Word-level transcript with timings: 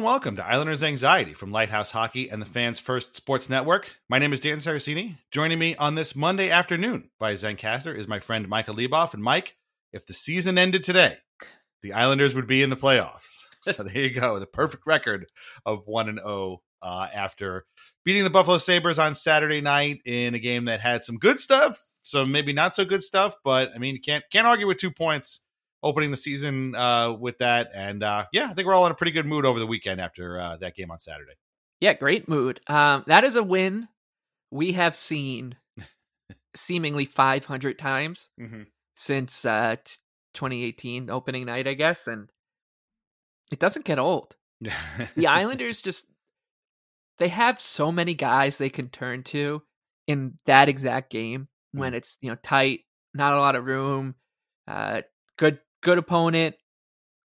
And 0.00 0.06
welcome 0.06 0.36
to 0.36 0.46
Islanders 0.46 0.82
Anxiety 0.82 1.34
from 1.34 1.52
Lighthouse 1.52 1.90
Hockey 1.90 2.30
and 2.30 2.40
the 2.40 2.46
Fans 2.46 2.78
First 2.78 3.14
Sports 3.14 3.50
Network. 3.50 3.96
My 4.08 4.18
name 4.18 4.32
is 4.32 4.40
Dan 4.40 4.56
Saraceni. 4.56 5.18
Joining 5.30 5.58
me 5.58 5.76
on 5.76 5.94
this 5.94 6.16
Monday 6.16 6.48
afternoon 6.48 7.10
via 7.18 7.34
Zencastr 7.34 7.94
is 7.94 8.08
my 8.08 8.18
friend 8.18 8.48
Michael 8.48 8.76
Leboff. 8.76 9.12
And 9.12 9.22
Mike, 9.22 9.56
if 9.92 10.06
the 10.06 10.14
season 10.14 10.56
ended 10.56 10.84
today, 10.84 11.16
the 11.82 11.92
Islanders 11.92 12.34
would 12.34 12.46
be 12.46 12.62
in 12.62 12.70
the 12.70 12.78
playoffs. 12.78 13.44
So 13.60 13.82
there 13.82 13.98
you 13.98 14.08
go, 14.08 14.38
the 14.38 14.46
perfect 14.46 14.84
record 14.86 15.26
of 15.66 15.82
one 15.84 16.08
and 16.08 16.18
zero 16.18 16.62
uh, 16.80 17.08
after 17.12 17.66
beating 18.06 18.24
the 18.24 18.30
Buffalo 18.30 18.56
Sabres 18.56 18.98
on 18.98 19.14
Saturday 19.14 19.60
night 19.60 20.00
in 20.06 20.34
a 20.34 20.38
game 20.38 20.64
that 20.64 20.80
had 20.80 21.04
some 21.04 21.18
good 21.18 21.38
stuff, 21.38 21.78
some 22.00 22.32
maybe 22.32 22.54
not 22.54 22.74
so 22.74 22.86
good 22.86 23.02
stuff. 23.02 23.34
But 23.44 23.72
I 23.74 23.78
mean, 23.78 23.94
you 23.94 24.00
can't 24.00 24.24
can't 24.32 24.46
argue 24.46 24.66
with 24.66 24.78
two 24.78 24.90
points 24.90 25.42
opening 25.82 26.10
the 26.10 26.16
season 26.16 26.74
uh, 26.74 27.12
with 27.12 27.38
that. 27.38 27.70
And 27.74 28.02
uh, 28.02 28.26
yeah, 28.32 28.48
I 28.50 28.54
think 28.54 28.66
we're 28.66 28.74
all 28.74 28.86
in 28.86 28.92
a 28.92 28.96
pretty 28.96 29.12
good 29.12 29.26
mood 29.26 29.44
over 29.44 29.58
the 29.58 29.66
weekend 29.66 30.00
after 30.00 30.38
uh, 30.38 30.56
that 30.58 30.74
game 30.74 30.90
on 30.90 30.98
Saturday. 31.00 31.32
Yeah, 31.80 31.94
great 31.94 32.28
mood. 32.28 32.60
Um, 32.66 33.04
that 33.06 33.24
is 33.24 33.36
a 33.36 33.42
win 33.42 33.88
we 34.50 34.72
have 34.72 34.94
seen 34.94 35.56
seemingly 36.56 37.04
500 37.04 37.78
times 37.78 38.28
Mm-hmm. 38.40 38.62
since 38.96 39.44
uh, 39.44 39.76
t- 39.84 39.96
2018 40.34 41.08
opening 41.10 41.46
night, 41.46 41.66
I 41.66 41.74
guess, 41.74 42.06
and 42.06 42.28
it 43.50 43.58
doesn't 43.58 43.84
get 43.84 43.98
old. 43.98 44.36
The 45.16 45.26
Islanders 45.26 45.80
just 45.80 46.06
they 47.18 47.28
have 47.28 47.60
so 47.60 47.90
many 47.92 48.14
guys 48.14 48.56
they 48.58 48.70
can 48.70 48.88
turn 48.88 49.22
to 49.24 49.62
in 50.06 50.38
that 50.46 50.68
exact 50.68 51.10
game 51.10 51.48
when 51.72 51.94
it's 51.94 52.18
you 52.20 52.30
know 52.30 52.36
tight, 52.42 52.80
not 53.14 53.34
a 53.34 53.40
lot 53.40 53.56
of 53.56 53.64
room, 53.64 54.14
uh, 54.68 55.02
good 55.36 55.60
good 55.82 55.98
opponent. 55.98 56.56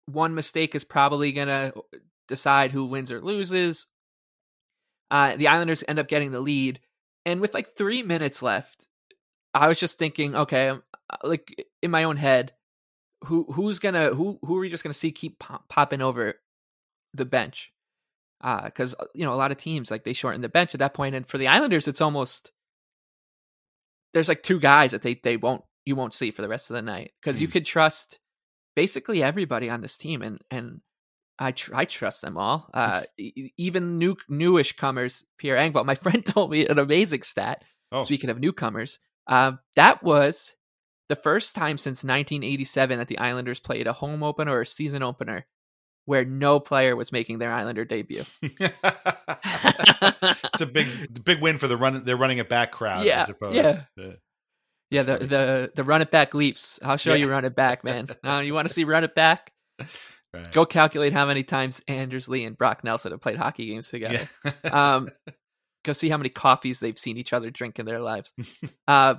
One 0.07 0.35
mistake 0.35 0.75
is 0.75 0.83
probably 0.83 1.31
gonna 1.31 1.73
decide 2.27 2.71
who 2.71 2.85
wins 2.85 3.11
or 3.11 3.21
loses. 3.21 3.88
Uh, 5.11 5.35
the 5.38 5.47
Islanders 5.47 5.83
end 5.88 5.99
up 5.99 6.07
getting 6.07 6.31
the 6.31 6.39
lead, 6.41 6.79
and 7.25 7.39
with 7.41 7.53
like 7.53 7.75
three 7.75 8.03
minutes 8.03 8.41
left, 8.41 8.88
I 9.53 9.67
was 9.67 9.79
just 9.79 9.97
thinking, 9.99 10.35
okay, 10.35 10.69
um, 10.69 10.83
uh, 11.09 11.17
like 11.23 11.67
in 11.81 11.91
my 11.91 12.03
own 12.03 12.17
head, 12.17 12.53
who 13.23 13.43
who's 13.51 13.79
gonna 13.79 14.13
who 14.13 14.39
who 14.43 14.57
are 14.57 14.59
we 14.59 14.69
just 14.69 14.83
gonna 14.83 14.93
see 14.93 15.11
keep 15.11 15.39
pop, 15.39 15.67
popping 15.69 16.01
over 16.01 16.35
the 17.13 17.25
bench? 17.25 17.72
Because 18.43 18.95
uh, 18.99 19.05
you 19.13 19.25
know 19.25 19.33
a 19.33 19.35
lot 19.35 19.51
of 19.51 19.57
teams 19.57 19.89
like 19.89 20.03
they 20.03 20.13
shorten 20.13 20.41
the 20.41 20.49
bench 20.49 20.73
at 20.73 20.79
that 20.79 20.93
point, 20.93 21.16
and 21.16 21.25
for 21.25 21.37
the 21.37 21.47
Islanders, 21.47 21.87
it's 21.87 22.01
almost 22.01 22.51
there's 24.13 24.29
like 24.29 24.43
two 24.43 24.59
guys 24.59 24.91
that 24.91 25.01
they 25.01 25.16
they 25.23 25.37
won't 25.37 25.63
you 25.85 25.95
won't 25.95 26.13
see 26.13 26.31
for 26.31 26.41
the 26.41 26.49
rest 26.49 26.69
of 26.69 26.75
the 26.75 26.81
night 26.81 27.11
because 27.22 27.41
you 27.41 27.47
Mm. 27.47 27.51
could 27.51 27.66
trust 27.66 28.19
basically 28.75 29.23
everybody 29.23 29.69
on 29.69 29.81
this 29.81 29.97
team, 29.97 30.21
and 30.21 30.39
and 30.51 30.81
I 31.39 31.51
tr- 31.51 31.75
I 31.75 31.85
trust 31.85 32.21
them 32.21 32.37
all, 32.37 32.69
uh, 32.73 33.03
e- 33.17 33.51
even 33.57 33.97
new 33.97 34.15
newish 34.29 34.75
comers. 34.75 35.25
Pierre 35.37 35.57
Engvall, 35.57 35.85
my 35.85 35.95
friend 36.03 36.25
told 36.25 36.51
me 36.51 36.67
an 36.67 36.79
amazing 36.79 37.23
stat. 37.23 37.63
Oh. 37.91 38.01
Speaking 38.01 38.29
of 38.29 38.39
newcomers, 38.39 38.99
um, 39.27 39.59
that 39.75 40.03
was 40.03 40.55
the 41.07 41.16
first 41.16 41.55
time 41.55 41.77
since 41.77 42.03
1987 42.03 42.97
that 42.97 43.07
the 43.07 43.19
Islanders 43.19 43.59
played 43.59 43.85
a 43.87 43.93
home 43.93 44.23
opener 44.23 44.51
or 44.53 44.61
a 44.61 44.66
season 44.66 45.03
opener 45.03 45.45
where 46.05 46.25
no 46.25 46.59
player 46.59 46.95
was 46.95 47.11
making 47.11 47.37
their 47.39 47.51
Islander 47.51 47.85
debut. 47.85 48.23
it's 48.41 48.71
a 50.61 50.66
big 50.66 51.23
big 51.23 51.41
win 51.41 51.57
for 51.57 51.67
the 51.67 51.78
run. 51.78 52.03
They're 52.05 52.17
running 52.17 52.37
it 52.39 52.49
back 52.49 52.71
crowd. 52.71 53.05
Yeah, 53.05 53.21
I 53.21 53.25
suppose. 53.25 53.55
yeah. 53.55 53.83
Yeah, 54.95 55.03
the, 55.03 55.17
the 55.17 55.71
the 55.75 55.83
run 55.83 56.01
it 56.01 56.09
back 56.09 56.33
leaps. 56.33 56.79
I'll 56.81 56.95
show 56.95 57.13
you 57.13 57.29
run 57.29 57.43
it 57.43 57.55
back, 57.55 57.83
man. 57.83 58.07
Uh, 58.23 58.39
you 58.39 58.53
want 58.53 58.67
to 58.67 58.73
see 58.73 58.85
run 58.85 59.03
it 59.03 59.13
back? 59.13 59.51
right. 60.33 60.51
Go 60.53 60.65
calculate 60.65 61.11
how 61.11 61.25
many 61.25 61.43
times 61.43 61.81
Anders 61.87 62.27
Lee 62.27 62.45
and 62.45 62.57
Brock 62.57 62.83
Nelson 62.83 63.11
have 63.11 63.21
played 63.21 63.37
hockey 63.37 63.67
games 63.67 63.89
together. 63.89 64.27
Yeah. 64.63 64.95
um, 64.95 65.09
go 65.83 65.93
see 65.93 66.09
how 66.09 66.17
many 66.17 66.29
coffees 66.29 66.79
they've 66.79 66.97
seen 66.97 67.17
each 67.17 67.33
other 67.33 67.49
drink 67.51 67.77
in 67.77 67.85
their 67.85 67.99
lives. 67.99 68.33
uh, 68.87 69.15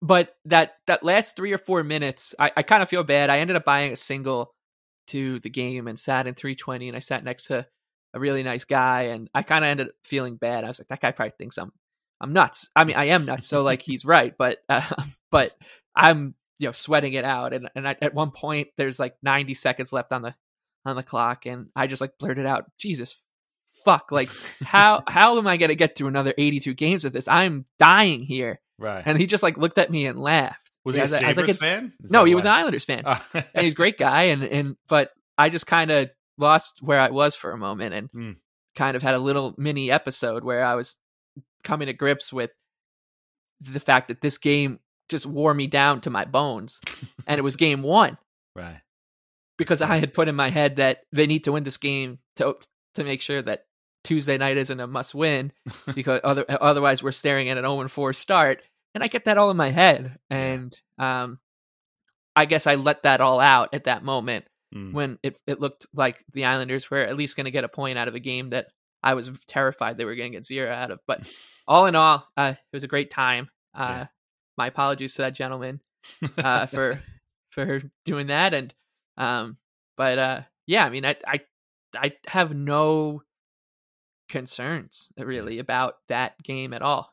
but 0.00 0.34
that 0.46 0.76
that 0.86 1.04
last 1.04 1.36
three 1.36 1.52
or 1.52 1.58
four 1.58 1.84
minutes, 1.84 2.34
I, 2.38 2.50
I 2.56 2.62
kind 2.62 2.82
of 2.82 2.88
feel 2.88 3.04
bad. 3.04 3.28
I 3.28 3.40
ended 3.40 3.56
up 3.56 3.64
buying 3.64 3.92
a 3.92 3.96
single 3.96 4.54
to 5.08 5.40
the 5.40 5.50
game 5.50 5.88
and 5.88 5.98
sat 5.98 6.26
in 6.26 6.34
320, 6.34 6.88
and 6.88 6.96
I 6.96 7.00
sat 7.00 7.22
next 7.22 7.44
to 7.46 7.66
a 8.14 8.20
really 8.20 8.42
nice 8.42 8.64
guy, 8.64 9.02
and 9.02 9.28
I 9.34 9.42
kind 9.42 9.64
of 9.64 9.68
ended 9.68 9.88
up 9.88 9.94
feeling 10.04 10.36
bad. 10.36 10.64
I 10.64 10.68
was 10.68 10.80
like, 10.80 10.88
that 10.88 11.00
guy 11.00 11.12
probably 11.12 11.34
thinks 11.38 11.58
I'm 11.58 11.72
I'm 12.20 12.32
nuts. 12.32 12.68
I 12.76 12.84
mean, 12.84 12.96
I 12.96 13.06
am 13.06 13.24
nuts. 13.24 13.46
So 13.46 13.62
like 13.62 13.82
he's 13.82 14.04
right, 14.04 14.34
but 14.36 14.58
uh, 14.68 14.88
but 15.30 15.54
I'm 15.94 16.34
you 16.58 16.68
know 16.68 16.72
sweating 16.72 17.14
it 17.14 17.24
out, 17.24 17.52
and 17.52 17.68
and 17.74 17.88
I, 17.88 17.96
at 18.00 18.14
one 18.14 18.30
point 18.30 18.68
there's 18.76 18.98
like 18.98 19.14
90 19.22 19.54
seconds 19.54 19.92
left 19.92 20.12
on 20.12 20.22
the 20.22 20.34
on 20.84 20.96
the 20.96 21.02
clock, 21.02 21.46
and 21.46 21.68
I 21.76 21.86
just 21.86 22.00
like 22.00 22.18
blurted 22.18 22.46
out, 22.46 22.64
Jesus 22.78 23.16
fuck, 23.84 24.12
like 24.12 24.28
how 24.62 25.02
how 25.08 25.38
am 25.38 25.46
I 25.46 25.56
gonna 25.56 25.74
get 25.74 25.96
through 25.96 26.08
another 26.08 26.34
82 26.36 26.74
games 26.74 27.04
of 27.04 27.12
this? 27.12 27.28
I'm 27.28 27.64
dying 27.78 28.22
here. 28.22 28.60
Right. 28.78 29.02
And 29.04 29.18
he 29.18 29.26
just 29.26 29.42
like 29.42 29.56
looked 29.58 29.78
at 29.78 29.90
me 29.90 30.06
and 30.06 30.18
laughed. 30.18 30.70
Was 30.84 30.96
he 30.96 31.02
a 31.02 31.08
Sabres 31.08 31.36
like, 31.48 31.56
fan? 31.56 31.92
Is 32.02 32.10
No, 32.10 32.24
he 32.24 32.34
was 32.34 32.44
an? 32.44 32.52
Islanders 32.52 32.84
fan, 32.84 33.02
Oh. 33.06 33.22
and 33.34 33.44
he's 33.64 33.72
a 33.72 33.76
great 33.76 33.98
guy. 33.98 34.24
And 34.24 34.42
and 34.42 34.76
but 34.88 35.10
I 35.38 35.48
just 35.50 35.66
kind 35.66 35.90
of 35.90 36.10
lost 36.38 36.78
where 36.82 36.98
I 37.00 37.10
was 37.10 37.34
for 37.34 37.52
a 37.52 37.58
moment, 37.58 37.94
and 37.94 38.10
Mm. 38.10 38.36
kind 38.76 38.96
of 38.96 39.02
had 39.02 39.14
a 39.14 39.18
little 39.18 39.54
mini 39.58 39.90
episode 39.90 40.44
where 40.44 40.64
I 40.64 40.74
was 40.74 40.96
coming 41.62 41.86
to 41.86 41.92
grips 41.92 42.32
with 42.32 42.52
the 43.60 43.80
fact 43.80 44.08
that 44.08 44.20
this 44.20 44.38
game 44.38 44.80
just 45.08 45.26
wore 45.26 45.52
me 45.52 45.66
down 45.66 46.00
to 46.02 46.10
my 46.10 46.24
bones, 46.24 46.80
and 47.26 47.38
it 47.38 47.42
was 47.42 47.56
game 47.56 47.82
one 47.82 48.16
right. 48.54 48.80
because 49.58 49.82
I 49.82 49.96
had 49.98 50.14
put 50.14 50.28
in 50.28 50.34
my 50.36 50.50
head 50.50 50.76
that 50.76 51.02
they 51.12 51.26
need 51.26 51.44
to 51.44 51.52
win 51.52 51.64
this 51.64 51.76
game 51.76 52.18
to 52.36 52.56
to 52.94 53.04
make 53.04 53.20
sure 53.20 53.42
that 53.42 53.66
Tuesday 54.04 54.38
night 54.38 54.56
isn't 54.56 54.80
a 54.80 54.86
must 54.86 55.14
win 55.14 55.52
because 55.94 56.20
other, 56.24 56.44
otherwise 56.48 57.02
we're 57.02 57.12
staring 57.12 57.48
at 57.48 57.58
an 57.58 57.64
0 57.64 57.86
4 57.88 58.12
start. 58.12 58.62
And 58.94 59.04
I 59.04 59.06
get 59.06 59.26
that 59.26 59.38
all 59.38 59.50
in 59.52 59.56
my 59.56 59.70
head. 59.70 60.18
And 60.30 60.76
um, 60.98 61.38
I 62.34 62.46
guess 62.46 62.66
I 62.66 62.74
let 62.74 63.04
that 63.04 63.20
all 63.20 63.38
out 63.38 63.68
at 63.72 63.84
that 63.84 64.02
moment 64.02 64.46
Mm. 64.72 64.92
when 64.92 65.18
it, 65.24 65.36
it 65.48 65.58
looked 65.58 65.88
like 65.92 66.24
the 66.32 66.44
Islanders 66.44 66.88
were 66.88 67.00
at 67.00 67.16
least 67.16 67.34
going 67.34 67.46
to 67.46 67.50
get 67.50 67.64
a 67.64 67.68
point 67.68 67.98
out 67.98 68.06
of 68.06 68.14
a 68.14 68.20
game 68.20 68.50
that 68.50 68.68
I 69.02 69.14
was 69.14 69.30
terrified 69.46 69.96
they 69.96 70.04
were 70.04 70.14
going 70.14 70.32
to 70.32 70.36
get 70.36 70.46
zero 70.46 70.70
out 70.72 70.90
of. 70.90 71.00
But 71.06 71.30
all 71.66 71.86
in 71.86 71.96
all, 71.96 72.26
uh, 72.36 72.54
it 72.56 72.76
was 72.76 72.84
a 72.84 72.88
great 72.88 73.10
time. 73.10 73.48
Uh, 73.74 73.78
Yeah. 73.88 74.06
My 74.58 74.66
apologies 74.66 75.14
to 75.14 75.22
that 75.22 75.34
gentleman 75.34 75.80
uh, 76.38 76.66
for 76.66 77.02
for 77.50 77.80
doing 78.04 78.26
that. 78.26 78.52
And 78.52 78.74
um, 79.16 79.56
but 79.96 80.18
uh, 80.18 80.40
yeah, 80.66 80.84
I 80.84 80.90
mean, 80.90 81.04
I 81.06 81.16
I 81.26 81.40
I 81.94 82.12
have 82.26 82.54
no 82.54 83.22
concerns 84.28 85.08
really 85.18 85.58
about 85.58 85.94
that 86.08 86.40
game 86.42 86.72
at 86.72 86.82
all. 86.82 87.12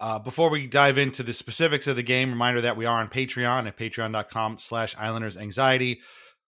Uh, 0.00 0.18
before 0.20 0.48
we 0.48 0.66
dive 0.68 0.96
into 0.96 1.24
the 1.24 1.32
specifics 1.32 1.88
of 1.88 1.96
the 1.96 2.04
game, 2.04 2.30
reminder 2.30 2.60
that 2.60 2.76
we 2.76 2.86
are 2.86 3.00
on 3.00 3.08
Patreon 3.08 3.66
at 3.66 3.76
patreon.com 3.76 4.58
slash 4.58 4.94
islanders 4.96 5.36
anxiety. 5.36 6.00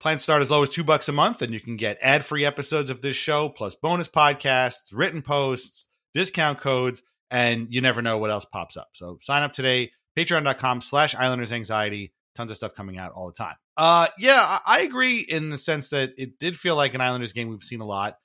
Plans 0.00 0.22
start 0.22 0.42
as 0.42 0.50
low 0.50 0.62
as 0.62 0.68
two 0.68 0.84
bucks 0.84 1.08
a 1.08 1.12
month, 1.12 1.42
and 1.42 1.52
you 1.52 1.60
can 1.60 1.76
get 1.76 1.98
ad-free 2.00 2.44
episodes 2.44 2.88
of 2.88 3.00
this 3.00 3.16
show, 3.16 3.48
plus 3.48 3.74
bonus 3.74 4.08
podcasts, 4.08 4.90
written 4.92 5.22
posts, 5.22 5.88
discount 6.14 6.60
codes, 6.60 7.02
and 7.30 7.66
you 7.70 7.80
never 7.80 8.00
know 8.00 8.16
what 8.18 8.30
else 8.30 8.44
pops 8.44 8.76
up. 8.76 8.90
So 8.94 9.18
sign 9.20 9.42
up 9.42 9.52
today, 9.52 9.90
patreon.com 10.16 10.80
slash 10.80 11.14
islanders 11.14 11.52
anxiety. 11.52 12.12
Tons 12.34 12.52
of 12.52 12.56
stuff 12.56 12.74
coming 12.74 12.98
out 12.98 13.12
all 13.12 13.26
the 13.26 13.32
time. 13.32 13.56
Uh 13.76 14.08
yeah, 14.18 14.58
I, 14.64 14.80
agree 14.80 15.18
in 15.18 15.50
the 15.50 15.58
sense 15.58 15.88
that 15.88 16.12
it 16.16 16.38
did 16.38 16.56
feel 16.56 16.76
like 16.76 16.94
an 16.94 17.00
Islanders 17.00 17.32
game 17.32 17.48
we've 17.48 17.62
seen 17.62 17.80
a 17.80 17.86
lot. 17.86 18.16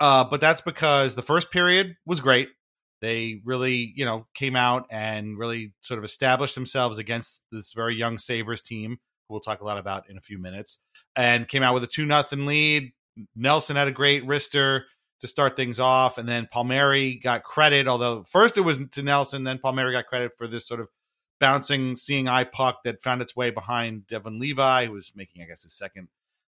Uh, 0.00 0.24
but 0.24 0.40
that's 0.40 0.60
because 0.60 1.14
the 1.14 1.22
first 1.22 1.52
period 1.52 1.94
was 2.04 2.20
great. 2.20 2.48
They 3.00 3.40
really, 3.44 3.92
you 3.96 4.04
know, 4.04 4.26
came 4.34 4.56
out 4.56 4.86
and 4.90 5.38
really 5.38 5.74
sort 5.80 5.98
of 5.98 6.04
established 6.04 6.54
themselves 6.54 6.98
against 6.98 7.42
this 7.52 7.72
very 7.72 7.96
young 7.96 8.18
Sabres 8.18 8.62
team, 8.62 8.98
we'll 9.32 9.40
talk 9.40 9.60
a 9.60 9.64
lot 9.64 9.78
about 9.78 10.08
in 10.08 10.16
a 10.16 10.20
few 10.20 10.38
minutes, 10.38 10.78
and 11.16 11.48
came 11.48 11.62
out 11.62 11.74
with 11.74 11.84
a 11.84 11.88
2 11.88 12.06
nothing 12.06 12.46
lead. 12.46 12.92
Nelson 13.34 13.76
had 13.76 13.88
a 13.88 13.92
great 13.92 14.26
wrister 14.26 14.82
to 15.20 15.26
start 15.26 15.56
things 15.56 15.80
off, 15.80 16.18
and 16.18 16.28
then 16.28 16.48
Palmieri 16.50 17.16
got 17.16 17.42
credit, 17.44 17.88
although 17.88 18.24
first 18.24 18.58
it 18.58 18.62
was 18.62 18.80
to 18.92 19.02
Nelson, 19.02 19.44
then 19.44 19.58
Palmieri 19.58 19.92
got 19.92 20.06
credit 20.06 20.32
for 20.36 20.46
this 20.46 20.66
sort 20.66 20.80
of 20.80 20.88
bouncing, 21.40 21.96
seeing 21.96 22.28
eye 22.28 22.44
puck 22.44 22.84
that 22.84 23.02
found 23.02 23.20
its 23.20 23.34
way 23.34 23.50
behind 23.50 24.06
Devon 24.06 24.38
Levi, 24.38 24.86
who 24.86 24.92
was 24.92 25.12
making, 25.16 25.42
I 25.42 25.46
guess, 25.46 25.62
his 25.62 25.72
second 25.72 26.08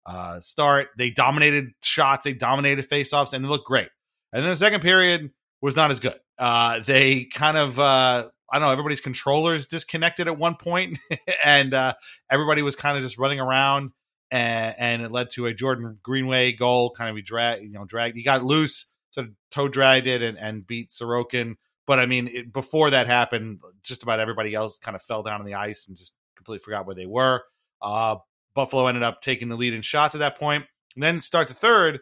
uh, 0.07 0.41
start. 0.41 0.89
They 0.97 1.11
dominated 1.11 1.73
shots, 1.83 2.25
they 2.25 2.33
dominated 2.33 2.89
faceoffs, 2.89 3.33
and 3.33 3.45
it 3.45 3.49
looked 3.49 3.67
great. 3.67 3.91
And 4.33 4.43
then 4.43 4.51
the 4.51 4.57
second 4.57 4.81
period 4.81 5.31
was 5.61 5.77
not 5.77 5.91
as 5.91 6.01
good. 6.01 6.19
Uh, 6.39 6.81
they 6.81 7.25
kind 7.25 7.57
of, 7.57 7.79
uh, 7.79 8.29
I 8.51 8.59
don't 8.59 8.69
know, 8.69 8.73
everybody's 8.73 9.01
controllers 9.01 9.67
disconnected 9.67 10.27
at 10.27 10.39
one 10.39 10.57
point, 10.57 10.99
and 11.45 11.75
uh, 11.75 11.95
everybody 12.31 12.63
was 12.63 12.77
kind 12.77 12.97
of 12.97 13.03
just 13.03 13.19
running 13.19 13.41
around, 13.41 13.93
and, 14.31 14.75
and 14.79 15.03
it 15.03 15.13
led 15.13 15.31
to 15.31 15.47
a 15.47 15.55
Jordan 15.55 15.99
Greenway 16.03 16.53
goal. 16.53 16.91
Kind 16.91 17.11
of 17.11 17.17
he 17.17 17.23
drag, 17.23 17.63
you 17.63 17.71
know, 17.71 17.85
dragged. 17.85 18.17
He 18.17 18.23
got 18.23 18.45
loose, 18.45 18.87
sort 19.11 19.29
of 19.29 19.33
toe 19.51 19.69
dragged 19.69 20.07
it, 20.07 20.23
and, 20.23 20.39
and 20.39 20.67
beat 20.67 20.91
Sorokin. 20.91 21.55
But 21.87 21.99
I 21.99 22.07
mean, 22.07 22.29
it, 22.29 22.53
before 22.53 22.91
that 22.91 23.07
happened, 23.07 23.61
just 23.83 24.03
about 24.03 24.21
everybody 24.21 24.55
else 24.55 24.77
kind 24.79 24.95
of 24.95 25.03
fell 25.03 25.23
down 25.23 25.41
on 25.41 25.47
the 25.47 25.55
ice 25.55 25.89
and 25.89 25.97
just 25.97 26.15
completely 26.37 26.63
forgot 26.63 26.87
where 26.87 26.95
they 26.95 27.07
were. 27.07 27.43
Uh, 27.81 28.17
Buffalo 28.55 28.87
ended 28.87 29.03
up 29.03 29.23
taking 29.23 29.49
the 29.49 29.57
lead 29.57 29.73
in 29.73 29.83
shots 29.83 30.15
at 30.15 30.19
that 30.19 30.39
point. 30.39 30.67
And 30.95 31.03
then 31.03 31.21
start 31.21 31.49
the 31.49 31.55
third. 31.55 32.01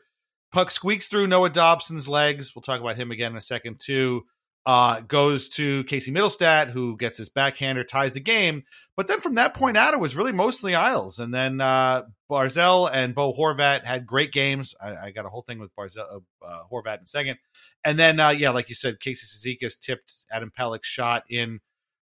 Puck 0.52 0.70
squeaks 0.70 1.06
through 1.06 1.26
Noah 1.26 1.50
Dobson's 1.50 2.08
legs. 2.08 2.54
We'll 2.54 2.62
talk 2.62 2.80
about 2.80 2.96
him 2.96 3.10
again 3.10 3.32
in 3.32 3.36
a 3.36 3.42
second, 3.42 3.78
too. 3.78 4.24
Uh, 4.66 4.98
goes 5.00 5.48
to 5.48 5.84
Casey 5.84 6.10
Mittelstadt, 6.10 6.70
who 6.70 6.96
gets 6.96 7.16
his 7.18 7.28
backhander, 7.28 7.84
ties 7.84 8.14
the 8.14 8.20
game. 8.20 8.64
But 8.96 9.06
then 9.06 9.20
from 9.20 9.36
that 9.36 9.54
point 9.54 9.76
out, 9.76 9.94
it 9.94 10.00
was 10.00 10.16
really 10.16 10.32
mostly 10.32 10.74
Isles. 10.74 11.20
And 11.20 11.32
then 11.32 11.60
uh, 11.60 12.02
Barzal 12.28 12.90
and 12.92 13.14
Bo 13.14 13.32
Horvat 13.32 13.84
had 13.84 14.06
great 14.06 14.32
games. 14.32 14.74
I, 14.80 14.96
I 14.96 15.10
got 15.12 15.24
a 15.24 15.28
whole 15.28 15.42
thing 15.42 15.60
with 15.60 15.74
Barzal, 15.76 16.22
uh, 16.44 16.62
Horvat 16.72 16.98
in 16.98 17.04
a 17.04 17.06
second. 17.06 17.38
And 17.84 17.96
then, 17.96 18.18
uh, 18.18 18.30
yeah, 18.30 18.50
like 18.50 18.68
you 18.68 18.74
said, 18.74 18.98
Casey 18.98 19.26
Cizikas 19.26 19.78
tipped 19.78 20.12
Adam 20.32 20.50
Pelech's 20.58 20.88
shot 20.88 21.22
in 21.30 21.60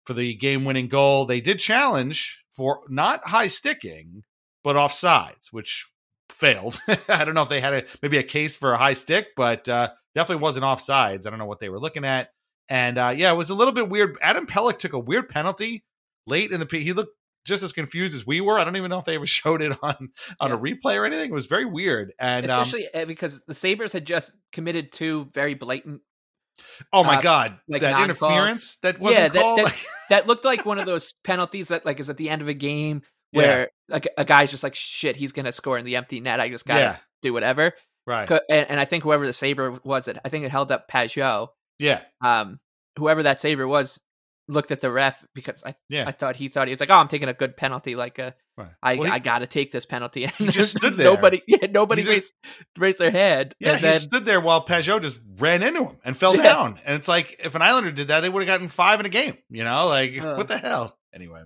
for 0.05 0.13
the 0.13 0.33
game 0.33 0.65
winning 0.65 0.87
goal. 0.87 1.25
They 1.25 1.39
did 1.39 1.59
challenge 1.59 2.43
for 2.49 2.81
not 2.89 3.25
high 3.27 3.47
sticking, 3.47 4.23
but 4.63 4.75
offsides, 4.75 5.51
which 5.51 5.87
failed. 6.29 6.79
I 7.07 7.23
don't 7.23 7.35
know 7.35 7.43
if 7.43 7.49
they 7.49 7.61
had 7.61 7.73
a 7.73 7.83
maybe 8.01 8.17
a 8.17 8.23
case 8.23 8.55
for 8.55 8.73
a 8.73 8.77
high 8.77 8.93
stick, 8.93 9.27
but 9.37 9.69
uh, 9.69 9.89
definitely 10.15 10.41
wasn't 10.41 10.65
offsides. 10.65 11.27
I 11.27 11.29
don't 11.29 11.39
know 11.39 11.45
what 11.45 11.59
they 11.59 11.69
were 11.69 11.79
looking 11.79 12.05
at. 12.05 12.31
And 12.69 12.97
uh, 12.97 13.13
yeah, 13.15 13.31
it 13.31 13.35
was 13.35 13.49
a 13.49 13.55
little 13.55 13.73
bit 13.73 13.89
weird. 13.89 14.17
Adam 14.21 14.45
Pelech 14.45 14.79
took 14.79 14.93
a 14.93 14.99
weird 14.99 15.29
penalty 15.29 15.83
late 16.27 16.51
in 16.51 16.59
the. 16.59 16.67
He 16.71 16.93
looked 16.93 17.15
just 17.45 17.63
as 17.63 17.73
confused 17.73 18.15
as 18.15 18.27
we 18.27 18.41
were. 18.41 18.59
I 18.59 18.63
don't 18.63 18.75
even 18.75 18.89
know 18.89 18.99
if 18.99 19.05
they 19.05 19.15
ever 19.15 19.25
showed 19.25 19.61
it 19.61 19.77
on 19.81 20.09
on 20.39 20.51
a 20.51 20.57
replay 20.57 20.95
or 20.95 21.05
anything. 21.05 21.31
It 21.31 21.33
was 21.33 21.47
very 21.47 21.65
weird. 21.65 22.13
And 22.19 22.49
um, 22.49 22.61
Especially 22.61 22.87
uh, 22.93 23.05
because 23.05 23.41
the 23.47 23.53
Sabres 23.55 23.93
had 23.93 24.05
just 24.05 24.31
committed 24.51 24.91
two 24.91 25.29
very 25.33 25.55
blatant 25.55 26.01
oh 26.93 27.03
my 27.03 27.17
uh, 27.17 27.21
god, 27.21 27.59
like 27.67 27.81
that 27.81 27.91
non-calls. 27.91 28.09
interference 28.09 28.75
that 28.77 28.99
wasn't 28.99 29.19
yeah, 29.21 29.27
that, 29.29 29.41
called. 29.41 29.59
that, 29.65 29.75
that 30.09 30.27
looked 30.27 30.45
like 30.45 30.65
one 30.65 30.79
of 30.79 30.85
those 30.85 31.13
penalties 31.23 31.69
that 31.69 31.85
like 31.85 31.99
is 31.99 32.09
at 32.09 32.17
the 32.17 32.29
end 32.29 32.41
of 32.41 32.47
a 32.47 32.53
game 32.53 33.01
where 33.31 33.69
like 33.87 34.07
a 34.17 34.25
guy's 34.25 34.51
just 34.51 34.63
like 34.63 34.75
shit, 34.75 35.15
he's 35.15 35.31
gonna 35.31 35.51
score 35.51 35.77
in 35.77 35.85
the 35.85 35.95
empty 35.95 36.19
net. 36.19 36.39
I 36.39 36.49
just 36.49 36.65
gotta 36.65 36.79
Yeah. 36.79 36.97
do 37.21 37.33
whatever. 37.33 37.73
right. 38.05 38.29
And, 38.49 38.69
and 38.71 38.79
I 38.79 38.85
think 38.85 39.03
whoever 39.03 39.25
the 39.25 39.33
Sabre 39.33 39.79
was, 39.83 40.07
it 40.07 40.17
I 40.23 40.29
think 40.29 40.45
it 40.45 40.51
held 40.51 40.71
up 40.71 40.89
Pageau. 40.89 41.49
Yeah. 41.79 42.01
Um, 42.21 42.59
whoever 42.97 43.23
that 43.23 43.39
Sabre 43.39 43.67
was 43.67 43.99
looked 44.47 44.71
at 44.71 44.81
the 44.81 44.91
ref 44.91 45.23
because 45.35 45.63
I 45.65 45.75
Yeah. 45.89 46.05
I 46.07 46.11
thought 46.11 46.35
he 46.35 46.49
thought 46.49 46.67
he 46.67 46.71
was 46.71 46.79
like, 46.79 46.89
oh, 46.89 46.95
I'm 46.95 47.07
taking 47.07 47.29
a 47.29 47.33
good 47.33 47.55
penalty. 47.57 47.95
Like, 47.95 48.19
uh, 48.19 48.31
Right. 48.57 48.71
I 48.83 48.95
Well, 48.95 49.05
he- 49.07 49.13
I 49.13 49.19
gotta 49.19 49.47
take 49.47 49.71
this 49.71 49.85
penalty. 49.85 50.25
And 50.25 50.33
He 50.37 50.47
just 50.47 50.75
stood 50.75 50.93
there. 50.95 51.05
Nobody, 51.05 51.41
yeah, 51.47 51.67
nobody 51.71 52.01
just- 52.03 52.11
raised, 52.11 52.33
raised 52.77 52.99
their 52.99 53.11
head. 53.11 53.55
Yeah, 53.59 53.69
and 53.71 53.77
he 53.79 53.83
then, 53.85 53.99
stood 53.99 54.25
there 54.25 54.41
while 54.41 54.65
Pageau 54.65 55.01
just 55.01 55.17
ran 55.37 55.63
into 55.63 55.85
him 55.85 55.97
and 56.03 56.17
fell 56.17 56.35
Yeah. 56.35 56.43
down. 56.43 56.79
And 56.83 56.95
it's 56.97 57.07
like 57.07 57.37
if 57.43 57.55
an 57.55 57.61
Islander 57.61 57.91
did 57.91 58.09
that, 58.09 58.19
they 58.21 58.27
would 58.29 58.41
have 58.41 58.47
gotten 58.47 58.67
five 58.67 58.99
in 58.99 59.05
a 59.05 59.09
game. 59.09 59.37
You 59.49 59.63
know, 59.63 59.87
like 59.87 60.17
Uh. 60.21 60.35
what 60.35 60.47
the 60.49 60.57
hell? 60.57 60.97
Anyway, 61.13 61.41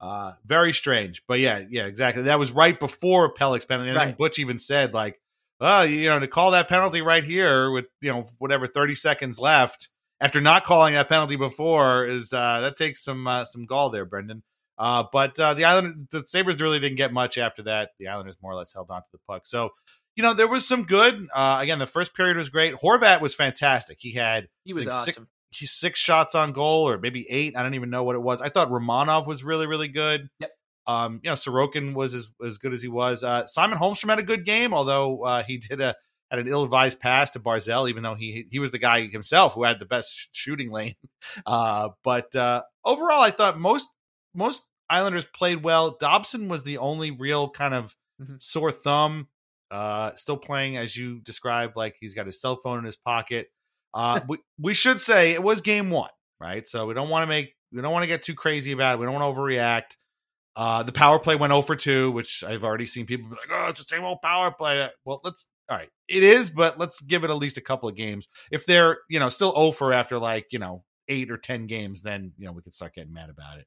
uh, 0.00 0.32
very 0.44 0.72
strange. 0.72 1.22
But 1.28 1.38
yeah, 1.40 1.62
yeah, 1.70 1.86
exactly. 1.86 2.24
That 2.24 2.38
was 2.38 2.50
right 2.52 2.78
before 2.78 3.32
Pelech's 3.32 3.64
penalty. 3.64 3.90
And 3.90 3.98
I 3.98 4.02
think 4.02 4.08
Right. 4.12 4.18
Butch 4.18 4.38
even 4.38 4.58
said 4.58 4.92
like, 4.92 5.19
"Oh, 5.60 5.82
you 5.82 6.08
know, 6.08 6.18
to 6.18 6.26
call 6.26 6.52
that 6.52 6.68
penalty 6.68 7.02
right 7.02 7.24
here 7.24 7.70
with 7.70 7.86
you 8.00 8.12
know 8.12 8.26
whatever 8.38 8.66
thirty 8.66 8.94
seconds 8.94 9.38
left 9.38 9.88
after 10.20 10.40
not 10.40 10.64
calling 10.64 10.94
that 10.94 11.08
penalty 11.08 11.36
before 11.36 12.06
is 12.06 12.32
uh, 12.32 12.60
that 12.60 12.76
takes 12.76 13.02
some 13.02 13.26
uh, 13.26 13.44
some 13.44 13.66
gall 13.66 13.90
there, 13.90 14.04
Brendan." 14.04 14.42
Uh, 14.80 15.04
but 15.12 15.38
uh, 15.38 15.52
the 15.52 15.66
Islanders, 15.66 16.06
the 16.10 16.26
Sabres 16.26 16.58
really 16.58 16.80
didn't 16.80 16.96
get 16.96 17.12
much 17.12 17.36
after 17.36 17.64
that. 17.64 17.90
The 17.98 18.08
Islanders 18.08 18.36
more 18.42 18.52
or 18.52 18.54
less 18.54 18.72
held 18.72 18.90
on 18.90 19.02
to 19.02 19.08
the 19.12 19.18
puck. 19.28 19.42
So, 19.44 19.68
you 20.16 20.22
know, 20.22 20.32
there 20.32 20.48
was 20.48 20.66
some 20.66 20.84
good. 20.84 21.28
Uh, 21.34 21.58
again, 21.60 21.78
the 21.78 21.84
first 21.84 22.14
period 22.14 22.38
was 22.38 22.48
great. 22.48 22.74
Horvat 22.74 23.20
was 23.20 23.34
fantastic. 23.34 23.98
He 24.00 24.14
had 24.14 24.48
he 24.64 24.72
was 24.72 24.86
like, 24.86 24.94
awesome. 24.94 25.28
six, 25.52 25.78
six 25.78 26.00
shots 26.00 26.34
on 26.34 26.52
goal, 26.52 26.88
or 26.88 26.96
maybe 26.96 27.26
eight. 27.28 27.58
I 27.58 27.62
don't 27.62 27.74
even 27.74 27.90
know 27.90 28.04
what 28.04 28.16
it 28.16 28.22
was. 28.22 28.40
I 28.40 28.48
thought 28.48 28.70
Romanov 28.70 29.26
was 29.26 29.44
really, 29.44 29.66
really 29.66 29.88
good. 29.88 30.30
Yep. 30.38 30.50
Um, 30.90 31.20
you 31.22 31.30
know, 31.30 31.34
Sorokin 31.34 31.94
was 31.94 32.14
as, 32.14 32.28
as 32.44 32.58
good 32.58 32.72
as 32.72 32.82
he 32.82 32.88
was. 32.88 33.22
Uh, 33.22 33.46
Simon 33.46 33.78
Holmstrom 33.78 34.08
had 34.10 34.18
a 34.18 34.22
good 34.24 34.44
game, 34.44 34.72
although 34.74 35.22
uh, 35.24 35.42
he 35.42 35.58
did 35.58 35.80
a 35.80 35.94
had 36.30 36.38
an 36.38 36.46
ill-advised 36.48 37.00
pass 37.00 37.32
to 37.32 37.40
Barzal, 37.40 37.88
even 37.90 38.02
though 38.02 38.14
he 38.14 38.46
he 38.50 38.58
was 38.58 38.70
the 38.70 38.78
guy 38.78 39.06
himself 39.08 39.54
who 39.54 39.64
had 39.64 39.78
the 39.78 39.84
best 39.84 40.14
sh- 40.16 40.26
shooting 40.32 40.70
lane. 40.70 40.94
Uh, 41.46 41.90
but 42.02 42.34
uh, 42.34 42.62
overall, 42.84 43.20
I 43.20 43.30
thought 43.30 43.58
most 43.58 43.88
most 44.34 44.64
Islanders 44.88 45.26
played 45.26 45.62
well. 45.62 45.96
Dobson 46.00 46.48
was 46.48 46.62
the 46.64 46.78
only 46.78 47.10
real 47.10 47.50
kind 47.50 47.74
of 47.74 47.94
Mhm. 48.22 48.40
sore 48.42 48.72
thumb. 48.72 49.28
Uh, 49.70 50.14
still 50.16 50.36
playing 50.36 50.76
as 50.76 50.96
you 50.96 51.20
described, 51.20 51.74
like 51.76 51.96
he's 52.00 52.12
got 52.14 52.26
his 52.26 52.40
cell 52.40 52.56
phone 52.56 52.78
in 52.78 52.84
his 52.84 52.96
pocket. 52.96 53.48
Uh, 53.94 54.20
we 54.28 54.38
we 54.58 54.74
should 54.74 55.00
say 55.00 55.32
it 55.32 55.42
was 55.42 55.60
game 55.60 55.90
one, 55.90 56.10
right? 56.40 56.66
So 56.66 56.86
we 56.86 56.94
don't 56.94 57.08
want 57.08 57.22
to 57.22 57.26
make 57.28 57.54
we 57.72 57.80
don't 57.80 57.92
want 57.92 58.02
to 58.02 58.08
get 58.08 58.22
too 58.22 58.34
crazy 58.34 58.72
about 58.72 58.94
it. 58.94 58.98
We 59.00 59.06
don't 59.06 59.14
want 59.14 59.34
to 59.34 59.40
overreact. 59.40 59.96
Uh, 60.60 60.82
the 60.82 60.92
power 60.92 61.18
play 61.18 61.36
went 61.36 61.52
0 61.52 61.62
for 61.62 61.74
2, 61.74 62.10
which 62.10 62.44
I've 62.44 62.64
already 62.64 62.84
seen 62.84 63.06
people 63.06 63.30
be 63.30 63.34
like, 63.34 63.48
oh, 63.50 63.70
it's 63.70 63.78
the 63.78 63.84
same 63.86 64.04
old 64.04 64.20
power 64.20 64.50
play. 64.50 64.90
Well, 65.06 65.22
let's, 65.24 65.46
all 65.70 65.78
right, 65.78 65.88
it 66.06 66.22
is, 66.22 66.50
but 66.50 66.78
let's 66.78 67.00
give 67.00 67.24
it 67.24 67.30
at 67.30 67.36
least 67.38 67.56
a 67.56 67.62
couple 67.62 67.88
of 67.88 67.96
games. 67.96 68.28
If 68.50 68.66
they're, 68.66 68.98
you 69.08 69.18
know, 69.18 69.30
still 69.30 69.54
0 69.54 69.70
for 69.70 69.94
after 69.94 70.18
like, 70.18 70.48
you 70.50 70.58
know, 70.58 70.84
eight 71.08 71.30
or 71.30 71.38
10 71.38 71.66
games, 71.66 72.02
then, 72.02 72.32
you 72.36 72.44
know, 72.44 72.52
we 72.52 72.60
could 72.60 72.74
start 72.74 72.94
getting 72.94 73.14
mad 73.14 73.30
about 73.30 73.58
it. 73.58 73.66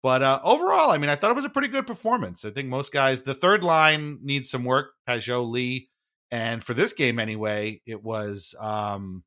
But 0.00 0.22
uh, 0.22 0.38
overall, 0.44 0.92
I 0.92 0.98
mean, 0.98 1.10
I 1.10 1.16
thought 1.16 1.32
it 1.32 1.34
was 1.34 1.44
a 1.44 1.50
pretty 1.50 1.66
good 1.66 1.88
performance. 1.88 2.44
I 2.44 2.50
think 2.50 2.68
most 2.68 2.92
guys, 2.92 3.24
the 3.24 3.34
third 3.34 3.64
line 3.64 4.20
needs 4.22 4.48
some 4.48 4.62
work, 4.62 4.92
Pageau, 5.08 5.44
Lee. 5.50 5.88
And 6.30 6.62
for 6.62 6.72
this 6.72 6.92
game 6.92 7.18
anyway, 7.18 7.82
it 7.84 8.04
was, 8.04 8.54
um, 8.60 9.24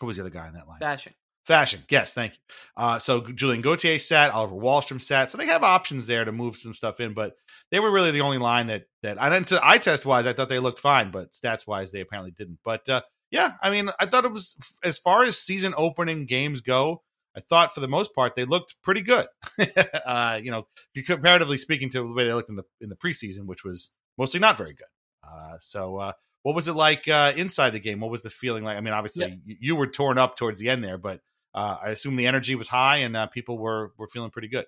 who 0.00 0.06
was 0.06 0.16
the 0.16 0.22
other 0.22 0.30
guy 0.30 0.48
in 0.48 0.54
that 0.54 0.66
line? 0.66 0.78
Bashing. 0.80 1.12
Fasching, 1.48 1.82
yes, 1.88 2.12
thank 2.12 2.34
you. 2.34 2.38
Uh, 2.76 2.98
so 2.98 3.22
Julien 3.22 3.62
Gauthier 3.62 3.98
sat, 3.98 4.32
Oliver 4.32 4.54
Wahlstrom 4.54 5.00
sat, 5.00 5.30
so 5.30 5.38
they 5.38 5.46
have 5.46 5.62
options 5.62 6.06
there 6.06 6.24
to 6.24 6.32
move 6.32 6.56
some 6.56 6.74
stuff 6.74 7.00
in, 7.00 7.14
but 7.14 7.36
they 7.70 7.80
were 7.80 7.90
really 7.90 8.10
the 8.10 8.20
only 8.20 8.38
line 8.38 8.66
that 8.66 8.84
that 9.02 9.20
I 9.20 9.30
didn't. 9.30 9.52
Eye 9.62 9.78
test 9.78 10.04
wise, 10.04 10.26
I 10.26 10.34
thought 10.34 10.50
they 10.50 10.58
looked 10.58 10.78
fine, 10.78 11.10
but 11.10 11.32
stats 11.32 11.66
wise, 11.66 11.90
they 11.90 12.00
apparently 12.00 12.32
didn't. 12.32 12.58
But 12.64 12.88
uh, 12.88 13.00
yeah, 13.30 13.52
I 13.62 13.70
mean, 13.70 13.90
I 13.98 14.06
thought 14.06 14.26
it 14.26 14.32
was 14.32 14.56
as 14.84 14.98
far 14.98 15.22
as 15.22 15.38
season 15.38 15.74
opening 15.76 16.26
games 16.26 16.60
go. 16.60 17.02
I 17.36 17.40
thought 17.40 17.72
for 17.72 17.80
the 17.80 17.88
most 17.88 18.14
part 18.14 18.34
they 18.34 18.44
looked 18.44 18.76
pretty 18.82 19.02
good. 19.02 19.26
uh, 20.06 20.40
you 20.42 20.50
know, 20.50 20.66
comparatively 21.06 21.56
speaking 21.56 21.88
to 21.90 22.00
the 22.00 22.12
way 22.12 22.26
they 22.26 22.32
looked 22.32 22.50
in 22.50 22.56
the 22.56 22.64
in 22.80 22.90
the 22.90 22.96
preseason, 22.96 23.46
which 23.46 23.64
was 23.64 23.90
mostly 24.18 24.40
not 24.40 24.58
very 24.58 24.74
good. 24.74 24.86
Uh, 25.26 25.56
so, 25.60 25.96
uh, 25.96 26.12
what 26.42 26.54
was 26.54 26.68
it 26.68 26.74
like 26.74 27.08
uh, 27.08 27.32
inside 27.36 27.70
the 27.70 27.80
game? 27.80 28.00
What 28.00 28.10
was 28.10 28.22
the 28.22 28.30
feeling 28.30 28.64
like? 28.64 28.76
I 28.76 28.80
mean, 28.80 28.94
obviously 28.94 29.40
yeah. 29.44 29.56
you 29.60 29.76
were 29.76 29.86
torn 29.86 30.18
up 30.18 30.36
towards 30.36 30.60
the 30.60 30.70
end 30.70 30.82
there, 30.82 30.98
but 30.98 31.20
uh, 31.54 31.76
I 31.82 31.90
assume 31.90 32.16
the 32.16 32.26
energy 32.26 32.54
was 32.54 32.68
high 32.68 32.98
and 32.98 33.16
uh, 33.16 33.26
people 33.26 33.58
were 33.58 33.92
were 33.96 34.08
feeling 34.08 34.30
pretty 34.30 34.48
good. 34.48 34.66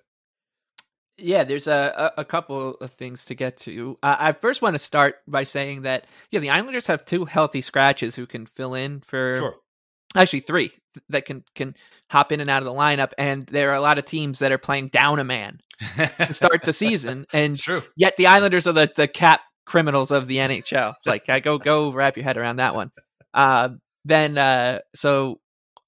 Yeah, 1.17 1.43
there's 1.43 1.67
a, 1.67 2.13
a, 2.17 2.25
couple 2.25 2.75
of 2.75 2.93
things 2.93 3.25
to 3.25 3.35
get 3.35 3.57
to. 3.57 3.97
Uh, 4.01 4.15
I 4.17 4.31
first 4.31 4.61
want 4.61 4.75
to 4.75 4.79
start 4.79 5.17
by 5.27 5.43
saying 5.43 5.83
that 5.83 6.07
yeah, 6.31 6.39
the 6.39 6.49
Islanders 6.49 6.87
have 6.87 7.05
two 7.05 7.25
healthy 7.25 7.61
scratches 7.61 8.15
who 8.15 8.25
can 8.25 8.47
fill 8.47 8.73
in 8.73 9.01
for 9.01 9.35
sure. 9.35 9.55
actually 10.15 10.39
three 10.39 10.71
that 11.09 11.25
can 11.25 11.43
can 11.53 11.75
hop 12.09 12.31
in 12.31 12.39
and 12.39 12.49
out 12.49 12.63
of 12.63 12.65
the 12.65 12.73
lineup, 12.73 13.11
and 13.17 13.45
there 13.47 13.71
are 13.71 13.75
a 13.75 13.81
lot 13.81 13.99
of 13.99 14.05
teams 14.05 14.39
that 14.39 14.51
are 14.51 14.57
playing 14.57 14.87
down 14.87 15.19
a 15.19 15.23
man 15.23 15.59
to 16.17 16.33
start 16.33 16.63
the 16.63 16.73
season, 16.73 17.25
and 17.33 17.59
yet 17.95 18.17
the 18.17 18.27
Islanders 18.27 18.65
are 18.65 18.73
the 18.73 18.91
the 18.95 19.07
cap 19.07 19.41
criminals 19.65 20.11
of 20.11 20.27
the 20.27 20.37
NHL. 20.37 20.95
Like, 21.05 21.29
I 21.29 21.39
go 21.39 21.57
go 21.57 21.91
wrap 21.91 22.17
your 22.17 22.23
head 22.23 22.37
around 22.37 22.55
that 22.55 22.73
one. 22.73 22.91
Uh, 23.33 23.69
then 24.05 24.37
uh, 24.37 24.79
so 24.95 25.40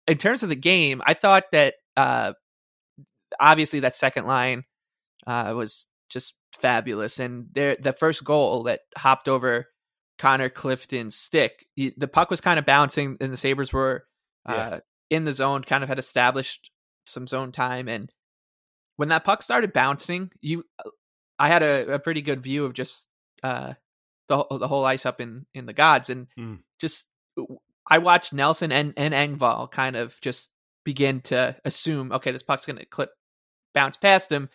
in 0.08 0.18
terms 0.18 0.44
of 0.44 0.50
the 0.50 0.56
game, 0.56 1.02
I 1.06 1.14
thought 1.14 1.46
that 1.52 1.76
uh, 1.96 2.34
obviously 3.40 3.82
that 3.82 3.96
second 3.96 4.26
line 4.26 4.64
uh, 5.26 5.54
was 5.56 5.88
just 6.10 6.34
fabulous, 6.54 7.20
and 7.20 7.48
there 7.54 7.78
the 7.80 7.94
first 7.94 8.24
goal 8.24 8.64
that 8.64 8.82
hopped 8.98 9.28
over 9.28 9.68
Connor 10.20 10.50
Clifton's 10.50 11.16
stick, 11.16 11.66
the 11.76 12.08
puck 12.08 12.30
was 12.30 12.42
kind 12.42 12.60
of 12.60 12.66
bouncing, 12.66 13.18
and 13.22 13.32
the 13.32 13.38
Sabres 13.38 13.74
were 13.74 14.06
uh, 14.46 14.54
yeah. 14.54 14.80
in 15.10 15.26
the 15.26 15.32
zone, 15.32 15.64
kind 15.64 15.84
of 15.84 15.90
had 15.90 16.00
established 16.00 16.70
some 17.06 17.28
zone 17.28 17.52
time, 17.52 17.88
and 17.88 18.12
when 18.98 19.10
that 19.10 19.26
puck 19.26 19.42
started 19.42 19.74
bouncing, 19.74 20.30
you, 20.42 20.64
I 21.40 21.48
had 21.48 21.64
a, 21.64 21.96
a 21.96 22.00
pretty 22.00 22.22
good 22.22 22.44
view 22.44 22.66
of 22.66 22.74
just 22.74 23.08
uh, 23.42 23.74
the 24.28 24.46
the 24.50 24.68
whole 24.68 24.86
ice 24.86 25.06
up 25.06 25.20
in 25.22 25.46
in 25.54 25.66
the 25.66 25.74
gods, 25.74 26.10
and 26.10 26.28
mm. 26.38 26.60
just 26.80 27.08
I 27.90 27.98
watched 27.98 28.34
Nelson 28.34 28.72
and, 28.72 28.94
and 28.98 29.14
Engvall 29.14 29.70
kind 29.70 29.96
of 29.96 30.20
just 30.22 30.50
begin 30.86 31.22
to 31.22 31.56
assume, 31.66 32.12
okay, 32.12 32.32
this 32.32 32.44
puck's 32.44 32.66
going 32.66 32.78
to 32.78 32.86
clip, 32.86 33.12
bounce 33.74 33.98
past 33.98 34.32
him. 34.32 34.50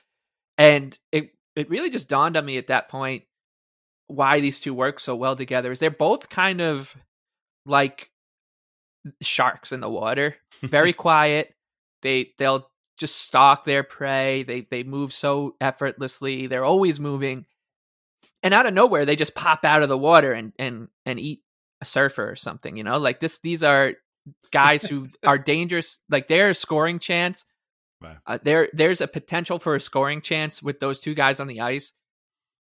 And 0.57 0.99
it, 1.13 1.31
it 1.57 1.71
really 1.71 1.91
just 1.91 2.09
dawned 2.09 2.37
on 2.37 2.45
me 2.45 2.59
at 2.59 2.69
that 2.69 2.89
point 2.89 3.25
why 4.07 4.41
these 4.41 4.61
two 4.61 4.73
work 4.73 4.99
so 4.99 5.15
well 5.15 5.37
together 5.37 5.71
is 5.71 5.81
they're 5.81 5.91
both 5.91 6.29
kind 6.31 6.61
of 6.61 6.95
like 7.67 8.11
sharks 9.21 9.73
in 9.73 9.81
the 9.81 9.91
water, 9.91 10.37
very 10.63 10.93
quiet. 10.95 11.55
They, 12.03 12.33
they'll 12.39 12.69
just 12.99 13.17
stalk 13.17 13.65
their 13.65 13.83
prey. 13.83 14.43
They, 14.45 14.63
they 14.63 14.83
move 14.83 15.13
so 15.13 15.57
effortlessly. 15.61 16.47
They're 16.47 16.65
always 16.65 16.99
moving. 16.99 17.45
And 18.43 18.55
out 18.55 18.67
of 18.67 18.75
nowhere, 18.75 19.05
they 19.05 19.17
just 19.17 19.35
pop 19.35 19.65
out 19.65 19.83
of 19.83 19.89
the 19.89 19.99
water 19.99 20.33
and, 20.33 20.53
and, 20.59 20.89
and 21.05 21.21
eat 21.21 21.43
a 21.81 21.85
surfer 21.85 22.31
or 22.31 22.37
something, 22.37 22.77
you 22.77 22.85
know? 22.85 22.99
Like 22.99 23.21
this 23.21 23.39
these 23.41 23.63
are 23.63 23.95
guys 24.51 24.83
who 24.83 25.09
are 25.25 25.39
dangerous. 25.39 25.99
Like 26.09 26.29
their 26.29 26.55
scoring 26.55 26.99
chance. 26.99 27.45
Uh, 28.27 28.39
there 28.43 28.69
there's 28.73 29.01
a 29.01 29.09
potential 29.09 29.59
for 29.59 29.75
a 29.75 29.81
scoring 29.81 30.21
chance 30.21 30.63
with 30.63 30.79
those 30.79 31.01
two 31.01 31.15
guys 31.15 31.41
on 31.41 31.49
the 31.49 31.63
ice 31.63 31.93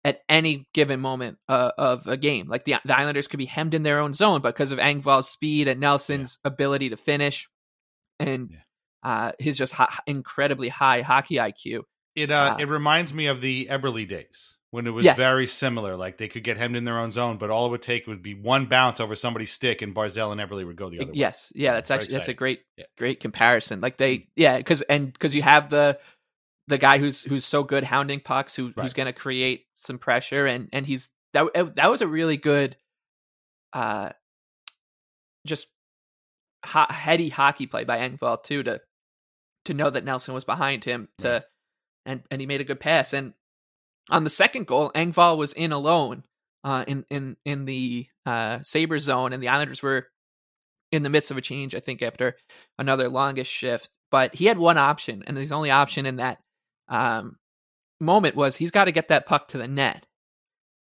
at 0.04 0.22
any 0.28 0.68
given 0.74 1.00
moment 1.00 1.38
uh, 1.48 1.72
of 1.78 2.08
a 2.08 2.18
game. 2.18 2.48
Like 2.48 2.66
the, 2.66 2.76
the 2.84 2.98
Islanders 2.98 3.28
could 3.28 3.38
be 3.38 3.46
hemmed 3.46 3.74
in 3.74 3.84
their 3.84 4.00
own 4.00 4.14
zone 4.14 4.42
because 4.42 4.72
of 4.72 4.80
Engvall's 4.80 5.30
speed 5.30 5.68
and 5.68 5.80
Nelson's 5.80 6.40
yeah. 6.44 6.50
ability 6.50 6.90
to 6.90 6.98
finish 6.98 7.48
and 8.20 8.50
yeah. 8.52 8.58
uh, 9.04 9.32
his 9.40 9.58
just 9.58 9.74
ho- 9.74 9.88
incredibly 10.08 10.70
high 10.70 11.02
hockey 11.02 11.36
IQ. 11.36 11.84
It 12.16 12.32
uh, 12.32 12.36
uh, 12.36 12.58
it 12.60 12.68
reminds 12.68 13.14
me 13.14 13.28
of 13.28 13.42
the 13.42 13.68
Eberle 13.70 14.08
days 14.08 14.58
when 14.72 14.88
it 14.88 14.92
was 14.92 15.06
yeah. 15.06 15.14
very 15.14 15.46
similar. 15.46 15.96
Like 15.96 16.18
they 16.18 16.28
could 16.28 16.44
get 16.44 16.58
hemmed 16.58 16.76
in 16.76 16.86
their 16.86 16.98
own 16.98 17.12
zone, 17.12 17.38
but 17.38 17.50
all 17.50 17.68
it 17.68 17.70
would 17.70 17.82
take 17.82 18.08
would 18.08 18.24
be 18.24 18.34
one 18.34 18.66
bounce 18.66 19.00
over 19.00 19.16
somebody's 19.16 19.52
stick, 19.52 19.82
and 19.82 19.94
Barzal 19.94 20.32
and 20.32 20.42
Eberle 20.42 20.66
would 20.66 20.76
go 20.76 20.90
the 20.90 21.00
other 21.00 21.12
yes. 21.14 21.14
way. 21.14 21.20
Yes, 21.20 21.52
yeah, 21.54 21.74
that's 21.74 21.92
actually 21.92 22.14
that's 22.16 22.30
a 22.30 22.34
great 22.34 22.62
yeah. 22.78 22.86
great 22.98 23.20
comparison. 23.20 23.82
Like 23.82 23.98
they, 23.98 24.30
yeah, 24.36 24.58
because 24.58 24.82
and 24.84 25.14
because 25.14 25.36
you 25.36 25.44
have 25.44 25.70
the 25.70 26.00
the 26.68 26.78
guy 26.78 26.98
who's 26.98 27.22
who's 27.22 27.46
so 27.46 27.64
good 27.64 27.84
hounding 27.84 28.22
pucks, 28.22 28.56
who 28.56 28.68
right. 28.76 28.84
who's 28.84 28.94
going 28.94 29.08
to 29.08 29.14
create 29.14 29.66
some 29.76 30.00
pressure, 30.00 30.48
and 30.48 30.70
and 30.74 30.88
he's 30.88 31.10
that 31.34 31.74
that 31.76 31.92
was 31.92 32.02
a 32.02 32.08
really 32.08 32.38
good, 32.38 32.78
uh, 33.74 34.10
just 35.46 35.68
ho- 36.66 36.86
heady 36.90 37.30
hockey 37.30 37.68
play 37.68 37.84
by 37.84 38.00
Engvall 38.00 38.42
too 38.42 38.64
to 38.64 38.82
to 39.66 39.74
know 39.74 39.90
that 39.90 40.06
Nelson 40.06 40.34
was 40.34 40.46
behind 40.46 40.84
him 40.84 41.10
to. 41.20 41.30
Right. 41.30 41.44
And, 42.04 42.24
and 42.32 42.42
he 42.42 42.48
made 42.48 42.62
a 42.62 42.64
good 42.64 42.80
pass, 42.80 43.14
and 43.14 43.36
on 44.12 44.24
the 44.24 44.30
second 44.30 44.68
goal, 44.68 44.92
Engvall 44.94 45.38
was 45.38 45.54
in 45.54 45.72
alone 45.72 46.24
uh, 46.64 46.84
in 46.88 47.06
in 47.10 47.38
in 47.46 47.66
the 47.66 48.08
uh, 48.26 48.60
Sabre 48.62 49.00
zone, 49.00 49.34
and 49.34 49.42
the 49.42 49.48
Islanders 49.48 49.82
were 49.82 50.08
in 50.92 51.04
the 51.04 51.10
midst 51.10 51.32
of 51.32 51.38
a 51.38 51.42
change. 51.42 51.74
I 51.74 51.80
think 51.80 52.02
after 52.02 52.36
another 52.78 53.10
longest 53.10 53.52
shift, 53.52 53.90
but 54.12 54.36
he 54.36 54.46
had 54.46 54.58
one 54.58 54.78
option, 54.78 55.24
and 55.26 55.38
his 55.38 55.52
only 55.52 55.72
option 55.72 56.06
in 56.06 56.18
that 56.18 56.40
um, 56.88 57.38
moment 58.00 58.36
was 58.36 58.56
he's 58.56 58.72
got 58.72 58.86
to 58.86 58.92
get 58.92 59.08
that 59.08 59.26
puck 59.26 59.50
to 59.50 59.58
the 59.58 59.68
net, 59.68 60.06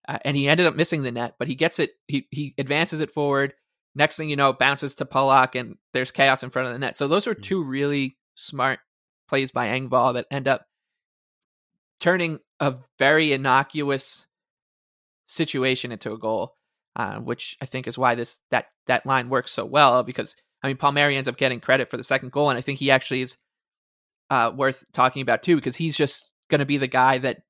uh, 0.08 0.18
and 0.24 0.36
he 0.36 0.48
ended 0.48 0.66
up 0.66 0.76
missing 0.76 1.02
the 1.02 1.12
net. 1.12 1.34
But 1.38 1.48
he 1.48 1.54
gets 1.54 1.78
it. 1.78 1.90
He 2.06 2.26
he 2.30 2.54
advances 2.58 3.00
it 3.00 3.10
forward. 3.10 3.54
Next 3.94 4.16
thing 4.16 4.28
you 4.28 4.36
know, 4.36 4.52
bounces 4.52 4.94
to 4.96 5.06
Pulock, 5.06 5.54
and 5.54 5.76
there's 5.92 6.12
chaos 6.12 6.42
in 6.42 6.50
front 6.50 6.68
of 6.68 6.74
the 6.74 6.78
net. 6.78 6.96
So 6.96 7.08
those 7.08 7.26
are 7.26 7.34
mm. 7.34 7.42
two 7.42 7.64
really 7.64 8.16
smart 8.34 8.78
plays 9.28 9.50
by 9.50 9.68
Engvall 9.68 10.14
that 10.14 10.26
end 10.30 10.48
up 10.48 10.66
turning 11.98 12.38
a 12.60 12.76
very 12.98 13.32
innocuous 13.32 14.26
situation 15.26 15.92
into 15.92 16.12
a 16.12 16.18
goal, 16.18 16.54
uh, 16.94 17.16
which 17.16 17.56
I 17.60 17.66
think 17.66 17.86
is 17.86 17.98
why 17.98 18.14
this 18.14 18.38
that 18.50 18.66
that 18.86 19.06
line 19.06 19.28
works 19.28 19.52
so 19.52 19.64
well. 19.64 20.02
Because 20.02 20.36
I 20.62 20.68
mean, 20.68 20.76
Palmieri 20.76 21.16
ends 21.16 21.28
up 21.28 21.36
getting 21.36 21.60
credit 21.60 21.90
for 21.90 21.96
the 21.96 22.04
second 22.04 22.32
goal, 22.32 22.50
and 22.50 22.58
I 22.58 22.62
think 22.62 22.78
he 22.78 22.90
actually 22.90 23.22
is 23.22 23.36
uh, 24.30 24.52
worth 24.54 24.84
talking 24.92 25.22
about 25.22 25.42
too, 25.42 25.56
because 25.56 25.76
he's 25.76 25.96
just 25.96 26.28
going 26.50 26.60
to 26.60 26.64
be 26.64 26.78
the 26.78 26.86
guy 26.86 27.18
that 27.18 27.42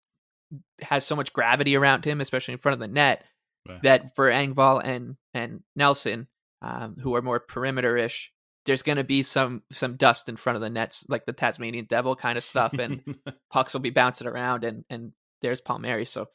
has 0.81 1.05
so 1.05 1.17
much 1.17 1.33
gravity 1.33 1.77
around 1.77 2.05
him, 2.05 2.21
especially 2.21 2.53
in 2.53 2.59
front 2.59 2.75
of 2.75 2.81
the 2.81 2.89
net, 2.89 3.25
right. 3.69 3.83
that 3.83 4.15
for 4.15 4.31
Engvall 4.31 4.81
and 4.85 5.17
and 5.35 5.61
Nelson, 5.75 6.29
um, 6.63 6.97
who 7.01 7.15
are 7.15 7.23
more 7.23 7.41
perimeter 7.41 7.97
ish, 7.97 8.33
there's 8.67 8.83
going 8.83 8.99
to 8.99 9.05
be 9.05 9.23
some 9.23 9.63
some 9.73 9.97
dust 9.97 10.29
in 10.29 10.37
front 10.37 10.57
of 10.57 10.63
the 10.63 10.71
nets, 10.71 11.05
like 11.09 11.25
the 11.25 11.33
Tasmanian 11.33 11.87
devil 11.89 12.17
kind 12.17 12.37
of 12.37 12.45
stuff, 12.45 12.75
and 12.75 13.03
pucks 13.51 13.73
will 13.73 13.81
be 13.81 13.91
bouncing 13.91 14.27
around, 14.27 14.65
and 14.65 14.85
and 14.91 15.13
there's 15.41 15.61
Palmieri. 15.61 16.05
So 16.05 16.27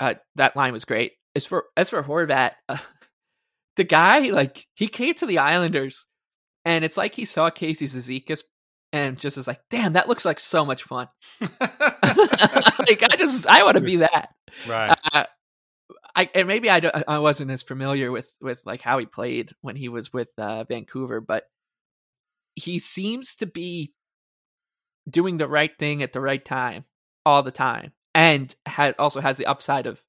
uh, 0.00 0.14
that 0.36 0.56
line 0.56 0.72
was 0.72 0.84
great. 0.84 1.12
As 1.36 1.46
for 1.46 1.66
as 1.76 1.90
for 1.90 2.02
Horvat, 2.02 2.52
uh, 2.68 2.78
the 3.76 3.84
guy 3.84 4.30
like 4.30 4.66
he 4.74 4.88
came 4.88 5.14
to 5.14 5.26
the 5.26 5.38
Islanders, 5.38 6.06
and 6.64 6.84
it's 6.84 6.96
like 6.96 7.14
he 7.14 7.24
saw 7.24 7.50
Casey 7.50 7.86
Cizikas 7.86 8.42
and 8.92 9.18
just 9.18 9.36
was 9.36 9.46
like, 9.46 9.60
"Damn, 9.70 9.92
that 9.92 10.08
looks 10.08 10.24
like 10.24 10.40
so 10.40 10.64
much 10.64 10.82
fun." 10.82 11.08
like 11.40 13.02
I 13.02 13.16
just 13.18 13.46
I 13.46 13.62
want 13.62 13.76
to 13.76 13.82
be 13.82 13.96
that. 13.96 14.30
Right. 14.66 14.96
Uh, 15.12 15.24
I 16.14 16.28
and 16.34 16.48
maybe 16.48 16.70
I, 16.70 16.80
I 17.06 17.18
wasn't 17.18 17.50
as 17.50 17.62
familiar 17.62 18.10
with 18.10 18.32
with 18.40 18.62
like 18.64 18.80
how 18.80 18.98
he 18.98 19.06
played 19.06 19.52
when 19.60 19.76
he 19.76 19.88
was 19.88 20.12
with 20.12 20.28
uh, 20.38 20.64
Vancouver, 20.64 21.20
but 21.20 21.44
he 22.56 22.78
seems 22.78 23.36
to 23.36 23.46
be 23.46 23.94
doing 25.08 25.36
the 25.36 25.48
right 25.48 25.76
thing 25.78 26.02
at 26.02 26.12
the 26.12 26.20
right 26.20 26.44
time 26.44 26.84
all 27.24 27.42
the 27.42 27.50
time, 27.50 27.92
and 28.14 28.54
has 28.66 28.94
also 28.98 29.20
has 29.20 29.36
the 29.36 29.46
upside 29.46 29.86
of 29.86 30.02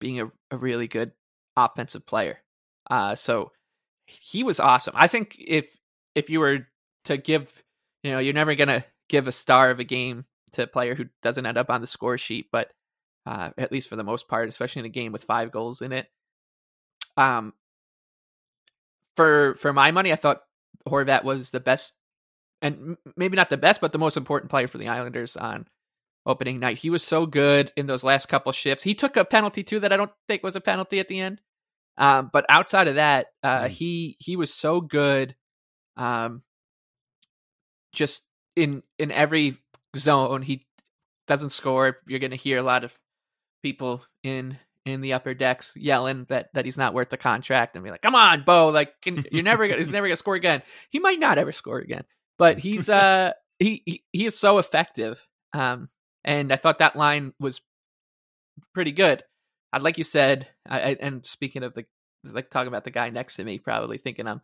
being 0.00 0.20
a, 0.20 0.30
a 0.50 0.56
really 0.56 0.88
good 0.88 1.12
offensive 1.56 2.04
player. 2.06 2.38
Uh, 2.90 3.14
so 3.14 3.52
he 4.06 4.42
was 4.42 4.60
awesome. 4.60 4.94
I 4.96 5.06
think 5.06 5.36
if 5.38 5.76
if 6.14 6.30
you 6.30 6.40
were 6.40 6.66
to 7.04 7.16
give, 7.16 7.52
you 8.02 8.12
know, 8.12 8.18
you're 8.18 8.34
never 8.34 8.54
gonna 8.54 8.84
give 9.08 9.28
a 9.28 9.32
star 9.32 9.70
of 9.70 9.80
a 9.80 9.84
game 9.84 10.24
to 10.52 10.64
a 10.64 10.66
player 10.66 10.94
who 10.94 11.06
doesn't 11.22 11.46
end 11.46 11.58
up 11.58 11.70
on 11.70 11.80
the 11.80 11.86
score 11.86 12.18
sheet, 12.18 12.46
but 12.52 12.70
uh, 13.26 13.50
at 13.58 13.72
least 13.72 13.88
for 13.88 13.96
the 13.96 14.04
most 14.04 14.28
part, 14.28 14.48
especially 14.48 14.80
in 14.80 14.86
a 14.86 14.90
game 14.90 15.12
with 15.12 15.24
five 15.24 15.50
goals 15.50 15.82
in 15.82 15.92
it. 15.92 16.06
Um, 17.16 17.52
for 19.16 19.56
for 19.56 19.72
my 19.72 19.90
money, 19.90 20.12
I 20.12 20.16
thought 20.16 20.42
Horvat 20.88 21.24
was 21.24 21.50
the 21.50 21.60
best, 21.60 21.92
and 22.62 22.96
maybe 23.16 23.36
not 23.36 23.50
the 23.50 23.56
best, 23.56 23.80
but 23.80 23.92
the 23.92 23.98
most 23.98 24.16
important 24.16 24.50
player 24.50 24.68
for 24.68 24.78
the 24.78 24.88
Islanders 24.88 25.36
on 25.36 25.66
opening 26.24 26.60
night. 26.60 26.78
He 26.78 26.90
was 26.90 27.02
so 27.02 27.26
good 27.26 27.72
in 27.76 27.86
those 27.86 28.04
last 28.04 28.26
couple 28.28 28.52
shifts. 28.52 28.84
He 28.84 28.94
took 28.94 29.16
a 29.16 29.24
penalty 29.24 29.62
too 29.62 29.80
that 29.80 29.92
I 29.92 29.96
don't 29.96 30.12
think 30.28 30.42
was 30.42 30.56
a 30.56 30.60
penalty 30.60 31.00
at 31.00 31.08
the 31.08 31.20
end. 31.20 31.40
Um, 31.98 32.30
but 32.32 32.44
outside 32.48 32.88
of 32.88 32.96
that, 32.96 33.26
uh, 33.42 33.62
mm. 33.62 33.68
he 33.68 34.16
he 34.20 34.36
was 34.36 34.52
so 34.52 34.80
good. 34.80 35.34
Um, 35.96 36.42
just 37.92 38.22
in 38.54 38.82
in 38.98 39.10
every 39.10 39.56
zone, 39.96 40.42
he 40.42 40.66
doesn't 41.26 41.50
score. 41.50 41.98
You're 42.06 42.20
going 42.20 42.30
to 42.32 42.36
hear 42.36 42.58
a 42.58 42.62
lot 42.62 42.84
of 42.84 42.96
people 43.66 44.04
in 44.22 44.56
in 44.84 45.00
the 45.00 45.12
upper 45.14 45.34
decks 45.34 45.72
yelling 45.74 46.24
that 46.28 46.48
that 46.54 46.64
he's 46.64 46.78
not 46.78 46.94
worth 46.94 47.10
the 47.10 47.16
contract 47.16 47.74
and 47.74 47.84
be 47.84 47.90
like, 47.90 48.02
"Come 48.02 48.14
on, 48.14 48.44
Bo! 48.44 48.68
Like 48.68 49.00
can, 49.02 49.24
you're 49.32 49.42
never 49.42 49.66
gonna, 49.66 49.78
he's 49.78 49.90
never 49.90 50.06
gonna 50.06 50.14
score 50.14 50.36
again. 50.36 50.62
He 50.90 51.00
might 51.00 51.18
not 51.18 51.36
ever 51.36 51.50
score 51.50 51.78
again, 51.78 52.04
but 52.38 52.60
he's 52.60 52.88
uh 52.88 53.32
he 53.58 53.82
he, 53.84 54.04
he 54.12 54.24
is 54.24 54.38
so 54.38 54.58
effective. 54.58 55.26
Um, 55.52 55.88
and 56.24 56.52
I 56.52 56.56
thought 56.56 56.78
that 56.78 56.94
line 56.94 57.32
was 57.40 57.60
pretty 58.72 58.92
good. 58.92 59.24
I'd 59.72 59.82
like 59.82 59.98
you 59.98 60.04
said, 60.04 60.46
I, 60.68 60.80
I, 60.80 60.96
and 61.00 61.26
speaking 61.26 61.64
of 61.64 61.74
the 61.74 61.84
like 62.22 62.50
talking 62.50 62.68
about 62.68 62.84
the 62.84 62.92
guy 62.92 63.10
next 63.10 63.34
to 63.36 63.44
me, 63.44 63.58
probably 63.58 63.98
thinking 63.98 64.28
I'm 64.28 64.42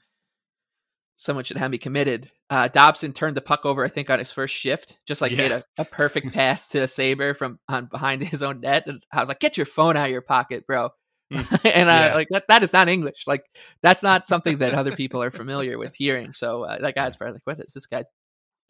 someone 1.16 1.44
should 1.44 1.56
have 1.56 1.70
me 1.70 1.78
committed. 1.78 2.30
Uh, 2.50 2.68
Dobson 2.68 3.12
turned 3.12 3.36
the 3.36 3.40
puck 3.42 3.64
over, 3.64 3.84
I 3.84 3.88
think, 3.88 4.10
on 4.10 4.18
his 4.18 4.32
first 4.32 4.54
shift, 4.54 4.98
just 5.06 5.20
like 5.20 5.32
yeah. 5.32 5.38
made 5.38 5.52
a, 5.52 5.64
a 5.78 5.84
perfect 5.84 6.32
pass 6.34 6.68
to 6.68 6.86
Sabre 6.86 7.34
from 7.34 7.58
on 7.68 7.86
behind 7.86 8.22
his 8.22 8.42
own 8.42 8.60
net. 8.60 8.84
And 8.86 9.02
I 9.12 9.20
was 9.20 9.28
like, 9.28 9.40
"Get 9.40 9.56
your 9.56 9.66
phone 9.66 9.96
out 9.96 10.06
of 10.06 10.10
your 10.10 10.22
pocket, 10.22 10.66
bro!" 10.66 10.90
Mm. 11.32 11.60
and 11.74 11.88
uh, 11.88 11.92
yeah. 11.92 12.14
like 12.14 12.28
that, 12.30 12.44
that 12.48 12.62
is 12.62 12.72
not 12.72 12.88
English. 12.88 13.24
Like 13.26 13.44
that's 13.82 14.02
not 14.02 14.26
something 14.26 14.58
that 14.58 14.74
other 14.74 14.92
people 14.92 15.22
are 15.22 15.30
familiar 15.30 15.78
with 15.78 15.94
hearing. 15.94 16.32
So 16.32 16.64
uh, 16.64 16.80
that 16.80 16.94
guy's 16.94 17.16
probably 17.16 17.34
like, 17.34 17.42
"What 17.44 17.60
is 17.60 17.72
this 17.72 17.86
guy 17.86 18.04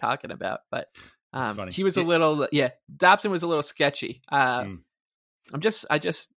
talking 0.00 0.30
about?" 0.30 0.60
But 0.70 0.88
um, 1.32 1.68
he 1.68 1.84
was 1.84 1.96
a 1.96 2.02
little, 2.02 2.46
yeah. 2.52 2.70
Dobson 2.94 3.30
was 3.30 3.42
a 3.42 3.46
little 3.46 3.62
sketchy. 3.62 4.20
Uh, 4.30 4.62
mm. 4.62 4.78
I'm 5.52 5.60
just, 5.60 5.86
I 5.88 5.98
just, 5.98 6.30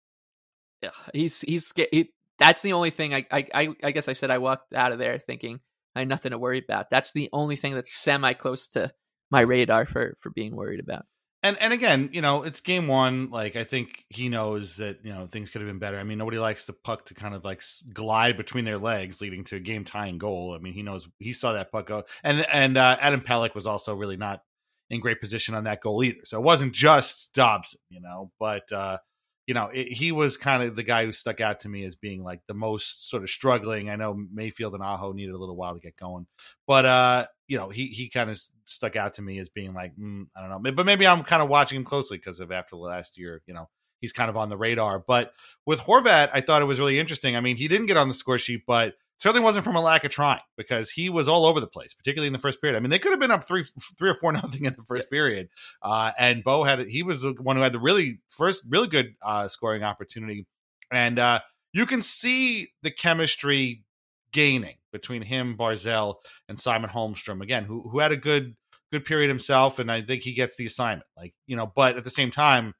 yeah, 0.83 0.91
he's 1.13 1.41
he's 1.41 1.73
he, 1.91 2.11
that's 2.39 2.63
the 2.63 2.75
only 2.75 2.91
thing 2.91 3.15
I, 3.15 3.27
I 3.31 3.69
I 3.83 3.91
guess 3.91 4.09
I 4.09 4.13
said 4.13 4.31
I 4.31 4.39
walked 4.39 4.75
out 4.75 4.93
of 4.93 4.99
there 4.99 5.19
thinking 5.19 5.61
I 5.95 6.01
had 6.01 6.09
nothing 6.09 6.31
to 6.31 6.39
worry 6.39 6.59
about. 6.59 6.91
That's 6.91 7.13
the 7.13 7.29
only 7.33 7.57
thing 7.57 7.75
that's 7.75 7.95
semi 7.95 8.33
close 8.33 8.69
to 8.69 8.93
my 9.31 9.41
radar 9.41 9.87
for 9.87 10.17
for 10.21 10.31
being 10.31 10.55
worried 10.57 10.81
about. 10.81 11.07
And 11.43 11.59
and 11.61 11.75
again, 11.75 12.09
you 12.13 12.23
know, 12.23 12.43
it's 12.43 12.61
game 12.61 12.89
one. 12.89 13.31
Like 13.31 13.55
I 13.55 13.65
think 13.65 14.05
he 14.09 14.31
knows 14.31 14.77
that 14.77 15.05
you 15.05 15.13
know 15.13 15.27
things 15.27 15.51
could 15.51 15.61
have 15.61 15.69
been 15.69 15.79
better. 15.79 15.99
I 15.99 16.03
mean, 16.03 16.17
nobody 16.17 16.39
likes 16.39 16.65
the 16.65 16.73
puck 16.73 17.05
to 17.07 17.15
kind 17.15 17.35
of 17.35 17.45
like 17.45 17.63
glide 17.93 18.37
between 18.37 18.65
their 18.65 18.79
legs, 18.79 19.21
leading 19.21 19.45
to 19.45 19.57
a 19.57 19.61
game 19.61 19.85
tying 19.85 20.17
goal. 20.17 20.55
I 20.59 20.63
mean, 20.63 20.73
he 20.73 20.83
knows 20.83 21.07
he 21.19 21.35
saw 21.35 21.53
that 21.53 21.71
puck 21.71 21.87
go. 21.87 22.05
And 22.23 22.47
and 22.51 22.79
uh, 22.79 22.97
Adam 22.99 23.21
Pelech 23.21 23.55
was 23.55 23.67
also 23.67 23.95
really 23.95 24.17
not 24.17 24.41
in 24.89 25.01
great 25.01 25.21
position 25.21 25.55
on 25.55 25.65
that 25.65 25.83
goal 25.83 26.03
either. 26.03 26.21
So 26.25 26.39
it 26.39 26.45
wasn't 26.45 26.73
just 26.73 27.35
Dobson, 27.35 27.81
you 27.91 28.01
know, 28.01 28.31
but 28.41 28.71
uh, 28.73 28.99
you 29.47 29.55
know, 29.55 29.71
it, 29.73 29.89
he 29.89 30.13
was 30.13 30.37
kind 30.37 30.63
of 30.63 30.77
the 30.77 30.83
guy 30.83 31.05
who 31.05 31.13
stuck 31.13 31.41
out 31.41 31.61
to 31.61 31.69
me 31.69 31.85
as 31.85 31.97
being 31.97 32.23
like 32.23 32.41
the 32.49 32.55
most 32.55 33.09
sort 33.11 33.23
of 33.23 33.29
struggling. 33.29 33.91
I 33.91 33.97
know 33.97 34.15
Mayfield 34.33 34.75
and 34.75 34.83
Aho 34.83 35.13
needed 35.13 35.35
a 35.35 35.39
little 35.39 35.57
while 35.57 35.75
to 35.75 35.81
get 35.81 35.97
going, 35.97 36.27
but 36.67 36.87
uh, 36.87 37.27
you 37.47 37.59
know, 37.59 37.69
he 37.69 37.89
he 37.89 38.09
kind 38.09 38.31
of 38.31 38.41
stuck 38.65 38.97
out 38.97 39.15
to 39.15 39.23
me 39.23 39.39
as 39.39 39.49
being 39.49 39.75
like, 39.75 39.95
mm, 39.97 40.27
I 40.37 40.41
don't 40.41 40.51
know, 40.63 40.73
but 40.73 40.87
maybe 40.87 41.07
I'm 41.07 41.23
kind 41.25 41.43
of 41.43 41.49
watching 41.49 41.77
him 41.77 41.85
closely 41.85 42.17
because 42.17 42.41
of 42.41 42.51
after 42.51 42.77
the 42.77 42.83
last 42.83 43.19
year, 43.19 43.43
you 43.47 43.55
know, 43.55 43.69
he's 44.01 44.13
kind 44.13 44.31
of 44.31 44.37
on 44.37 44.49
the 44.49 44.57
radar. 44.57 44.99
But 44.99 45.33
with 45.67 45.81
Horvat, 45.81 46.31
I 46.33 46.41
thought 46.41 46.63
it 46.63 46.67
was 46.67 46.81
really 46.81 46.99
interesting. 46.99 47.37
I 47.37 47.41
mean, 47.41 47.57
he 47.57 47.69
didn't 47.69 47.87
get 47.87 47.97
on 47.97 48.09
the 48.09 48.15
score 48.15 48.39
sheet, 48.39 48.63
but 48.67 48.95
certainly 49.19 49.45
wasn't 49.45 49.65
from 49.65 49.77
a 49.77 49.81
lack 49.81 50.05
of 50.05 50.11
trying 50.11 50.41
because 50.57 50.91
he 50.91 51.09
was 51.09 51.29
all 51.29 51.47
over 51.47 51.61
the 51.61 51.67
place, 51.67 51.95
particularly 51.95 52.27
in 52.27 52.33
the 52.33 52.39
first 52.39 52.61
period. 52.61 52.77
I 52.77 52.81
mean, 52.81 52.91
they 52.91 52.99
could 52.99 53.13
have 53.13 53.21
been 53.21 53.31
up 53.31 53.45
three, 53.45 53.65
three 53.99 54.11
or 54.11 54.15
four 54.15 54.33
nothing 54.33 54.65
in 54.65 54.75
the 54.75 54.83
first 54.83 55.11
period, 55.11 55.49
uh, 55.83 56.13
and 56.19 56.45
Bo 56.45 56.65
had 56.65 56.81
he 56.89 57.03
was 57.03 57.23
the 57.23 57.35
one 57.41 57.57
who 57.57 57.63
had 57.63 57.73
the 57.73 57.81
really 57.81 58.21
first 58.29 58.65
really 58.69 58.89
good 58.89 59.15
uh, 59.23 59.49
scoring 59.49 59.83
opportunity, 59.83 60.47
and 60.91 61.19
uh, 61.19 61.41
you 61.73 61.87
can 61.87 62.03
see 62.03 62.69
the 62.83 62.91
chemistry 62.91 63.85
gaining 64.33 64.77
between 64.93 65.23
him, 65.23 65.57
Barzal, 65.57 66.17
and 66.49 66.59
Simon 66.59 66.91
Holmstrom 66.91 67.43
again, 67.43 67.65
who 67.65 67.89
who 67.89 68.01
had 68.01 68.13
a 68.13 68.17
good 68.17 68.57
good 68.93 69.05
period 69.05 69.29
himself, 69.29 69.79
and 69.79 69.91
I 69.91 70.03
think 70.03 70.23
he 70.23 70.35
gets 70.35 70.57
the 70.57 70.67
assignment. 70.67 71.07
Like 71.17 71.35
you 71.47 71.57
know, 71.57 71.71
but 71.75 71.97
at 71.97 72.05
the 72.05 72.11
same 72.11 72.31
time, 72.31 72.75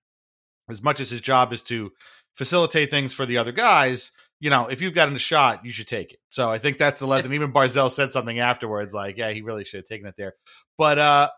as 0.69 0.83
much 0.83 1.01
as 1.01 1.11
his 1.11 1.21
job 1.21 1.53
is 1.53 1.63
to 1.65 1.93
facilitate 2.35 2.91
things 2.91 3.13
for 3.13 3.27
the 3.27 3.39
other 3.39 3.53
guys 3.53 4.11
you 4.45 4.51
know, 4.51 4.67
if 4.67 4.83
you've 4.83 4.93
gotten 4.93 5.17
a 5.17 5.19
shot, 5.19 5.65
you 5.65 5.73
should 5.73 5.89
take 5.89 6.13
it. 6.13 6.19
So 6.29 6.51
I 6.51 6.59
think 6.59 6.77
that's 6.77 6.99
the 6.99 7.07
lesson. 7.07 7.33
Even 7.33 7.51
Barzal 7.51 7.91
said 7.91 8.13
something 8.13 8.41
afterwards, 8.41 8.93
like, 8.93 9.17
yeah, 9.17 9.31
he 9.31 9.41
really 9.41 9.65
should 9.65 9.79
have 9.79 9.87
taken 9.87 10.07
it 10.07 10.17
there. 10.19 10.35
But 10.77 10.99
uh, 10.99 11.31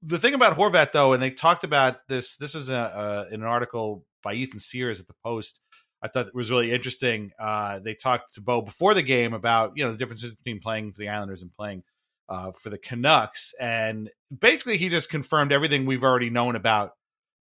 the 0.00 0.16
thing 0.16 0.32
about 0.34 0.56
Horvat, 0.56 0.92
though, 0.92 1.12
and 1.12 1.20
they 1.20 1.32
talked 1.32 1.64
about 1.64 1.96
this, 2.06 2.36
this 2.36 2.54
was 2.54 2.70
a, 2.70 2.76
a, 2.76 3.34
in 3.34 3.42
an 3.42 3.48
article 3.48 4.04
by 4.22 4.34
Ethan 4.34 4.60
Sears 4.60 5.00
at 5.00 5.08
the 5.08 5.14
Post. 5.24 5.58
I 6.00 6.06
thought 6.06 6.28
it 6.28 6.36
was 6.36 6.52
really 6.52 6.70
interesting. 6.70 7.32
Uh, 7.36 7.80
they 7.80 7.94
talked 7.94 8.34
to 8.34 8.40
Bo 8.40 8.62
before 8.62 8.94
the 8.94 9.02
game 9.02 9.34
about, 9.34 9.72
you 9.74 9.84
know, 9.84 9.90
the 9.90 9.98
differences 9.98 10.32
between 10.32 10.60
playing 10.60 10.92
for 10.92 11.00
the 11.00 11.08
Islanders 11.08 11.42
and 11.42 11.52
playing 11.52 11.82
uh, 12.28 12.52
for 12.52 12.70
the 12.70 12.78
Canucks. 12.78 13.54
And 13.60 14.08
basically, 14.36 14.76
he 14.76 14.88
just 14.88 15.10
confirmed 15.10 15.50
everything 15.50 15.84
we've 15.84 16.04
already 16.04 16.30
known 16.30 16.54
about 16.54 16.92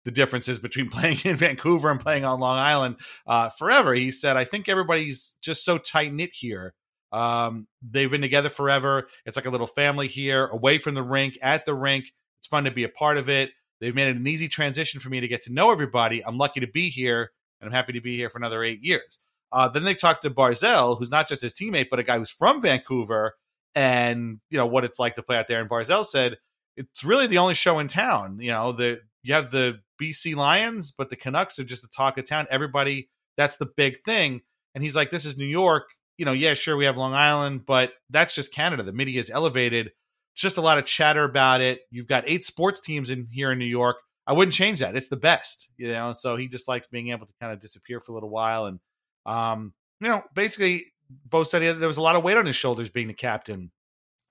the 0.04 0.10
differences 0.10 0.58
between 0.58 0.88
playing 0.90 1.18
in 1.24 1.36
Vancouver 1.36 1.90
and 1.90 2.00
playing 2.00 2.24
on 2.24 2.40
Long 2.40 2.58
Island 2.58 2.96
uh, 3.26 3.48
forever. 3.50 3.94
He 3.94 4.10
said, 4.10 4.36
I 4.36 4.44
think 4.44 4.68
everybody's 4.68 5.36
just 5.42 5.64
so 5.64 5.78
tight 5.78 6.12
knit 6.12 6.30
here. 6.32 6.74
Um, 7.12 7.66
they've 7.82 8.10
been 8.10 8.20
together 8.20 8.48
forever. 8.48 9.08
It's 9.26 9.36
like 9.36 9.46
a 9.46 9.50
little 9.50 9.66
family 9.66 10.06
here, 10.06 10.46
away 10.46 10.78
from 10.78 10.94
the 10.94 11.02
rink, 11.02 11.38
at 11.42 11.64
the 11.64 11.74
rink. 11.74 12.06
It's 12.38 12.46
fun 12.46 12.64
to 12.64 12.70
be 12.70 12.84
a 12.84 12.88
part 12.88 13.18
of 13.18 13.28
it. 13.28 13.50
They've 13.80 13.94
made 13.94 14.08
it 14.08 14.16
an 14.16 14.26
easy 14.26 14.48
transition 14.48 15.00
for 15.00 15.08
me 15.08 15.20
to 15.20 15.28
get 15.28 15.42
to 15.42 15.52
know 15.52 15.72
everybody. 15.72 16.24
I'm 16.24 16.38
lucky 16.38 16.60
to 16.60 16.66
be 16.66 16.88
here, 16.90 17.30
and 17.60 17.68
I'm 17.68 17.72
happy 17.72 17.94
to 17.94 18.00
be 18.00 18.16
here 18.16 18.30
for 18.30 18.38
another 18.38 18.62
eight 18.62 18.82
years. 18.82 19.18
Uh, 19.52 19.68
then 19.68 19.82
they 19.82 19.94
talked 19.94 20.22
to 20.22 20.30
Barzal, 20.30 20.98
who's 20.98 21.10
not 21.10 21.28
just 21.28 21.42
his 21.42 21.54
teammate, 21.54 21.88
but 21.90 21.98
a 21.98 22.02
guy 22.02 22.18
who's 22.18 22.30
from 22.30 22.60
Vancouver, 22.60 23.34
and 23.74 24.38
you 24.50 24.58
know 24.58 24.66
what 24.66 24.84
it's 24.84 24.98
like 24.98 25.14
to 25.16 25.22
play 25.22 25.36
out 25.36 25.48
there. 25.48 25.60
And 25.60 25.68
Barzal 25.68 26.04
said 26.04 26.36
it's 26.76 27.04
really 27.04 27.26
the 27.26 27.38
only 27.38 27.54
show 27.54 27.78
in 27.78 27.88
town. 27.88 28.38
You 28.40 28.50
know, 28.50 28.72
the 28.72 29.00
you 29.22 29.34
have 29.34 29.50
the 29.50 29.80
BC 30.00 30.34
Lions, 30.36 30.92
but 30.92 31.10
the 31.10 31.16
Canucks 31.16 31.58
are 31.58 31.64
just 31.64 31.82
the 31.82 31.88
talk 31.88 32.18
of 32.18 32.28
town. 32.28 32.46
Everybody, 32.50 33.08
that's 33.36 33.56
the 33.56 33.68
big 33.76 33.98
thing. 33.98 34.40
And 34.74 34.84
he's 34.84 34.96
like, 34.96 35.10
this 35.10 35.26
is 35.26 35.36
New 35.36 35.46
York. 35.46 35.90
You 36.16 36.24
know, 36.24 36.32
yeah, 36.32 36.54
sure, 36.54 36.76
we 36.76 36.84
have 36.84 36.96
Long 36.96 37.14
Island, 37.14 37.64
but 37.66 37.92
that's 38.10 38.34
just 38.34 38.52
Canada. 38.52 38.82
The 38.82 38.92
media 38.92 39.20
is 39.20 39.30
elevated. 39.30 39.90
It's 40.32 40.42
just 40.42 40.58
a 40.58 40.62
lot 40.62 40.78
of 40.78 40.84
chatter 40.84 41.24
about 41.24 41.60
it. 41.60 41.80
You've 41.90 42.06
got 42.06 42.24
eight 42.26 42.44
sports 42.44 42.80
teams 42.80 43.10
in 43.10 43.26
here 43.26 43.52
in 43.52 43.58
New 43.58 43.64
York. 43.64 43.96
I 44.26 44.32
wouldn't 44.32 44.54
change 44.54 44.80
that. 44.80 44.96
It's 44.96 45.08
the 45.08 45.16
best, 45.16 45.68
you 45.76 45.88
know. 45.88 46.12
So 46.12 46.36
he 46.36 46.46
just 46.46 46.68
likes 46.68 46.86
being 46.86 47.10
able 47.10 47.26
to 47.26 47.32
kind 47.40 47.52
of 47.52 47.58
disappear 47.58 48.00
for 48.00 48.12
a 48.12 48.14
little 48.14 48.30
while, 48.30 48.66
and 48.66 48.78
um, 49.26 49.72
you 50.00 50.08
know, 50.08 50.22
basically, 50.34 50.84
Bo 51.28 51.42
said 51.42 51.62
there 51.62 51.88
was 51.88 51.96
a 51.96 52.02
lot 52.02 52.16
of 52.16 52.22
weight 52.22 52.36
on 52.36 52.46
his 52.46 52.56
shoulders 52.56 52.90
being 52.90 53.08
the 53.08 53.14
captain, 53.14 53.72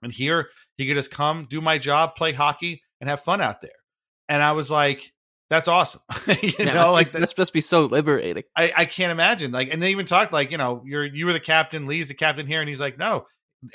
and 0.01 0.13
here 0.13 0.49
he 0.77 0.87
could 0.87 0.95
just 0.95 1.11
come, 1.11 1.47
do 1.49 1.59
my 1.59 1.77
job, 1.77 2.15
play 2.15 2.31
hockey, 2.31 2.81
and 3.01 3.09
have 3.09 3.19
fun 3.19 3.41
out 3.41 3.61
there. 3.61 3.71
And 4.29 4.41
I 4.41 4.53
was 4.53 4.71
like, 4.71 5.11
that's 5.49 5.67
awesome. 5.67 6.01
you 6.27 6.51
yeah, 6.59 6.73
know, 6.73 6.91
like 6.91 7.11
that's 7.11 7.29
supposed 7.29 7.49
to 7.49 7.53
be 7.53 7.61
so 7.61 7.85
liberating. 7.85 8.43
I, 8.55 8.71
I 8.75 8.85
can't 8.85 9.11
imagine. 9.11 9.51
Like, 9.51 9.69
and 9.71 9.81
they 9.81 9.91
even 9.91 10.05
talked 10.05 10.31
like, 10.31 10.51
you 10.51 10.57
know, 10.57 10.83
you're 10.85 11.05
you 11.05 11.25
were 11.25 11.33
the 11.33 11.39
captain, 11.39 11.87
Lee's 11.87 12.07
the 12.07 12.13
captain 12.13 12.45
here, 12.45 12.61
and 12.61 12.69
he's 12.69 12.79
like, 12.79 12.97
no, 12.97 13.25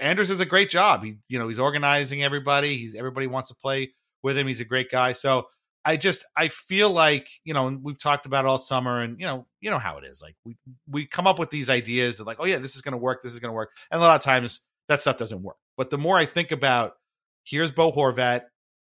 Anders 0.00 0.30
is 0.30 0.40
a 0.40 0.46
great 0.46 0.70
job. 0.70 1.02
He, 1.02 1.16
you 1.28 1.38
know, 1.38 1.48
he's 1.48 1.58
organizing 1.58 2.22
everybody. 2.22 2.76
He's 2.76 2.94
everybody 2.94 3.26
wants 3.26 3.48
to 3.48 3.54
play 3.54 3.92
with 4.22 4.38
him. 4.38 4.46
He's 4.46 4.60
a 4.60 4.64
great 4.64 4.90
guy. 4.90 5.12
So 5.12 5.46
I 5.84 5.96
just 5.96 6.24
I 6.36 6.48
feel 6.48 6.90
like 6.90 7.28
you 7.44 7.54
know 7.54 7.78
we've 7.82 8.00
talked 8.00 8.26
about 8.26 8.44
it 8.44 8.48
all 8.48 8.58
summer, 8.58 9.02
and 9.02 9.18
you 9.18 9.26
know 9.26 9.46
you 9.60 9.70
know 9.70 9.78
how 9.78 9.98
it 9.98 10.04
is. 10.04 10.22
Like 10.22 10.36
we 10.44 10.56
we 10.88 11.06
come 11.06 11.26
up 11.26 11.38
with 11.38 11.50
these 11.50 11.68
ideas 11.68 12.20
of 12.20 12.26
like, 12.26 12.38
oh 12.40 12.46
yeah, 12.46 12.58
this 12.58 12.76
is 12.76 12.82
going 12.82 12.92
to 12.92 12.98
work. 12.98 13.22
This 13.22 13.32
is 13.32 13.40
going 13.40 13.50
to 13.50 13.54
work, 13.54 13.70
and 13.90 14.00
a 14.00 14.04
lot 14.04 14.16
of 14.16 14.22
times 14.22 14.60
that 14.88 15.00
stuff 15.00 15.16
doesn't 15.16 15.42
work. 15.42 15.56
But 15.76 15.90
the 15.90 15.98
more 15.98 16.16
I 16.16 16.24
think 16.24 16.52
about, 16.52 16.92
here's 17.44 17.72
Bo 17.72 17.92
Horvat 17.92 18.42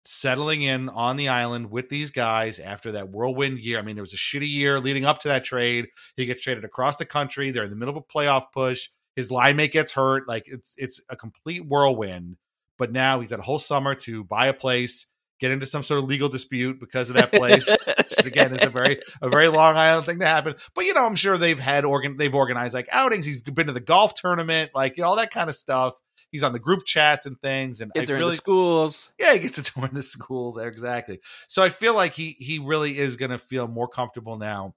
settling 0.05 0.61
in 0.61 0.89
on 0.89 1.15
the 1.17 1.27
island 1.27 1.69
with 1.69 1.89
these 1.89 2.11
guys 2.11 2.59
after 2.59 2.93
that 2.93 3.09
whirlwind 3.09 3.59
year. 3.59 3.79
I 3.79 3.81
mean, 3.81 3.95
there 3.95 4.03
was 4.03 4.13
a 4.13 4.17
shitty 4.17 4.49
year 4.49 4.79
leading 4.79 5.05
up 5.05 5.19
to 5.19 5.27
that 5.27 5.43
trade. 5.43 5.87
He 6.15 6.25
gets 6.25 6.41
traded 6.41 6.65
across 6.65 6.97
the 6.97 7.05
country. 7.05 7.51
They're 7.51 7.65
in 7.65 7.69
the 7.69 7.75
middle 7.75 7.95
of 7.95 8.03
a 8.03 8.17
playoff 8.17 8.45
push. 8.53 8.89
His 9.15 9.31
line 9.31 9.57
mate 9.57 9.73
gets 9.73 9.91
hurt. 9.91 10.27
Like 10.27 10.43
it's 10.47 10.73
it's 10.77 11.01
a 11.09 11.15
complete 11.15 11.65
whirlwind. 11.65 12.37
But 12.77 12.91
now 12.93 13.19
he's 13.19 13.31
had 13.31 13.39
a 13.39 13.43
whole 13.43 13.59
summer 13.59 13.93
to 13.95 14.23
buy 14.23 14.47
a 14.47 14.53
place. 14.53 15.05
get 15.39 15.51
into 15.51 15.65
some 15.65 15.83
sort 15.83 15.99
of 15.99 16.05
legal 16.05 16.29
dispute 16.29 16.79
because 16.79 17.09
of 17.09 17.15
that 17.15 17.31
place. 17.31 17.69
Which 17.97 18.25
again 18.25 18.53
is 18.53 18.63
a 18.63 18.69
very 18.69 19.01
a 19.21 19.29
very 19.29 19.47
Long 19.47 19.75
Island 19.75 20.05
thing 20.05 20.19
to 20.19 20.25
happen. 20.25 20.55
But 20.75 20.85
you 20.85 20.93
know, 20.93 21.05
I'm 21.05 21.15
sure 21.15 21.37
they've 21.37 21.59
had 21.59 21.85
organ 21.85 22.17
they've 22.17 22.33
organized 22.33 22.73
like 22.73 22.87
outings. 22.91 23.25
He's 23.25 23.41
been 23.41 23.67
to 23.67 23.73
the 23.73 23.79
golf 23.79 24.15
tournament, 24.15 24.71
like 24.73 24.97
you 24.97 25.03
know, 25.03 25.09
all 25.09 25.15
that 25.17 25.31
kind 25.31 25.49
of 25.49 25.55
stuff. 25.55 25.95
He's 26.31 26.43
on 26.43 26.53
the 26.53 26.59
group 26.59 26.85
chats 26.85 27.25
and 27.25 27.39
things, 27.41 27.81
and 27.81 27.91
Gets 27.93 28.09
I 28.09 28.13
her 28.13 28.17
really 28.19 28.29
into 28.31 28.37
schools. 28.37 29.11
yeah, 29.19 29.33
he 29.33 29.39
gets 29.39 29.61
to 29.61 29.79
one 29.79 29.89
of 29.89 29.95
the 29.95 30.03
schools 30.03 30.57
exactly. 30.57 31.19
So 31.47 31.63
I 31.63 31.69
feel 31.69 31.93
like 31.95 32.13
he 32.13 32.35
he 32.39 32.59
really 32.59 32.97
is 32.97 33.17
going 33.17 33.31
to 33.31 33.37
feel 33.39 33.67
more 33.67 33.87
comfortable 33.87 34.37
now, 34.37 34.75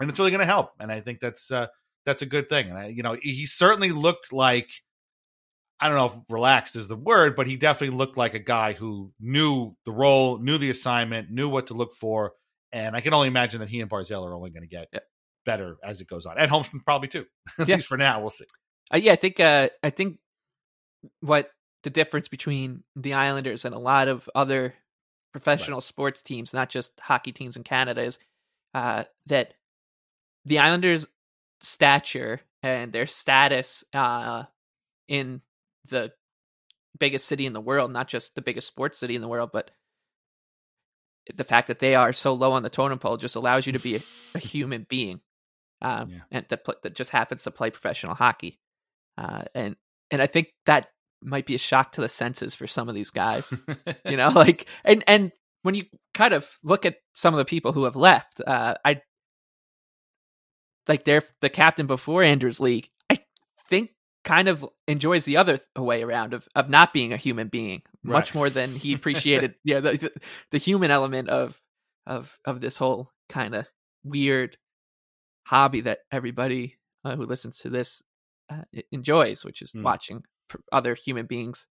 and 0.00 0.08
it's 0.10 0.18
really 0.18 0.30
going 0.30 0.40
to 0.40 0.46
help. 0.46 0.70
And 0.80 0.90
I 0.90 1.00
think 1.00 1.20
that's 1.20 1.50
uh, 1.50 1.66
that's 2.06 2.22
a 2.22 2.26
good 2.26 2.48
thing. 2.48 2.70
And 2.70 2.78
I, 2.78 2.86
you 2.86 3.02
know, 3.02 3.16
he 3.20 3.44
certainly 3.46 3.92
looked 3.92 4.32
like 4.32 4.68
I 5.80 5.88
don't 5.88 5.96
know 5.96 6.06
if 6.06 6.14
relaxed 6.28 6.74
is 6.74 6.88
the 6.88 6.96
word, 6.96 7.36
but 7.36 7.46
he 7.46 7.56
definitely 7.56 7.96
looked 7.96 8.16
like 8.16 8.34
a 8.34 8.38
guy 8.40 8.72
who 8.72 9.12
knew 9.20 9.76
the 9.84 9.92
role, 9.92 10.38
knew 10.38 10.58
the 10.58 10.70
assignment, 10.70 11.30
knew 11.30 11.48
what 11.48 11.68
to 11.68 11.74
look 11.74 11.92
for. 11.94 12.32
And 12.72 12.96
I 12.96 13.00
can 13.00 13.14
only 13.14 13.28
imagine 13.28 13.60
that 13.60 13.68
he 13.68 13.80
and 13.80 13.88
Barzal 13.90 14.24
are 14.26 14.34
only 14.34 14.50
going 14.50 14.62
to 14.62 14.68
get 14.68 14.88
Yeah. 14.92 15.00
better 15.46 15.76
as 15.84 16.00
it 16.00 16.08
goes 16.08 16.26
on, 16.26 16.36
and 16.38 16.50
Holmstrom 16.50 16.84
probably 16.84 17.08
too. 17.08 17.26
At 17.58 17.68
Yeah. 17.68 17.76
least 17.76 17.88
for 17.88 17.96
now, 17.96 18.20
we'll 18.20 18.30
see. 18.30 18.44
Uh, 18.92 18.96
yeah, 18.96 19.12
I 19.12 19.16
think 19.16 19.38
uh, 19.38 19.68
I 19.82 19.90
think 19.90 20.18
what 21.20 21.50
the 21.82 21.90
difference 21.90 22.28
between 22.28 22.82
the 22.96 23.14
Islanders 23.14 23.64
and 23.64 23.74
a 23.74 23.78
lot 23.78 24.08
of 24.08 24.28
other 24.34 24.74
professional 25.32 25.80
sports 25.80 26.22
teams, 26.22 26.52
not 26.52 26.68
just 26.68 26.98
hockey 27.00 27.32
teams 27.32 27.56
in 27.56 27.62
Canada, 27.62 28.02
is 28.02 28.18
uh, 28.74 29.04
that 29.26 29.54
the 30.44 30.58
Islanders' 30.58 31.06
stature 31.60 32.40
and 32.62 32.92
their 32.92 33.06
status 33.06 33.84
uh, 33.92 34.44
in 35.06 35.42
the 35.88 36.12
biggest 36.98 37.26
city 37.26 37.46
in 37.46 37.52
the 37.52 37.60
world, 37.60 37.92
not 37.92 38.08
just 38.08 38.34
the 38.34 38.42
biggest 38.42 38.66
sports 38.66 38.98
city 38.98 39.14
in 39.14 39.22
the 39.22 39.28
world, 39.28 39.50
but 39.52 39.70
the 41.34 41.44
fact 41.44 41.68
that 41.68 41.78
they 41.78 41.94
are 41.94 42.12
so 42.12 42.32
low 42.32 42.52
on 42.52 42.62
the 42.62 42.70
totem 42.70 42.98
pole 42.98 43.16
just 43.16 43.36
allows 43.36 43.66
you 43.66 43.72
to 43.74 43.78
be 43.78 43.96
a, 43.96 44.00
a 44.34 44.38
human 44.38 44.86
being, 44.88 45.20
um, 45.82 46.10
Yeah. 46.10 46.20
and 46.30 46.46
that 46.48 46.64
that 46.82 46.94
just 46.94 47.10
happens 47.10 47.42
to 47.44 47.50
play 47.50 47.70
professional 47.70 48.14
hockey, 48.14 48.58
uh, 49.16 49.44
and 49.54 49.76
and 50.10 50.22
I 50.22 50.26
think 50.26 50.48
that 50.66 50.88
might 51.22 51.46
be 51.46 51.54
a 51.54 51.58
shock 51.58 51.92
to 51.92 52.00
the 52.00 52.08
senses 52.08 52.54
for 52.54 52.66
some 52.66 52.88
of 52.88 52.94
these 52.94 53.10
guys. 53.10 53.52
you 54.08 54.16
know, 54.16 54.28
like 54.30 54.68
and 54.84 55.02
and 55.06 55.32
when 55.62 55.74
you 55.74 55.84
kind 56.14 56.32
of 56.34 56.48
look 56.64 56.86
at 56.86 56.96
some 57.14 57.34
of 57.34 57.38
the 57.38 57.44
people 57.44 57.72
who 57.72 57.84
have 57.84 57.96
left, 57.96 58.40
uh, 58.46 58.74
I 58.84 59.02
like 60.86 61.04
they're 61.04 61.22
the 61.40 61.50
captain 61.50 61.86
before 61.86 62.22
Anders 62.22 62.60
Lee. 62.60 62.84
I 63.10 63.18
think 63.66 63.90
kind 64.24 64.48
of 64.48 64.64
enjoys 64.86 65.24
the 65.24 65.36
other 65.36 65.60
way 65.76 66.02
around 66.02 66.34
of 66.34 66.46
of 66.54 66.68
not 66.68 66.92
being 66.92 67.12
a 67.12 67.16
human 67.16 67.48
being 67.48 67.82
much 68.02 68.34
more 68.34 68.50
than 68.50 68.70
he 68.74 68.92
appreciated. 68.94 69.54
yeah, 69.64 69.80
the, 69.80 69.92
the 69.92 70.12
the 70.52 70.58
human 70.58 70.90
element 70.90 71.28
of 71.28 71.60
of 72.06 72.38
of 72.44 72.60
this 72.60 72.76
whole 72.76 73.10
kind 73.28 73.54
of 73.54 73.66
weird 74.04 74.56
hobby 75.46 75.82
that 75.82 76.00
everybody 76.12 76.76
uh, 77.04 77.16
who 77.16 77.24
listens 77.26 77.58
to 77.58 77.70
this 77.70 78.02
uh, 78.50 78.62
enjoys, 78.92 79.44
which 79.44 79.60
is 79.62 79.72
Mm. 79.72 79.82
watching 79.82 80.22
other 80.72 80.94
human 80.94 81.26
beings 81.26 81.66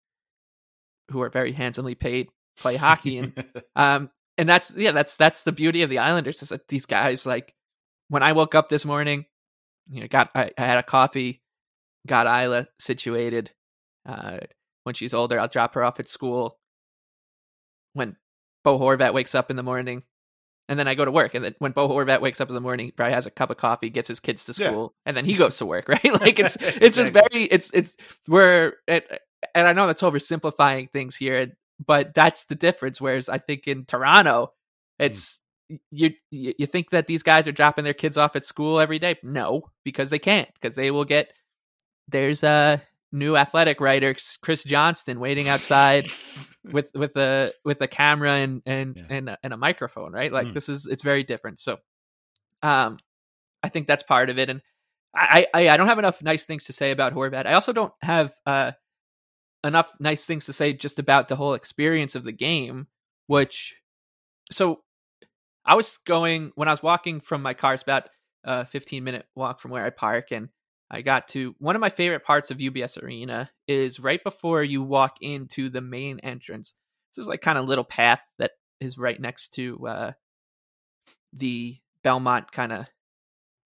who 1.11 1.23
are 1.23 1.31
very 1.31 1.53
handsomely 1.53 1.95
paid 1.95 2.29
play 2.59 2.77
hockey 2.77 3.19
and 3.19 3.45
um 3.77 4.11
and 4.39 4.49
that's 4.49 4.73
yeah 4.77 4.93
that's 4.93 5.17
that's 5.17 5.43
the 5.43 5.53
beauty 5.53 5.83
of 5.83 5.91
the 5.91 5.99
islanders 5.99 6.43
is 6.43 6.49
that 6.51 6.69
these 6.69 6.87
guys 6.87 7.27
like 7.27 7.55
when 8.09 8.23
i 8.23 8.33
woke 8.33 8.55
up 8.55 8.69
this 8.69 8.85
morning 8.85 9.25
you 9.89 10.01
know 10.01 10.09
got 10.09 10.31
i, 10.35 10.51
I 10.57 10.67
had 10.67 10.79
a 10.79 10.83
coffee 10.83 11.43
got 12.07 12.27
isla 12.27 12.69
situated 12.79 13.51
uh 14.07 14.39
when 14.85 14.95
she's 14.95 15.15
older 15.15 15.39
i'll 15.39 15.49
drop 15.49 15.75
her 15.75 15.85
off 15.85 16.01
at 16.01 16.09
school. 16.09 16.59
When 17.93 18.17
bo 18.63 18.79
horvat 18.79 19.15
wakes 19.15 19.35
up 19.35 19.51
in 19.51 19.57
the 19.57 19.63
morning 19.63 20.03
and 20.69 20.79
then 20.79 20.89
i 20.89 20.95
go 20.95 21.05
to 21.05 21.11
work 21.11 21.35
and 21.35 21.45
then 21.45 21.55
when 21.59 21.73
bo 21.73 21.89
horvat 21.89 22.21
wakes 22.21 22.41
up 22.41 22.49
in 22.49 22.55
the 22.55 22.61
morning 22.61 22.87
he 22.87 22.93
probably 22.93 23.15
has 23.15 23.27
a 23.27 23.31
cup 23.31 23.51
of 23.51 23.57
coffee 23.57 23.91
gets 23.91 24.09
his 24.09 24.21
kids 24.21 24.45
to 24.45 24.55
Yeah. 24.61 24.71
school 24.71 24.95
and 25.05 25.17
then 25.17 25.25
he 25.25 25.35
goes 25.37 25.57
to 25.59 25.67
work 25.67 25.89
right? 25.89 26.05
Like 26.21 26.39
it's 26.39 26.57
it's 26.61 26.97
just 26.97 27.13
very 27.13 27.45
it's 27.45 27.71
it's 27.73 27.97
we're 28.29 28.75
it, 28.87 29.07
and 29.55 29.67
i 29.67 29.73
know 29.73 29.87
that's 29.87 30.03
oversimplifying 30.03 30.91
things 30.91 31.17
here 31.17 31.53
but 31.85 32.15
that's 32.15 32.45
the 32.45 32.55
difference 32.55 33.01
whereas 33.01 33.29
i 33.29 33.39
think 33.39 33.67
in 33.67 33.85
toronto 33.85 34.53
hmm. 34.99 35.05
it's 35.05 35.41
you 35.91 36.11
you 36.31 36.55
you 36.59 36.67
think 36.67 36.91
that 36.91 37.07
these 37.07 37.23
guys 37.23 37.47
are 37.49 37.53
dropping 37.53 37.85
their 37.85 37.95
kids 37.95 38.17
off 38.17 38.37
at 38.37 38.45
school 38.45 38.79
every 38.79 38.99
day? 38.99 39.17
No 39.23 39.71
because 39.85 40.11
they 40.11 40.19
can't 40.19 40.49
because 40.55 40.77
they 40.77 40.91
will 40.91 41.05
get 41.05 41.33
there's 42.09 42.43
a 42.45 42.81
new 43.17 43.37
athletic 43.37 43.81
writer 43.81 44.15
chris 44.43 44.63
johnston 44.63 45.19
waiting 45.19 45.49
outside 45.49 46.05
with 46.65 46.91
with 46.95 47.17
a 47.17 47.53
with 47.65 47.81
a 47.81 47.89
camera 47.89 48.33
and 48.35 48.63
and 48.67 48.97
Yeah. 48.97 49.07
and, 49.11 49.29
a, 49.31 49.39
and 49.43 49.53
a 49.53 49.57
microphone 49.57 50.13
right 50.13 50.33
like 50.33 50.49
Mm. 50.49 50.55
this 50.55 50.69
is 50.69 50.87
it's 50.87 51.03
very 51.03 51.23
different 51.23 51.59
so 51.59 51.79
um 52.63 52.99
i 53.63 53.69
think 53.69 53.87
that's 53.87 54.03
part 54.03 54.31
of 54.31 54.39
it 54.39 54.51
and 54.51 54.61
I, 55.15 55.47
I 55.55 55.69
I 55.71 55.77
don't 55.79 55.87
have 55.87 55.99
enough 55.99 56.23
nice 56.23 56.45
things 56.45 56.65
to 56.65 56.75
say 56.75 56.91
about 56.91 57.15
Horvat. 57.15 57.47
I 57.47 57.55
also 57.55 57.73
don't 57.73 57.93
have 58.03 58.35
uh 58.45 58.73
enough 59.65 59.91
nice 59.99 60.27
things 60.27 60.45
to 60.45 60.53
say 60.53 60.75
just 60.75 60.99
about 60.99 61.29
the 61.29 61.37
whole 61.37 61.55
experience 61.55 62.15
of 62.15 62.23
the 62.25 62.33
game, 62.33 62.87
which 63.27 63.75
so 64.53 64.83
I 65.65 65.75
was 65.75 65.99
going 66.05 66.53
when 66.55 66.69
I 66.69 66.71
was 66.73 66.83
walking 66.83 67.21
from 67.21 67.41
my 67.41 67.55
car, 67.55 67.73
it's 67.73 67.83
about 67.83 68.11
a 68.45 68.67
15 68.67 69.03
minute 69.05 69.25
walk 69.35 69.61
from 69.61 69.71
where 69.71 69.87
I 69.87 69.91
park 69.91 70.33
and 70.33 70.51
I 70.91 71.03
got 71.03 71.29
to 71.29 71.55
one 71.59 71.75
of 71.77 71.81
my 71.81 71.89
favorite 71.91 72.25
parts 72.25 72.51
of 72.51 72.59
UBS 72.59 73.03
Arena 73.03 73.51
is 73.67 73.99
right 73.99 74.23
before 74.23 74.63
you 74.63 74.83
walk 74.83 75.17
into 75.21 75.69
the 75.69 75.81
main 75.81 76.21
entrance. 76.21 76.75
This 77.15 77.23
is 77.25 77.29
like 77.29 77.41
kind 77.41 77.59
of 77.59 77.67
little 77.67 77.85
path 77.85 78.27
that 78.39 78.53
is 78.81 78.97
right 78.99 79.21
next 79.21 79.55
to 79.55 79.87
uh 79.87 80.13
the 81.33 81.79
Belmont 82.03 82.53
kind 82.53 82.73
of 82.73 82.87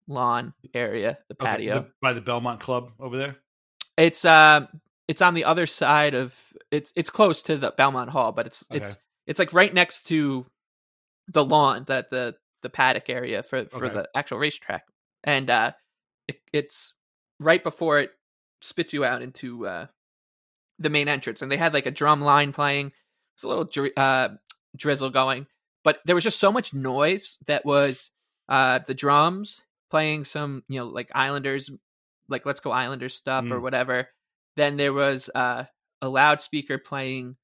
lawn 0.07 0.53
area, 0.73 1.17
the 1.27 1.35
Okay, 1.35 1.45
patio. 1.45 1.73
the- 1.81 1.91
by 2.01 2.13
the 2.13 2.21
Belmont 2.21 2.59
Club 2.59 2.91
over 2.99 3.17
there. 3.17 3.37
It's 3.97 4.23
um 4.25 4.67
it's 5.07 5.21
on 5.21 5.33
the 5.33 5.45
other 5.45 5.65
side 5.65 6.13
of 6.13 6.35
it's 6.71 6.91
it's 6.95 7.09
close 7.09 7.41
to 7.43 7.57
the 7.57 7.71
Belmont 7.75 8.09
Hall, 8.11 8.31
but 8.31 8.45
it's 8.45 8.63
it's 8.69 8.97
it's 9.25 9.39
like 9.39 9.53
right 9.53 9.73
next 9.73 10.03
to 10.07 10.45
the 11.29 11.43
lawn 11.43 11.83
that 11.87 12.09
the 12.11 12.35
the 12.61 12.69
paddock 12.69 13.09
area 13.09 13.41
for 13.43 13.65
for 13.65 13.85
Okay. 13.85 13.93
the 13.95 14.09
actual 14.15 14.37
racetrack. 14.37 14.83
And 15.23 15.49
uh 15.49 15.71
it, 16.27 16.39
it's 16.53 16.93
right 17.39 17.63
before 17.63 17.99
it 17.99 18.11
spits 18.61 18.93
you 18.93 19.05
out 19.05 19.21
into 19.21 19.67
uh 19.67 19.85
the 20.79 20.89
main 20.89 21.07
entrance 21.07 21.41
and 21.41 21.51
they 21.51 21.57
had 21.57 21.73
like 21.73 21.85
a 21.85 21.91
drum 21.91 22.21
line 22.21 22.51
playing. 22.53 22.91
It's 23.35 23.43
a 23.43 23.47
little 23.47 23.65
dri- 23.65 23.93
uh 23.97 24.29
drizzle 24.75 25.09
going, 25.11 25.47
but 25.83 25.99
there 26.05 26.15
was 26.15 26.23
just 26.23 26.39
so 26.39 26.51
much 26.51 26.73
noise 26.73 27.37
that 27.47 27.65
was 27.65 28.11
uh 28.49 28.79
the 28.85 28.93
drums 28.93 29.63
playing 29.89 30.23
some, 30.25 30.63
you 30.67 30.79
know, 30.79 30.87
like 30.87 31.09
Islanders 31.15 31.69
like 32.29 32.45
let's 32.45 32.59
go 32.59 32.71
Islanders 32.71 33.15
stuff 33.15 33.45
or 33.45 33.57
Mm. 33.59 33.61
whatever. 33.61 34.09
Then 34.57 34.75
there 34.75 34.91
was 34.93 35.29
uh, 35.33 35.65
a 36.01 36.09
loudspeaker 36.09 36.77
playing, 36.79 37.37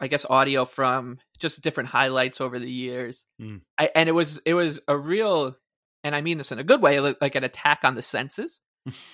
I 0.00 0.06
guess, 0.06 0.24
audio 0.24 0.64
from 0.64 1.18
just 1.40 1.60
different 1.60 1.90
highlights 1.90 2.40
over 2.40 2.58
the 2.58 2.70
years. 2.70 3.26
Mm. 3.40 3.62
I, 3.76 3.90
and 3.94 4.08
it 4.08 4.12
was 4.12 4.38
it 4.46 4.54
was 4.54 4.80
a 4.88 4.96
real, 4.96 5.56
and 6.04 6.14
I 6.14 6.20
mean 6.20 6.38
this 6.38 6.52
in 6.52 6.58
a 6.60 6.64
good 6.64 6.80
way, 6.80 7.00
like 7.00 7.34
an 7.34 7.44
attack 7.44 7.80
on 7.82 7.94
the 7.96 8.02
senses. 8.02 8.60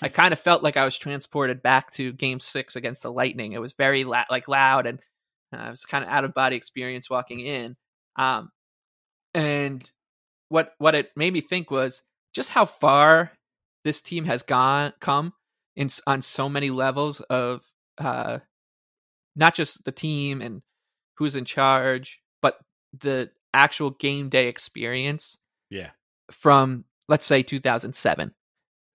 I 0.02 0.08
kind 0.08 0.32
of 0.32 0.40
felt 0.40 0.62
like 0.62 0.76
I 0.76 0.84
was 0.84 0.96
transported 0.98 1.62
back 1.62 1.92
to 1.94 2.12
Game 2.12 2.40
Six 2.40 2.76
against 2.76 3.02
the 3.02 3.12
Lightning. 3.12 3.52
It 3.52 3.60
was 3.60 3.72
very 3.72 4.04
la- 4.04 4.24
like 4.30 4.48
loud, 4.48 4.86
and 4.86 5.00
uh, 5.54 5.64
it 5.66 5.70
was 5.70 5.84
kind 5.84 6.04
of 6.04 6.10
out 6.10 6.24
of 6.24 6.34
body 6.34 6.56
experience 6.56 7.08
walking 7.10 7.40
in. 7.40 7.76
Um, 8.16 8.50
and 9.34 9.90
what 10.48 10.74
what 10.78 10.94
it 10.94 11.10
made 11.16 11.32
me 11.32 11.40
think 11.40 11.70
was 11.70 12.02
just 12.34 12.50
how 12.50 12.64
far 12.64 13.32
this 13.84 14.00
team 14.00 14.24
has 14.24 14.42
gone 14.42 14.92
come 15.00 15.32
in 15.76 15.88
on 16.06 16.22
so 16.22 16.48
many 16.48 16.70
levels 16.70 17.20
of 17.20 17.64
uh 17.98 18.38
not 19.36 19.54
just 19.54 19.84
the 19.84 19.92
team 19.92 20.40
and 20.40 20.62
who's 21.16 21.34
in 21.36 21.44
charge 21.44 22.20
but 22.42 22.58
the 23.00 23.30
actual 23.52 23.90
game 23.90 24.28
day 24.28 24.46
experience 24.48 25.36
Yeah. 25.70 25.90
from 26.30 26.84
let's 27.08 27.26
say 27.26 27.42
2007 27.42 28.28
Mhm. 28.28 28.34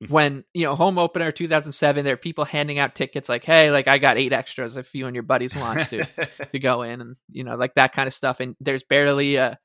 when 0.08 0.46
you 0.54 0.64
know 0.66 0.76
home 0.76 0.98
opener 0.98 1.32
2007 1.32 2.06
there 2.06 2.14
are 2.14 2.18
people 2.18 2.46
handing 2.46 2.80
out 2.80 2.96
tickets 2.96 3.28
like 3.28 3.44
hey 3.44 3.70
like 3.70 3.88
i 3.90 3.98
got 3.98 4.18
eight 4.18 4.32
extras 4.32 4.78
if 4.78 4.96
you 4.96 5.08
and 5.08 5.16
your 5.16 5.24
buddies 5.24 5.54
want 5.56 5.90
to 5.90 6.06
to 6.54 6.60
go 6.60 6.84
in 6.84 7.02
and 7.02 7.16
you 7.30 7.44
know 7.44 7.56
like 7.56 7.74
that 7.76 7.92
kind 7.92 8.08
of 8.08 8.14
stuff 8.14 8.40
and 8.40 8.56
there's 8.62 8.84
barely 8.84 9.36
a 9.36 9.60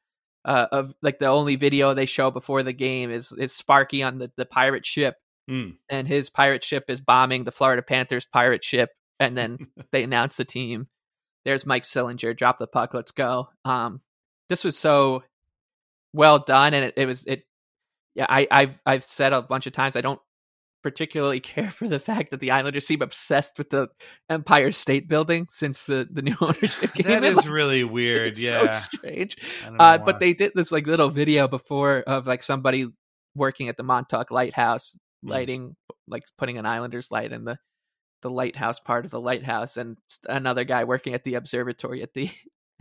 uh, 0.45 0.67
of 0.73 0.93
like 1.01 1.19
the 1.19 1.27
only 1.27 1.57
video 1.57 1.95
they 1.95 2.05
show 2.05 2.31
before 2.31 2.63
the 2.63 2.73
game 2.73 3.11
is 3.11 3.33
is 3.33 3.55
Sparky 3.55 4.03
on 4.03 4.19
the, 4.19 4.31
the 4.37 4.47
pirate 4.47 4.85
ship 4.85 5.17
Mm. 5.49 5.77
and 5.91 6.09
his 6.09 6.31
pirate 6.31 6.65
ship 6.65 6.85
is 6.89 7.03
bombing 7.03 7.45
the 7.45 7.53
Florida 7.53 7.83
Panthers 7.83 8.25
pirate 8.25 8.65
ship 8.65 8.89
and 9.21 9.37
then 9.37 9.59
they 9.93 10.03
announce 10.03 10.37
the 10.37 10.45
team 10.47 10.89
there's 11.45 11.67
Mike 11.67 11.83
Sillinger 11.85 12.35
drop 12.35 12.57
the 12.57 12.67
puck 12.67 12.95
let's 12.95 13.13
go 13.13 13.49
um 13.67 14.01
this 14.49 14.65
was 14.65 14.77
so 14.77 15.23
well 16.15 16.39
done 16.39 16.73
and 16.73 16.87
it, 16.87 16.95
it 16.97 17.05
was 17.07 17.25
it 17.27 17.45
yeah 18.15 18.27
I 18.29 18.47
I've 18.51 18.81
I've 18.87 19.05
said 19.05 19.33
a 19.33 19.43
bunch 19.43 19.67
of 19.67 19.73
times 19.73 19.97
I 19.97 20.01
don't 20.01 20.21
particularly 20.83 21.41
care 21.55 21.71
for 21.71 21.89
the 21.89 21.99
fact 21.99 22.31
that 22.31 22.41
the 22.41 22.51
Islanders 22.51 22.87
seem 22.87 23.01
obsessed 23.03 23.57
with 23.59 23.71
the 23.71 23.89
Empire 24.29 24.71
State 24.73 25.09
Building 25.09 25.47
since 25.51 25.85
the, 25.85 26.07
the 26.11 26.23
new 26.23 26.37
ownership 26.41 26.93
came 26.95 27.07
that 27.07 27.25
in. 27.25 27.39
is 27.39 27.49
really 27.49 27.85
weird. 27.85 28.37
Yeah. 28.37 28.81
so 28.81 28.87
strange. 28.99 29.37
I 29.63 29.67
don't 29.69 29.77
know 29.79 29.85
Uh, 29.85 29.99
but 29.99 30.21
they 30.21 30.35
did 30.35 30.53
this 30.55 30.71
like 30.71 30.87
little 30.87 31.09
video 31.11 31.49
before 31.49 32.01
of 32.07 32.27
like 32.27 32.43
somebody 32.43 32.89
working 33.35 33.69
at 33.69 33.77
the 33.77 33.83
Montauk 33.83 34.31
Lighthouse, 34.31 34.97
Mm. 35.25 35.31
lighting 35.31 35.77
like 36.07 36.25
putting 36.37 36.59
an 36.59 36.67
Islanders 36.67 37.11
light 37.11 37.33
in 37.33 37.45
the 37.47 37.57
the 38.21 38.29
lighthouse 38.29 38.79
part 38.79 39.07
of 39.07 39.11
the 39.11 39.21
lighthouse, 39.21 39.79
and 39.79 39.97
another 40.29 40.65
guy 40.65 40.85
working 40.85 41.15
at 41.15 41.25
the 41.25 41.35
observatory 41.37 42.03
at 42.03 42.13
the 42.13 42.29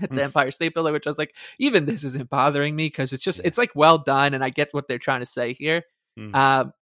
at 0.04 0.10
the 0.12 0.22
Mm. 0.22 0.26
Empire 0.26 0.52
State 0.52 0.74
Building, 0.74 0.94
which 0.94 1.08
I 1.08 1.10
was 1.10 1.18
like, 1.18 1.36
even 1.60 1.86
this 1.86 2.04
isn't 2.04 2.30
bothering 2.30 2.76
me 2.76 2.88
because 2.88 3.14
it's 3.14 3.24
just 3.24 3.40
Yeah. 3.40 3.48
it's 3.48 3.58
like 3.58 3.72
well 3.76 3.98
done, 3.98 4.34
and 4.34 4.44
I 4.44 4.50
get 4.50 4.74
what 4.74 4.88
they're 4.88 5.00
trying 5.00 5.22
to 5.22 5.26
say 5.26 5.54
here. 5.54 5.84
Mm. 6.20 6.36
Um, 6.36 6.74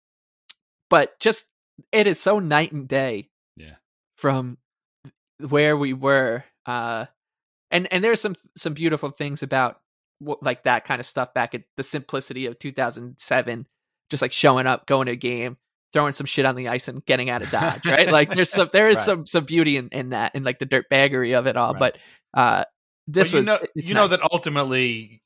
but 0.90 1.20
just 1.20 1.46
it 1.92 2.08
is 2.08 2.20
so 2.20 2.40
night 2.40 2.72
and 2.72 2.88
day 2.88 3.30
Yeah. 3.56 3.76
from 4.18 4.58
where 5.40 5.76
we 5.76 5.94
were 5.94 6.44
uh 6.68 7.06
and 7.72 7.92
and 7.92 8.04
there's 8.04 8.22
some 8.22 8.36
some 8.58 8.74
beautiful 8.76 9.10
things 9.10 9.42
about 9.42 9.80
like 10.42 10.64
that 10.64 10.86
kind 10.86 11.00
of 11.00 11.06
stuff 11.08 11.34
back 11.34 11.56
at 11.56 11.64
the 11.78 11.84
simplicity 11.84 12.46
of 12.46 12.60
2007 12.60 13.68
just 14.12 14.22
like 14.22 14.32
showing 14.34 14.68
up 14.68 14.86
going 14.86 15.08
to 15.08 15.14
a 15.14 15.16
game 15.16 15.58
throwing 15.94 16.14
some 16.14 16.28
shit 16.28 16.46
on 16.46 16.56
the 16.56 16.68
ice 16.68 16.88
and 16.88 17.04
getting 17.06 17.32
out 17.32 17.42
of 17.42 17.50
dodge 17.50 17.86
right 17.88 18.12
like 18.12 18.30
there's 18.30 18.52
some 18.52 18.70
there 18.72 18.88
is 18.90 18.98
Right. 19.00 19.06
some 19.06 19.26
some 19.26 19.46
beauty 19.46 19.78
in 19.78 19.90
in 19.90 20.10
that 20.10 20.34
and 20.36 20.46
like 20.46 20.60
the 20.60 20.66
dirt 20.68 20.86
baggery 20.92 21.34
of 21.38 21.48
it 21.48 21.58
all 21.58 21.74
Right. 21.74 21.80
but 21.80 21.98
uh 22.36 22.66
this 23.08 23.32
you 23.32 23.40
was 23.40 23.48
know, 23.48 23.60
you 23.76 23.94
know 23.94 24.08
nice. 24.08 24.20
that 24.20 24.32
ultimately 24.32 25.22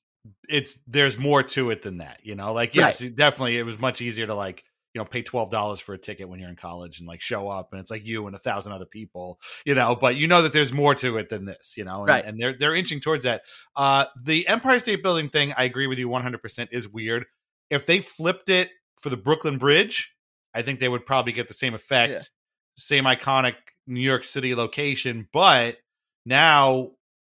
it's 0.49 0.77
there's 0.88 1.17
more 1.17 1.43
to 1.43 1.69
it 1.69 1.81
than 1.81 1.97
that. 1.97 2.19
You 2.23 2.35
know, 2.35 2.53
like 2.53 2.75
yes, 2.75 3.01
it- 3.01 3.15
definitely, 3.15 3.57
it 3.57 3.63
was 3.63 3.79
much 3.79 4.01
easier 4.01 4.27
to 4.27 4.33
like 4.35 4.63
you 4.93 4.99
know 5.01 5.05
pay 5.05 5.21
twelve 5.21 5.51
dollars 5.51 5.79
for 5.79 5.93
a 5.93 5.97
ticket 5.97 6.29
when 6.29 6.39
you're 6.39 6.49
in 6.49 6.55
college 6.55 6.99
and 6.99 7.07
like 7.07 7.21
show 7.21 7.49
up 7.49 7.69
and 7.73 7.81
it's 7.81 7.91
like 7.91 8.05
you 8.05 8.25
and 8.27 8.35
a 8.35 8.39
thousand 8.39 8.71
other 8.73 8.85
people. 8.85 9.39
You 9.65 9.75
know, 9.75 9.95
but 9.95 10.15
you 10.15 10.25
know 10.27 10.41
that 10.43 10.53
there's 10.53 10.71
more 10.73 10.95
to 10.95 11.17
it 11.17 11.29
than 11.29 11.45
this. 11.45 11.75
You 11.77 11.83
know, 11.83 11.99
and, 12.01 12.09
Right. 12.09 12.25
and 12.25 12.39
they're 12.41 12.55
they're 12.57 12.75
inching 12.75 13.01
towards 13.01 13.23
that. 13.25 13.41
Uh, 13.75 14.05
the 14.23 14.47
Empire 14.47 14.79
State 14.79 15.03
Building 15.03 15.29
thing, 15.29 15.53
I 15.57 15.65
agree 15.65 15.88
with 15.88 15.99
you 15.99 16.07
100 16.09 16.41
percent 16.41 16.69
is 16.71 16.88
weird. 16.88 17.25
If 17.69 17.85
they 17.85 17.99
flipped 17.99 18.49
it 18.49 18.69
for 19.01 19.09
the 19.09 19.17
Brooklyn 19.17 19.57
Bridge, 19.57 20.15
I 20.53 20.61
think 20.61 20.79
they 20.79 20.88
would 20.89 21.05
probably 21.05 21.33
get 21.33 21.47
the 21.49 21.53
same 21.53 21.73
effect, 21.73 22.11
Yeah. 22.13 22.19
same 22.77 23.03
iconic 23.03 23.55
New 23.88 23.99
York 24.01 24.23
City 24.23 24.55
location, 24.55 25.27
but 25.33 25.77
now 26.25 26.91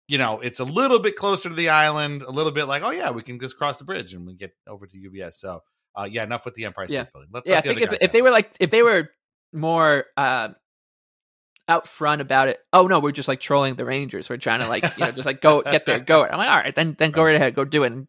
you 0.09 0.19
know, 0.19 0.41
it's 0.41 0.61
a 0.61 0.65
little 0.65 0.99
bit 0.99 1.17
closer 1.17 1.49
to 1.49 1.55
the 1.55 1.69
island, 1.71 2.23
a 2.23 2.31
little 2.31 2.53
bit 2.53 2.67
like, 2.67 2.83
oh 2.85 2.91
yeah, 2.91 3.11
we 3.11 3.23
can 3.23 3.41
just 3.41 3.57
cross 3.57 3.79
the 3.79 3.85
bridge 3.85 4.15
and 4.15 4.27
we 4.27 4.35
get 4.35 4.53
over 4.67 4.87
to 4.87 4.97
UBS. 4.97 5.35
So, 5.35 5.63
uh, 5.97 6.09
yeah, 6.11 6.23
enough 6.23 6.45
with 6.45 6.55
the 6.55 6.65
Empire 6.65 6.87
State 6.87 6.97
Yeah. 6.97 7.05
Building. 7.13 7.31
Let, 7.33 7.47
yeah, 7.47 7.53
I 7.53 7.57
let 7.57 7.65
the 7.65 7.75
think 7.75 7.93
if, 7.93 8.03
if 8.03 8.13
they 8.13 8.23
were 8.23 8.31
like 8.31 8.51
if 8.61 8.71
they 8.71 8.83
were 8.83 9.11
more 9.53 10.05
uh, 10.17 10.51
out 11.69 11.89
front 11.89 12.21
about 12.21 12.49
it, 12.49 12.59
oh 12.73 12.87
no, 12.87 13.01
we're 13.01 13.11
just 13.13 13.29
like 13.29 13.41
trolling 13.41 13.75
the 13.75 13.85
Rangers. 13.85 14.29
We're 14.31 14.37
trying 14.37 14.61
to 14.61 14.69
like 14.69 14.85
you 14.97 15.05
know 15.05 15.11
just 15.13 15.27
like 15.27 15.41
go 15.41 15.63
get 15.63 15.87
there, 15.87 15.99
go. 15.99 16.25
I'm 16.25 16.39
like, 16.39 16.49
all 16.49 16.57
right, 16.57 16.75
then 16.75 16.95
then 16.99 17.11
go 17.11 17.23
Right. 17.23 17.33
right 17.33 17.37
ahead, 17.37 17.55
go 17.55 17.65
do 17.65 17.83
it, 17.83 17.93
and 17.93 18.07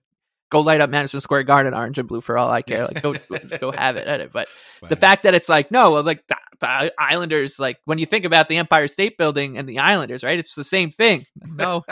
go 0.51 0.59
light 0.61 0.79
up 0.81 0.89
Madison 0.89 1.19
Square 1.19 1.43
Garden 1.43 1.73
orange 1.73 1.97
and 1.97 2.07
blue 2.07 2.21
for 2.21 2.37
all 2.37 2.49
I 2.51 2.61
care. 2.63 2.85
Like 2.85 3.01
go 3.01 3.15
go 3.59 3.71
have 3.71 3.95
it 3.95 4.07
at 4.07 4.19
it. 4.21 4.31
But 4.31 4.47
it. 4.83 4.89
the 4.89 4.95
fact 4.95 5.23
that 5.23 5.33
it's 5.33 5.49
like 5.49 5.71
no, 5.71 5.91
well, 5.91 6.03
like 6.03 6.23
the, 6.59 6.67
the 6.67 6.93
Islanders, 6.97 7.59
like 7.59 7.77
when 7.85 7.97
you 7.97 8.05
think 8.05 8.25
about 8.25 8.47
the 8.47 8.57
Empire 8.57 8.87
State 8.87 9.17
Building 9.17 9.57
and 9.57 9.67
the 9.67 9.79
Islanders, 9.79 10.23
right? 10.23 10.37
It's 10.39 10.55
the 10.55 10.63
same 10.63 10.91
thing. 10.91 11.25
No, 11.45 11.83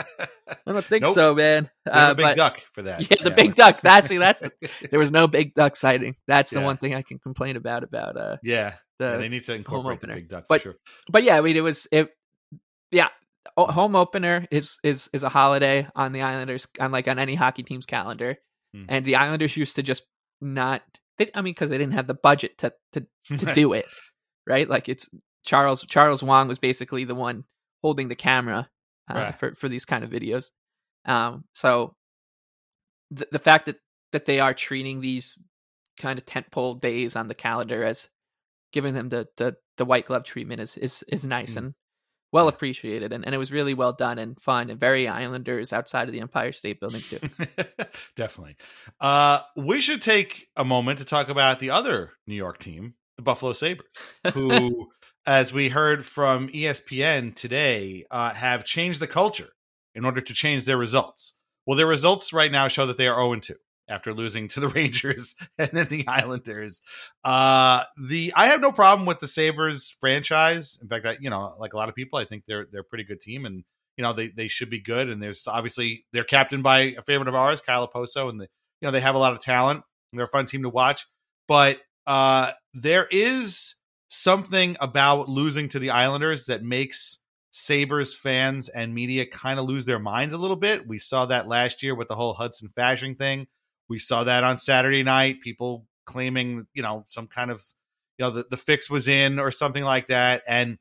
I 0.66 0.72
don't 0.72 0.84
think 0.84 1.02
Nope. 1.04 1.14
so, 1.14 1.34
man. 1.34 1.70
Uh, 1.88 2.14
big 2.14 2.24
but 2.24 2.36
duck 2.36 2.62
for 2.72 2.82
that. 2.82 3.10
yeah, 3.10 3.16
the 3.22 3.30
big 3.30 3.54
duck. 3.54 3.80
That's 3.80 4.08
that's 4.08 4.42
there 4.90 4.98
was 4.98 5.10
no 5.10 5.26
big 5.28 5.54
duck 5.54 5.76
sighting. 5.76 6.16
That's 6.26 6.50
the 6.50 6.60
Yeah. 6.60 6.66
one 6.66 6.76
thing 6.76 6.94
I 6.94 7.02
can 7.02 7.18
complain 7.18 7.56
about 7.56 7.82
about 7.84 8.16
uh 8.16 8.36
yeah, 8.42 8.74
the 8.98 9.06
yeah, 9.06 9.16
they 9.18 9.28
need 9.28 9.44
to 9.44 9.54
incorporate 9.54 10.00
the 10.00 10.08
big 10.08 10.28
duck 10.28 10.44
But- 10.48 10.60
sure. 10.62 10.74
but 11.10 11.22
yeah, 11.22 11.36
I 11.38 11.40
mean, 11.40 11.56
it 11.56 11.62
was 11.62 11.86
it. 11.92 12.10
Yeah, 12.90 13.08
home 13.56 13.96
opener 13.96 14.46
is 14.50 14.78
is 14.82 15.08
is 15.12 15.22
a 15.22 15.28
holiday 15.28 15.86
on 15.94 16.12
the 16.12 16.22
Islanders, 16.22 16.66
on 16.80 16.92
like 16.92 17.08
on 17.08 17.18
any 17.18 17.34
hockey 17.34 17.62
team's 17.62 17.86
calendar, 17.86 18.36
Hmm. 18.74 18.84
and 18.88 19.04
the 19.04 19.16
Islanders 19.16 19.56
used 19.56 19.76
to 19.76 19.82
just 19.82 20.04
not. 20.40 20.82
They, 21.18 21.30
I 21.34 21.40
mean, 21.40 21.54
because 21.54 21.70
they 21.70 21.78
didn't 21.78 21.94
have 21.94 22.06
the 22.06 22.14
budget 22.14 22.58
to 22.58 22.72
to 22.92 23.06
to 23.38 23.54
do 23.54 23.72
it, 23.72 23.86
right? 24.46 24.68
Like 24.68 24.88
it's 24.88 25.08
Charles 25.44 25.84
Charles 25.88 26.22
Wang 26.22 26.48
was 26.48 26.58
basically 26.58 27.04
the 27.04 27.14
one 27.14 27.44
holding 27.82 28.08
the 28.08 28.14
camera 28.16 28.68
uh, 29.10 29.14
Right. 29.14 29.34
for 29.34 29.54
for 29.54 29.68
these 29.68 29.84
kind 29.84 30.02
of 30.04 30.10
videos. 30.10 30.50
Um, 31.04 31.44
so 31.54 31.94
the 33.10 33.28
the 33.30 33.38
fact 33.38 33.66
that 33.66 33.76
that 34.12 34.24
they 34.26 34.40
are 34.40 34.54
treating 34.54 35.00
these 35.00 35.38
kind 35.98 36.18
of 36.18 36.24
tentpole 36.26 36.80
days 36.80 37.16
on 37.16 37.28
the 37.28 37.34
calendar 37.34 37.82
as 37.84 38.08
giving 38.72 38.94
them 38.94 39.08
the 39.08 39.28
the, 39.36 39.56
the 39.76 39.84
white 39.84 40.06
glove 40.06 40.24
treatment 40.24 40.60
is 40.60 40.76
is 40.76 41.04
is 41.08 41.24
nice 41.24 41.54
Mm. 41.54 41.56
and 41.58 41.74
well 42.32 42.48
appreciated 42.48 43.12
and, 43.12 43.24
and 43.24 43.34
it 43.34 43.38
was 43.38 43.52
really 43.52 43.72
well 43.72 43.92
done 43.92 44.18
and 44.18 44.38
fun 44.42 44.68
and 44.68 44.78
very 44.80 45.06
Islanders 45.08 45.72
outside 45.72 46.08
of 46.08 46.12
the 46.12 46.20
Empire 46.20 46.52
State 46.52 46.80
Building 46.80 47.00
too. 47.00 47.18
Definitely. 48.16 48.56
Uh, 49.00 49.40
we 49.56 49.80
should 49.80 50.02
take 50.02 50.48
a 50.56 50.64
moment 50.64 50.98
to 50.98 51.04
talk 51.04 51.28
about 51.28 51.60
the 51.60 51.70
other 51.70 52.12
New 52.26 52.34
York 52.34 52.58
team, 52.58 52.94
the 53.16 53.22
Buffalo 53.22 53.52
Sabres, 53.52 53.88
who, 54.34 54.88
as 55.26 55.52
we 55.52 55.68
heard 55.68 56.04
from 56.04 56.48
ESPN 56.48 57.34
today, 57.34 58.04
uh, 58.10 58.32
have 58.34 58.64
changed 58.64 59.00
the 59.00 59.06
culture 59.06 59.48
in 59.94 60.04
order 60.04 60.20
to 60.20 60.34
change 60.34 60.64
their 60.64 60.76
results. 60.76 61.34
Well, 61.66 61.76
their 61.76 61.86
results 61.86 62.32
right 62.32 62.52
now 62.52 62.68
show 62.68 62.86
that 62.86 62.96
they 62.96 63.08
are 63.08 63.16
0 63.16 63.40
2 63.40 63.54
after 63.88 64.12
losing 64.12 64.48
to 64.48 64.60
the 64.60 64.68
Rangers 64.76 65.34
and 65.58 65.70
then 65.72 65.86
the 65.86 66.06
Islanders. 66.06 66.82
Uh, 67.24 67.84
the 67.96 68.32
I 68.36 68.48
have 68.48 68.60
no 68.60 68.72
problem 68.72 69.06
with 69.06 69.20
the 69.20 69.28
Sabres 69.28 69.96
franchise. 70.00 70.78
In 70.80 70.88
fact, 70.88 71.06
I, 71.06 71.16
you 71.20 71.30
know, 71.30 71.54
like 71.58 71.72
a 71.72 71.76
lot 71.76 71.88
of 71.88 71.94
people, 71.94 72.18
I 72.18 72.24
think 72.24 72.44
they're 72.46 72.66
they're 72.70 72.82
a 72.82 72.84
pretty 72.84 73.04
good 73.04 73.20
team 73.20 73.46
and 73.46 73.64
you 73.96 74.02
know 74.02 74.12
they 74.12 74.28
they 74.28 74.48
should 74.48 74.70
be 74.70 74.80
good 74.80 75.08
and 75.08 75.22
there's 75.22 75.46
obviously 75.46 76.04
they're 76.12 76.24
captained 76.24 76.62
by 76.62 76.94
a 76.98 77.02
favorite 77.02 77.28
of 77.28 77.34
ours 77.34 77.60
Kyle 77.60 77.88
Okposo 77.88 78.28
and 78.28 78.40
the, 78.40 78.44
you 78.80 78.86
know 78.86 78.90
they 78.90 79.00
have 79.00 79.14
a 79.14 79.18
lot 79.18 79.32
of 79.32 79.40
talent 79.40 79.82
and 80.12 80.18
they're 80.18 80.26
a 80.26 80.28
fun 80.28 80.46
team 80.46 80.62
to 80.62 80.68
watch 80.68 81.06
but 81.48 81.78
uh 82.06 82.52
there 82.76 83.06
is 83.10 83.74
something 84.08 84.76
about 84.80 85.30
losing 85.30 85.68
to 85.70 85.78
the 85.78 85.90
Islanders 85.90 86.44
that 86.46 86.62
makes 86.62 87.18
Sabres 87.50 88.16
fans 88.16 88.68
and 88.68 88.94
media 88.94 89.24
kind 89.24 89.58
of 89.58 89.64
lose 89.64 89.86
their 89.86 89.98
minds 89.98 90.34
a 90.34 90.38
little 90.38 90.56
bit. 90.56 90.86
We 90.86 90.98
saw 90.98 91.24
that 91.26 91.48
last 91.48 91.82
year 91.82 91.94
with 91.94 92.08
the 92.08 92.14
whole 92.14 92.34
Hudson 92.34 92.68
Fasching 92.68 93.16
thing. 93.16 93.46
We 93.88 93.98
saw 93.98 94.24
that 94.24 94.44
on 94.44 94.58
Saturday 94.58 95.02
night 95.02 95.40
people 95.40 95.86
claiming 96.04 96.66
you 96.74 96.82
know 96.82 97.04
some 97.08 97.26
kind 97.26 97.50
of 97.50 97.64
you 98.18 98.26
know 98.26 98.30
the, 98.30 98.44
the 98.50 98.56
fix 98.58 98.90
was 98.90 99.08
in 99.08 99.38
or 99.38 99.50
something 99.50 99.82
like 99.84 100.08
that. 100.08 100.42
And 100.46 100.76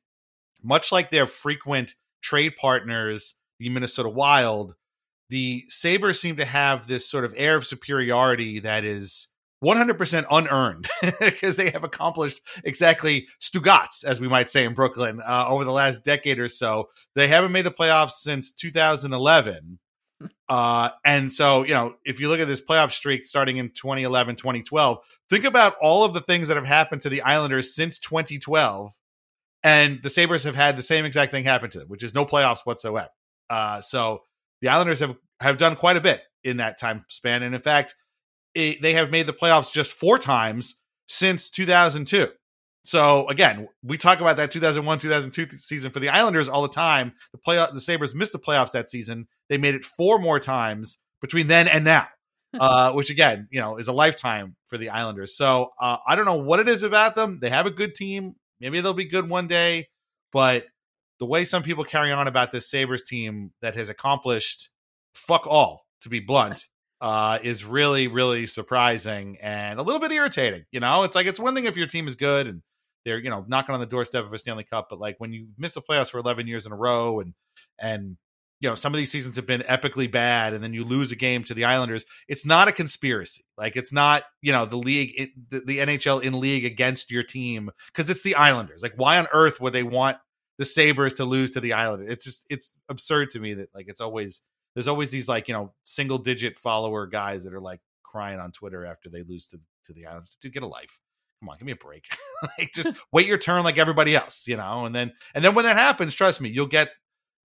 much 0.62 0.92
like 0.92 1.12
their 1.12 1.28
frequent 1.28 1.96
trade 2.22 2.58
partners, 2.58 3.36
the 3.58 3.70
Minnesota 3.70 4.10
Wild, 4.10 4.76
the 5.30 5.64
Sabres 5.70 6.20
seem 6.20 6.36
to 6.36 6.46
have 6.46 6.88
this 6.88 7.10
sort 7.10 7.24
of 7.24 7.34
air 7.38 7.56
of 7.56 7.66
superiority 7.66 8.60
that 8.60 8.84
is 8.84 9.30
100% 9.66 10.26
unearned 10.30 10.88
because 11.20 11.56
they 11.56 11.72
have 11.72 11.84
accomplished 11.84 12.42
exactly 12.64 13.28
Stugats, 13.42 14.06
as 14.06 14.22
we 14.22 14.28
might 14.28 14.50
say 14.50 14.64
in 14.64 14.74
Brooklyn, 14.74 15.22
uh, 15.26 15.46
over 15.48 15.66
the 15.66 15.72
last 15.72 16.06
decade 16.06 16.40
or 16.40 16.48
so. 16.48 16.90
They 17.16 17.28
haven't 17.28 17.52
made 17.52 17.66
the 17.66 17.72
playoffs 17.72 18.12
since 18.12 18.52
2011. 18.52 19.80
Uh, 20.48 20.90
and 21.04 21.34
so, 21.34 21.64
you 21.64 21.74
know, 21.74 21.96
if 22.06 22.20
you 22.20 22.30
look 22.30 22.40
at 22.40 22.48
this 22.48 22.62
playoff 22.62 22.92
streak 22.92 23.26
starting 23.26 23.58
in 23.58 23.70
2011, 23.70 24.36
2012, 24.36 25.00
think 25.30 25.44
about 25.44 25.76
all 25.82 26.04
of 26.04 26.14
the 26.14 26.22
things 26.22 26.48
that 26.48 26.58
have 26.58 26.66
happened 26.66 27.02
to 27.02 27.10
the 27.10 27.24
Islanders 27.24 27.76
since 27.76 27.98
2012 28.00 28.94
and 29.66 30.04
the 30.04 30.12
Sabres 30.12 30.44
have 30.44 30.56
had 30.56 30.78
the 30.78 30.84
same 30.84 31.06
exact 31.06 31.32
thing 31.32 31.44
happen 31.44 31.72
to 31.72 31.80
them, 31.80 31.88
which 31.88 32.04
is 32.04 32.14
no 32.14 32.24
playoffs 32.24 32.66
whatsoever. 32.66 33.10
Uh, 33.50 33.82
so 33.82 34.22
the 34.62 34.70
Islanders 34.70 35.00
have 35.00 35.16
have 35.40 35.58
done 35.58 35.76
quite 35.76 35.98
a 35.98 36.02
bit 36.02 36.22
in 36.44 36.58
that 36.58 36.80
time 36.80 37.04
span, 37.10 37.42
and 37.42 37.56
in 37.56 37.60
fact, 37.62 37.96
it, 38.56 38.82
they 38.82 38.94
have 38.94 39.12
made 39.12 39.28
the 39.28 39.34
playoffs 39.34 39.72
just 39.72 39.92
four 39.92 40.18
times 40.18 40.76
since 41.08 41.50
2002. 41.50 42.30
So 42.86 43.28
again, 43.30 43.68
we 43.84 43.98
talk 43.98 44.22
about 44.22 44.38
that 44.38 44.52
2001 44.52 45.00
2002 45.00 45.58
season 45.58 45.92
for 45.92 46.00
the 46.00 46.10
Islanders 46.10 46.48
all 46.48 46.62
the 46.62 46.70
time. 46.70 47.14
The 47.34 47.40
playoff, 47.40 47.74
the 47.74 47.82
Sabres 47.82 48.16
missed 48.16 48.32
the 48.32 48.40
playoffs 48.40 48.72
that 48.72 48.90
season. 48.90 49.28
They 49.50 49.58
made 49.58 49.76
it 49.76 49.84
four 49.84 50.20
more 50.20 50.40
times 50.40 51.00
between 51.20 51.48
then 51.48 51.68
and 51.68 51.84
now, 51.84 52.08
uh, 52.60 52.94
which 52.94 53.10
again, 53.10 53.48
you 53.52 53.60
know, 53.60 53.78
is 53.78 53.88
a 53.88 53.94
lifetime 53.94 54.56
for 54.66 54.78
the 54.78 54.90
Islanders. 54.90 55.36
So 55.36 55.70
uh, 55.80 55.98
I 56.08 56.16
don't 56.16 56.26
know 56.26 56.36
what 56.38 56.60
it 56.60 56.70
is 56.70 56.84
about 56.84 57.16
them. 57.16 57.40
They 57.42 57.50
have 57.50 57.66
a 57.66 57.72
good 57.72 57.96
team. 57.96 58.36
Maybe 58.62 58.80
they'll 58.82 58.94
be 58.94 59.06
good 59.06 59.30
one 59.30 59.48
day, 59.48 59.90
but 60.32 60.66
the 61.20 61.26
way 61.26 61.44
some 61.44 61.64
people 61.64 61.84
carry 61.84 62.12
on 62.12 62.28
about 62.28 62.52
this 62.52 62.70
Sabres 62.70 63.04
team 63.04 63.52
that 63.62 63.76
has 63.76 63.90
accomplished 63.90 64.70
fuck 65.14 65.48
all, 65.48 65.86
to 66.02 66.10
be 66.10 66.20
blunt, 66.20 66.68
uh, 67.02 67.40
is 67.44 67.66
really, 67.66 68.08
really 68.08 68.48
surprising 68.48 69.38
and 69.42 69.80
a 69.80 69.84
little 69.84 70.00
bit 70.00 70.12
irritating. 70.12 70.66
You 70.72 70.80
know, 70.80 71.04
it's 71.04 71.16
like 71.16 71.28
it's 71.28 71.40
one 71.40 71.56
thing 71.56 71.66
if 71.66 71.78
your 71.78 71.88
team 71.88 72.08
is 72.08 72.16
good 72.16 72.48
and 72.48 72.62
they're, 73.06 73.20
you 73.20 73.30
know, 73.30 73.46
knocking 73.48 73.74
on 73.74 73.82
the 73.82 73.86
doorstep 73.86 74.26
of 74.26 74.34
a 74.34 74.38
Stanley 74.38 74.64
Cup, 74.64 74.88
but 74.90 75.00
like 75.00 75.16
when 75.20 75.34
you 75.34 75.48
miss 75.58 75.74
the 75.74 75.82
playoffs 75.82 76.10
for 76.10 76.20
11 76.20 76.48
years 76.48 76.66
in 76.66 76.72
a 76.72 76.76
row 76.76 77.20
and, 77.20 77.34
and, 77.80 78.18
you 78.62 78.70
know 78.70 78.76
some 78.76 78.94
of 78.94 78.98
these 78.98 79.12
seasons 79.12 79.36
have 79.36 79.46
been 79.46 79.62
epically 79.62 80.10
bad 80.10 80.54
and 80.54 80.64
then 80.64 80.74
you 80.74 80.86
lose 80.86 81.12
a 81.12 81.16
game 81.16 81.44
to 81.44 81.54
the 81.54 81.66
islanders 81.66 82.06
it's 82.28 82.46
not 82.46 82.68
a 82.68 82.72
conspiracy. 82.72 83.44
Like 83.58 83.76
it's 83.76 83.92
not 83.92 84.24
you 84.42 84.52
know 84.52 84.66
the 84.66 84.78
league 84.78 85.12
it, 85.18 85.30
the, 85.50 85.60
the 85.60 85.78
nhl 85.80 86.24
in 86.24 86.40
league 86.40 86.66
against 86.66 87.12
your 87.12 87.22
team 87.22 87.70
because 87.88 88.10
it's 88.10 88.22
the 88.24 88.36
islanders. 88.36 88.82
Like 88.82 88.94
why 88.96 89.20
on 89.20 89.28
earth 89.34 89.60
would 89.60 89.74
they 89.74 89.84
want 89.84 90.18
the 90.58 90.66
sabres 90.66 91.16
to 91.16 91.26
lose 91.26 91.52
to 91.52 91.60
the 91.60 91.74
islanders? 91.74 92.12
It's 92.12 92.26
just 92.26 92.46
it's 92.50 92.74
absurd 92.90 93.32
to 93.32 93.40
me 93.40 93.56
that 93.56 93.70
like 93.76 93.86
it's 93.88 94.02
always 94.02 94.42
there's 94.76 94.88
always 94.88 95.10
these 95.10 95.28
like 95.28 95.48
you 95.48 95.54
know 95.54 95.74
single 95.84 96.20
digit 96.20 96.58
follower 96.60 97.08
guys 97.08 97.44
that 97.44 97.54
are 97.54 97.62
like 97.62 97.80
crying 98.04 98.40
on 98.40 98.52
twitter 98.52 98.86
after 98.86 99.10
they 99.10 99.24
lose 99.24 99.48
to 99.48 99.60
to 99.84 99.94
the 99.94 100.06
islanders 100.06 100.38
dude 100.40 100.54
get 100.54 100.64
a 100.64 100.68
life 100.68 101.00
come 101.40 101.50
on 101.50 101.58
give 101.58 101.66
me 101.66 101.72
a 101.72 101.76
break 101.76 102.06
like 102.60 102.72
just 102.74 102.90
wait 103.12 103.26
your 103.26 103.38
turn 103.38 103.64
like 103.64 103.78
everybody 103.78 104.16
else 104.16 104.48
you 104.48 104.58
know 104.58 104.86
and 104.86 104.96
then 104.96 105.12
and 105.34 105.44
then 105.44 105.56
when 105.56 105.66
that 105.66 105.78
happens 105.78 106.14
trust 106.14 106.40
me 106.40 106.50
you'll 106.50 106.68
get 106.68 106.90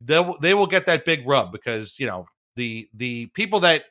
they'll 0.00 0.36
they 0.38 0.54
will 0.54 0.66
get 0.66 0.86
that 0.86 1.04
big 1.04 1.26
rub 1.26 1.52
because 1.52 1.98
you 1.98 2.06
know 2.06 2.26
the 2.56 2.88
the 2.94 3.26
people 3.26 3.60
that 3.60 3.84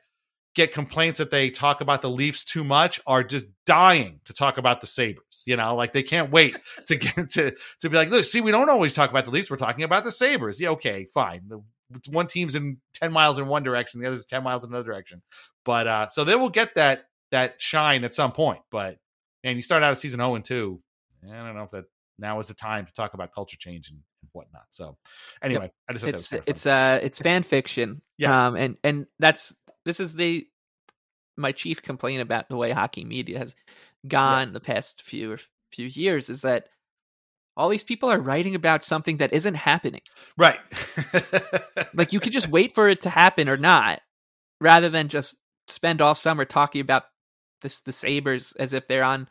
get 0.54 0.72
complaints 0.72 1.18
that 1.18 1.30
they 1.30 1.48
talk 1.50 1.80
about 1.80 2.02
the 2.02 2.10
Leafs 2.10 2.44
too 2.44 2.64
much 2.64 3.00
are 3.06 3.22
just 3.22 3.46
dying 3.66 4.20
to 4.24 4.32
talk 4.32 4.58
about 4.58 4.80
the 4.80 4.86
Sabres. 4.86 5.42
You 5.46 5.56
know, 5.56 5.74
like 5.76 5.92
they 5.92 6.02
can't 6.02 6.30
wait 6.30 6.56
to 6.86 6.96
get 6.96 7.30
to 7.30 7.54
to 7.80 7.90
be 7.90 7.96
like, 7.96 8.10
look, 8.10 8.24
see, 8.24 8.40
we 8.40 8.50
don't 8.50 8.70
always 8.70 8.94
talk 8.94 9.10
about 9.10 9.24
the 9.24 9.30
Leafs. 9.30 9.50
We're 9.50 9.56
talking 9.56 9.84
about 9.84 10.04
the 10.04 10.12
Sabres. 10.12 10.60
Yeah, 10.60 10.70
okay, 10.70 11.04
fine. 11.04 11.42
One 12.08 12.26
team's 12.26 12.54
in 12.54 12.78
10 12.94 13.12
miles 13.12 13.38
in 13.38 13.46
one 13.46 13.62
direction, 13.62 14.00
the 14.00 14.06
other's 14.06 14.26
10 14.26 14.42
miles 14.42 14.64
in 14.64 14.70
another 14.70 14.84
direction. 14.84 15.22
But 15.64 15.86
uh 15.86 16.08
so 16.08 16.24
they 16.24 16.36
will 16.36 16.50
get 16.50 16.74
that 16.74 17.04
that 17.30 17.60
shine 17.60 18.04
at 18.04 18.14
some 18.14 18.32
point. 18.32 18.60
But 18.70 18.98
and 19.44 19.56
you 19.56 19.62
start 19.62 19.82
out 19.82 19.92
of 19.92 19.98
season 19.98 20.20
0 20.20 20.34
and 20.34 20.44
2. 20.44 20.80
I 21.24 21.34
don't 21.34 21.54
know 21.54 21.62
if 21.62 21.70
that 21.70 21.84
now 22.18 22.38
is 22.38 22.48
the 22.48 22.54
time 22.54 22.86
to 22.86 22.92
talk 22.92 23.14
about 23.14 23.32
culture 23.32 23.56
change 23.58 23.90
and, 23.90 24.00
whatnot. 24.32 24.66
So 24.70 24.96
anyway, 25.42 25.64
yep. 25.64 25.74
I 25.88 25.92
just 25.92 26.04
it's 26.04 26.32
it's 26.46 26.66
uh 26.66 27.00
it's 27.02 27.18
fan 27.22 27.42
fiction. 27.42 28.02
yes. 28.16 28.30
Um 28.30 28.54
and 28.54 28.76
and 28.84 29.06
that's 29.18 29.54
this 29.84 29.98
is 29.98 30.14
the 30.14 30.46
my 31.36 31.52
chief 31.52 31.82
complaint 31.82 32.22
about 32.22 32.48
the 32.48 32.56
way 32.56 32.70
hockey 32.70 33.04
media 33.04 33.38
has 33.38 33.54
gone 34.06 34.48
yeah. 34.48 34.52
the 34.52 34.60
past 34.60 35.02
few 35.02 35.36
few 35.72 35.86
years 35.86 36.28
is 36.28 36.42
that 36.42 36.66
all 37.60 37.68
these 37.68 37.82
people 37.82 38.10
are 38.10 38.18
writing 38.18 38.54
about 38.54 38.82
something 38.82 39.18
that 39.18 39.34
isn't 39.34 39.54
happening. 39.54 40.00
Right. 40.38 40.58
like 41.94 42.14
you 42.14 42.18
could 42.18 42.32
just 42.32 42.48
wait 42.50 42.74
for 42.74 42.88
it 42.88 43.02
to 43.02 43.10
happen 43.10 43.50
or 43.50 43.58
not, 43.58 44.00
rather 44.62 44.88
than 44.88 45.08
just 45.08 45.36
spend 45.68 46.00
all 46.00 46.14
summer 46.14 46.46
talking 46.46 46.80
about 46.80 47.04
this 47.60 47.82
the 47.82 47.92
Sabres 47.92 48.54
as 48.58 48.72
if 48.72 48.88
they're 48.88 49.04
on 49.04 49.28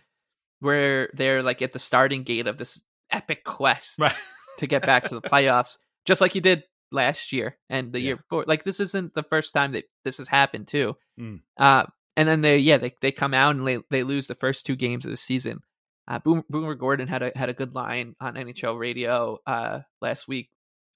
where 0.60 1.10
they're 1.14 1.42
like 1.42 1.64
at 1.64 1.74
the 1.74 1.80
starting 1.80 2.22
gate 2.22 2.46
of 2.46 2.60
this 2.60 2.80
epic 3.10 3.44
quest 3.44 3.98
right. 3.98 4.14
to 4.60 4.68
get 4.68 4.86
back 4.86 5.06
to 5.06 5.16
the 5.16 5.22
playoffs, 5.30 5.78
just 6.06 6.22
like 6.22 6.36
you 6.36 6.42
did 6.42 6.64
last 6.92 7.34
year 7.34 7.58
and 7.68 7.92
the 7.92 8.00
yeah. 8.00 8.06
year 8.06 8.16
before. 8.18 8.46
Like 8.48 8.64
this 8.64 8.80
isn't 8.80 9.16
the 9.16 9.24
first 9.24 9.56
time 9.56 9.72
that 9.72 9.86
this 10.06 10.20
has 10.20 10.28
happened 10.28 10.68
too. 10.68 10.96
Mm. 11.20 11.40
Uh, 11.58 11.86
and 12.16 12.30
then 12.30 12.42
they 12.42 12.60
yeah 12.60 12.78
they 12.78 12.94
they 13.02 13.12
come 13.12 13.34
out 13.34 13.56
and 13.56 13.66
they 13.66 13.80
they 13.90 14.04
lose 14.04 14.28
the 14.28 14.36
first 14.36 14.68
two 14.68 14.76
games 14.76 15.06
of 15.06 15.10
the 15.10 15.18
season. 15.18 15.62
Uh, 16.10 16.18
Boomer, 16.20 16.44
Boomer 16.50 16.76
Gordon 16.76 17.08
had 17.08 17.22
a 17.22 17.32
had 17.36 17.50
a 17.50 17.54
good 17.54 17.76
line 17.76 18.16
on 18.20 18.34
NHL 18.34 18.80
radio 18.80 19.38
uh, 19.46 19.82
last 20.02 20.28
week 20.28 20.50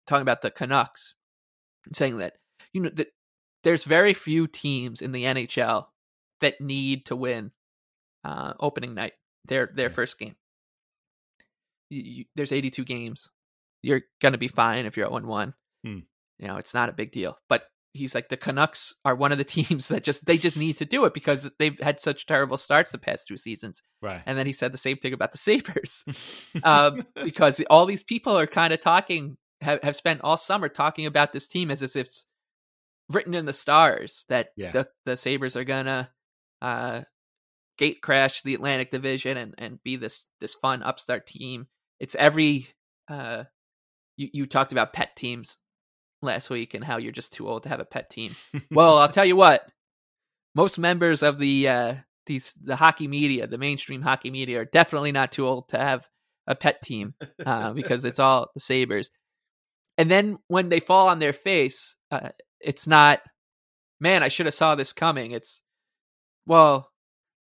talking 0.08 0.24
about 0.24 0.42
the 0.42 0.50
Canucks, 0.50 1.14
saying 1.94 2.18
that 2.18 2.34
you 2.74 2.82
know 2.82 2.90
that 2.96 3.10
there's 3.64 3.84
very 3.84 4.16
few 4.16 4.48
teams 4.48 5.02
in 5.02 5.12
the 5.12 5.24
NHL 5.24 5.86
that 6.42 6.60
need 6.60 7.06
to 7.06 7.16
win 7.16 7.52
uh, 8.26 8.54
opening 8.60 8.96
night 8.96 9.14
their 9.46 9.70
their 9.74 9.92
first 9.92 10.18
game. 10.18 10.36
You, 11.90 12.02
you, 12.02 12.26
there's 12.36 12.52
82 12.52 12.84
games. 12.84 13.30
You're 13.84 14.02
gonna 14.20 14.40
be 14.40 14.48
fine 14.48 14.88
if 14.88 14.98
you're 14.98 15.06
at 15.06 15.12
one 15.12 15.28
one. 15.28 15.54
Hmm. 15.86 16.00
You 16.40 16.48
know, 16.48 16.56
it's 16.56 16.74
not 16.74 16.90
a 16.90 16.94
big 16.94 17.12
deal. 17.12 17.38
But 17.50 17.66
he's 17.94 18.16
like 18.16 18.30
the 18.30 18.38
Canucks 18.38 18.96
are 19.06 19.16
one 19.16 19.32
of 19.32 19.38
the 19.38 19.44
teams 19.44 19.88
that 19.88 20.04
just 20.04 20.26
they 20.26 20.38
just 20.38 20.58
need 20.58 20.78
to 20.78 20.86
do 20.86 21.06
it 21.06 21.14
because 21.14 21.50
they've 21.60 21.80
had 21.80 22.02
such 22.02 22.26
terrible 22.26 22.58
starts 22.58 22.92
the 22.92 22.98
past 22.98 23.28
two 23.28 23.38
seasons. 23.38 23.82
Right. 24.02 24.22
And 24.26 24.38
then 24.38 24.46
he 24.46 24.54
said 24.54 24.72
the 24.72 24.78
same 24.78 24.98
thing 24.98 25.14
about 25.14 25.32
the 25.32 25.38
Sabres. 25.38 26.04
um, 26.64 27.06
because 27.24 27.62
all 27.70 27.86
these 27.86 28.04
people 28.04 28.38
are 28.38 28.48
kind 28.48 28.74
of 28.74 28.82
talking 28.82 29.38
have, 29.62 29.82
have 29.84 29.96
spent 29.96 30.22
all 30.24 30.38
summer 30.38 30.68
talking 30.68 31.06
about 31.06 31.32
this 31.32 31.48
team 31.48 31.72
as 31.72 31.82
if 31.82 31.96
it's 31.96 32.26
written 33.10 33.34
in 33.34 33.46
the 33.46 33.54
stars 33.54 34.26
that 34.30 34.50
yeah. 34.58 34.72
the 34.72 34.88
the 35.06 35.16
Sabres 35.16 35.56
are 35.56 35.64
gonna 35.64 36.10
uh, 36.62 37.02
gate 37.78 38.02
crash 38.02 38.42
the 38.42 38.56
Atlantic 38.56 38.92
Division 38.92 39.38
and 39.38 39.56
and 39.58 39.84
be 39.84 39.96
this 39.96 40.26
this 40.40 40.56
fun 40.56 40.84
upstart 40.84 41.28
team. 41.28 41.68
It's 42.00 42.16
every 42.16 42.68
uh 43.08 43.44
you 44.18 44.30
you 44.34 44.46
talked 44.46 44.72
about 44.72 44.94
pet 44.94 45.16
teams 45.16 45.58
last 46.24 46.50
week 46.50 46.74
and 46.74 46.84
how 46.84 46.98
you're 46.98 47.12
just 47.12 47.34
too 47.34 47.48
old 47.48 47.64
to 47.64 47.70
have 47.70 47.80
a 47.80 47.86
pet 47.86 48.10
team. 48.10 48.36
well, 48.72 48.98
I'll 48.98 49.10
tell 49.10 49.26
you 49.26 49.36
what. 49.36 49.70
Most 50.56 50.78
members 50.78 51.24
of 51.24 51.40
the 51.40 51.68
uh 51.68 51.96
these 52.26 52.54
the 52.62 52.76
hockey 52.76 53.08
media, 53.08 53.48
the 53.48 53.58
mainstream 53.58 54.02
hockey 54.02 54.30
media 54.30 54.62
are 54.62 54.66
definitely 54.66 55.12
not 55.12 55.32
too 55.32 55.48
old 55.48 55.70
to 55.70 55.78
have 55.78 56.08
a 56.48 56.56
pet 56.56 56.82
team 56.82 57.16
uh, 57.46 57.74
because 57.74 58.06
it's 58.06 58.20
all 58.20 58.50
the 58.54 58.60
Sabres. 58.60 59.10
And 59.98 60.10
then 60.10 60.38
when 60.48 60.70
they 60.70 60.80
fall 60.80 61.08
on 61.08 61.20
their 61.20 61.34
face, 61.34 61.96
uh, 62.12 62.30
it's 62.60 62.88
not 62.88 63.20
man, 64.00 64.22
I 64.22 64.28
should 64.28 64.46
have 64.46 64.56
saw 64.56 64.76
this 64.76 64.94
coming. 64.94 65.32
It's 65.32 65.62
well, 66.46 66.92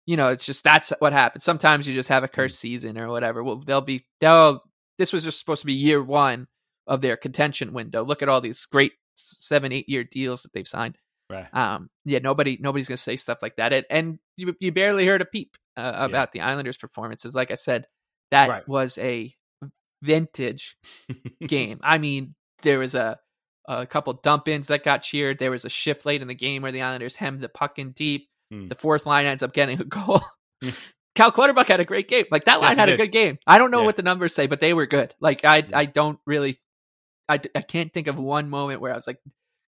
you 0.05 0.17
know, 0.17 0.29
it's 0.29 0.45
just 0.45 0.63
that's 0.63 0.91
what 0.99 1.13
happens. 1.13 1.43
Sometimes 1.43 1.87
you 1.87 1.93
just 1.93 2.09
have 2.09 2.23
a 2.23 2.27
cursed 2.27 2.59
season 2.59 2.97
or 2.97 3.09
whatever. 3.09 3.43
Well, 3.43 3.63
they'll 3.65 3.81
be 3.81 4.05
they'll. 4.19 4.61
This 4.97 5.13
was 5.13 5.23
just 5.23 5.37
supposed 5.37 5.61
to 5.61 5.67
be 5.67 5.73
year 5.73 6.03
one 6.03 6.47
of 6.88 7.02
their 7.02 7.17
contention 7.17 7.73
window. 7.73 8.04
Look 8.04 8.21
at 8.21 8.30
all 8.30 8.41
these 8.41 8.65
great 8.65 8.93
seven, 9.15 9.71
eight 9.71 9.89
year 9.89 10.04
deals 10.04 10.43
that 10.43 10.54
they've 10.54 10.67
signed. 10.67 10.97
Right. 11.30 11.54
Um. 11.54 11.89
Yeah. 12.06 12.19
Nobody. 12.19 12.58
Nobody's 12.60 12.88
gonna 12.88 12.97
say 12.97 13.15
stuff 13.15 13.39
like 13.41 13.58
that. 13.58 13.73
And, 13.73 13.86
and 13.89 14.19
you, 14.38 14.56
you 14.60 14.71
barely 14.71 15.06
heard 15.06 15.21
a 15.21 15.26
peep 15.26 15.56
uh, 15.76 15.91
about 15.95 16.30
yeah. 16.30 16.41
the 16.41 16.41
Islanders' 16.41 16.78
performances. 16.78 17.36
Like 17.36 17.52
I 17.52 17.56
said, 17.56 17.86
that 18.32 18.50
right. 18.50 18.67
was 18.67 18.97
a 18.97 19.36
vintage 20.02 20.78
game. 21.45 21.80
I 21.84 21.97
mean, 21.97 22.36
there 22.63 22.80
was 22.80 22.95
a 22.95 23.19
a 23.67 23.86
couple 23.86 24.13
dump 24.13 24.47
ins 24.47 24.67
that 24.67 24.84
got 24.84 25.02
cheered. 25.02 25.39
There 25.39 25.52
was 25.52 25.65
a 25.65 25.69
shift 25.69 26.06
late 26.06 26.21
in 26.21 26.28
the 26.28 26.36
game 26.36 26.62
where 26.62 26.71
the 26.71 26.82
Islanders 26.82 27.15
hemmed 27.15 27.41
the 27.41 27.50
puck 27.50 27.80
in 27.80 27.91
deep. 27.91 28.30
Mm. 28.54 28.69
The 28.69 28.76
fourth 28.76 29.06
line 29.06 29.26
ends 29.26 29.43
up 29.43 29.54
getting 29.54 29.82
a 29.82 29.84
goal. 29.84 30.21
Cal 31.15 31.32
Clutterbuck 31.32 31.67
had 31.67 31.80
a 31.80 31.86
great 31.86 32.08
game. 32.08 32.26
Like 32.32 32.45
that 32.45 32.62
line 32.62 32.71
yes, 32.71 32.78
had 32.78 32.89
a 32.89 32.97
good 32.97 33.12
game. 33.12 33.39
I 33.45 33.58
don't 33.58 33.71
know 33.71 33.80
yeah. 33.80 33.86
what 33.86 33.95
the 33.95 34.04
numbers 34.04 34.34
say, 34.34 34.47
but 34.47 34.60
they 34.60 34.73
were 34.73 34.86
good. 34.86 35.13
Like 35.19 35.43
I, 35.43 35.65
I 35.73 35.86
don't 35.86 36.19
really, 36.26 36.58
I, 37.29 37.39
I 37.55 37.61
can't 37.61 37.93
think 37.93 38.07
of 38.07 38.17
one 38.17 38.49
moment 38.49 38.81
where 38.81 38.91
I 38.91 38.95
was 38.95 39.07
like, 39.07 39.19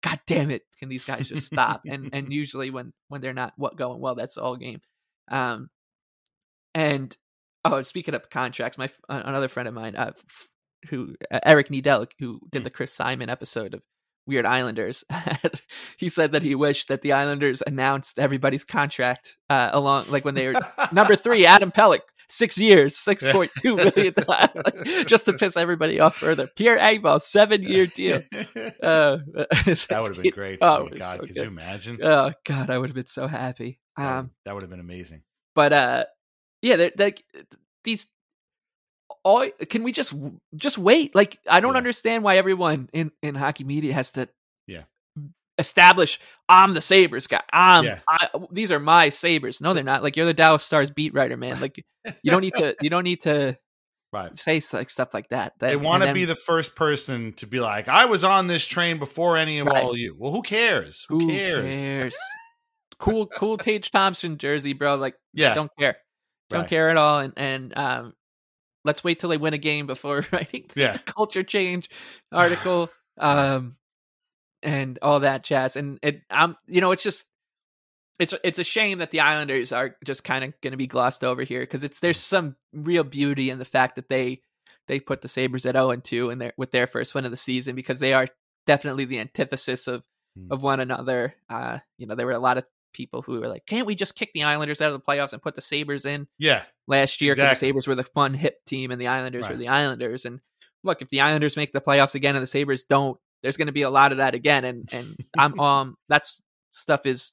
God 0.04 0.20
damn 0.28 0.52
it, 0.52 0.64
can 0.80 0.90
these 0.90 1.06
guys 1.06 1.28
just 1.28 1.48
stop? 1.48 1.82
and 1.86 2.10
and 2.14 2.32
usually 2.34 2.70
when 2.70 2.94
when 3.08 3.22
they're 3.22 3.34
not 3.34 3.54
what 3.58 3.78
going 3.78 4.00
well, 4.00 4.16
that's 4.16 4.38
all 4.38 4.56
game. 4.56 4.82
Um, 5.30 5.70
and 6.76 7.16
oh, 7.66 7.82
speaking 7.82 8.14
of 8.14 8.30
contracts, 8.30 8.78
my 8.78 8.90
another 9.10 9.48
friend 9.48 9.68
of 9.68 9.74
mine, 9.74 9.96
uh, 9.96 10.12
who 10.90 11.16
uh, 11.32 11.40
Eric 11.44 11.70
Needell, 11.70 12.08
who 12.20 12.40
did 12.52 12.62
mm. 12.62 12.66
the 12.66 12.70
Chris 12.70 12.94
Simon 12.94 13.30
episode 13.30 13.74
of 13.74 13.82
Weird 14.28 14.46
Islanders. 14.46 15.04
he 15.98 16.10
said 16.10 16.34
that 16.34 16.44
he 16.44 16.54
wished 16.54 16.90
that 16.90 17.02
the 17.02 17.14
Islanders 17.14 17.64
announced 17.66 18.20
everybody's 18.20 18.64
contract 18.64 19.38
uh, 19.50 19.70
along, 19.72 20.06
like 20.10 20.26
when 20.26 20.36
they 20.36 20.48
were 20.48 20.60
number 20.92 21.16
three, 21.16 21.46
Adam 21.46 21.72
Pelech, 21.72 22.02
six 22.30 22.58
years, 22.58 22.98
six 22.98 23.24
point 23.32 23.52
two 23.60 23.76
million, 23.76 24.14
like, 24.28 24.54
just 25.06 25.26
to 25.26 25.34
piss 25.34 25.58
everybody 25.58 26.00
off 26.00 26.16
further. 26.16 26.48
Pierre 26.48 26.78
Engvall, 26.78 27.22
seven 27.22 27.64
year 27.64 27.86
deal. 27.86 28.24
Uh, 28.82 29.18
that 29.34 30.00
would 30.02 30.16
have 30.16 30.24
been 30.24 30.32
great. 30.32 30.60
Oh, 30.62 30.88
oh 30.92 30.98
God, 30.98 31.18
so 31.18 31.26
could 31.26 31.36
good. 31.36 31.44
you 31.44 31.48
imagine? 31.48 32.00
Oh 32.02 32.32
God, 32.46 32.70
I 32.70 32.78
would 32.78 32.90
have 32.90 32.96
been 32.96 33.08
so 33.08 33.28
happy. 33.28 33.80
Um, 33.96 34.32
that 34.46 34.54
would 34.54 34.62
have 34.62 34.70
been 34.70 34.80
amazing. 34.80 35.24
But 35.56 35.74
uh, 35.74 36.06
yeah, 36.62 36.90
they're, 36.96 37.14
these 37.84 38.08
all 39.24 39.50
can 39.70 39.84
we 39.84 39.92
just 39.92 40.14
just 40.56 40.78
wait? 40.78 41.16
Like 41.16 41.40
I 41.50 41.60
don't 41.60 41.74
yeah. 41.74 41.80
understand 41.80 42.24
why 42.24 42.38
everyone 42.38 42.90
in 42.94 43.12
in 43.22 43.36
hockey 43.36 43.64
media 43.64 43.94
has 43.94 44.12
to 44.12 44.30
establish 45.58 46.20
I'm 46.50 46.74
the 46.74 46.82
Sabres 46.82 47.28
guy. 47.28 47.42
I'm 47.52 47.86
yeah. 47.86 48.00
I, 48.10 48.30
these 48.52 48.72
are 48.72 48.80
my 48.80 49.10
Sabres. 49.10 49.60
No, 49.62 49.74
they're 49.74 49.84
not. 49.84 50.04
Like 50.04 50.16
you're 50.16 50.26
the 50.26 50.34
Dallas 50.34 50.64
Stars 50.64 50.92
beat 50.92 51.14
writer, 51.14 51.38
man. 51.38 51.60
Like 51.60 51.78
you 52.06 52.32
don't 52.32 52.42
need 52.42 52.54
to 52.56 52.76
you 52.82 52.90
don't 52.90 53.04
need 53.04 53.22
to 53.22 53.58
right. 54.14 54.36
say 54.38 54.62
like 54.74 54.90
stuff 54.90 55.14
like 55.14 55.30
that. 55.30 55.54
that 55.60 55.70
they 55.70 55.76
want 55.76 56.04
to 56.04 56.14
be 56.14 56.26
the 56.26 56.36
first 56.36 56.76
person 56.76 57.34
to 57.34 57.48
be 57.48 57.60
like, 57.60 57.88
I 57.88 58.06
was 58.06 58.24
on 58.24 58.48
this 58.48 58.66
train 58.66 59.00
before 59.00 59.38
any 59.38 59.60
of 59.60 59.68
right. 59.68 59.84
all 59.84 59.98
you. 59.98 60.16
Well, 60.18 60.32
who 60.32 60.42
cares? 60.42 61.06
Who, 61.10 61.20
who 61.20 61.30
cares? 61.30 61.66
cares? 61.66 62.16
cool, 63.00 63.28
cool 63.28 63.58
Tage 63.58 63.92
Thompson 63.92 64.38
jersey, 64.38 64.74
bro. 64.74 64.96
Like, 64.96 65.16
yeah, 65.34 65.54
don't 65.54 65.72
care, 65.78 65.98
don't 66.50 66.62
right. 66.62 66.70
care 66.70 66.90
at 66.90 66.98
all. 66.98 67.20
And 67.20 67.34
and 67.36 67.78
um, 67.78 68.14
let's 68.86 69.04
wait 69.04 69.20
till 69.20 69.30
they 69.30 69.38
win 69.38 69.54
a 69.54 69.60
game 69.60 69.86
before 69.86 70.26
writing 70.32 70.66
yeah. 70.76 70.98
culture 70.98 71.44
change 71.44 71.90
article 72.32 72.90
um 73.20 73.76
and 74.64 74.98
all 75.02 75.20
that 75.20 75.44
jazz 75.44 75.76
and 75.76 76.00
it 76.02 76.22
i'm 76.30 76.56
you 76.68 76.82
know 76.82 76.92
it's 76.92 77.04
just 77.04 77.26
it's 78.20 78.34
it's 78.44 78.58
a 78.60 78.64
shame 78.64 78.98
that 79.00 79.12
the 79.12 79.20
islanders 79.20 79.72
are 79.72 79.96
just 80.04 80.24
kind 80.24 80.44
of 80.44 80.54
going 80.62 80.72
to 80.72 80.78
be 80.78 80.88
glossed 80.88 81.24
over 81.24 81.44
here 81.44 81.62
because 81.62 81.84
it's 81.84 82.00
there's 82.00 82.20
some 82.20 82.56
real 82.74 83.04
beauty 83.04 83.50
in 83.50 83.60
the 83.60 83.66
fact 83.66 83.96
that 83.96 84.10
they 84.10 84.42
they 84.88 85.00
put 85.00 85.22
the 85.22 85.28
sabres 85.28 85.66
at 85.66 85.76
0 85.76 85.92
and 85.92 86.04
2 86.04 86.30
and 86.32 86.42
their 86.42 86.54
with 86.58 86.72
their 86.72 86.88
first 86.88 87.14
win 87.14 87.26
of 87.26 87.32
the 87.32 87.38
season 87.38 87.76
because 87.76 88.00
they 88.00 88.14
are 88.14 88.28
definitely 88.66 89.06
the 89.06 89.20
antithesis 89.20 89.88
of 89.88 90.06
Hmm. 90.38 90.52
of 90.52 90.62
one 90.62 90.80
another. 90.80 91.34
Uh, 91.50 91.80
you 91.98 92.06
know, 92.06 92.14
there 92.14 92.28
were 92.28 92.32
a 92.32 92.38
lot 92.40 92.60
of 92.60 92.66
people 92.94 93.24
who 93.24 93.40
were 93.40 93.48
like, 93.48 93.66
"Can't 93.66 93.88
we 93.88 93.96
just 93.96 94.14
kick 94.14 94.30
the 94.36 94.44
Islanders 94.44 94.82
out 94.82 94.92
of 94.92 94.94
the 94.94 95.04
playoffs 95.04 95.34
and 95.34 95.42
put 95.42 95.56
the 95.56 95.62
Sabres 95.64 96.06
in?" 96.06 96.28
Yeah. 96.38 96.64
last 96.88 97.22
year 97.22 97.32
because 97.34 97.46
Exactly. 97.54 97.68
the 97.68 97.70
Sabres 97.72 97.88
were 97.88 97.96
the 97.96 98.04
fun 98.04 98.36
hip 98.36 98.64
team 98.68 98.92
and 98.92 99.02
the 99.02 99.08
Islanders 99.08 99.50
were 99.50 99.58
the 99.58 99.68
Islanders. 99.70 100.26
And 100.26 100.42
look, 100.84 101.02
if 101.02 101.10
the 101.10 101.22
Islanders 101.22 101.58
make 101.58 101.72
the 101.72 101.82
playoffs 101.82 102.14
again 102.14 102.36
and 102.36 102.44
the 102.44 102.48
Sabres 102.48 102.84
don't, 102.84 103.20
there's 103.48 103.56
going 103.58 103.68
to 103.68 103.72
be 103.72 103.84
a 103.84 103.90
lot 103.90 104.12
of 104.12 104.18
that 104.18 104.36
again. 104.36 104.66
And 104.66 104.90
and 104.92 105.16
I'm 105.38 105.58
um 105.72 105.96
that's 106.10 106.42
stuff 106.72 107.06
is 107.06 107.32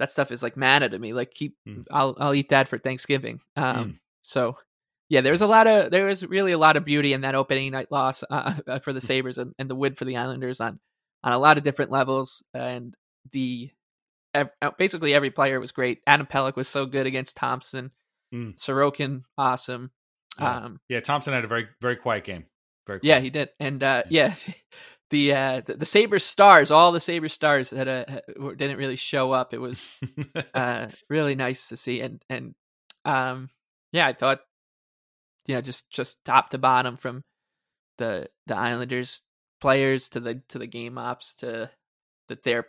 that 0.00 0.10
stuff 0.10 0.32
is 0.32 0.42
like 0.42 0.56
manna 0.56 0.88
to 0.88 0.98
me. 0.98 1.12
Like 1.12 1.30
keep 1.30 1.54
Mm. 1.68 1.84
I'll 1.90 2.16
I'll 2.18 2.34
eat 2.34 2.48
that 2.48 2.66
for 2.68 2.78
Thanksgiving. 2.78 3.40
Um 3.56 4.00
so 4.22 4.56
yeah, 5.08 5.20
there's 5.20 5.42
a 5.42 5.46
lot 5.46 5.66
of 5.68 5.92
there 5.92 6.06
was 6.06 6.26
really 6.26 6.50
a 6.52 6.58
lot 6.58 6.76
of 6.76 6.84
beauty 6.84 7.12
in 7.12 7.20
that 7.20 7.34
opening 7.36 7.70
night 7.70 7.92
loss 7.92 8.24
uh, 8.28 8.78
for 8.80 8.92
the 8.92 9.00
Sabres 9.00 9.38
and, 9.38 9.54
and 9.58 9.70
the 9.70 9.74
win 9.76 9.94
for 9.94 10.04
the 10.04 10.16
Islanders 10.16 10.60
on 10.60 10.80
on 11.22 11.32
a 11.32 11.38
lot 11.38 11.58
of 11.58 11.64
different 11.64 11.90
levels 11.92 12.42
and 12.54 12.94
the 13.32 13.70
ev- 14.34 14.50
uh, 14.62 14.70
basically 14.78 15.14
every 15.14 15.30
player 15.30 15.60
was 15.60 15.70
great. 15.72 16.00
Adam 16.06 16.26
Pelech 16.26 16.56
was 16.56 16.68
so 16.68 16.86
good 16.86 17.06
against 17.06 17.36
Thompson. 17.36 17.90
Mm. 18.34 18.56
Sorokin, 18.56 19.22
awesome. 19.38 19.90
Yeah. 20.38 20.56
Um, 20.56 20.80
Yeah. 20.88 21.00
Thompson 21.00 21.32
had 21.34 21.44
a 21.44 21.48
very, 21.48 21.66
very 21.80 21.96
quiet 21.96 22.24
game. 22.24 22.44
Very 22.86 23.00
yeah, 23.02 23.20
he 23.20 23.30
did, 23.30 23.50
and 23.60 23.82
uh, 23.82 24.04
yeah, 24.08 24.34
the 25.10 25.34
uh, 25.34 25.60
the, 25.64 25.74
the 25.74 25.86
Sabres 25.86 26.24
stars, 26.24 26.70
all 26.70 26.92
the 26.92 27.00
Sabres 27.00 27.32
stars 27.32 27.70
had 27.70 27.88
a 27.88 28.22
didn't 28.56 28.78
really 28.78 28.96
show 28.96 29.32
up. 29.32 29.52
It 29.52 29.58
was 29.58 29.98
uh, 30.54 30.88
really 31.08 31.34
nice 31.34 31.68
to 31.68 31.76
see, 31.76 32.00
and 32.00 32.22
and 32.30 32.54
um, 33.04 33.50
yeah, 33.92 34.06
I 34.06 34.12
thought, 34.12 34.40
you 35.46 35.54
know, 35.54 35.60
just 35.60 35.90
just 35.90 36.24
top 36.24 36.50
to 36.50 36.58
bottom 36.58 36.96
from 36.96 37.24
the 37.98 38.28
the 38.46 38.56
Islanders 38.56 39.22
players 39.60 40.08
to 40.10 40.20
the 40.20 40.42
to 40.48 40.58
the 40.58 40.66
game 40.66 40.96
ops 40.96 41.34
to 41.34 41.70
the 42.28 42.38
their 42.44 42.66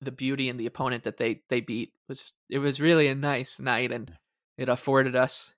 the 0.00 0.12
beauty 0.12 0.48
and 0.48 0.58
the 0.58 0.66
opponent 0.66 1.04
that 1.04 1.16
they 1.16 1.42
they 1.48 1.60
beat 1.60 1.92
was 2.08 2.32
it 2.50 2.58
was 2.58 2.80
really 2.80 3.06
a 3.06 3.14
nice 3.14 3.60
night, 3.60 3.92
and 3.92 4.12
it 4.58 4.68
afforded 4.68 5.14
us 5.14 5.54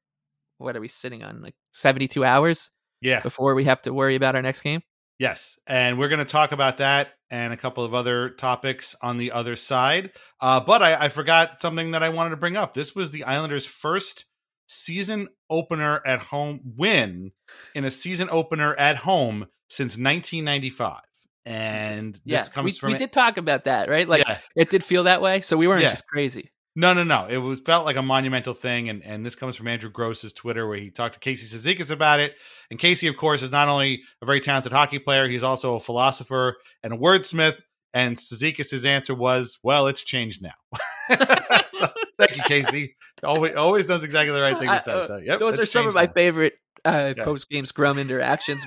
what 0.58 0.76
are 0.76 0.80
we 0.80 0.88
sitting 0.88 1.22
on 1.22 1.40
like 1.40 1.54
seventy 1.72 2.08
two 2.08 2.24
hours 2.24 2.70
yeah. 3.00 3.20
before 3.20 3.54
we 3.54 3.64
have 3.64 3.82
to 3.82 3.94
worry 3.94 4.16
about 4.16 4.36
our 4.36 4.42
next 4.42 4.60
game. 4.60 4.82
Yes, 5.18 5.58
and 5.66 5.98
we're 5.98 6.08
going 6.08 6.18
to 6.18 6.24
talk 6.24 6.52
about 6.52 6.78
that 6.78 7.10
and 7.30 7.52
a 7.52 7.56
couple 7.56 7.84
of 7.84 7.94
other 7.94 8.30
topics 8.30 8.96
on 9.00 9.16
the 9.16 9.32
other 9.32 9.54
side. 9.56 10.10
Uh, 10.40 10.60
but 10.60 10.82
I, 10.82 11.04
I 11.04 11.08
forgot 11.08 11.60
something 11.60 11.92
that 11.92 12.02
I 12.02 12.08
wanted 12.08 12.30
to 12.30 12.36
bring 12.36 12.56
up. 12.56 12.74
This 12.74 12.94
was 12.94 13.10
the 13.12 13.24
Islanders' 13.24 13.66
first 13.66 14.24
season 14.66 15.28
opener 15.50 16.00
at 16.06 16.20
home 16.20 16.60
win 16.76 17.32
in 17.74 17.84
a 17.84 17.90
season 17.90 18.28
opener 18.30 18.74
at 18.74 18.96
home 18.96 19.46
since 19.68 19.92
1995, 19.92 21.00
and 21.46 22.20
yeah, 22.24 22.38
this 22.38 22.48
comes 22.48 22.64
we, 22.64 22.78
from 22.78 22.92
we 22.92 22.98
did 22.98 23.12
talk 23.12 23.36
about 23.36 23.64
that, 23.64 23.88
right? 23.88 24.08
Like 24.08 24.26
Yeah. 24.26 24.38
it 24.56 24.70
did 24.70 24.84
feel 24.84 25.04
that 25.04 25.20
way, 25.20 25.40
so 25.40 25.56
we 25.56 25.68
weren't 25.68 25.82
Yeah. 25.82 25.90
just 25.90 26.06
crazy. 26.06 26.50
No, 26.76 26.92
no, 26.92 27.04
no. 27.04 27.26
It 27.28 27.36
was 27.36 27.60
felt 27.60 27.84
like 27.84 27.96
a 27.96 28.02
monumental 28.02 28.52
thing, 28.54 28.88
and 28.88 29.02
and 29.04 29.24
this 29.24 29.36
comes 29.36 29.54
from 29.56 29.68
Andrew 29.68 29.90
Gross's 29.90 30.32
Twitter, 30.32 30.66
where 30.66 30.76
he 30.76 30.90
talked 30.90 31.14
to 31.14 31.20
Casey 31.20 31.46
Cizikas 31.56 31.90
about 31.90 32.18
it. 32.20 32.34
And 32.70 32.80
Casey, 32.80 33.06
of 33.06 33.16
course, 33.16 33.42
is 33.42 33.52
not 33.52 33.68
only 33.68 34.02
a 34.20 34.26
very 34.26 34.40
talented 34.40 34.72
hockey 34.72 34.98
player, 34.98 35.28
he's 35.28 35.42
also 35.44 35.74
a 35.76 35.80
philosopher 35.80 36.56
and 36.82 36.92
a 36.92 36.96
wordsmith. 36.96 37.60
And 37.92 38.16
Cizikas' 38.16 38.84
answer 38.84 39.14
was, 39.14 39.58
"Well, 39.62 39.86
it's 39.86 40.02
changed 40.02 40.42
now." 40.42 41.18
So, 41.74 41.88
thank 42.18 42.36
you, 42.36 42.42
Casey. 42.44 42.96
Always, 43.24 43.54
always 43.56 43.86
does 43.88 44.04
exactly 44.04 44.32
the 44.32 44.40
right 44.40 44.56
thing 44.56 44.68
to 44.70 44.80
say. 44.80 44.92
uh, 44.92 45.06
So, 45.06 45.16
yep, 45.18 45.40
Those 45.40 45.58
are 45.58 45.66
some 45.66 45.88
of 45.88 45.94
my 45.94 46.06
now. 46.06 46.12
favorite 46.12 46.54
uh, 46.84 47.14
Yeah. 47.16 47.24
post 47.24 47.50
game 47.50 47.66
scrum 47.66 47.98
interactions 47.98 48.64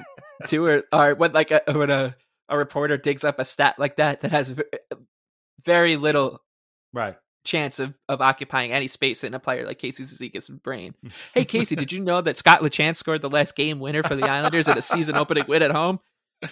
too, 0.48 0.66
or, 0.66 0.84
or 0.92 1.16
when 1.16 1.32
like 1.32 1.52
a, 1.52 1.62
when 1.72 1.90
a 1.90 2.16
a 2.50 2.58
reporter 2.58 2.98
digs 2.98 3.24
up 3.24 3.40
a 3.40 3.46
stat 3.46 3.76
like 3.80 3.96
that 3.96 4.22
that 4.22 4.32
has 4.32 4.54
very 5.64 5.96
little 5.96 6.44
Right. 6.94 7.16
Chance 7.48 7.80
of, 7.80 7.94
of 8.10 8.20
occupying 8.22 8.74
any 8.74 8.88
space 8.88 9.24
in 9.24 9.34
a 9.34 9.40
player 9.40 9.66
like 9.66 9.80
Casey 9.80 10.04
Cizikas' 10.04 10.50
brain. 10.62 10.94
Hey 11.34 11.46
Casey, 11.46 11.78
did 11.78 11.94
you 11.94 12.02
know 12.02 12.20
that 12.20 12.38
Scott 12.38 12.60
Lachance 12.60 12.98
scored 12.98 13.22
the 13.22 13.30
last 13.30 13.56
game 13.56 13.80
winner 13.80 14.04
for 14.04 14.16
the 14.18 14.26
Islanders 14.30 14.68
in 14.68 14.78
a 14.78 14.82
season 14.82 15.16
opening 15.16 15.46
win 15.48 15.62
at 15.64 15.72
home? 15.72 16.00
Yeah. 16.42 16.50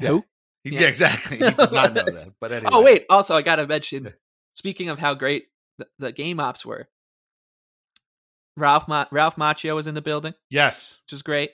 Nope. 0.00 0.24
Yeah. 0.64 0.80
yeah. 0.80 0.86
exactly. 0.86 1.38
He 1.38 1.42
did 1.44 1.56
not 1.72 1.94
know 1.94 2.04
that. 2.04 2.32
But 2.40 2.52
anyway. 2.52 2.70
Oh 2.72 2.82
wait, 2.82 3.06
also 3.10 3.34
I 3.34 3.42
gotta 3.42 3.66
mention. 3.66 4.12
Speaking 4.54 4.88
of 4.88 4.98
how 5.00 5.14
great 5.14 5.48
the, 5.78 5.88
the 5.98 6.12
game 6.12 6.38
ops 6.38 6.64
were, 6.64 6.88
Ralph 8.56 8.88
Ma- 8.88 9.06
Ralph 9.10 9.36
Macchio 9.36 9.74
was 9.74 9.86
in 9.86 9.94
the 9.94 10.02
building, 10.02 10.34
Yes. 10.48 11.00
which 11.06 11.12
is 11.14 11.22
great. 11.22 11.50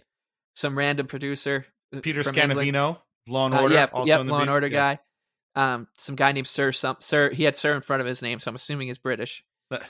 Some 0.54 0.76
random 0.76 1.06
producer, 1.06 1.64
uh, 1.96 2.00
Peter. 2.00 2.20
Scanavino, 2.22 2.98
Law 3.26 3.46
and 3.46 3.54
Uh, 3.54 3.62
Order. 3.62 3.74
yeah, 3.74 3.86
also 3.92 4.08
yep, 4.08 4.20
in 4.20 4.26
the 4.26 4.32
Law 4.32 4.40
and. 4.42 4.50
Order 4.50 4.68
guy. 4.68 4.98
Um, 5.54 5.86
some 5.96 6.16
guy 6.16 6.32
named 6.32 6.46
Sir. 6.46 6.72
Some 6.72 6.96
Sir. 7.00 7.30
He 7.30 7.44
had 7.44 7.56
Sir 7.56 7.74
in 7.74 7.82
front 7.82 8.00
of 8.00 8.06
his 8.06 8.22
name, 8.22 8.40
so 8.40 8.50
I'm 8.50 8.54
assuming 8.54 8.88
he's 8.88 8.98
British. 8.98 9.44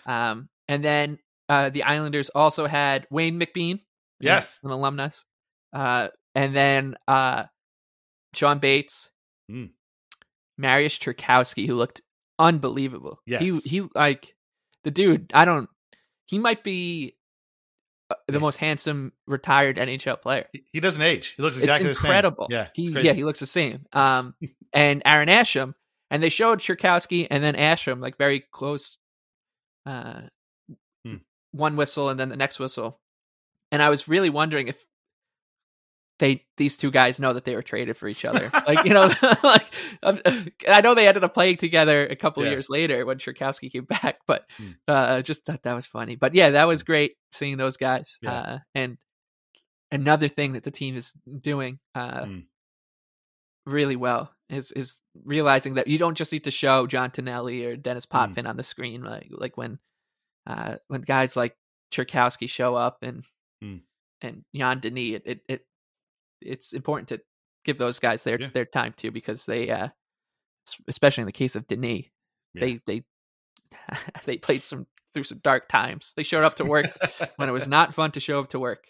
Um, 0.06 0.48
and 0.68 0.84
then 0.84 1.18
uh, 1.48 1.70
the 1.70 1.82
Islanders 1.84 2.28
also 2.30 2.66
had 2.66 3.06
Wayne 3.10 3.38
McBean, 3.40 3.80
Yes. 4.20 4.58
an 4.62 4.70
alumnus. 4.70 5.24
Uh, 5.72 6.08
and 6.34 6.54
then 6.54 6.96
uh, 7.08 7.44
Shawn 8.34 8.58
Bates, 8.58 9.08
Mm. 9.50 9.70
Mariusz 10.60 10.98
Czerkawski, 11.00 11.66
who 11.66 11.74
looked 11.74 12.00
unbelievable. 12.38 13.20
He 13.26 13.32
Yes. 13.32 13.64
he 13.64 13.80
like 13.94 14.34
the 14.84 14.90
dude. 14.90 15.30
I 15.34 15.44
don't. 15.44 15.68
He 16.26 16.38
might 16.38 16.62
be 16.62 17.16
uh, 18.10 18.14
the 18.28 18.38
most 18.40 18.56
handsome 18.58 19.12
retired 19.26 19.76
NHL 19.78 20.20
player. 20.22 20.46
He, 20.52 20.62
he 20.72 20.80
doesn't 20.80 21.02
age. 21.02 21.34
He 21.36 21.42
looks 21.42 21.58
exactly 21.58 21.90
it's 21.90 21.98
the 22.00 22.02
same. 22.06 22.10
incredible. 22.12 22.46
Yeah. 22.50 22.68
he 22.74 22.84
yeah 23.00 23.12
he 23.14 23.24
looks 23.24 23.40
the 23.40 23.46
same. 23.46 23.84
Um, 23.92 24.34
and 24.73 25.03
Aaron 25.05 25.29
Asham, 25.29 25.75
and 26.11 26.23
they 26.23 26.29
showed 26.29 26.61
Czerkawski 26.61 27.27
and 27.31 27.43
then 27.43 27.55
Asham 27.55 28.01
like 28.01 28.16
very 28.18 28.45
close. 28.53 28.97
Uh, 29.87 30.23
Hmm. 31.05 31.16
one 31.51 31.75
whistle 31.77 32.09
and 32.09 32.18
then 32.20 32.29
the 32.29 32.37
next 32.37 32.61
whistle, 32.61 33.01
and 33.73 33.83
I 33.83 33.91
was 33.91 34.07
really 34.07 34.31
wondering 34.31 34.68
if 34.68 34.85
they 36.20 36.45
these 36.57 36.77
two 36.77 36.93
guys 36.93 37.18
know 37.18 37.33
that 37.33 37.45
they 37.45 37.57
were 37.57 37.62
traded 37.62 37.97
for 37.97 38.07
each 38.07 38.25
other. 38.25 38.51
like 38.66 38.85
you 38.85 38.95
know, 38.95 39.11
like 39.43 39.66
I 40.68 40.81
know 40.83 40.95
they 40.95 41.09
ended 41.09 41.25
up 41.25 41.35
playing 41.35 41.57
together 41.57 42.07
a 42.07 42.14
couple 42.14 42.45
Yeah. 42.45 42.51
years 42.51 42.70
later 42.70 43.05
when 43.05 43.18
Czerkawski 43.18 43.73
came 43.73 43.85
back, 43.85 44.20
but 44.29 44.47
Hmm. 44.57 44.70
uh, 44.87 45.16
I 45.16 45.23
just 45.23 45.45
thought 45.45 45.64
that 45.64 45.75
was 45.75 45.87
funny. 45.87 46.14
But 46.14 46.35
yeah, 46.35 46.51
that 46.51 46.68
was 46.68 46.85
great 46.85 47.16
seeing 47.33 47.57
those 47.57 47.77
guys. 47.77 48.18
Yeah. 48.23 48.33
Uh, 48.33 48.59
and 48.77 48.99
another 49.91 50.29
thing 50.29 50.53
that 50.53 50.62
the 50.62 50.70
team 50.70 50.97
is 50.97 51.12
doing 51.41 51.81
uh, 51.97 52.27
Hmm. 52.27 52.39
really 53.66 53.97
well 53.97 54.31
is 54.53 54.70
is 54.72 54.96
realizing 55.24 55.74
that 55.74 55.88
you 55.88 55.98
don't 55.98 56.16
just 56.16 56.32
need 56.32 56.44
to 56.44 56.50
show 56.50 56.86
John 56.86 57.11
Tonelli 57.11 57.64
or 57.64 57.76
Dennis 57.76 58.05
Hmm. 58.05 58.16
Potvin 58.16 58.46
on 58.46 58.57
the 58.57 58.62
screen, 58.62 59.03
like 59.03 59.28
like 59.30 59.57
when 59.57 59.78
uh, 60.46 60.76
when 60.88 61.00
guys 61.03 61.36
like 61.36 61.57
Czerkawski 61.92 62.48
show 62.48 62.74
up 62.74 62.98
and 63.03 63.24
Hmm. 63.62 63.76
and 64.20 64.44
Jan 64.55 64.80
Denis, 64.80 65.14
it, 65.16 65.22
it 65.26 65.40
it 65.48 65.66
it's 66.40 66.72
important 66.72 67.09
to 67.09 67.20
give 67.64 67.78
those 67.78 67.98
guys 68.00 68.22
their 68.24 68.40
Yeah. 68.40 68.48
their 68.53 68.64
time 68.64 68.92
too 68.96 69.11
because 69.11 69.46
they 69.46 69.70
uh 69.70 69.88
especially 70.88 71.22
in 71.22 71.26
the 71.26 71.32
case 71.32 71.57
of 71.57 71.66
Denis, 71.66 72.05
Yeah. 72.55 72.61
they 72.61 72.80
they 72.86 73.05
they 74.26 74.38
played 74.38 74.62
some 74.62 74.86
through 75.14 75.24
some 75.24 75.38
dark 75.42 75.68
times. 75.68 76.12
They 76.16 76.22
showed 76.22 76.42
up 76.44 76.57
to 76.57 76.64
work 76.64 76.86
when 77.36 77.48
it 77.48 77.53
was 77.53 77.68
not 77.76 77.94
fun 77.94 78.12
to 78.12 78.20
show 78.20 78.38
up 78.40 78.48
to 78.50 78.59
work. 78.59 78.88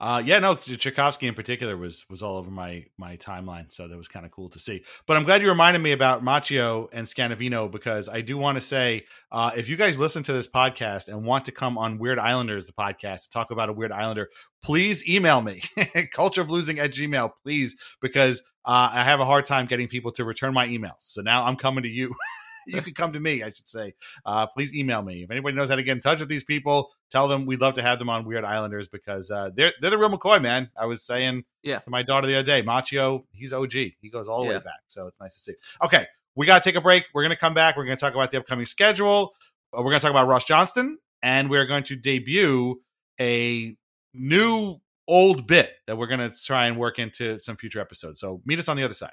Uh, 0.00 0.22
yeah, 0.24 0.38
no, 0.38 0.56
Czerkawski 0.56 1.28
in 1.28 1.34
particular 1.34 1.76
was 1.76 2.04
was 2.10 2.22
all 2.22 2.36
over 2.36 2.50
my 2.50 2.84
my 2.98 3.16
timeline, 3.16 3.72
so 3.72 3.88
that 3.88 3.96
was 3.96 4.08
kind 4.08 4.26
of 4.26 4.32
cool 4.32 4.50
to 4.50 4.58
see. 4.58 4.84
But 5.06 5.16
I'm 5.16 5.24
glad 5.24 5.42
you 5.42 5.48
reminded 5.48 5.80
me 5.80 5.92
about 5.92 6.22
Macchio 6.22 6.88
and 6.92 7.06
Scanavino 7.06 7.70
because 7.70 8.08
I 8.08 8.20
do 8.20 8.36
want 8.36 8.58
to 8.58 8.62
say, 8.62 9.04
uh, 9.32 9.52
if 9.56 9.68
you 9.68 9.76
guys 9.76 9.98
listen 9.98 10.22
to 10.24 10.32
this 10.32 10.48
podcast 10.48 11.08
and 11.08 11.24
want 11.24 11.46
to 11.46 11.52
come 11.52 11.78
on 11.78 11.98
Weird 11.98 12.18
Islanders, 12.18 12.66
the 12.66 12.72
podcast, 12.72 13.24
to 13.24 13.30
talk 13.30 13.50
about 13.50 13.68
a 13.68 13.72
Weird 13.72 13.92
Islander, 13.92 14.28
please 14.62 15.08
email 15.08 15.40
me 15.40 15.62
culture 16.12 16.40
of 16.40 16.50
losing 16.50 16.78
at 16.78 16.90
gmail, 16.90 17.32
please, 17.42 17.76
because 18.00 18.42
uh, 18.64 18.90
I 18.92 19.04
have 19.04 19.20
a 19.20 19.24
hard 19.24 19.46
time 19.46 19.66
getting 19.66 19.88
people 19.88 20.12
to 20.12 20.24
return 20.24 20.52
my 20.52 20.66
emails. 20.68 21.00
So 21.00 21.22
now 21.22 21.44
I'm 21.44 21.56
coming 21.56 21.84
to 21.84 21.90
you. 21.90 22.14
you 22.66 22.82
can 22.82 22.94
come 22.94 23.12
to 23.12 23.20
me, 23.20 23.42
I 23.42 23.50
should 23.50 23.68
say. 23.68 23.94
Uh, 24.24 24.46
please 24.46 24.74
email 24.74 25.02
me. 25.02 25.22
If 25.22 25.30
anybody 25.30 25.56
knows 25.56 25.68
how 25.68 25.76
to 25.76 25.82
get 25.82 25.92
in 25.92 26.00
touch 26.02 26.20
with 26.20 26.28
these 26.28 26.44
people, 26.44 26.90
tell 27.10 27.28
them 27.28 27.46
we'd 27.46 27.60
love 27.60 27.74
to 27.74 27.82
have 27.82 27.98
them 27.98 28.10
on 28.10 28.24
Weird 28.24 28.44
Islanders 28.44 28.88
because 28.88 29.30
uh, 29.30 29.50
they're 29.54 29.72
they're 29.80 29.90
the 29.90 29.98
real 29.98 30.10
McCoy, 30.10 30.42
man. 30.42 30.70
I 30.78 30.86
was 30.86 31.02
saying 31.02 31.44
Yeah. 31.62 31.78
to 31.80 31.90
my 31.90 32.02
daughter 32.02 32.26
the 32.26 32.34
other 32.36 32.46
day, 32.46 32.62
Macchio, 32.62 33.24
he's 33.32 33.52
OG. 33.52 33.72
He 33.72 34.10
goes 34.10 34.28
all 34.28 34.42
the 34.42 34.48
way 34.48 34.58
back. 34.58 34.80
So 34.88 35.06
it's 35.06 35.20
nice 35.20 35.34
to 35.34 35.40
see. 35.40 35.52
Okay, 35.82 36.06
we 36.34 36.46
got 36.46 36.62
to 36.62 36.68
take 36.68 36.76
a 36.76 36.80
break. 36.80 37.04
We're 37.14 37.22
going 37.22 37.30
to 37.30 37.36
come 37.38 37.54
back. 37.54 37.76
We're 37.76 37.84
going 37.84 37.96
to 37.96 38.00
talk 38.00 38.14
about 38.14 38.30
the 38.30 38.38
upcoming 38.38 38.66
schedule. 38.66 39.32
Uh, 39.72 39.78
We're 39.82 39.90
going 39.90 40.00
to 40.00 40.04
talk 40.04 40.10
about 40.10 40.28
Ross 40.28 40.44
Johnston, 40.44 40.98
and 41.22 41.48
we're 41.50 41.66
going 41.66 41.84
to 41.84 41.96
debut 41.96 42.80
a 43.20 43.76
new 44.14 44.76
old 45.08 45.46
bit 45.46 45.72
that 45.86 45.96
we're 45.96 46.06
going 46.08 46.20
to 46.28 46.34
try 46.44 46.66
and 46.66 46.76
work 46.76 46.98
into 46.98 47.38
some 47.38 47.56
future 47.56 47.80
episodes. 47.80 48.20
So 48.20 48.40
meet 48.44 48.58
us 48.58 48.68
on 48.68 48.76
the 48.76 48.82
other 48.84 48.94
side. 48.94 49.12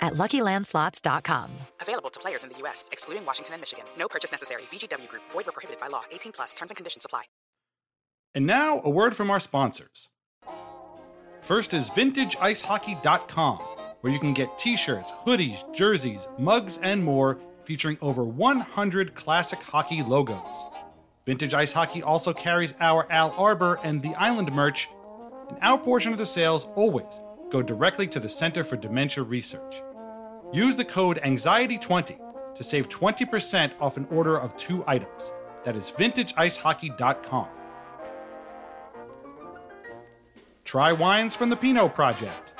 at 0.00 0.14
LuckyLandSlots.com. 0.14 1.50
Available 1.80 2.10
to 2.10 2.20
players 2.20 2.44
in 2.44 2.50
the 2.50 2.58
U.S., 2.58 2.88
excluding 2.92 3.24
Washington 3.24 3.54
and 3.54 3.62
Michigan. 3.62 3.84
No 3.98 4.08
purchase 4.08 4.30
necessary. 4.32 4.62
VGW 4.72 5.08
Group. 5.08 5.22
Void 5.30 5.46
were 5.46 5.52
prohibited 5.52 5.80
by 5.80 5.88
law. 5.88 6.02
18 6.10 6.32
plus. 6.32 6.54
Terms 6.54 6.70
and 6.70 6.76
conditions 6.76 7.04
apply. 7.04 7.22
And 8.34 8.46
now, 8.46 8.80
a 8.84 8.90
word 8.90 9.16
from 9.16 9.30
our 9.30 9.40
sponsors. 9.40 10.08
First 11.42 11.74
is 11.74 11.90
VintageIceHockey.com, 11.90 13.58
where 14.02 14.12
you 14.12 14.18
can 14.18 14.34
get 14.34 14.58
t 14.58 14.76
shirts, 14.76 15.12
hoodies, 15.26 15.74
jerseys, 15.74 16.28
mugs, 16.38 16.78
and 16.78 17.02
more 17.02 17.38
featuring 17.64 17.96
over 18.00 18.24
100 18.24 19.14
classic 19.14 19.60
hockey 19.62 20.02
logos. 20.02 20.66
Vintage 21.26 21.54
Ice 21.54 21.72
Hockey 21.72 22.02
also 22.02 22.32
carries 22.32 22.74
our 22.80 23.10
Al 23.10 23.32
Arbour 23.38 23.78
and 23.84 24.02
the 24.02 24.14
Island 24.14 24.52
merch, 24.52 24.88
and 25.48 25.58
our 25.62 25.78
portion 25.78 26.12
of 26.12 26.18
the 26.18 26.26
sales 26.26 26.68
always 26.74 27.20
go 27.50 27.62
directly 27.62 28.06
to 28.08 28.20
the 28.20 28.28
Center 28.28 28.62
for 28.62 28.76
Dementia 28.76 29.24
Research. 29.24 29.82
Use 30.52 30.74
the 30.74 30.84
code 30.84 31.20
ANXIETY20 31.22 32.54
to 32.56 32.62
save 32.62 32.88
20% 32.88 33.72
off 33.80 33.96
an 33.96 34.06
order 34.10 34.36
of 34.36 34.56
two 34.56 34.82
items. 34.86 35.32
That 35.64 35.76
is 35.76 35.92
vintageicehockey.com. 35.92 37.48
Try 40.64 40.92
wines 40.92 41.34
from 41.34 41.50
the 41.50 41.56
Pinot 41.56 41.94
Project. 41.94 42.54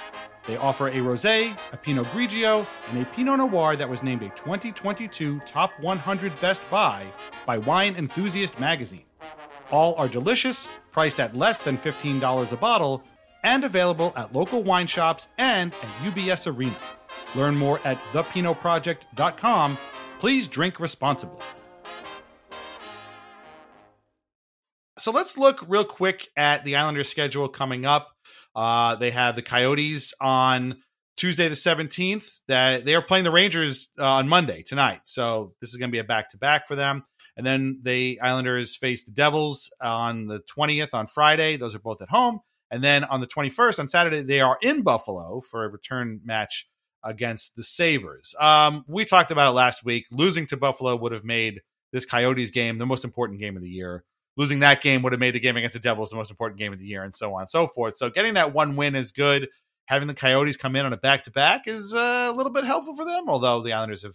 They 0.46 0.56
offer 0.56 0.88
a 0.88 0.94
rosé, 0.94 1.56
a 1.72 1.76
Pinot 1.76 2.06
Grigio, 2.06 2.66
and 2.88 3.02
a 3.02 3.04
Pinot 3.06 3.38
Noir 3.38 3.76
that 3.76 3.88
was 3.88 4.02
named 4.02 4.22
a 4.22 4.30
2022 4.30 5.40
Top 5.40 5.70
100 5.80 6.40
Best 6.40 6.68
Buy 6.70 7.06
by 7.44 7.58
Wine 7.58 7.94
Enthusiast 7.96 8.58
magazine. 8.58 9.04
All 9.70 9.94
are 9.96 10.08
delicious, 10.08 10.68
priced 10.90 11.20
at 11.20 11.36
less 11.36 11.62
than 11.62 11.76
$15 11.76 12.52
a 12.52 12.56
bottle, 12.56 13.02
and 13.42 13.64
available 13.64 14.12
at 14.16 14.32
local 14.32 14.62
wine 14.62 14.86
shops 14.86 15.28
and 15.38 15.72
at 15.72 16.12
UBS 16.12 16.52
Arena. 16.52 16.76
Learn 17.34 17.56
more 17.56 17.80
at 17.84 18.02
thepinotproject.com. 18.12 19.78
Please 20.18 20.48
drink 20.48 20.80
responsibly. 20.80 21.44
So 24.98 25.12
let's 25.12 25.38
look 25.38 25.64
real 25.66 25.84
quick 25.84 26.28
at 26.36 26.64
the 26.64 26.76
Islanders' 26.76 27.08
schedule 27.08 27.48
coming 27.48 27.86
up. 27.86 28.08
Uh, 28.54 28.96
they 28.96 29.10
have 29.12 29.34
the 29.34 29.42
Coyotes 29.42 30.12
on 30.20 30.82
Tuesday 31.16 31.48
the 31.48 31.54
17th. 31.54 32.40
That 32.48 32.84
they 32.84 32.94
are 32.94 33.02
playing 33.02 33.24
the 33.24 33.30
Rangers 33.30 33.92
uh, 33.98 34.04
on 34.04 34.28
Monday 34.28 34.62
tonight. 34.62 35.00
So 35.04 35.54
this 35.60 35.70
is 35.70 35.76
going 35.76 35.88
to 35.88 35.92
be 35.92 36.00
a 36.00 36.04
back 36.04 36.30
to 36.32 36.36
back 36.36 36.68
for 36.68 36.76
them. 36.76 37.04
And 37.36 37.46
then 37.46 37.80
the 37.82 38.20
Islanders 38.20 38.76
face 38.76 39.04
the 39.04 39.12
Devils 39.12 39.72
on 39.80 40.26
the 40.26 40.40
20th 40.40 40.92
on 40.92 41.06
Friday. 41.06 41.56
Those 41.56 41.74
are 41.74 41.78
both 41.78 42.02
at 42.02 42.10
home. 42.10 42.40
And 42.70 42.84
then 42.84 43.04
on 43.04 43.20
the 43.20 43.26
21st 43.26 43.78
on 43.78 43.88
Saturday, 43.88 44.22
they 44.22 44.40
are 44.40 44.58
in 44.60 44.82
Buffalo 44.82 45.40
for 45.40 45.64
a 45.64 45.68
return 45.68 46.20
match 46.24 46.68
against 47.04 47.56
the 47.56 47.62
Sabres. 47.62 48.34
Um, 48.38 48.84
we 48.86 49.04
talked 49.04 49.30
about 49.30 49.48
it 49.48 49.54
last 49.54 49.84
week. 49.84 50.06
Losing 50.10 50.46
to 50.46 50.56
Buffalo 50.56 50.96
would 50.96 51.12
have 51.12 51.24
made 51.24 51.60
this 51.92 52.04
Coyotes 52.04 52.50
game 52.50 52.78
the 52.78 52.86
most 52.86 53.04
important 53.04 53.40
game 53.40 53.56
of 53.56 53.62
the 53.62 53.68
year. 53.68 54.04
Losing 54.36 54.60
that 54.60 54.80
game 54.80 55.02
would 55.02 55.12
have 55.12 55.20
made 55.20 55.34
the 55.34 55.40
game 55.40 55.56
against 55.56 55.74
the 55.74 55.80
Devils 55.80 56.10
the 56.10 56.16
most 56.16 56.30
important 56.30 56.58
game 56.58 56.72
of 56.72 56.78
the 56.78 56.86
year, 56.86 57.02
and 57.02 57.14
so 57.14 57.34
on 57.34 57.42
and 57.42 57.50
so 57.50 57.66
forth. 57.66 57.96
So 57.96 58.10
getting 58.10 58.34
that 58.34 58.54
one 58.54 58.76
win 58.76 58.94
is 58.94 59.12
good. 59.12 59.48
Having 59.86 60.08
the 60.08 60.14
Coyotes 60.14 60.56
come 60.56 60.76
in 60.76 60.86
on 60.86 60.92
a 60.92 60.96
back 60.96 61.24
to 61.24 61.30
back 61.30 61.62
is 61.66 61.92
uh, 61.92 62.30
a 62.32 62.32
little 62.32 62.52
bit 62.52 62.64
helpful 62.64 62.94
for 62.94 63.04
them, 63.04 63.28
although 63.28 63.60
the 63.60 63.72
Islanders 63.72 64.02
have 64.04 64.14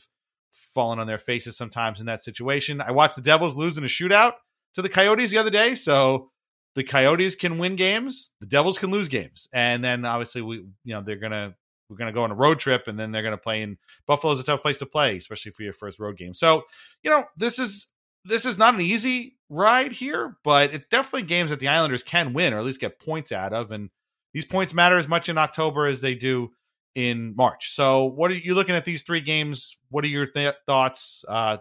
fallen 0.53 0.99
on 0.99 1.07
their 1.07 1.17
faces 1.17 1.57
sometimes 1.57 1.99
in 1.99 2.05
that 2.05 2.23
situation. 2.23 2.81
I 2.81 2.91
watched 2.91 3.17
the 3.17 3.21
Devils 3.21 3.57
lose 3.57 3.77
in 3.77 3.83
a 3.83 3.87
shootout 3.87 4.33
to 4.75 4.81
the 4.81 4.89
Coyotes 4.89 5.31
the 5.31 5.37
other 5.37 5.49
day, 5.49 5.75
so 5.75 6.31
the 6.75 6.83
Coyotes 6.83 7.35
can 7.35 7.57
win 7.57 7.75
games, 7.75 8.31
the 8.39 8.47
Devils 8.47 8.77
can 8.77 8.91
lose 8.91 9.09
games, 9.09 9.47
and 9.53 9.83
then 9.83 10.05
obviously 10.05 10.41
we, 10.41 10.57
you 10.85 10.93
know, 10.93 11.01
they're 11.01 11.17
gonna 11.17 11.55
we're 11.89 11.97
gonna 11.97 12.11
go 12.11 12.23
on 12.23 12.31
a 12.31 12.35
road 12.35 12.59
trip, 12.59 12.87
and 12.87 12.99
then 12.99 13.11
they're 13.11 13.23
gonna 13.23 13.37
play 13.37 13.61
in 13.61 13.77
Buffalo's 14.07 14.39
a 14.39 14.43
tough 14.43 14.61
place 14.61 14.79
to 14.79 14.85
play, 14.85 15.17
especially 15.17 15.51
for 15.51 15.63
your 15.63 15.73
first 15.73 15.99
road 15.99 16.17
game. 16.17 16.33
So 16.33 16.63
you 17.03 17.09
know 17.09 17.25
this 17.37 17.59
is 17.59 17.87
this 18.23 18.45
is 18.45 18.57
not 18.57 18.73
an 18.73 18.81
easy 18.81 19.37
ride 19.49 19.91
here, 19.91 20.37
but 20.43 20.73
it's 20.73 20.87
definitely 20.87 21.27
games 21.27 21.51
that 21.51 21.59
the 21.59 21.67
Islanders 21.67 22.03
can 22.03 22.33
win 22.33 22.53
or 22.53 22.59
at 22.59 22.65
least 22.65 22.79
get 22.79 22.99
points 22.99 23.31
out 23.31 23.53
of, 23.53 23.71
and 23.71 23.89
these 24.33 24.45
points 24.45 24.73
matter 24.73 24.97
as 24.97 25.07
much 25.07 25.29
in 25.29 25.37
October 25.37 25.85
as 25.85 26.01
they 26.01 26.15
do 26.15 26.51
in 26.95 27.35
March. 27.35 27.73
So 27.73 28.05
what 28.05 28.31
are 28.31 28.35
you 28.35 28.55
looking 28.55 28.75
at 28.75 28.85
these 28.85 29.03
three 29.03 29.21
games? 29.21 29.77
What 29.89 30.03
are 30.03 30.09
your 30.09 30.25
th- 30.25 30.55
thoughts? 30.65 31.23
Uh, 31.27 31.57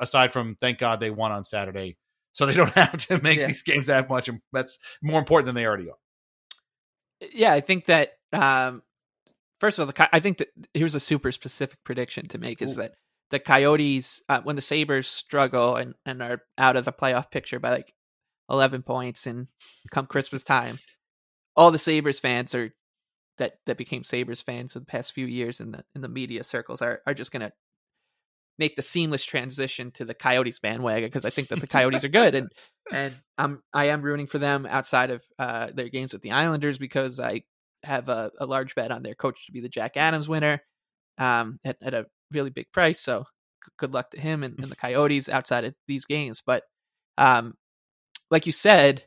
aside 0.00 0.32
from 0.32 0.56
thank 0.60 0.78
God 0.78 1.00
they 1.00 1.10
won 1.10 1.32
on 1.32 1.44
Saturday 1.44 1.96
so 2.32 2.46
they 2.46 2.54
don't 2.54 2.70
have 2.74 2.96
to 2.96 3.20
make 3.22 3.38
yeah. 3.38 3.46
these 3.46 3.62
games 3.62 3.86
that 3.86 4.08
much. 4.08 4.28
And 4.28 4.40
that's 4.52 4.78
more 5.02 5.18
important 5.18 5.46
than 5.46 5.54
they 5.54 5.66
already 5.66 5.90
are. 5.90 7.28
Yeah, 7.32 7.52
I 7.52 7.60
think 7.60 7.86
that 7.86 8.10
um, 8.32 8.82
first 9.60 9.78
of 9.78 9.82
all, 9.88 9.92
the, 9.92 10.14
I 10.14 10.20
think 10.20 10.38
that 10.38 10.48
here's 10.72 10.94
a 10.94 11.00
super 11.00 11.32
specific 11.32 11.78
prediction 11.84 12.28
to 12.28 12.38
make: 12.38 12.62
is 12.62 12.72
Ooh. 12.72 12.82
that 12.82 12.94
the 13.30 13.38
Coyotes, 13.38 14.22
uh, 14.28 14.40
when 14.42 14.56
the 14.56 14.62
Sabres 14.62 15.08
struggle 15.08 15.76
and 15.76 15.94
and 16.04 16.22
are 16.22 16.42
out 16.58 16.76
of 16.76 16.84
the 16.84 16.92
playoff 16.92 17.30
picture 17.30 17.58
by 17.58 17.70
like 17.70 17.92
eleven 18.48 18.82
points, 18.82 19.26
and 19.26 19.48
come 19.90 20.06
Christmas 20.06 20.44
time, 20.44 20.78
all 21.56 21.70
the 21.70 21.78
Sabres 21.78 22.20
fans 22.20 22.54
are 22.54 22.74
that 23.38 23.54
that 23.66 23.76
became 23.76 24.04
Sabres 24.04 24.40
fans 24.40 24.72
for 24.72 24.80
the 24.80 24.86
past 24.86 25.12
few 25.12 25.26
years 25.26 25.60
in 25.60 25.72
the 25.72 25.84
in 25.94 26.02
the 26.02 26.08
media 26.08 26.44
circles 26.44 26.82
are 26.82 27.00
are 27.06 27.14
just 27.14 27.32
gonna 27.32 27.52
make 28.58 28.76
the 28.76 28.82
seamless 28.82 29.24
transition 29.24 29.90
to 29.92 30.04
the 30.04 30.14
Coyotes 30.14 30.60
bandwagon 30.60 31.08
because 31.08 31.24
I 31.24 31.30
think 31.30 31.48
that 31.48 31.60
the 31.60 31.66
Coyotes 31.66 32.04
are 32.04 32.08
good 32.08 32.34
and 32.34 32.52
and 32.92 33.14
I'm 33.36 33.62
I 33.72 33.86
am 33.86 34.02
rooting 34.02 34.26
for 34.26 34.38
them 34.38 34.66
outside 34.68 35.10
of 35.10 35.24
uh, 35.38 35.68
their 35.74 35.88
games 35.88 36.12
with 36.12 36.22
the 36.22 36.32
Islanders 36.32 36.78
because 36.78 37.18
I 37.18 37.42
have 37.84 38.08
a, 38.08 38.30
a, 38.38 38.46
large 38.46 38.74
bet 38.74 38.90
on 38.90 39.02
their 39.02 39.14
coach 39.14 39.46
to 39.46 39.52
be 39.52 39.60
the 39.60 39.68
Jack 39.68 39.96
Adams 39.96 40.28
winner 40.28 40.62
um, 41.18 41.58
at, 41.64 41.76
at 41.82 41.94
a 41.94 42.06
really 42.32 42.50
big 42.50 42.72
price. 42.72 43.00
So 43.00 43.24
good 43.78 43.92
luck 43.92 44.10
to 44.10 44.20
him 44.20 44.42
and, 44.42 44.58
and 44.58 44.70
the 44.70 44.76
Coyotes 44.84 45.28
outside 45.28 45.64
of 45.64 45.74
these 45.86 46.04
games. 46.04 46.42
But 46.44 46.64
um, 47.18 47.54
like 48.30 48.46
you 48.46 48.52
said, 48.52 49.04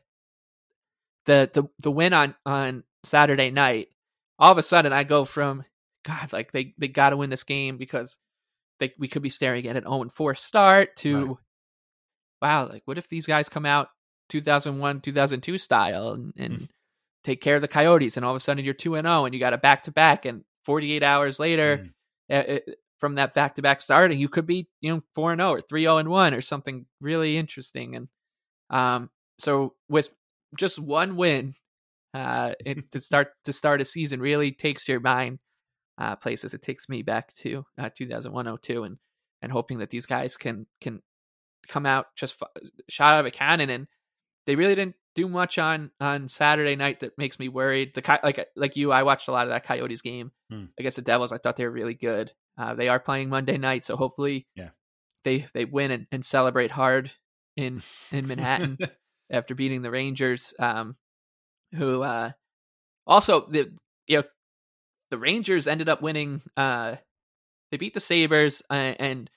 the 1.26 1.50
the 1.52 1.64
the 1.80 1.90
win 1.90 2.12
on 2.12 2.34
on 2.46 2.84
Saturday 3.04 3.50
night, 3.50 3.88
all 4.38 4.52
of 4.52 4.58
a 4.58 4.62
sudden 4.62 4.92
I 4.92 5.04
go 5.04 5.24
from 5.24 5.64
God, 6.04 6.32
like 6.32 6.52
they 6.52 6.74
they 6.78 6.88
got 6.88 7.10
to 7.10 7.16
win 7.16 7.30
this 7.30 7.44
game 7.44 7.76
because 7.76 8.16
they 8.80 8.92
we 8.98 9.08
could 9.08 9.22
be 9.22 9.28
staring 9.28 9.66
at 9.66 9.76
an 9.76 9.84
0 9.84 10.08
4 10.08 10.34
start 10.34 10.96
to 10.96 11.26
Right. 11.26 11.36
wow, 12.42 12.68
like 12.68 12.82
what 12.86 12.98
if 12.98 13.08
these 13.08 13.26
guys 13.26 13.48
come 13.48 13.66
out 13.66 13.88
2001 14.30 15.00
2002 15.00 15.58
style 15.58 16.12
and, 16.12 16.32
and 16.36 16.68
take 17.24 17.40
care 17.40 17.56
of 17.56 17.62
the 17.62 17.68
Coyotes 17.68 18.16
and 18.16 18.24
all 18.24 18.32
of 18.32 18.36
a 18.36 18.40
sudden 18.40 18.64
you're 18.64 18.74
2 18.74 18.94
and 18.96 19.06
0 19.06 19.24
and 19.24 19.34
you 19.34 19.40
got 19.40 19.52
a 19.52 19.58
back 19.58 19.82
to 19.84 19.92
back 19.92 20.24
and 20.24 20.44
48 20.64 21.02
hours 21.02 21.38
later 21.40 21.78
Mm. 21.78 21.90
uh, 22.30 22.52
uh, 22.54 22.72
from 22.98 23.14
that 23.14 23.32
back 23.34 23.54
to 23.54 23.62
back 23.62 23.80
start 23.80 24.12
you 24.14 24.28
could 24.28 24.46
be 24.46 24.68
you 24.80 24.92
know 24.94 25.02
4 25.14 25.32
and 25.32 25.40
0 25.40 25.50
or 25.50 25.60
3 25.60 25.82
0 25.82 25.98
and 25.98 26.08
1 26.08 26.34
or 26.34 26.40
something 26.40 26.86
really 27.00 27.36
interesting 27.36 27.96
and 27.96 28.08
um 28.70 29.10
so 29.38 29.74
with 29.88 30.12
just 30.58 30.78
one 30.78 31.16
win 31.16 31.54
uh 32.14 32.52
it, 32.64 32.90
to 32.92 33.00
start 33.00 33.28
to 33.44 33.52
start 33.52 33.80
a 33.80 33.84
season 33.84 34.20
really 34.20 34.52
takes 34.52 34.86
your 34.88 35.00
mind 35.00 35.38
uh 35.98 36.16
places 36.16 36.54
it 36.54 36.62
takes 36.62 36.88
me 36.88 37.02
back 37.02 37.32
to 37.34 37.64
uh 37.78 37.88
2001 37.94 38.46
and 38.46 38.98
and 39.42 39.52
hoping 39.52 39.78
that 39.78 39.90
these 39.90 40.06
guys 40.06 40.36
can 40.36 40.66
can 40.80 41.00
come 41.68 41.86
out 41.86 42.06
just 42.16 42.36
f- 42.42 42.62
shot 42.88 43.14
out 43.14 43.20
of 43.20 43.26
a 43.26 43.30
cannon 43.30 43.70
and 43.70 43.86
they 44.46 44.56
really 44.56 44.74
didn't 44.74 44.96
do 45.14 45.28
much 45.28 45.58
on 45.58 45.90
on 46.00 46.28
Saturday 46.28 46.76
night 46.76 47.00
that 47.00 47.18
makes 47.18 47.38
me 47.38 47.48
worried 47.48 47.92
the 47.94 48.20
like 48.22 48.48
like 48.56 48.76
you 48.76 48.92
I 48.92 49.02
watched 49.02 49.28
a 49.28 49.32
lot 49.32 49.46
of 49.46 49.50
that 49.50 49.64
Coyotes 49.64 50.02
game 50.02 50.32
Hmm. 50.50 50.66
against 50.78 50.96
the 50.96 51.02
Devils 51.02 51.32
I 51.32 51.38
thought 51.38 51.56
they 51.56 51.64
were 51.64 51.70
really 51.70 51.94
good 51.94 52.32
uh 52.56 52.74
they 52.74 52.88
are 52.88 53.00
playing 53.00 53.28
Monday 53.28 53.58
night 53.58 53.84
so 53.84 53.96
hopefully 53.96 54.46
Yeah. 54.54 54.70
they 55.24 55.46
they 55.54 55.64
win 55.64 55.90
and, 55.90 56.06
and 56.12 56.24
celebrate 56.24 56.70
hard 56.70 57.10
in 57.56 57.82
in 58.12 58.26
Manhattan 58.28 58.78
after 59.30 59.54
beating 59.54 59.82
the 59.82 59.90
Rangers, 59.90 60.54
um, 60.58 60.96
who 61.74 62.02
uh, 62.02 62.30
also 63.06 63.46
the 63.48 63.76
you 64.06 64.18
know 64.18 64.22
the 65.10 65.18
Rangers 65.18 65.66
ended 65.66 65.88
up 65.88 66.00
winning. 66.00 66.40
Uh, 66.56 66.96
they 67.70 67.76
beat 67.76 67.92
the 67.94 68.00
Sabres, 68.00 68.62
uh, 68.70 68.72
and 68.98 69.28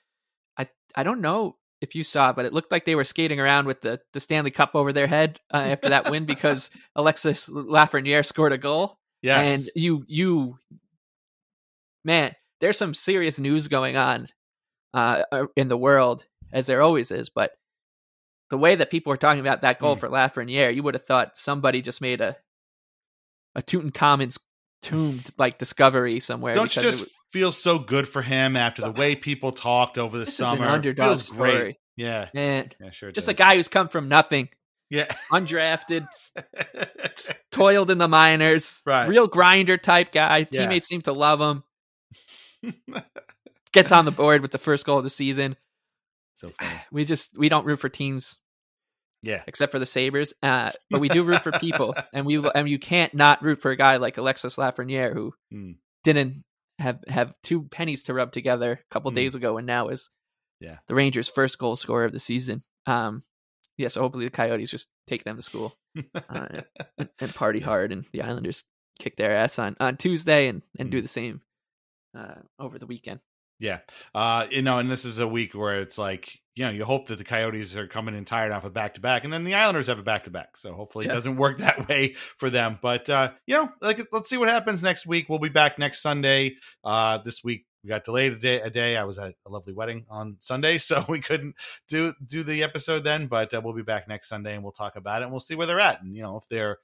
I 0.56 0.68
I 0.94 1.02
don't 1.02 1.20
know 1.20 1.56
if 1.82 1.94
you 1.94 2.04
saw, 2.04 2.32
but 2.32 2.46
it 2.46 2.54
looked 2.54 2.70
like 2.72 2.86
they 2.86 2.94
were 2.94 3.04
skating 3.04 3.40
around 3.40 3.66
with 3.66 3.82
the 3.82 4.00
the 4.14 4.20
Stanley 4.20 4.50
Cup 4.52 4.70
over 4.74 4.92
their 4.92 5.06
head 5.08 5.40
uh, 5.52 5.58
after 5.58 5.90
that 5.90 6.10
win 6.10 6.24
because 6.24 6.70
Alexis 6.96 7.48
Lafreniere 7.48 8.24
scored 8.24 8.52
a 8.52 8.58
goal. 8.58 8.98
Yes. 9.20 9.60
And 9.60 9.70
you 9.74 10.04
you 10.08 10.58
man, 12.04 12.34
there's 12.60 12.78
some 12.78 12.94
serious 12.94 13.38
news 13.38 13.68
going 13.68 13.96
on 13.96 14.28
uh 14.94 15.22
uh, 15.32 15.46
in 15.56 15.68
the 15.68 15.76
world 15.76 16.24
as 16.52 16.66
there 16.66 16.82
always 16.82 17.10
is, 17.10 17.28
but 17.30 17.52
the 18.50 18.58
way 18.58 18.74
that 18.74 18.90
people 18.90 19.12
are 19.12 19.16
talking 19.16 19.40
about 19.40 19.62
that 19.62 19.78
goal 19.78 19.96
Mm. 19.96 20.00
for 20.00 20.08
Lafreniere, 20.08 20.74
you 20.74 20.82
would 20.82 20.94
have 20.94 21.04
thought 21.04 21.36
somebody 21.36 21.82
just 21.82 22.00
made 22.00 22.20
a 22.20 22.36
a 23.54 23.62
Tutankhamun's 23.62 24.38
tomb 24.82 25.20
like 25.38 25.58
discovery 25.58 26.20
somewhere. 26.20 26.54
Don't 26.54 26.74
you 26.76 26.82
just 26.82 27.00
was- 27.00 27.12
feel 27.30 27.52
so 27.52 27.78
good 27.78 28.06
for 28.06 28.20
him 28.22 28.56
after 28.56 28.82
the 28.82 28.90
way 28.92 29.14
people 29.16 29.52
talked 29.52 29.96
over 29.98 30.18
the 30.18 30.24
This 30.26 30.34
is 30.34 30.40
an 30.40 30.56
summer? 30.58 30.66
underdog 30.66 31.06
Feels 31.08 31.30
great. 31.30 31.76
Yeah. 31.96 32.28
man, 32.34 32.70
Yeah, 32.80 32.90
sure. 32.90 33.10
just 33.12 33.28
a 33.28 33.34
guy 33.34 33.54
who's 33.56 33.68
come 33.68 33.88
from 33.88 34.08
nothing, 34.08 34.48
Yeah. 34.90 35.06
undrafted, 35.30 36.06
toiled 37.50 37.90
in 37.90 37.98
the 37.98 38.08
minors, 38.08 38.82
Right. 38.84 39.08
real 39.08 39.26
grinder 39.26 39.76
type 39.78 40.12
guy. 40.12 40.38
Yeah. 40.50 40.62
Teammates 40.62 40.88
seem 40.88 41.02
to 41.02 41.12
love 41.12 41.40
him. 41.40 41.62
Gets 43.72 43.92
on 43.92 44.04
the 44.04 44.10
board 44.10 44.42
with 44.42 44.50
the 44.52 44.58
first 44.58 44.84
goal 44.84 44.98
of 44.98 45.04
the 45.04 45.10
season. 45.10 45.56
so 46.34 46.48
funny. 46.60 46.70
We 46.92 47.04
just 47.04 47.36
we 47.38 47.48
don't 47.48 47.64
root 47.66 47.78
for 47.78 47.88
teams 47.88 48.38
Yeah. 49.22 49.42
except 49.46 49.70
for 49.72 49.78
the 49.78 49.86
Sabres, 49.86 50.34
uh, 50.42 50.72
but 50.90 51.00
we 51.00 51.08
do 51.08 51.22
root 51.22 51.42
for 51.42 51.52
people, 51.52 51.94
and 52.12 52.26
we 52.26 52.42
and 52.54 52.68
you 52.68 52.78
can't 52.78 53.14
not 53.14 53.42
root 53.42 53.60
for 53.62 53.70
a 53.70 53.76
guy 53.76 53.96
like 53.96 54.18
Alexis 54.18 54.56
Lafreniere 54.56 55.12
who 55.14 55.32
Mm. 55.52 55.76
didn't 56.04 56.44
have 56.78 56.98
have 57.08 57.34
two 57.42 57.62
pennies 57.64 58.02
to 58.04 58.14
rub 58.14 58.32
together 58.32 58.72
a 58.72 58.92
couple 58.92 59.10
Mm. 59.12 59.14
days 59.14 59.34
ago, 59.34 59.56
and 59.58 59.66
now 59.66 59.88
is 59.88 60.10
Yeah. 60.60 60.78
the 60.88 60.94
Rangers' 60.94 61.28
first 61.28 61.58
goal 61.58 61.76
scorer 61.76 62.04
of 62.04 62.12
the 62.12 62.18
season. 62.20 62.62
Um, 62.86 63.22
yeah, 63.78 63.88
so 63.88 64.00
hopefully 64.00 64.24
the 64.24 64.30
Coyotes 64.30 64.70
just 64.70 64.88
take 65.06 65.24
them 65.24 65.36
to 65.36 65.42
school 65.42 65.76
uh, 66.28 66.62
and, 66.98 67.08
and 67.20 67.34
party 67.34 67.60
hard, 67.60 67.92
and 67.92 68.04
the 68.12 68.22
Islanders 68.22 68.64
kick 68.98 69.16
their 69.16 69.34
ass 69.36 69.58
on 69.58 69.76
on 69.80 69.96
Tuesday 69.96 70.48
and 70.48 70.62
and 70.78 70.90
do 70.90 70.98
Mm. 70.98 71.02
the 71.02 71.08
same 71.08 71.42
uh, 72.16 72.42
over 72.58 72.78
the 72.78 72.86
weekend. 72.86 73.20
Yeah. 73.62 73.78
Uh, 74.14 74.46
you 74.50 74.60
know, 74.62 74.78
and 74.78 74.90
this 74.90 75.04
is 75.04 75.18
a 75.20 75.26
week 75.28 75.54
where 75.54 75.80
it's 75.80 75.96
like, 75.96 76.38
you 76.54 76.64
know, 76.66 76.70
you 76.70 76.84
hope 76.84 77.06
that 77.08 77.16
the 77.16 77.24
Coyotes 77.24 77.76
are 77.76 77.86
coming 77.86 78.14
in 78.14 78.24
tired 78.26 78.52
off 78.52 78.64
a 78.64 78.70
back 78.70 78.94
to 78.94 79.00
back, 79.00 79.24
and 79.24 79.32
then 79.32 79.44
the 79.44 79.54
Islanders 79.54 79.86
have 79.86 79.98
a 79.98 80.02
back 80.02 80.24
to 80.24 80.30
back. 80.30 80.56
So 80.58 80.74
hopefully 80.74 81.06
Yeah. 81.06 81.12
it 81.12 81.14
doesn't 81.14 81.36
work 81.36 81.58
that 81.60 81.88
way 81.88 82.14
for 82.36 82.50
them. 82.50 82.78
But 82.82 83.08
uh, 83.08 83.32
you 83.46 83.54
know, 83.54 83.70
like 83.80 84.06
let's 84.12 84.28
see 84.28 84.36
what 84.36 84.48
happens 84.48 84.82
next 84.82 85.06
week. 85.06 85.28
We'll 85.30 85.38
be 85.38 85.48
back 85.48 85.78
next 85.78 86.02
Sunday. 86.02 86.56
Uh, 86.84 87.18
this 87.18 87.42
week 87.42 87.64
we 87.82 87.88
got 87.88 88.04
delayed 88.04 88.32
a 88.32 88.36
day. 88.38 88.60
A 88.60 88.68
day. 88.68 88.96
I 88.96 89.04
was 89.04 89.18
at 89.18 89.34
a 89.46 89.50
lovely 89.50 89.72
wedding 89.72 90.04
on 90.10 90.36
Sunday, 90.40 90.76
so 90.78 91.04
we 91.08 91.20
couldn't 91.20 91.54
do 91.88 92.12
do 92.26 92.42
the 92.42 92.62
episode 92.64 93.04
then. 93.04 93.28
But 93.28 93.54
uh, 93.54 93.60
we'll 93.64 93.74
be 93.74 93.82
back 93.82 94.06
next 94.08 94.28
Sunday, 94.28 94.54
and 94.54 94.62
we'll 94.62 94.72
talk 94.72 94.96
about 94.96 95.22
it, 95.22 95.26
and 95.26 95.32
we'll 95.32 95.40
see 95.40 95.54
where 95.54 95.66
they're 95.66 95.80
at. 95.80 96.02
And 96.02 96.14
you 96.14 96.22
know, 96.22 96.36
if 96.36 96.46
they're 96.50 96.78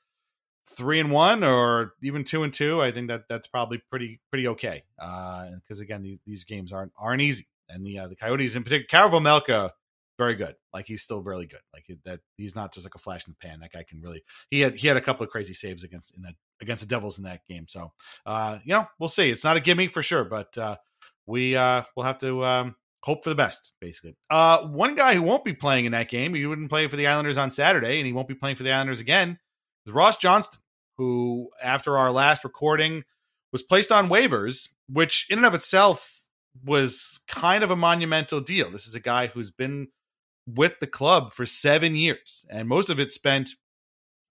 three 0.69 1.01
and 1.01 1.11
one 1.11 1.43
or 1.45 1.95
even 2.03 2.25
two 2.25 2.43
and 2.43 2.53
two, 2.53 2.83
I 2.83 2.93
think 2.93 3.09
that 3.09 3.23
that's 3.29 3.47
probably 3.47 3.83
pretty 3.91 4.21
pretty 4.31 4.49
okay. 4.49 4.83
Uh 4.99 5.51
because 5.63 5.81
again, 5.81 6.03
these 6.03 6.19
these 6.27 6.45
games 6.45 6.73
aren't 6.73 6.93
aren't 6.99 7.23
easy, 7.23 7.47
and 7.69 7.85
the 7.85 7.99
uh, 7.99 8.09
the 8.09 8.17
Coyotes 8.17 8.55
in 8.55 8.65
particular, 8.65 8.87
Karel 8.89 9.11
Vejmelka, 9.11 9.71
very 10.19 10.35
good. 10.35 10.57
Like 10.73 10.87
he's 10.87 11.03
still 11.03 11.23
really 11.23 11.47
good. 11.47 11.61
Like 11.73 11.87
that, 12.05 12.21
he's 12.37 12.55
not 12.55 12.75
just 12.75 12.85
like 12.85 12.95
a 12.95 12.99
flash 12.99 13.27
in 13.27 13.35
the 13.39 13.49
pan. 13.49 13.61
That 13.61 13.73
guy 13.73 13.85
can 13.89 14.01
really. 14.01 14.23
He 14.51 14.61
had 14.61 14.77
he 14.77 14.89
had 14.89 14.97
a 14.97 15.01
couple 15.01 15.25
of 15.25 15.31
crazy 15.31 15.55
saves 15.55 15.85
against 15.85 16.15
in 16.15 16.23
that 16.23 16.35
against 16.61 16.83
the 16.83 16.89
Devils 16.89 17.19
in 17.19 17.25
that 17.25 17.41
game. 17.49 17.67
So 17.69 17.93
uh, 18.27 18.59
you 18.65 18.75
know, 18.75 18.87
we'll 18.99 19.09
see. 19.09 19.31
It's 19.31 19.45
not 19.45 19.57
a 19.57 19.61
gimme 19.61 19.87
for 19.87 20.03
sure, 20.03 20.25
but 20.25 20.57
uh, 20.59 20.77
we 21.27 21.57
uh, 21.57 21.83
we'll 21.97 22.07
have 22.07 22.19
to. 22.19 22.45
Um, 22.45 22.77
Hope 23.05 23.23
for 23.23 23.31
the 23.31 23.37
best, 23.37 23.73
basically. 23.81 24.17
Uh, 24.29 24.59
one 24.67 24.97
guy 24.97 25.15
who 25.15 25.23
won't 25.23 25.45
be 25.45 25.55
playing 25.55 25.85
in 25.85 25.93
that 25.93 26.11
game, 26.11 26.35
he 26.35 26.45
wouldn't 26.47 26.69
play 26.69 26.89
for 26.89 26.97
the 26.97 27.07
Islanders 27.07 27.39
on 27.39 27.53
Saturday, 27.53 27.99
and 27.99 28.07
he 28.07 28.13
won't 28.13 28.27
be 28.27 28.35
playing 28.35 28.57
for 28.57 28.65
the 28.65 28.73
Islanders 28.73 28.99
again, 28.99 29.39
is 29.89 29.95
Ross 29.95 30.19
Johnston, 30.19 30.61
who, 30.97 31.49
after 31.63 31.97
our 31.97 32.13
last 32.13 32.45
recording, 32.45 33.05
was 33.53 33.63
placed 33.63 33.91
on 33.91 34.09
waivers, 34.09 34.69
which 34.89 35.27
in 35.31 35.39
and 35.39 35.47
of 35.47 35.55
itself 35.55 36.21
was 36.65 37.21
kind 37.27 37.65
of 37.65 37.71
a 37.71 37.77
monumental 37.77 38.41
deal. 38.41 38.71
This 38.71 38.87
is 38.87 38.95
a 38.95 39.01
guy 39.01 39.29
who's 39.29 39.51
been 39.51 39.89
with 40.47 40.79
the 40.81 40.87
club 40.87 41.31
for 41.31 41.47
seven 41.47 41.95
years, 41.95 42.45
and 42.51 42.69
most 42.69 42.91
of 42.91 43.01
it 43.01 43.11
spent 43.11 43.51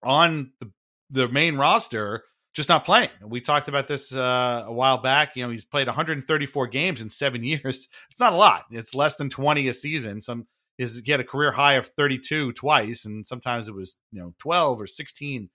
on 0.03 0.51
the, 0.59 0.71
the 1.09 1.27
main 1.27 1.55
roster, 1.55 2.23
just 2.53 2.69
not 2.69 2.85
playing. 2.85 3.09
We 3.23 3.41
talked 3.41 3.67
about 3.67 3.87
this 3.87 4.13
uh, 4.13 4.65
a 4.67 4.73
while 4.73 4.97
back. 4.97 5.35
You 5.35 5.43
know, 5.43 5.49
he's 5.49 5.65
played 5.65 5.87
134 5.87 6.67
games 6.67 7.01
in 7.01 7.09
seven 7.09 7.43
years. 7.43 7.87
It's 8.11 8.19
not 8.19 8.33
a 8.33 8.37
lot. 8.37 8.65
It's 8.71 8.93
less 8.93 9.15
than 9.15 9.29
20 9.29 9.67
a 9.67 9.73
season. 9.73 10.21
Some 10.21 10.47
is 10.77 11.01
he 11.03 11.11
had 11.11 11.19
a 11.19 11.25
career 11.25 11.51
high 11.51 11.73
of 11.73 11.87
32 11.87 12.53
twice, 12.53 13.05
and 13.05 13.25
sometimes 13.25 13.67
it 13.67 13.75
was 13.75 13.97
you 14.11 14.21
know 14.21 14.33
12 14.39 14.81
or 14.81 14.87
16, 14.87 15.49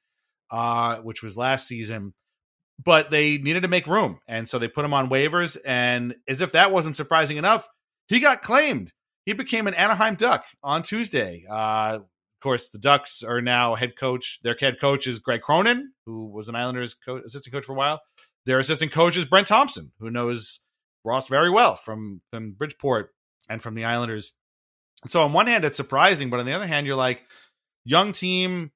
uh, 0.51 0.97
which 0.99 1.23
was 1.23 1.37
last 1.37 1.67
season. 1.67 2.15
But 2.85 3.11
they 3.11 3.39
needed 3.39 3.63
to 3.63 3.69
make 3.69 3.87
room, 3.87 4.19
and 4.27 4.49
so 4.49 4.59
they 4.59 4.69
put 4.69 4.85
him 4.85 4.95
on 4.95 5.11
waivers. 5.11 5.57
And 5.65 6.17
as 6.27 6.41
if 6.41 6.53
that 6.53 6.73
wasn't 6.73 6.97
surprising 6.97 7.37
enough, 7.37 7.69
he 8.09 8.19
got 8.19 8.43
claimed. 8.43 8.93
He 9.25 9.35
became 9.35 9.69
an 9.69 9.75
Anaheim 9.75 10.17
Duck 10.17 10.45
on 10.65 10.83
Tuesday. 10.83 11.45
Uh, 11.49 12.01
of 12.01 12.43
course, 12.43 12.71
the 12.71 12.79
Ducks 12.79 13.23
are 13.23 13.41
now 13.41 13.77
head 13.77 13.97
coach. 13.97 14.41
Their 14.43 14.57
head 14.59 14.81
coach 14.81 15.07
is 15.07 15.21
Greg 15.21 15.43
Cronin, 15.43 15.93
who 16.07 16.27
was 16.27 16.49
an 16.49 16.57
Islanders 16.57 16.95
co- 16.95 17.23
assistant 17.25 17.55
coach 17.55 17.65
for 17.65 17.73
a 17.73 17.77
while. 17.77 18.01
Their 18.47 18.59
assistant 18.59 18.91
coach 18.91 19.17
is 19.17 19.25
Brent 19.25 19.47
Thompson, 19.47 19.93
who 20.01 20.11
knows 20.11 20.59
Ross 21.05 21.29
very 21.29 21.51
well 21.51 21.77
from 21.77 22.21
from 22.33 22.53
Bridgeport 22.53 23.11
and 23.49 23.63
from 23.63 23.75
the 23.77 23.85
Islanders. 23.85 24.35
So 25.07 25.23
on 25.23 25.33
one 25.33 25.47
hand, 25.47 25.65
it's 25.65 25.77
surprising, 25.77 26.31
but 26.31 26.41
on 26.41 26.47
the 26.47 26.53
other 26.53 26.67
hand, 26.67 26.87
you're 26.87 26.97
like, 26.97 27.25
young 27.85 28.13
team. 28.13 28.71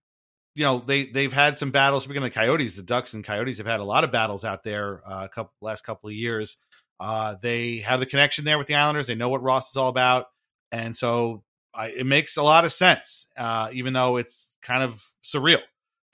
You 0.54 0.64
know 0.64 0.82
they 0.84 1.04
they've 1.04 1.32
had 1.32 1.58
some 1.58 1.70
battles. 1.70 2.04
Speaking 2.04 2.22
of 2.22 2.30
the 2.30 2.30
Coyotes, 2.30 2.76
the 2.76 2.82
Ducks 2.82 3.12
and 3.12 3.22
Coyotes 3.22 3.58
have 3.58 3.66
had 3.66 3.80
a 3.80 3.84
lot 3.84 4.04
of 4.04 4.10
battles 4.10 4.42
out 4.42 4.62
there 4.62 5.02
uh, 5.06 5.24
a 5.24 5.28
couple 5.28 5.52
last 5.60 5.84
couple 5.84 6.08
of 6.08 6.14
years. 6.14 6.56
Uh, 6.98 7.36
they 7.42 7.80
have 7.80 8.00
the 8.00 8.06
connection 8.06 8.46
there 8.46 8.56
with 8.56 8.66
the 8.66 8.74
Islanders. 8.74 9.06
They 9.06 9.14
know 9.14 9.28
what 9.28 9.42
Ross 9.42 9.70
is 9.70 9.76
all 9.76 9.88
about, 9.90 10.28
and 10.72 10.96
so 10.96 11.44
I, 11.74 11.88
it 11.88 12.06
makes 12.06 12.38
a 12.38 12.42
lot 12.42 12.64
of 12.64 12.72
sense. 12.72 13.30
Uh, 13.36 13.68
even 13.74 13.92
though 13.92 14.16
it's 14.16 14.56
kind 14.62 14.82
of 14.82 15.04
surreal 15.22 15.60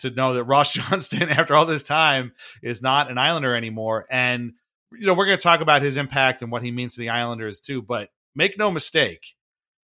to 0.00 0.10
know 0.10 0.34
that 0.34 0.44
Ross 0.44 0.72
Johnston, 0.74 1.28
after 1.28 1.54
all 1.54 1.64
this 1.64 1.84
time, 1.84 2.32
is 2.62 2.82
not 2.82 3.12
an 3.12 3.18
Islander 3.18 3.54
anymore. 3.54 4.06
And 4.10 4.54
you 4.90 5.06
know 5.06 5.14
we're 5.14 5.26
going 5.26 5.38
to 5.38 5.42
talk 5.42 5.60
about 5.60 5.82
his 5.82 5.96
impact 5.96 6.42
and 6.42 6.50
what 6.50 6.64
he 6.64 6.72
means 6.72 6.94
to 6.94 7.00
the 7.00 7.10
Islanders 7.10 7.60
too. 7.60 7.80
But 7.80 8.10
make 8.34 8.58
no 8.58 8.72
mistake, 8.72 9.20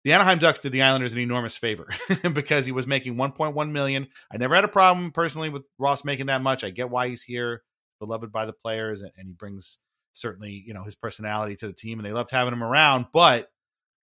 the 0.04 0.14
Anaheim 0.14 0.40
Ducks 0.40 0.62
did 0.62 0.72
the 0.72 0.82
Islanders 0.82 1.14
an 1.14 1.20
enormous 1.20 1.58
favor 1.58 1.90
because 2.34 2.66
he 2.66 2.72
was 2.72 2.88
making 2.88 3.16
1.1 3.16 3.72
million. 3.72 4.08
I 4.32 4.38
never 4.38 4.56
had 4.56 4.64
a 4.64 4.70
problem 4.70 5.12
personally 5.12 5.50
with 5.50 5.64
Ross 5.78 6.06
making 6.06 6.28
that 6.28 6.42
much. 6.42 6.64
I 6.64 6.70
get 6.70 6.90
why 6.90 7.10
he's 7.10 7.22
here, 7.22 7.64
beloved 8.00 8.32
by 8.32 8.46
the 8.46 8.54
players, 8.54 9.02
and, 9.02 9.12
and 9.18 9.28
he 9.28 9.34
brings 9.34 9.78
certainly 10.14 10.64
you 10.66 10.74
know 10.74 10.84
his 10.84 10.96
personality 10.96 11.56
to 11.58 11.68
the 11.68 11.74
team, 11.74 12.00
and 12.00 12.06
they 12.06 12.14
loved 12.14 12.32
having 12.32 12.54
him 12.54 12.64
around. 12.64 13.08
But 13.12 13.50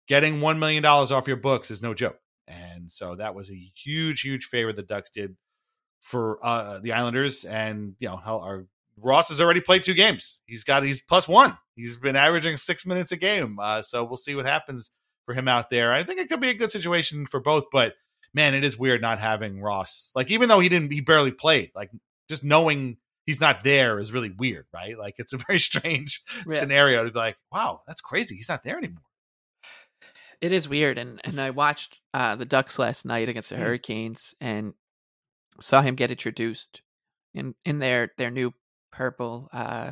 getting 0.07 0.41
one 0.41 0.59
million 0.59 0.81
dollars 0.81 1.11
off 1.11 1.27
your 1.27 1.37
books 1.37 1.71
is 1.71 1.81
no 1.81 1.93
joke, 1.93 2.19
and 2.47 2.89
so 2.91 3.15
that 3.15 3.35
was 3.35 3.51
a 3.51 3.71
huge, 3.75 4.21
huge 4.21 4.45
favor 4.45 4.71
the 4.71 4.83
Ducks 4.83 5.09
did 5.09 5.35
for 5.99 6.39
uh, 6.43 6.79
the 6.79 6.93
Islanders, 6.93 7.43
and 7.43 7.95
you 7.99 8.07
know 8.07 8.17
how 8.17 8.39
our 8.39 8.65
Ross 8.97 9.29
has 9.29 9.41
already 9.41 9.61
played 9.61 9.83
two 9.83 9.93
games. 9.93 10.39
He's 10.45 10.63
got 10.63 10.83
he's 10.83 11.01
plus 11.01 11.27
one. 11.27 11.57
He's 11.75 11.97
been 11.97 12.15
averaging 12.15 12.55
six 12.55 12.85
minutes 12.85 13.11
a 13.11 13.17
game. 13.17 13.59
Uh, 13.59 13.81
so 13.81 14.05
we'll 14.05 14.17
see 14.17 14.35
what 14.35 14.45
happens 14.45 14.91
for 15.25 15.33
him 15.33 15.47
out 15.47 15.69
there. 15.69 15.93
I 15.93 16.03
think 16.03 16.19
it 16.19 16.29
could 16.29 16.39
be 16.41 16.49
a 16.49 16.53
good 16.55 16.71
situation 16.71 17.25
for 17.25 17.39
both, 17.39 17.65
but 17.71 17.93
man, 18.33 18.53
it 18.55 18.63
is 18.63 18.77
weird 18.77 19.01
not 19.01 19.19
having 19.19 19.61
Ross. 19.61 20.11
Like 20.15 20.31
even 20.31 20.49
though 20.49 20.59
he 20.59 20.69
didn't, 20.69 20.91
he 20.91 21.01
barely 21.01 21.31
played. 21.31 21.71
Like 21.75 21.91
just 22.29 22.43
knowing 22.43 22.97
he's 23.25 23.41
not 23.41 23.63
there 23.63 23.99
is 23.99 24.11
really 24.13 24.31
weird, 24.31 24.65
right? 24.73 24.97
Like 24.97 25.15
it's 25.17 25.33
a 25.33 25.37
very 25.47 25.59
strange 25.59 26.21
Yeah. 26.47 26.59
scenario 26.59 27.03
to 27.03 27.11
be 27.11 27.19
like, 27.19 27.37
wow, 27.51 27.81
that's 27.87 28.01
crazy. 28.01 28.35
He's 28.35 28.49
not 28.49 28.63
there 28.63 28.77
anymore. 28.77 29.03
It 30.41 30.51
is 30.51 30.67
weird, 30.67 30.97
and 30.97 31.21
and 31.23 31.39
I 31.39 31.51
watched 31.51 31.99
uh, 32.15 32.35
the 32.35 32.45
Ducks 32.45 32.79
last 32.79 33.05
night 33.05 33.29
against 33.29 33.49
the 33.49 33.57
Hmm. 33.57 33.61
Hurricanes, 33.61 34.33
and 34.41 34.73
saw 35.59 35.81
him 35.81 35.93
get 35.95 36.09
introduced 36.09 36.81
in 37.35 37.53
in 37.63 37.77
their 37.77 38.11
their 38.17 38.31
new 38.31 38.51
purple 38.91 39.49
uh, 39.53 39.91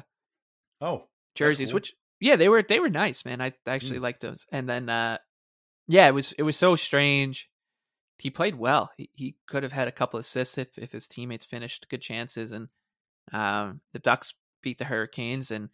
Oh, 0.82 1.04
jerseys, 1.36 1.70
cool. 1.70 1.76
which 1.76 1.94
yeah, 2.20 2.36
they 2.36 2.50
were 2.50 2.64
they 2.64 2.80
were 2.80 2.90
nice, 2.90 3.26
man. 3.26 3.42
I 3.42 3.54
actually 3.66 4.00
liked 4.00 4.22
those. 4.22 4.46
And 4.52 4.68
then 4.68 4.90
uh, 4.90 5.18
yeah, 5.88 6.08
it 6.08 6.14
was 6.14 6.34
it 6.34 6.44
was 6.44 6.58
so 6.58 6.76
strange. 6.76 7.50
He 8.18 8.30
played 8.30 8.56
well. 8.56 8.92
He 8.98 9.10
he 9.14 9.36
could 9.48 9.64
have 9.64 9.72
had 9.72 9.88
a 9.88 9.94
couple 9.94 10.20
assists 10.20 10.58
if 10.58 10.78
if 10.78 10.92
his 10.92 11.08
teammates 11.08 11.46
finished 11.46 11.88
good 11.90 12.02
chances, 12.02 12.52
and 12.52 12.68
um, 13.32 13.82
the 13.94 14.00
Ducks 14.00 14.34
beat 14.62 14.78
the 14.78 14.86
Hurricanes, 14.86 15.52
and 15.52 15.70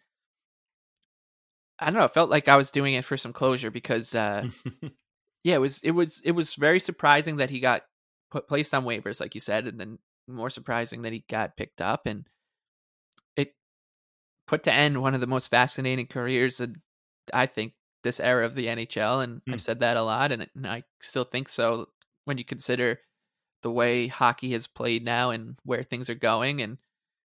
I 1.78 1.86
don't 1.86 1.98
know. 1.98 2.04
It 2.04 2.14
felt 2.14 2.30
like 2.30 2.48
I 2.48 2.56
was 2.56 2.70
doing 2.70 2.94
it 2.94 3.04
for 3.04 3.16
some 3.16 3.32
closure 3.32 3.70
because 3.70 4.14
uh, 4.14 4.48
yeah, 5.42 5.56
it 5.56 5.60
was 5.60 5.80
it 5.80 5.90
was 5.90 6.20
it 6.24 6.32
was 6.32 6.54
very 6.54 6.78
surprising 6.78 7.36
that 7.36 7.50
he 7.50 7.58
got 7.58 7.82
put 8.30 8.46
placed 8.46 8.72
on 8.74 8.84
waivers, 8.84 9.20
like 9.20 9.34
you 9.34 9.40
said, 9.40 9.66
and 9.66 9.80
then 9.80 9.98
more 10.28 10.50
surprising 10.50 11.02
that 11.02 11.12
he 11.12 11.24
got 11.28 11.56
picked 11.56 11.80
up, 11.80 12.06
and 12.06 12.26
put 14.46 14.62
to 14.64 14.72
end 14.72 15.00
one 15.00 15.14
of 15.14 15.20
the 15.20 15.26
most 15.26 15.48
fascinating 15.48 16.06
careers 16.06 16.60
in 16.60 16.76
I 17.32 17.46
think 17.46 17.72
this 18.02 18.20
era 18.20 18.46
of 18.46 18.54
the 18.54 18.66
NHL, 18.66 19.22
and 19.24 19.42
Hmm. 19.46 19.54
I've 19.54 19.60
said 19.60 19.80
that 19.80 19.96
a 19.96 20.02
lot, 20.02 20.30
and, 20.32 20.46
and 20.54 20.66
I 20.66 20.84
still 21.00 21.24
think 21.24 21.48
so 21.48 21.88
when 22.24 22.38
you 22.38 22.44
consider 22.44 23.00
the 23.62 23.70
way 23.70 24.06
hockey 24.06 24.52
has 24.52 24.66
played 24.68 25.04
now 25.04 25.30
and 25.30 25.56
where 25.64 25.82
things 25.82 26.08
are 26.08 26.14
going, 26.14 26.62
and 26.62 26.78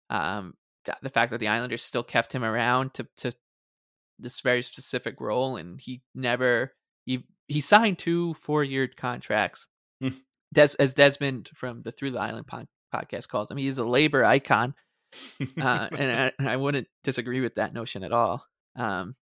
um, 0.09 0.53
th- 0.85 0.97
the 1.01 1.09
fact 1.09 1.31
that 1.31 1.39
the 1.39 1.47
Islanders 1.47 1.83
still 1.83 2.03
kept 2.03 2.33
him 2.33 2.43
around 2.43 2.93
to 2.95 3.07
to 3.17 3.31
this 4.19 4.41
very 4.41 4.61
specific 4.63 5.19
role, 5.21 5.55
and 5.55 5.79
he 5.79 6.01
never 6.13 6.73
he 7.05 7.23
he 7.47 7.61
signed 7.61 7.97
two 7.97 8.33
four 8.33 8.63
year 8.63 8.87
contracts. 8.87 9.65
Hmm. 10.01 10.09
Des, 10.53 10.69
as 10.79 10.93
Desmond 10.93 11.49
from 11.53 11.81
the 11.83 11.91
Through 11.91 12.11
the 12.11 12.19
Island 12.19 12.47
pod, 12.47 12.67
podcast 12.93 13.27
calls 13.29 13.49
him, 13.51 13.57
he 13.57 13.67
is 13.67 13.77
a 13.77 13.85
labor 13.85 14.23
icon, 14.25 14.73
uh, 15.61 15.87
and 15.91 16.33
I, 16.39 16.53
I 16.53 16.55
wouldn't 16.55 16.87
disagree 17.03 17.41
with 17.41 17.55
that 17.55 17.73
notion 17.73 18.03
at 18.03 18.11
all. 18.11 18.45
Um, 18.75 19.15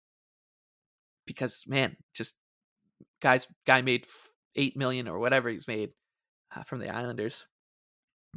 because 1.25 1.63
man, 1.67 1.97
just 2.13 2.35
guys, 3.21 3.47
guy 3.65 3.81
made 3.81 4.05
eight 4.55 4.75
million 4.75 5.07
or 5.07 5.19
whatever 5.19 5.49
he's 5.49 5.67
made 5.67 5.91
uh, 6.55 6.63
from 6.63 6.79
the 6.79 6.89
Islanders, 6.89 7.45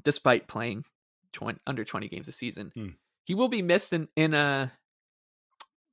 despite 0.03 0.49
playing 0.49 0.85
20, 1.33 1.59
under 1.67 1.85
twenty 1.85 2.09
games 2.09 2.29
a 2.29 2.33
season. 2.33 2.73
Hmm. 2.75 2.89
He 3.25 3.35
will 3.35 3.49
be 3.49 3.63
missed 3.63 3.93
in 3.93 4.09
in 4.17 4.35
a 4.35 4.73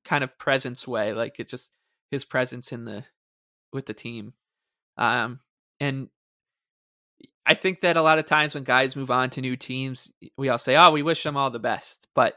kind 0.06 0.24
of 0.24 0.38
presence 0.38 0.88
way, 0.88 1.14
like 1.14 1.40
it 1.40 1.50
just 1.50 1.70
his 2.10 2.26
presence 2.26 2.72
in 2.72 2.86
the 2.86 3.06
with 3.72 3.86
the 3.86 3.94
team. 3.94 4.34
Um, 4.98 5.40
and 5.80 6.10
I 7.46 7.54
think 7.54 7.82
that 7.82 7.98
a 7.98 8.02
lot 8.02 8.20
of 8.20 8.26
times 8.26 8.54
when 8.54 8.64
guys 8.64 8.96
move 8.96 9.12
on 9.12 9.30
to 9.32 9.42
new 9.42 9.56
teams, 9.56 10.12
we 10.38 10.50
all 10.50 10.58
say, 10.58 10.76
"Oh, 10.76 10.92
we 10.92 11.04
wish 11.04 11.24
them 11.24 11.38
all 11.38 11.50
the 11.50 11.60
best." 11.60 12.08
But 12.14 12.36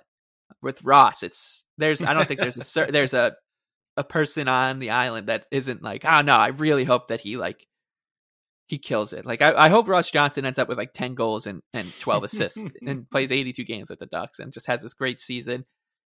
with 0.62 0.84
Ross, 0.84 1.22
it's 1.22 1.64
there's 1.78 2.02
I 2.02 2.14
don't 2.14 2.26
think 2.26 2.40
there's 2.40 2.76
a 2.78 2.86
there's 2.90 3.14
a 3.14 3.36
a 3.96 4.04
person 4.04 4.48
on 4.48 4.78
the 4.78 4.90
island 4.90 5.28
that 5.28 5.44
isn't 5.50 5.82
like, 5.82 6.04
"Oh 6.04 6.22
no, 6.22 6.34
I 6.34 6.48
really 6.48 6.84
hope 6.84 7.08
that 7.08 7.20
he 7.20 7.36
like 7.36 7.66
he 8.66 8.78
kills 8.78 9.12
it." 9.12 9.26
Like 9.26 9.42
I, 9.42 9.54
I 9.54 9.68
hope 9.68 9.88
Ross 9.88 10.10
Johnston 10.10 10.46
ends 10.46 10.58
up 10.58 10.68
with 10.68 10.78
like 10.78 10.92
ten 10.92 11.14
goals 11.14 11.46
and 11.46 11.60
and 11.74 11.86
twelve 12.00 12.24
assists 12.24 12.62
and 12.86 13.08
plays 13.10 13.30
eighty 13.32 13.52
two 13.52 13.64
games 13.64 13.90
with 13.90 13.98
the 13.98 14.06
Ducks 14.06 14.38
and 14.38 14.52
just 14.52 14.66
has 14.66 14.82
this 14.82 14.94
great 14.94 15.20
season. 15.20 15.64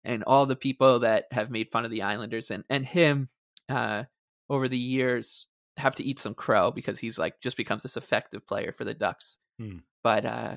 And 0.05 0.25
all 0.25 0.47
the 0.47 0.57
people 0.57 1.01
that 1.01 1.27
have 1.31 1.49
made 1.49 1.71
fun 1.71 1.85
of 1.85 1.91
the 1.91 2.03
Islanders 2.03 2.51
and 2.51 2.65
and 2.69 2.85
him 2.85 3.31
uh, 3.69 4.05
over 4.51 4.69
the 4.69 4.79
years 4.79 5.47
have 5.77 5.95
to 5.97 6.05
eat 6.05 6.19
some 6.19 6.35
crow 6.35 6.71
because 6.71 6.99
he's 6.99 7.19
like 7.19 7.41
just 7.41 7.57
becomes 7.57 7.83
this 7.83 7.97
effective 7.97 8.47
player 8.47 8.73
for 8.73 8.85
the 8.85 8.95
Ducks. 8.95 9.39
Hmm. 9.59 9.79
But 10.05 10.25
uh 10.25 10.57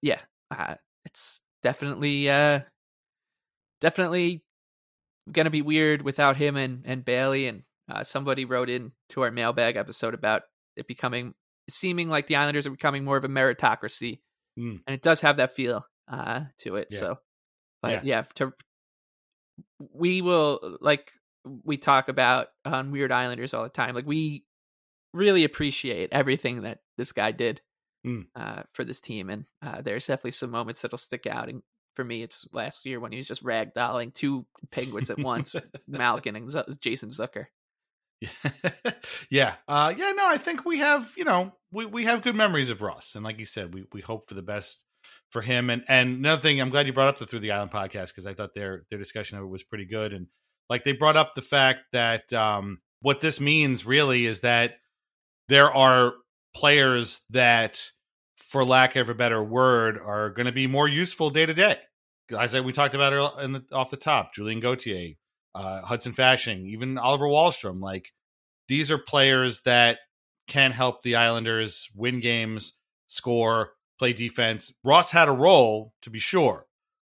yeah, 0.00 0.20
uh, 0.50 0.74
it's 1.04 1.40
definitely 1.62 2.28
uh 2.28 2.60
definitely 3.80 4.42
gonna 5.30 5.50
be 5.50 5.62
weird 5.62 6.02
without 6.02 6.36
him 6.36 6.56
and 6.56 6.82
and 6.84 7.04
Bailey 7.04 7.46
and 7.46 7.62
uh, 7.90 8.04
somebody 8.04 8.44
wrote 8.44 8.70
in 8.70 8.92
to 9.10 9.22
our 9.22 9.30
mailbag 9.30 9.76
episode 9.76 10.14
about 10.14 10.42
it 10.76 10.86
becoming 10.86 11.34
seeming 11.68 12.08
like 12.08 12.26
the 12.26 12.36
Islanders 12.36 12.66
are 12.66 12.70
becoming 12.70 13.04
more 13.04 13.16
of 13.16 13.24
a 13.24 13.28
meritocracy, 13.28 14.20
Hmm. 14.56 14.76
and 14.86 14.94
it 14.94 15.02
does 15.02 15.20
have 15.20 15.36
that 15.36 15.52
feel 15.52 15.86
uh 16.08 16.42
to 16.58 16.76
it. 16.76 16.88
Yeah. 16.90 16.98
So, 16.98 17.18
but 17.82 18.04
yeah, 18.04 18.22
to 18.36 18.52
we 19.92 20.22
will 20.22 20.78
like 20.80 21.12
we 21.64 21.76
talk 21.76 22.08
about 22.08 22.48
on 22.64 22.90
Weird 22.90 23.12
Islanders 23.12 23.54
all 23.54 23.62
the 23.64 23.68
time. 23.68 23.94
Like 23.94 24.06
we 24.06 24.44
really 25.12 25.44
appreciate 25.44 26.10
everything 26.12 26.62
that 26.62 26.78
this 26.96 27.12
guy 27.12 27.32
did 27.32 27.60
Mm. 28.04 28.26
uh, 28.34 28.64
for 28.72 28.82
this 28.82 28.98
team, 28.98 29.30
and 29.30 29.44
uh, 29.64 29.80
there's 29.80 30.08
definitely 30.08 30.32
some 30.32 30.50
moments 30.50 30.80
that'll 30.82 30.98
stick 30.98 31.24
out. 31.24 31.48
And 31.48 31.62
for 31.94 32.04
me, 32.04 32.24
it's 32.24 32.48
last 32.52 32.84
year 32.84 32.98
when 32.98 33.12
he 33.12 33.18
was 33.18 33.28
just 33.28 33.44
ragdolling 33.44 34.12
two 34.12 34.44
penguins 34.72 35.08
at 35.08 35.18
once, 35.20 35.54
Malkin 35.86 36.34
and 36.34 36.50
Z- 36.50 36.64
Jason 36.80 37.10
Zucker. 37.10 37.46
yeah. 39.30 39.54
Uh, 39.68 39.94
yeah, 39.96 40.12
no, 40.12 40.26
I 40.28 40.36
think 40.36 40.64
we 40.64 40.78
have, 40.78 41.12
you 41.16 41.24
know, 41.24 41.52
we, 41.70 41.86
we 41.86 42.04
have 42.04 42.22
good 42.22 42.34
memories 42.34 42.70
of 42.70 42.82
Ross. 42.82 43.14
And 43.14 43.24
like 43.24 43.38
you 43.38 43.46
said, 43.46 43.72
we, 43.74 43.84
we 43.92 44.00
hope 44.00 44.26
for 44.28 44.34
the 44.34 44.42
best 44.42 44.84
for 45.30 45.40
him. 45.42 45.70
And 45.70 45.84
and 45.88 46.18
another 46.18 46.40
thing, 46.40 46.60
I'm 46.60 46.70
glad 46.70 46.86
you 46.86 46.92
brought 46.92 47.08
up 47.08 47.18
the 47.18 47.26
Through 47.26 47.40
the 47.40 47.52
Island 47.52 47.70
podcast 47.70 48.08
because 48.08 48.26
I 48.26 48.34
thought 48.34 48.54
their 48.54 48.84
their 48.90 48.98
discussion 48.98 49.38
of 49.38 49.44
it 49.44 49.48
was 49.48 49.62
pretty 49.62 49.86
good. 49.86 50.12
And 50.12 50.26
like 50.72 50.84
they 50.84 50.92
brought 50.92 51.18
up 51.18 51.34
the 51.34 51.42
fact 51.42 51.80
that 51.92 52.32
um, 52.32 52.80
what 53.02 53.20
this 53.20 53.40
means 53.40 53.84
really 53.84 54.24
is 54.24 54.40
that 54.40 54.76
there 55.48 55.70
are 55.70 56.14
players 56.54 57.20
that, 57.28 57.90
for 58.38 58.64
lack 58.64 58.96
of 58.96 59.10
a 59.10 59.14
better 59.14 59.44
word, 59.44 59.98
are 59.98 60.30
going 60.30 60.46
to 60.46 60.52
be 60.52 60.66
more 60.66 60.88
useful 60.88 61.28
day 61.28 61.44
to 61.44 61.52
day. 61.52 61.76
Guys 62.26 62.52
that 62.52 62.64
we 62.64 62.72
talked 62.72 62.94
about 62.94 63.38
in 63.42 63.52
the, 63.52 63.64
off 63.70 63.90
the 63.90 63.98
top, 63.98 64.32
Julien 64.32 64.60
Gauthier, 64.60 65.16
uh, 65.54 65.82
Hudson 65.82 66.14
Fasching, 66.14 66.66
even 66.68 66.96
Oliver 66.96 67.26
Wahlstrom. 67.26 67.82
Like 67.82 68.10
these 68.66 68.90
are 68.90 68.96
players 68.96 69.60
that 69.66 69.98
can 70.48 70.72
help 70.72 71.02
the 71.02 71.16
Islanders 71.16 71.90
win 71.94 72.20
games, 72.20 72.72
score, 73.08 73.74
play 73.98 74.14
defense. 74.14 74.72
Ross 74.82 75.10
had 75.10 75.28
a 75.28 75.32
role 75.32 75.92
to 76.00 76.08
be 76.08 76.18
sure, 76.18 76.64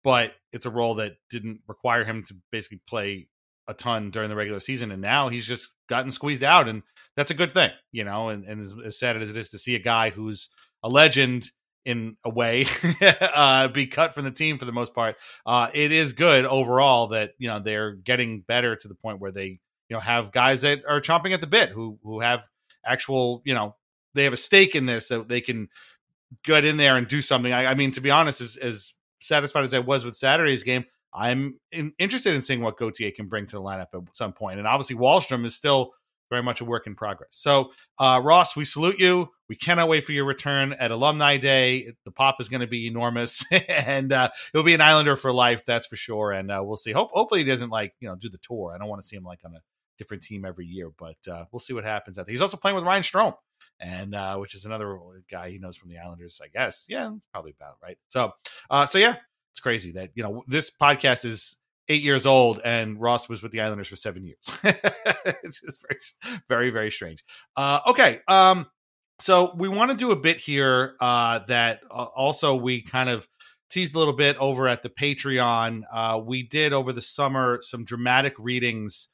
but 0.03 0.31
it's 0.51 0.65
a 0.65 0.71
role 0.71 0.95
that 0.95 1.17
didn't 1.29 1.59
require 1.67 2.03
him 2.03 2.23
to 2.23 2.35
basically 2.51 2.81
play 2.87 3.27
a 3.71 3.73
ton 3.73 4.11
during 4.11 4.29
the 4.29 4.35
regular 4.35 4.59
season. 4.59 4.91
And 4.91 5.01
now 5.01 5.29
he's 5.29 5.47
just 5.47 5.69
gotten 5.87 6.11
squeezed 6.11 6.43
out, 6.43 6.67
and 6.67 6.83
that's 7.15 7.31
a 7.31 7.35
good 7.35 7.51
thing, 7.51 7.71
you 7.91 8.03
know. 8.03 8.29
And, 8.29 8.43
and 8.45 8.61
as, 8.61 8.75
as 8.85 8.99
sad 8.99 9.19
as 9.19 9.29
it 9.29 9.37
is 9.37 9.49
to 9.49 9.57
see 9.57 9.75
a 9.75 9.79
guy 9.79 10.11
who's 10.11 10.49
a 10.83 10.89
legend 10.89 11.49
in 11.83 12.15
a 12.23 12.29
way 12.29 12.67
uh, 13.21 13.67
be 13.69 13.87
cut 13.87 14.13
from 14.13 14.25
the 14.25 14.31
team 14.31 14.59
for 14.59 14.65
the 14.65 14.71
most 14.71 14.93
part, 14.93 15.15
uh, 15.45 15.69
it 15.73 15.91
is 15.91 16.13
good 16.13 16.45
overall 16.45 17.07
that 17.07 17.31
you 17.39 17.47
know 17.47 17.59
they're 17.59 17.93
getting 17.93 18.41
better 18.41 18.75
to 18.75 18.87
the 18.87 18.95
point 18.95 19.19
where 19.19 19.31
they 19.31 19.59
you 19.89 19.95
know 19.95 19.99
have 19.99 20.31
guys 20.31 20.61
that 20.61 20.83
are 20.87 21.01
chomping 21.01 21.33
at 21.33 21.41
the 21.41 21.47
bit 21.47 21.69
who 21.69 21.97
who 22.03 22.19
have 22.19 22.47
actual 22.85 23.41
you 23.45 23.55
know 23.55 23.75
they 24.13 24.25
have 24.25 24.33
a 24.33 24.37
stake 24.37 24.75
in 24.75 24.85
this 24.85 25.07
that 25.07 25.27
they 25.27 25.41
can 25.41 25.69
get 26.43 26.65
in 26.65 26.77
there 26.77 26.97
and 26.97 27.07
do 27.07 27.21
something. 27.21 27.51
I, 27.51 27.67
I 27.67 27.75
mean, 27.75 27.91
to 27.91 28.01
be 28.01 28.11
honest, 28.11 28.41
as, 28.41 28.57
as 28.57 28.93
satisfied 29.19 29.63
as 29.63 29.73
I 29.73 29.79
was 29.79 30.05
with 30.05 30.15
Saturday's 30.15 30.63
game, 30.63 30.85
I'm 31.13 31.59
in, 31.71 31.93
interested 31.99 32.33
in 32.33 32.41
seeing 32.41 32.61
what 32.61 32.77
Gauthier 32.77 33.11
can 33.11 33.27
bring 33.27 33.45
to 33.47 33.57
the 33.57 33.61
lineup 33.61 33.87
at 33.93 34.15
some 34.15 34.33
point. 34.33 34.59
And 34.59 34.67
obviously, 34.67 34.95
Wahlstrom 34.95 35.45
is 35.45 35.55
still 35.55 35.91
very 36.29 36.41
much 36.41 36.61
a 36.61 36.65
work 36.65 36.87
in 36.87 36.95
progress. 36.95 37.29
So, 37.31 37.71
uh, 37.99 38.21
Ross, 38.23 38.55
we 38.55 38.63
salute 38.63 38.99
you. 38.99 39.29
We 39.49 39.57
cannot 39.57 39.89
wait 39.89 40.05
for 40.05 40.13
your 40.13 40.23
return 40.23 40.73
at 40.73 40.89
Alumni 40.89 41.37
Day. 41.37 41.91
The 42.05 42.11
pop 42.11 42.39
is 42.39 42.47
going 42.47 42.61
to 42.61 42.67
be 42.67 42.87
enormous, 42.87 43.43
and 43.69 44.13
uh, 44.13 44.29
he'll 44.53 44.63
be 44.63 44.73
an 44.73 44.81
Islander 44.81 45.17
for 45.17 45.33
life, 45.33 45.65
that's 45.65 45.85
for 45.85 45.97
sure. 45.97 46.31
And 46.31 46.49
uh, 46.49 46.61
we'll 46.63 46.77
see. 46.77 46.93
Hope, 46.93 47.11
hopefully, 47.11 47.41
he 47.41 47.49
doesn't 47.49 47.69
like 47.69 47.93
you 47.99 48.07
know 48.07 48.15
do 48.15 48.29
the 48.29 48.39
tour. 48.39 48.71
I 48.73 48.77
don't 48.77 48.87
want 48.87 49.01
to 49.01 49.07
see 49.07 49.17
him 49.17 49.25
like 49.25 49.39
on 49.45 49.53
a 49.53 49.59
different 49.97 50.23
team 50.23 50.45
every 50.45 50.65
year, 50.65 50.89
but 50.97 51.17
uh, 51.29 51.45
we'll 51.51 51.59
see 51.59 51.73
what 51.73 51.83
happens. 51.83 52.17
He's 52.27 52.41
also 52.41 52.57
playing 52.57 52.75
with 52.75 52.85
Ryan 52.85 53.03
Strome, 53.03 53.35
and 53.79 54.15
uh, 54.15 54.37
which 54.37 54.55
is 54.55 54.65
another 54.65 54.97
guy 55.29 55.49
he 55.49 55.59
knows 55.59 55.75
from 55.75 55.89
the 55.89 55.99
Islanders, 55.99 56.39
I 56.41 56.47
guess. 56.47 56.85
Yeah, 56.87 57.11
probably 57.33 57.53
about 57.59 57.75
right. 57.83 57.97
So, 58.07 58.31
uh, 58.69 58.85
so 58.85 58.97
yeah, 58.97 59.17
crazy 59.61 59.93
that 59.93 60.11
you 60.15 60.23
know 60.23 60.43
this 60.47 60.69
podcast 60.69 61.23
is 61.25 61.57
eight 61.87 62.03
years 62.03 62.25
old 62.25 62.59
and 62.63 62.99
Ross 63.01 63.29
was 63.29 63.41
with 63.41 63.51
the 63.51 63.61
Islanders 63.61 63.87
for 63.87 63.95
seven 63.95 64.25
years. 64.25 64.37
it's 65.43 65.61
just 65.61 65.81
very, 65.81 65.99
very, 66.47 66.69
very 66.69 66.91
strange. 66.91 67.23
Uh, 67.55 67.79
okay. 67.87 68.19
Um, 68.27 68.67
So 69.19 69.53
we 69.55 69.69
want 69.69 69.91
to 69.91 69.97
do 69.97 70.11
a 70.11 70.15
bit 70.15 70.39
here 70.39 70.95
uh, 70.99 71.39
that 71.47 71.81
uh, 71.91 72.05
also 72.15 72.55
we 72.55 72.81
kind 72.81 73.07
of 73.09 73.27
teased 73.69 73.93
a 73.95 73.99
little 73.99 74.15
bit 74.15 74.35
over 74.37 74.67
at 74.67 74.81
the 74.81 74.89
Patreon. 74.89 75.83
Uh, 75.91 76.19
we 76.23 76.43
did 76.43 76.73
over 76.73 76.91
the 76.91 77.01
summer 77.03 77.59
some 77.61 77.85
dramatic 77.85 78.33
readings 78.39 79.09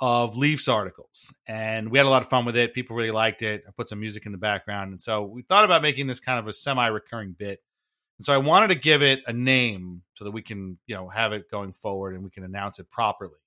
of 0.00 0.34
Leafs 0.36 0.66
articles, 0.66 1.32
and 1.46 1.90
we 1.90 1.98
had 1.98 2.06
a 2.06 2.10
lot 2.10 2.22
of 2.22 2.28
fun 2.28 2.46
with 2.46 2.56
it. 2.56 2.72
People 2.72 2.96
really 2.96 3.10
liked 3.10 3.42
it. 3.42 3.64
I 3.68 3.70
put 3.76 3.88
some 3.90 4.00
music 4.00 4.24
in 4.24 4.32
the 4.32 4.38
background, 4.38 4.92
and 4.92 5.00
so 5.00 5.22
we 5.24 5.42
thought 5.42 5.66
about 5.66 5.82
making 5.82 6.06
this 6.06 6.20
kind 6.20 6.38
of 6.38 6.48
a 6.48 6.54
semi-recurring 6.54 7.36
bit. 7.38 7.60
And 8.20 8.24
so 8.26 8.34
I 8.34 8.36
wanted 8.36 8.68
to 8.68 8.74
give 8.74 9.02
it 9.02 9.20
a 9.26 9.32
name 9.32 10.02
so 10.12 10.26
that 10.26 10.32
we 10.32 10.42
can, 10.42 10.76
you 10.86 10.94
know, 10.94 11.08
have 11.08 11.32
it 11.32 11.50
going 11.50 11.72
forward 11.72 12.14
and 12.14 12.22
we 12.22 12.28
can 12.28 12.44
announce 12.44 12.78
it 12.78 12.90
properly. 12.90 13.38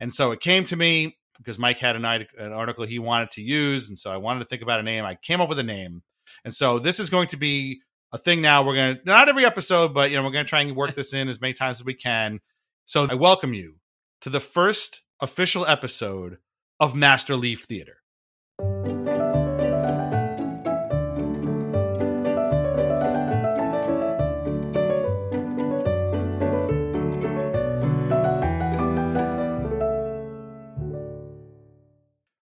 And 0.00 0.10
so 0.10 0.32
it 0.32 0.40
came 0.40 0.64
to 0.64 0.74
me 0.74 1.18
because 1.36 1.58
Mike 1.58 1.78
had 1.78 1.96
an, 1.96 2.06
an 2.06 2.52
article 2.54 2.86
he 2.86 2.98
wanted 2.98 3.32
to 3.32 3.42
use, 3.42 3.90
and 3.90 3.98
so 3.98 4.10
I 4.10 4.16
wanted 4.16 4.40
to 4.40 4.46
think 4.46 4.62
about 4.62 4.80
a 4.80 4.82
name. 4.82 5.04
I 5.04 5.16
came 5.16 5.42
up 5.42 5.50
with 5.50 5.58
a 5.58 5.62
name, 5.62 6.02
and 6.46 6.54
so 6.54 6.78
this 6.78 6.98
is 6.98 7.10
going 7.10 7.28
to 7.28 7.36
be 7.36 7.82
a 8.10 8.16
thing. 8.16 8.40
Now 8.40 8.62
we're 8.62 8.74
going 8.74 8.96
to 8.96 9.02
not 9.04 9.28
every 9.28 9.44
episode, 9.44 9.92
but 9.92 10.10
you 10.10 10.16
know, 10.16 10.22
we're 10.22 10.32
going 10.32 10.46
to 10.46 10.48
try 10.48 10.62
and 10.62 10.74
work 10.74 10.94
this 10.94 11.12
in 11.12 11.28
as 11.28 11.38
many 11.38 11.52
times 11.52 11.80
as 11.80 11.84
we 11.84 11.92
can. 11.92 12.40
So 12.86 13.06
I 13.10 13.14
welcome 13.16 13.52
you 13.52 13.80
to 14.22 14.30
the 14.30 14.40
first 14.40 15.02
official 15.20 15.66
episode 15.66 16.38
of 16.80 16.94
Master 16.94 17.36
Leaf 17.36 17.64
Theater. 17.64 17.98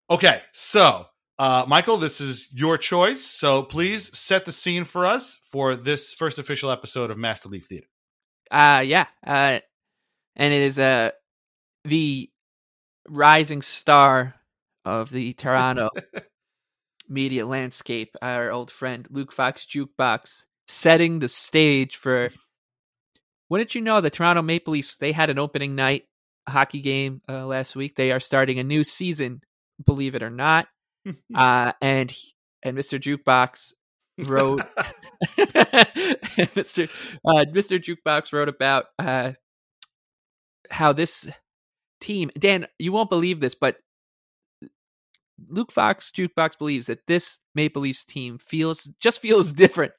Okay, 0.10 0.42
so 0.52 1.06
uh, 1.38 1.66
Michael, 1.68 1.98
this 1.98 2.20
is 2.20 2.50
your 2.52 2.78
choice. 2.78 3.24
So 3.24 3.62
please 3.62 4.18
set 4.18 4.46
the 4.46 4.52
scene 4.52 4.84
for 4.84 5.06
us 5.06 5.38
for 5.52 5.76
this 5.76 6.14
first 6.14 6.40
official 6.40 6.72
episode 6.72 7.12
of 7.12 7.18
Master 7.18 7.48
Leaf 7.48 7.66
Theater. 7.68 7.88
Uh 8.52 8.84
yeah. 8.86 9.06
Uh 9.26 9.60
and 10.36 10.54
it 10.54 10.62
is 10.62 10.80
uh 10.80 11.12
the 11.86 12.30
rising 13.08 13.62
star 13.62 14.36
of 14.84 15.12
the 15.12 15.34
Toronto 15.34 15.90
media 17.10 17.46
landscape, 17.46 18.16
our 18.22 18.50
old 18.50 18.72
friend 18.72 19.08
Luke 19.12 19.32
Fox 19.32 19.66
Jukebox, 19.66 20.46
setting 20.68 21.20
the 21.20 21.28
stage 21.28 21.96
for. 21.96 22.30
Wouldn't 23.50 23.74
you 23.74 23.82
know 23.82 24.02
the 24.02 24.12
Toronto 24.12 24.42
Maple 24.42 24.74
Leafs? 24.74 24.98
They 24.98 25.12
had 25.12 25.30
an 25.30 25.40
opening 25.40 25.76
night 25.76 26.04
hockey 26.48 26.82
game 26.82 27.22
uh, 27.28 27.46
last 27.46 27.76
week. 27.76 27.96
They 27.96 28.12
are 28.12 28.20
starting 28.20 28.60
a 28.60 28.64
new 28.64 28.84
season, 28.84 29.42
believe 29.84 30.16
it 30.16 30.24
or 30.24 30.30
not. 30.30 30.68
uh, 31.36 31.72
and 31.82 32.14
and 32.64 32.78
Mr. 32.78 33.00
Jukebox 33.00 33.74
wrote 34.20 34.62
Mr. 35.38 36.90
Uh, 37.26 37.46
Mr. 37.46 37.82
Jukebox 37.82 38.34
wrote 38.34 38.50
about 38.50 38.86
uh, 38.98 39.34
how 40.70 40.94
this 40.94 41.28
team, 42.02 42.32
Dan, 42.38 42.68
you 42.78 42.92
won't 42.92 43.10
believe 43.10 43.40
this, 43.40 43.56
but 43.56 43.78
Luke 45.48 45.72
Fox 45.72 46.12
Jukebox 46.16 46.58
believes 46.58 46.88
that 46.88 47.08
this 47.08 47.40
Maple 47.56 47.82
Leafs 47.82 48.04
team 48.06 48.38
feels 48.38 48.90
just 49.00 49.22
feels 49.22 49.54
different. 49.54 49.94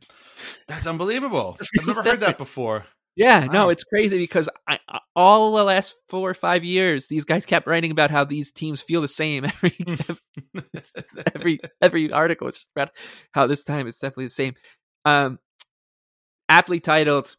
That's 0.69 0.87
unbelievable. 0.87 1.59
I've 1.61 1.87
never 1.87 2.03
heard 2.03 2.21
that 2.21 2.39
before. 2.39 2.85
Yeah, 3.21 3.45
wow. 3.45 3.53
no, 3.53 3.69
it's 3.69 3.85
crazy 3.85 4.17
because 4.17 4.49
I, 4.67 4.79
all 5.15 5.55
the 5.55 5.63
last 5.63 5.95
four 6.09 6.31
or 6.31 6.33
five 6.33 6.65
years, 6.65 7.07
these 7.07 7.27
guys 7.27 7.45
kept 7.45 7.67
writing 7.67 7.91
about 7.91 8.11
how 8.11 8.25
these 8.25 8.51
teams 8.51 8.81
feel 8.81 9.03
the 9.03 9.09
same 9.09 9.45
every 9.63 9.77
every 11.35 11.61
every 11.83 12.13
article. 12.13 12.49
It's 12.49 12.57
just 12.57 12.71
about 12.75 12.93
how 13.33 13.47
this 13.47 13.63
time 13.63 13.87
it's 13.87 13.99
definitely 13.99 14.25
the 14.25 14.31
same. 14.31 14.55
Um, 15.05 15.39
aptly 16.49 16.81
titled 16.81 17.37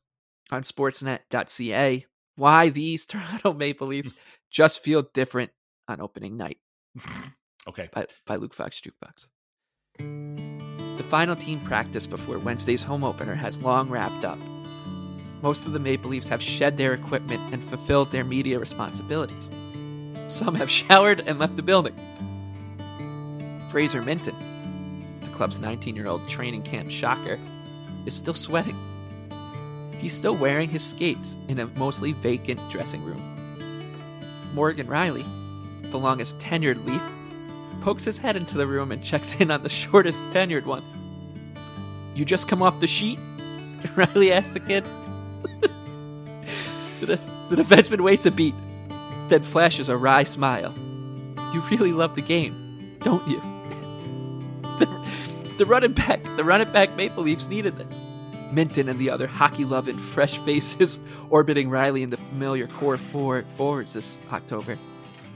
on 0.51 0.61
Sportsnet.ca, 0.61 2.05
"Why 2.35 2.69
These 2.69 3.07
Toronto 3.07 3.53
Maple 3.57 3.87
Leafs 3.87 4.13
just 4.51 4.83
feel 4.83 5.07
different 5.15 5.49
on 5.87 5.99
opening 5.99 6.37
night. 6.37 6.59
okay. 7.67 7.89
By, 7.91 8.05
by 8.27 8.35
Luke 8.35 8.53
Fox 8.53 8.79
Jukebox. 8.79 9.25
The 9.97 11.03
final 11.03 11.35
team 11.35 11.59
practice 11.61 12.05
before 12.05 12.37
Wednesday's 12.37 12.83
home 12.83 13.03
opener 13.03 13.33
has 13.33 13.59
long 13.63 13.89
wrapped 13.89 14.25
up. 14.25 14.37
Most 15.41 15.65
of 15.65 15.73
the 15.73 15.79
Maple 15.79 16.11
Leafs 16.11 16.27
have 16.27 16.41
shed 16.41 16.77
their 16.77 16.93
equipment 16.93 17.53
and 17.53 17.63
fulfilled 17.63 18.11
their 18.11 18.23
media 18.23 18.59
responsibilities. 18.59 19.49
Some 20.27 20.55
have 20.55 20.69
showered 20.79 21.21
and 21.21 21.39
left 21.39 21.55
the 21.55 21.63
building. 21.63 21.95
Fraser 23.69 24.01
Minten, 24.01 24.35
the 25.21 25.29
club's 25.29 25.59
19 25.59 25.95
year 25.95 26.07
old 26.07 26.27
training 26.27 26.61
camp 26.61 26.91
shocker, 26.91 27.39
is 28.05 28.13
still 28.13 28.33
sweating. 28.33 28.77
He's 29.97 30.13
still 30.13 30.35
wearing 30.35 30.69
his 30.69 30.83
skates 30.83 31.37
in 31.47 31.59
a 31.59 31.67
mostly 31.67 32.13
vacant 32.13 32.59
dressing 32.69 33.03
room. 33.03 33.27
Morgan 34.53 34.87
Rielly, 34.87 35.25
the 35.91 35.97
longest 35.97 36.37
tenured 36.39 36.85
Leaf, 36.85 37.01
pokes 37.81 38.03
his 38.03 38.17
head 38.17 38.35
into 38.35 38.57
the 38.57 38.67
room 38.67 38.91
and 38.91 39.03
checks 39.03 39.35
in 39.39 39.49
on 39.49 39.63
the 39.63 39.69
shortest 39.81 40.23
tenured 40.31 40.65
one. 40.65 40.83
You 42.13 42.25
just 42.25 42.47
come 42.47 42.61
off 42.61 42.79
the 42.79 42.87
sheet? 42.87 43.17
Riley 43.95 44.31
asks 44.31 44.53
the 44.53 44.59
kid. 44.59 44.83
The, 47.01 47.19
the 47.49 47.55
defenseman 47.55 48.01
waits 48.01 48.27
a 48.27 48.31
beat, 48.31 48.53
then 49.27 49.41
flashes 49.41 49.89
a 49.89 49.97
wry 49.97 50.23
smile. 50.23 50.71
You 51.51 51.61
really 51.61 51.93
love 51.93 52.13
the 52.13 52.21
game, 52.21 52.95
don't 52.99 53.27
you? 53.27 53.39
the, 54.61 55.09
the 55.57 55.65
running 55.65 55.93
back, 55.93 56.23
the 56.23 56.43
running 56.43 56.71
back 56.71 56.95
Maple 56.95 57.23
Leafs 57.23 57.47
needed 57.47 57.77
this. 57.77 57.99
Minten 58.53 58.87
and 58.87 58.99
the 58.99 59.09
other 59.09 59.25
hockey 59.25 59.65
loving 59.65 59.97
fresh 59.97 60.37
faces 60.39 60.99
orbiting 61.31 61.69
Rielly 61.69 62.03
in 62.03 62.11
the 62.11 62.17
familiar 62.17 62.67
core 62.67 62.97
four 62.97 63.41
forwards 63.43 63.93
this 63.93 64.19
October. 64.31 64.77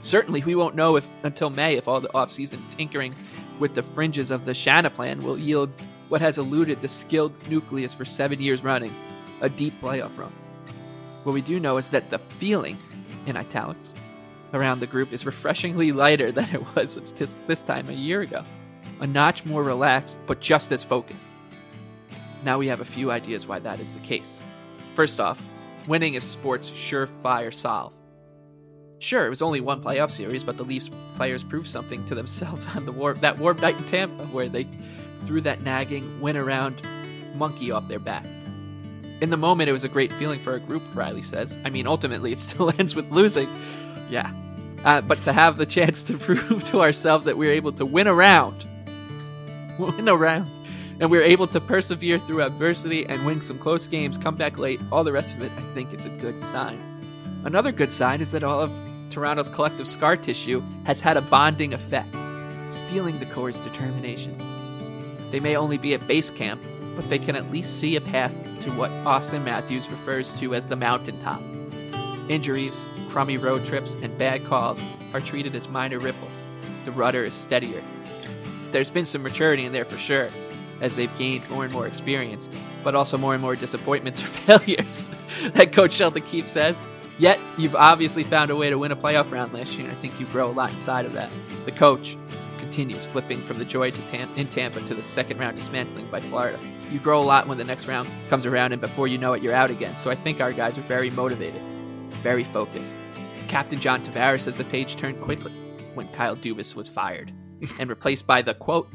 Certainly, 0.01 0.43
we 0.43 0.53
won't 0.53 0.75
know 0.75 0.97
if 0.97 1.07
until 1.23 1.49
May 1.49 1.77
if 1.77 1.87
all 1.87 1.99
the 1.99 2.09
offseason 2.09 2.59
tinkering 2.77 3.15
with 3.57 3.73
the 3.73 3.81
fringes 3.81 4.29
of 4.29 4.45
the 4.45 4.53
Shanna 4.53 4.91
plan 4.91 5.23
will 5.23 5.39
yield 5.39 5.71
what 6.09 6.21
has 6.21 6.37
eluded 6.37 6.81
the 6.81 6.87
skilled 6.87 7.33
nucleus 7.49 7.93
for 7.93 8.05
seven 8.05 8.39
years 8.39 8.63
running 8.63 8.93
a 9.41 9.49
deep 9.49 9.79
playoff 9.81 10.17
run. 10.17 10.33
What 11.23 11.33
we 11.33 11.41
do 11.41 11.59
know 11.59 11.77
is 11.77 11.89
that 11.89 12.09
the 12.09 12.19
feeling, 12.19 12.77
in 13.25 13.35
italics, 13.35 13.91
around 14.53 14.79
the 14.79 14.87
group 14.87 15.11
is 15.11 15.25
refreshingly 15.25 15.91
lighter 15.91 16.31
than 16.31 16.53
it 16.53 16.75
was 16.75 16.95
this 17.47 17.61
time 17.61 17.89
a 17.89 17.93
year 17.93 18.21
ago. 18.21 18.43
A 19.01 19.07
notch 19.07 19.45
more 19.45 19.63
relaxed, 19.63 20.19
but 20.27 20.39
just 20.39 20.71
as 20.71 20.83
focused. 20.83 21.33
Now 22.43 22.57
we 22.57 22.67
have 22.67 22.79
a 22.79 22.85
few 22.85 23.11
ideas 23.11 23.47
why 23.47 23.59
that 23.59 23.79
is 23.79 23.91
the 23.91 23.99
case. 23.99 24.39
First 24.93 25.19
off, 25.19 25.43
winning 25.87 26.13
is 26.13 26.23
sports' 26.23 26.69
surefire 26.69 27.53
solve. 27.53 27.91
Sure, 28.99 29.25
it 29.25 29.29
was 29.29 29.41
only 29.41 29.61
one 29.61 29.83
playoff 29.83 30.11
series, 30.11 30.43
but 30.43 30.57
the 30.57 30.63
Leafs 30.63 30.89
players 31.15 31.43
proved 31.43 31.67
something 31.67 32.05
to 32.05 32.15
themselves 32.15 32.65
on 32.75 32.85
the 32.85 32.91
war 32.91 33.13
that 33.15 33.37
warm 33.37 33.57
night 33.57 33.77
in 33.77 33.83
Tampa, 33.85 34.25
where 34.27 34.47
they 34.47 34.67
threw 35.25 35.41
that 35.41 35.63
nagging 35.63 36.21
win 36.21 36.37
around 36.37 36.81
monkey 37.35 37.71
off 37.71 37.87
their 37.87 37.99
back. 37.99 38.25
In 39.21 39.29
the 39.29 39.37
moment, 39.37 39.69
it 39.69 39.73
was 39.73 39.83
a 39.83 39.89
great 39.89 40.11
feeling 40.13 40.39
for 40.39 40.55
a 40.55 40.59
group, 40.59 40.83
Rielly 40.93 41.23
says. 41.23 41.57
I 41.63 41.69
mean, 41.69 41.87
ultimately, 41.87 42.31
it 42.31 42.39
still 42.39 42.71
ends 42.77 42.95
with 42.95 43.09
losing. 43.11 43.49
Yeah. 44.09 44.31
Uh, 44.83 45.01
but 45.01 45.17
to 45.23 45.33
have 45.33 45.57
the 45.57 45.65
chance 45.65 46.03
to 46.03 46.17
prove 46.17 46.67
to 46.69 46.81
ourselves 46.81 47.25
that 47.25 47.37
we 47.37 47.47
we're 47.47 47.53
able 47.53 47.71
to 47.73 47.85
win 47.85 48.07
around, 48.07 48.67
win 49.79 50.09
around, 50.09 50.51
and 50.99 51.09
we're 51.09 51.23
able 51.23 51.47
to 51.47 51.59
persevere 51.59 52.19
through 52.19 52.41
adversity 52.43 53.05
and 53.07 53.25
win 53.25 53.41
some 53.41 53.57
close 53.57 53.87
games, 53.87 54.17
come 54.17 54.35
back 54.35 54.57
late, 54.57 54.79
all 54.91 55.03
the 55.03 55.11
rest 55.11 55.35
of 55.35 55.41
it, 55.41 55.51
I 55.57 55.73
think 55.73 55.91
it's 55.91 56.05
a 56.05 56.09
good 56.09 56.43
sign. 56.43 56.81
Another 57.43 57.71
good 57.71 57.91
sign 57.91 58.21
is 58.21 58.31
that 58.31 58.43
all 58.43 58.61
of 58.61 58.71
Toronto's 59.09 59.49
collective 59.49 59.87
scar 59.87 60.17
tissue 60.17 60.63
has 60.85 61.01
had 61.01 61.17
a 61.17 61.21
bonding 61.21 61.73
effect, 61.73 62.09
stealing 62.69 63.19
the 63.19 63.25
core's 63.25 63.59
determination. 63.59 64.37
They 65.31 65.39
may 65.39 65.55
only 65.55 65.77
be 65.77 65.93
at 65.93 66.07
base 66.07 66.29
camp, 66.29 66.63
but 66.95 67.09
they 67.09 67.19
can 67.19 67.35
at 67.35 67.51
least 67.51 67.79
see 67.79 67.95
a 67.95 68.01
path 68.01 68.33
to 68.59 68.71
what 68.71 68.91
Auston 69.05 69.43
Matthews 69.43 69.89
refers 69.89 70.33
to 70.35 70.55
as 70.55 70.67
the 70.67 70.75
mountaintop. 70.75 71.41
Injuries, 72.29 72.79
crummy 73.09 73.37
road 73.37 73.65
trips, 73.65 73.95
and 74.01 74.17
bad 74.17 74.45
calls 74.45 74.81
are 75.13 75.21
treated 75.21 75.55
as 75.55 75.67
minor 75.67 75.99
ripples. 75.99 76.33
The 76.85 76.91
rudder 76.91 77.23
is 77.23 77.33
steadier. 77.33 77.81
There's 78.71 78.89
been 78.89 79.05
some 79.05 79.23
maturity 79.23 79.65
in 79.65 79.71
there 79.71 79.85
for 79.85 79.97
sure, 79.97 80.29
as 80.81 80.95
they've 80.95 81.15
gained 81.17 81.49
more 81.49 81.63
and 81.63 81.73
more 81.73 81.87
experience, 81.87 82.49
but 82.83 82.95
also 82.95 83.17
more 83.17 83.33
and 83.33 83.41
more 83.41 83.55
disappointments 83.55 84.21
or 84.21 84.27
failures, 84.57 85.09
that 85.53 85.71
Coach 85.71 85.93
Sheldon 85.93 86.23
Keefe 86.23 86.47
says. 86.47 86.81
Yet, 87.17 87.39
you've 87.57 87.75
obviously 87.75 88.25
found 88.25 88.51
a 88.51 88.55
way 88.57 88.69
to 88.69 88.77
win 88.77 88.91
a 88.91 88.95
playoff 88.95 89.31
round 89.31 89.53
last 89.53 89.77
year, 89.77 89.87
and 89.87 89.97
I 89.97 90.01
think 90.01 90.19
you 90.19 90.25
grow 90.27 90.49
a 90.49 90.51
lot 90.51 90.71
inside 90.71 91.05
of 91.05 91.13
that. 91.13 91.29
The 91.63 91.71
coach 91.71 92.17
continues 92.75 93.05
flipping 93.05 93.39
from 93.39 93.57
the 93.57 93.63
joy 93.63 93.89
to 93.89 94.01
Tam- 94.09 94.29
in 94.35 94.47
Tampa 94.47 94.81
to 94.81 94.93
the 94.93 95.01
second 95.01 95.37
round 95.37 95.55
dismantling 95.55 96.05
by 96.11 96.19
Florida. 96.19 96.59
You 96.91 96.99
grow 96.99 97.21
a 97.21 97.23
lot 97.23 97.47
when 97.47 97.57
the 97.57 97.63
next 97.63 97.87
round 97.87 98.09
comes 98.29 98.45
around, 98.45 98.73
and 98.73 98.81
before 98.81 99.07
you 99.07 99.17
know 99.17 99.31
it, 99.31 99.41
you're 99.41 99.53
out 99.53 99.71
again. 99.71 99.95
So 99.95 100.09
I 100.11 100.15
think 100.15 100.41
our 100.41 100.51
guys 100.51 100.77
are 100.77 100.81
very 100.81 101.09
motivated, 101.09 101.61
very 102.21 102.43
focused. 102.43 102.93
Captain 103.47 103.79
John 103.79 104.03
Tavares 104.03 104.41
says 104.41 104.57
the 104.57 104.65
page 104.65 104.97
turned 104.97 105.21
quickly 105.21 105.53
when 105.93 106.09
Kyle 106.09 106.35
Dubas 106.35 106.75
was 106.75 106.89
fired 106.89 107.31
and 107.79 107.89
replaced 107.89 108.27
by 108.27 108.41
the 108.41 108.53
quote 108.53 108.89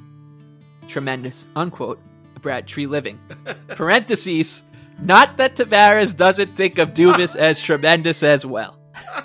tremendous, 0.87 1.49
unquote, 1.57 2.03
Brad 2.43 2.67
Treliving. 2.67 3.17
Parentheses, 3.69 4.63
not 5.01 5.39
that 5.39 5.57
Tavares 5.57 6.15
doesn't 6.15 6.55
think 6.55 6.77
of 6.77 6.91
Dubas 6.93 7.35
as 7.35 7.63
tremendous 7.63 8.23
as 8.23 8.45
well. 8.45 8.79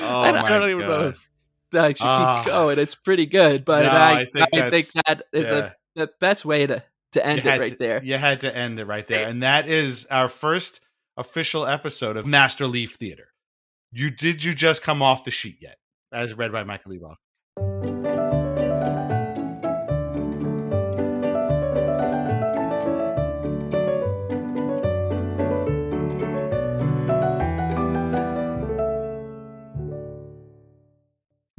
Oh 0.00 0.20
I, 0.20 0.32
don't, 0.32 0.40
I 0.40 0.42
my 0.42 0.48
don't 0.48 0.70
even 0.70 0.80
know 0.80 0.88
God. 0.88 1.14
if 1.14 1.27
I 1.74 1.88
should 1.88 1.96
Ah. 2.02 2.42
keep 2.44 2.52
going. 2.52 2.78
It's 2.78 2.94
pretty 2.94 3.26
good, 3.26 3.64
but 3.64 3.82
No, 3.84 3.90
I, 3.90 4.12
I 4.20 4.24
think 4.24 4.48
I 4.54 4.70
think 4.70 4.86
that's- 5.06 5.22
yeah. 5.32 5.40
a, 5.42 5.72
the 5.96 6.10
best 6.20 6.44
way 6.44 6.66
to, 6.66 6.82
to 7.12 7.26
end 7.26 7.40
it 7.40 7.58
right 7.58 7.72
to- 7.72 7.78
there. 7.78 8.02
You 8.02 8.16
had 8.16 8.40
to 8.42 8.54
end 8.56 8.78
it 8.80 8.84
right 8.86 9.06
there. 9.06 9.28
And 9.28 9.42
that 9.42 9.68
is 9.68 10.06
our 10.06 10.28
first 10.28 10.80
official 11.16 11.66
episode 11.66 12.16
of 12.16 12.26
Master 12.26 12.66
Leaf 12.66 12.94
Theater. 12.94 13.28
You 13.92 14.10
did 14.10 14.44
you 14.44 14.54
just 14.54 14.82
come 14.82 15.02
off 15.02 15.24
the 15.24 15.30
sheet 15.30 15.56
yet? 15.60 15.78
As 16.12 16.34
read 16.34 16.52
by 16.52 16.62
Michael 16.64 16.92
Leboff. 16.92 17.16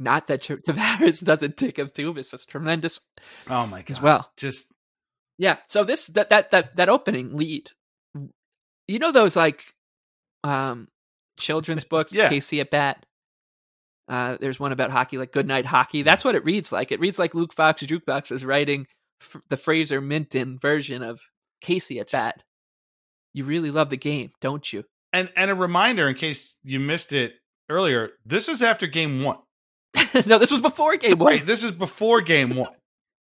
Not 0.00 0.26
that 0.28 0.42
Tavares 0.42 1.22
doesn't 1.22 1.56
think 1.58 1.78
of 1.78 1.92
Dubas 1.94 2.32
as 2.34 2.44
tremendous 2.46 3.00
Oh 3.48 3.66
my 3.66 3.82
god. 3.82 3.90
as 3.90 4.00
well. 4.02 4.30
Just 4.36 4.72
Yeah. 5.38 5.58
So 5.68 5.84
this 5.84 6.06
that 6.08 6.30
that 6.30 6.50
that 6.52 6.74
that 6.76 6.88
opening 6.88 7.36
lead, 7.36 7.70
you 8.88 8.98
know 8.98 9.12
those 9.12 9.36
like 9.36 9.62
um 10.42 10.88
children's 11.38 11.84
books, 11.92 12.12
Yeah. 12.14 12.28
Casey 12.30 12.60
at 12.60 12.70
Bat. 12.70 13.04
Uh, 14.08 14.36
there's 14.40 14.58
one 14.58 14.72
about 14.72 14.90
hockey, 14.90 15.18
like 15.18 15.30
Good 15.30 15.46
Night 15.46 15.64
Hockey. 15.66 16.02
That's 16.02 16.24
what 16.24 16.34
it 16.34 16.44
reads 16.44 16.72
like. 16.72 16.90
It 16.90 16.98
reads 16.98 17.16
like 17.18 17.32
Luke 17.32 17.52
Fox 17.52 17.80
Jukebox 17.84 18.32
is 18.32 18.44
writing 18.44 18.88
f- 19.22 19.40
the 19.48 19.56
Fraser 19.56 20.02
Minten 20.02 20.60
version 20.60 21.02
of 21.04 21.20
Casey 21.60 22.00
at 22.00 22.08
Just- 22.08 22.34
Bat. 22.36 22.42
You 23.34 23.44
really 23.44 23.70
love 23.70 23.88
the 23.90 23.96
game, 23.96 24.32
don't 24.40 24.72
you? 24.72 24.84
and 25.12 25.30
and 25.36 25.50
a 25.50 25.54
reminder 25.54 26.08
in 26.08 26.14
case 26.16 26.56
you 26.64 26.80
missed 26.80 27.12
it 27.12 27.34
earlier, 27.68 28.10
this 28.26 28.48
was 28.48 28.62
after 28.62 28.86
game 28.88 29.22
one. 29.22 29.38
no, 30.26 30.38
this 30.38 30.50
was 30.50 30.60
before 30.60 30.96
game 30.96 31.18
one. 31.18 31.44
This 31.44 31.64
is 31.64 31.72
before 31.72 32.20
game 32.20 32.56
one. 32.56 32.72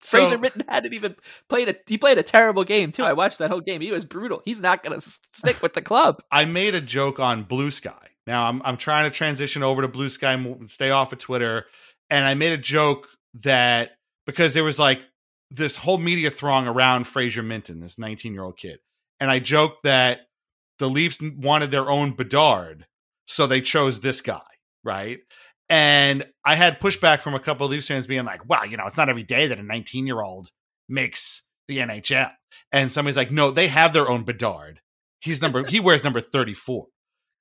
So- 0.01 0.17
Fraser 0.17 0.37
Minten 0.37 0.63
hadn't 0.69 0.93
even 0.93 1.13
played 1.49 1.67
a. 1.67 1.75
He 1.85 1.97
played 1.97 2.17
a 2.17 2.23
terrible 2.23 2.63
game 2.63 2.93
too. 2.93 3.03
I 3.03 3.11
watched 3.11 3.37
that 3.39 3.51
whole 3.51 3.59
game. 3.59 3.81
He 3.81 3.91
was 3.91 4.05
brutal. 4.05 4.41
He's 4.45 4.61
not 4.61 4.81
going 4.81 4.97
to 4.97 5.05
stick 5.33 5.61
with 5.61 5.73
the 5.73 5.81
club. 5.81 6.21
I 6.31 6.45
made 6.45 6.73
a 6.73 6.79
joke 6.79 7.19
on 7.19 7.43
Blue 7.43 7.69
Sky. 7.69 8.07
Now 8.25 8.47
I'm 8.47 8.61
I'm 8.63 8.77
trying 8.77 9.11
to 9.11 9.15
transition 9.15 9.61
over 9.61 9.81
to 9.81 9.89
Blue 9.89 10.07
Sky, 10.07 10.41
stay 10.67 10.89
off 10.89 11.11
of 11.11 11.19
Twitter, 11.19 11.65
and 12.09 12.25
I 12.25 12.33
made 12.33 12.53
a 12.53 12.57
joke 12.57 13.09
that 13.43 13.89
because 14.25 14.53
there 14.53 14.63
was 14.63 14.79
like 14.79 15.01
this 15.51 15.75
whole 15.75 15.97
media 15.97 16.31
throng 16.31 16.65
around 16.65 17.05
Fraser 17.05 17.43
Minten, 17.43 17.81
this 17.81 17.99
19 17.99 18.33
year 18.33 18.43
old 18.43 18.57
kid, 18.57 18.79
and 19.19 19.29
I 19.29 19.39
joked 19.39 19.83
that 19.83 20.27
the 20.77 20.89
Leafs 20.89 21.19
wanted 21.21 21.71
their 21.71 21.89
own 21.89 22.13
Bedard, 22.13 22.85
so 23.25 23.47
they 23.47 23.59
chose 23.59 23.99
this 23.99 24.21
guy, 24.21 24.39
right? 24.81 25.19
And 25.69 26.25
I 26.43 26.55
had 26.55 26.79
pushback 26.79 27.21
from 27.21 27.35
a 27.35 27.39
couple 27.39 27.65
of 27.65 27.71
Leafs 27.71 27.87
fans 27.87 28.07
being 28.07 28.25
like, 28.25 28.47
"Wow, 28.49 28.63
you 28.63 28.75
know, 28.75 28.85
it's 28.85 28.97
not 28.97 29.09
every 29.09 29.23
day 29.23 29.47
that 29.47 29.59
a 29.59 29.63
19 29.63 30.07
year 30.07 30.21
old 30.21 30.49
makes 30.87 31.43
the 31.67 31.79
NHL." 31.79 32.31
And 32.71 32.91
somebody's 32.91 33.17
like, 33.17 33.31
"No, 33.31 33.51
they 33.51 33.67
have 33.67 33.93
their 33.93 34.09
own 34.09 34.23
Bedard. 34.23 34.81
He's 35.19 35.41
number 35.41 35.65
he 35.65 35.79
wears 35.79 36.03
number 36.03 36.21
34." 36.21 36.87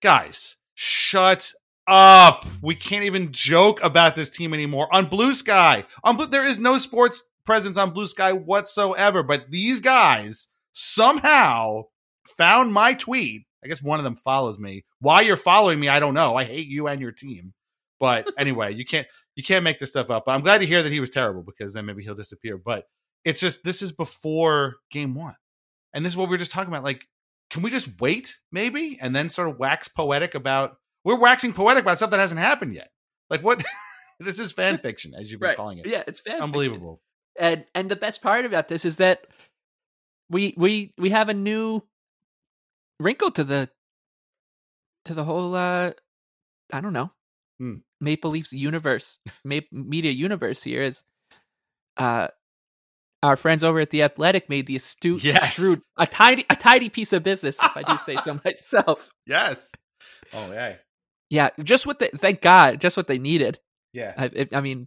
Guys, 0.03 0.57
shut 0.75 1.53
up. 1.87 2.45
We 2.63 2.75
can't 2.75 3.05
even 3.05 3.33
joke 3.33 3.83
about 3.83 4.15
this 4.15 4.31
team 4.31 4.53
anymore 4.53 4.95
on 4.95 5.07
Blue 5.07 5.33
Sky. 5.33 5.85
On 6.05 6.17
Blue, 6.17 6.27
there 6.27 6.47
is 6.47 6.59
no 6.59 6.77
sports 6.77 7.23
presence 7.45 7.79
on 7.79 7.93
Blue 7.93 8.07
Sky 8.07 8.33
whatsoever, 8.33 9.23
but 9.23 9.51
these 9.51 9.81
guys 9.81 10.49
somehow 10.73 11.85
found 12.37 12.75
my 12.75 12.93
tweet. 12.93 13.47
I 13.65 13.69
guess 13.69 13.83
one 13.83 13.99
of 13.99 14.05
them 14.05 14.15
follows 14.15 14.59
me. 14.59 14.85
Why 15.01 15.23
you're 15.23 15.37
following 15.37 15.81
me, 15.81 15.89
I 15.89 15.99
don't 15.99 16.15
know. 16.15 16.37
I 16.37 16.45
hate 16.45 16.69
you 16.69 16.87
and 16.87 17.01
your 17.01 17.11
team. 17.11 17.55
But 18.01 18.29
anyway, 18.39 18.75
you 18.75 18.85
can't 18.85 19.07
you 19.37 19.43
can't 19.43 19.65
make 19.65 19.79
this 19.79 19.91
stuff 19.91 20.11
up. 20.11 20.25
But 20.27 20.33
I'm 20.33 20.43
glad 20.43 20.59
to 20.59 20.67
hear 20.67 20.83
that 20.83 20.93
he 20.93 21.01
was 21.01 21.11
terrible 21.11 21.43
because 21.43 21.75
then 21.75 21.87
maybe 21.87 22.03
he'll 22.03 22.15
disappear. 22.15 22.57
But 22.59 22.85
it's 23.25 23.41
just 23.41 23.65
this 23.65 23.83
is 23.83 23.93
before 23.93 24.77
game 24.91 25.15
one. 25.15 25.37
And 25.95 26.05
this 26.05 26.13
is 26.13 26.17
what 26.17 26.29
we 26.29 26.35
were 26.35 26.39
just 26.39 26.53
talking 26.53 26.69
about. 26.73 26.85
Like, 26.85 27.07
can 27.51 27.63
we 27.63 27.71
just 27.71 27.89
wait, 28.01 28.37
maybe? 28.53 28.99
And 29.01 29.15
then 29.17 29.29
sort 29.29 29.49
of 29.49 29.59
wax 29.59 29.89
poetic 29.89 30.35
about 30.35 30.77
we're 31.05 31.19
waxing 31.19 31.53
poetic 31.53 31.83
about 31.85 31.97
stuff 31.99 32.11
that 32.11 32.21
hasn't 32.21 32.41
happened 32.41 32.75
yet. 32.75 32.91
Like 33.31 33.43
what 33.43 33.65
this 34.21 34.39
is 34.39 34.53
fan 34.53 34.79
fiction, 34.79 35.15
as 35.19 35.31
you've 35.31 35.41
been 35.41 35.49
Right. 35.49 35.57
calling 35.57 35.79
it. 35.79 35.87
Yeah, 35.87 36.03
it's 36.07 36.21
fan 36.21 36.33
fiction. 36.35 36.43
unbelievable. 36.45 37.01
And 37.39 37.65
and 37.75 37.89
the 37.89 37.97
best 37.97 38.21
part 38.23 38.45
about 38.45 38.69
this 38.69 38.85
is 38.85 38.97
that 38.97 39.27
we 40.31 40.55
we 40.57 40.93
we 40.99 41.11
have 41.11 41.29
a 41.29 41.35
new 41.35 41.83
wrinkle 43.01 43.31
to 43.33 43.45
the 43.45 43.71
to 45.05 45.15
the 45.15 45.25
whole 45.25 45.55
uh 45.55 45.93
I 46.73 46.81
don't 46.81 46.93
know 46.93 47.11
Hmm. 47.59 47.77
Maple 48.01 48.31
Leafs 48.31 48.53
universe, 48.53 49.19
Ma- 49.45 49.61
media 49.73 50.11
universe 50.13 50.63
here 50.63 50.83
is 50.83 51.03
uh 51.97 52.29
our 53.23 53.37
friends 53.37 53.65
over 53.65 53.81
at 53.81 53.91
the 53.91 54.05
Athletic 54.05 54.49
made 54.49 54.67
the 54.67 54.77
astute, 54.77 55.25
Yes. 55.25 55.55
shrewd, 55.55 55.81
a 55.97 56.07
tiny, 56.07 56.45
a 56.49 56.55
tidy 56.55 56.89
piece 56.89 57.13
of 57.13 57.25
business, 57.25 57.59
if 57.61 57.77
I 57.77 57.83
do 57.83 57.99
say 57.99 58.15
so 58.15 58.39
myself. 58.45 59.11
Yes. 59.27 59.73
Oh 60.33 60.53
yeah. 60.53 60.77
Yeah, 61.31 61.51
just 61.63 61.85
what 61.87 61.99
they, 61.99 62.09
thank 62.17 62.41
God, 62.41 62.81
just 62.81 62.97
what 62.97 63.09
they 63.09 63.19
needed. 63.19 63.59
Yeah. 63.93 64.15
I, 64.17 64.25
it, 64.27 64.55
I 64.55 64.61
mean, 64.61 64.87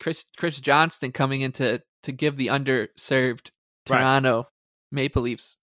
Chris 0.00 0.24
Chris 0.36 0.60
Johnston 0.60 1.12
coming 1.12 1.40
in 1.40 1.52
to 1.52 1.82
to 2.04 2.12
give 2.12 2.36
the 2.36 2.48
underserved 2.48 3.50
Right. 3.90 3.98
Toronto 3.98 4.46
Maple 4.92 5.22
Leafs 5.22 5.56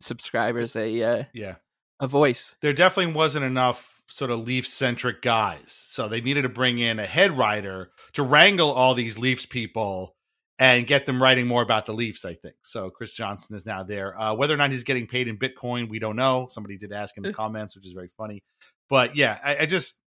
subscribers 0.00 0.74
a 0.74 1.02
uh, 1.02 1.24
Yeah. 1.32 1.56
a 2.00 2.08
voice. 2.08 2.56
there 2.62 2.72
definitely 2.72 3.12
wasn't 3.12 3.44
enough 3.44 4.01
sort 4.12 4.30
of 4.30 4.46
Leaf 4.46 4.66
centric 4.66 5.22
guys. 5.22 5.72
So 5.72 6.06
they 6.06 6.20
needed 6.20 6.42
to 6.42 6.50
bring 6.50 6.78
in 6.78 6.98
a 6.98 7.06
head 7.06 7.30
writer 7.30 7.92
to 8.12 8.22
wrangle 8.22 8.70
all 8.70 8.92
these 8.92 9.18
Leafs 9.18 9.46
people 9.46 10.14
and 10.58 10.86
get 10.86 11.06
them 11.06 11.20
writing 11.20 11.46
more 11.46 11.62
about 11.62 11.86
the 11.86 11.94
Leafs, 11.94 12.26
I 12.26 12.34
think. 12.34 12.56
So 12.62 12.90
Chris 12.90 13.12
Johnston 13.12 13.56
is 13.56 13.64
now 13.64 13.82
there. 13.84 14.20
Uh, 14.20 14.34
whether 14.34 14.52
or 14.52 14.58
not 14.58 14.70
he's 14.70 14.84
getting 14.84 15.06
paid 15.06 15.28
in 15.28 15.38
Bitcoin, 15.38 15.88
we 15.88 15.98
don't 15.98 16.16
know. 16.16 16.46
Somebody 16.50 16.76
did 16.76 16.92
ask 16.92 17.16
in 17.16 17.22
the 17.22 17.32
comments, 17.32 17.74
which 17.74 17.86
is 17.86 17.94
very 17.94 18.10
funny. 18.18 18.42
But 18.90 19.16
yeah, 19.16 19.38
I, 19.42 19.60
I 19.60 19.66
just, 19.66 19.98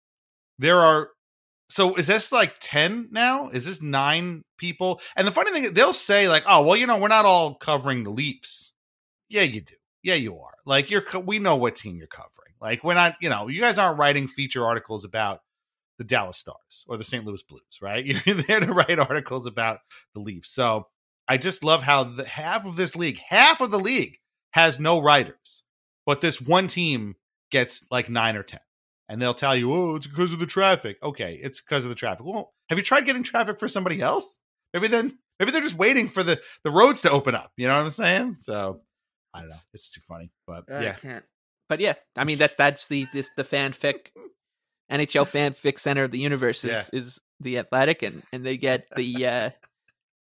there 0.59 0.81
are, 0.81 1.09
so 1.69 1.95
is 1.95 2.05
this 2.05 2.31
like 2.31 2.57
10 2.59 3.09
now? 3.11 3.49
Is 3.49 3.65
this 3.65 3.81
nine 3.81 4.43
people? 4.59 5.01
And 5.15 5.25
the 5.25 5.31
funny 5.31 5.49
thing, 5.49 5.73
they'll 5.73 5.93
say 5.93 6.29
like, 6.29 6.43
oh, 6.47 6.61
well, 6.61 6.75
you 6.77 6.85
know, 6.85 6.99
we're 6.99 7.07
not 7.07 7.25
all 7.25 7.55
covering 7.55 8.03
the 8.03 8.11
Leafs. 8.11 8.71
Yeah, 9.29 9.41
you 9.41 9.61
do. 9.61 9.73
Yeah, 10.05 10.13
you 10.13 10.39
are. 10.39 10.53
Like 10.65 10.91
you're, 10.91 11.01
co- 11.01 11.19
we 11.19 11.39
know 11.39 11.55
what 11.55 11.75
team 11.75 11.97
you're 11.97 12.05
covering. 12.07 12.53
Like 12.61 12.83
we're 12.83 12.93
not, 12.93 13.15
you 13.21 13.29
know, 13.29 13.47
you 13.47 13.59
guys 13.59 13.79
aren't 13.79 13.97
writing 13.97 14.27
feature 14.27 14.63
articles 14.63 15.03
about 15.03 15.41
the 15.97 16.03
Dallas 16.03 16.37
Stars 16.37 16.85
or 16.87 16.95
the 16.95 17.03
St. 17.03 17.25
Louis 17.25 17.41
Blues, 17.41 17.79
right? 17.81 18.05
You're 18.25 18.35
there 18.35 18.59
to 18.59 18.71
write 18.71 18.99
articles 18.99 19.45
about 19.45 19.79
the 20.13 20.19
Leafs. 20.19 20.51
So 20.51 20.87
I 21.27 21.37
just 21.37 21.63
love 21.63 21.83
how 21.83 22.03
the 22.03 22.25
half 22.25 22.65
of 22.65 22.75
this 22.75 22.95
league, 22.95 23.19
half 23.29 23.61
of 23.61 23.71
the 23.71 23.79
league 23.79 24.17
has 24.51 24.79
no 24.79 25.01
writers, 25.01 25.63
but 26.05 26.21
this 26.21 26.39
one 26.39 26.67
team 26.67 27.15
gets 27.51 27.83
like 27.89 28.09
nine 28.09 28.35
or 28.35 28.43
10. 28.43 28.59
And 29.07 29.21
they'll 29.21 29.33
tell 29.33 29.55
you, 29.55 29.73
oh, 29.73 29.95
it's 29.95 30.07
because 30.07 30.33
of 30.33 30.39
the 30.39 30.45
traffic. 30.45 30.97
Okay, 31.01 31.39
it's 31.41 31.61
because 31.61 31.83
of 31.83 31.89
the 31.89 31.95
traffic. 31.95 32.25
Well, 32.25 32.53
have 32.69 32.77
you 32.77 32.83
tried 32.83 33.05
getting 33.05 33.23
traffic 33.23 33.59
for 33.59 33.67
somebody 33.67 34.01
else? 34.01 34.39
Maybe 34.73 34.87
then, 34.87 35.19
maybe 35.39 35.51
they're 35.51 35.61
just 35.61 35.77
waiting 35.77 36.07
for 36.07 36.23
the, 36.23 36.39
the 36.63 36.71
roads 36.71 37.01
to 37.01 37.11
open 37.11 37.35
up. 37.35 37.51
You 37.55 37.67
know 37.67 37.75
what 37.75 37.83
I'm 37.83 37.89
saying? 37.91 38.37
So 38.39 38.81
I 39.35 39.39
don't 39.41 39.49
know. 39.49 39.55
It's 39.73 39.91
too 39.91 40.01
funny. 40.01 40.31
But 40.47 40.65
yeah. 40.69 40.93
can't. 40.93 41.23
But 41.69 41.79
yeah, 41.79 41.93
I 42.15 42.23
mean 42.23 42.37
that 42.39 42.57
that's 42.57 42.87
the 42.87 43.07
this 43.13 43.29
the 43.37 43.43
fanfic 43.43 44.07
NHL 44.91 45.27
fanfic 45.27 45.79
center 45.79 46.03
of 46.03 46.11
the 46.11 46.19
universe 46.19 46.63
is 46.63 46.71
Yeah. 46.93 46.99
is 46.99 47.19
the 47.39 47.57
Athletic, 47.59 48.03
and 48.03 48.21
and 48.31 48.45
they 48.45 48.57
get 48.57 48.87
the. 48.95 49.25
uh 49.27 49.49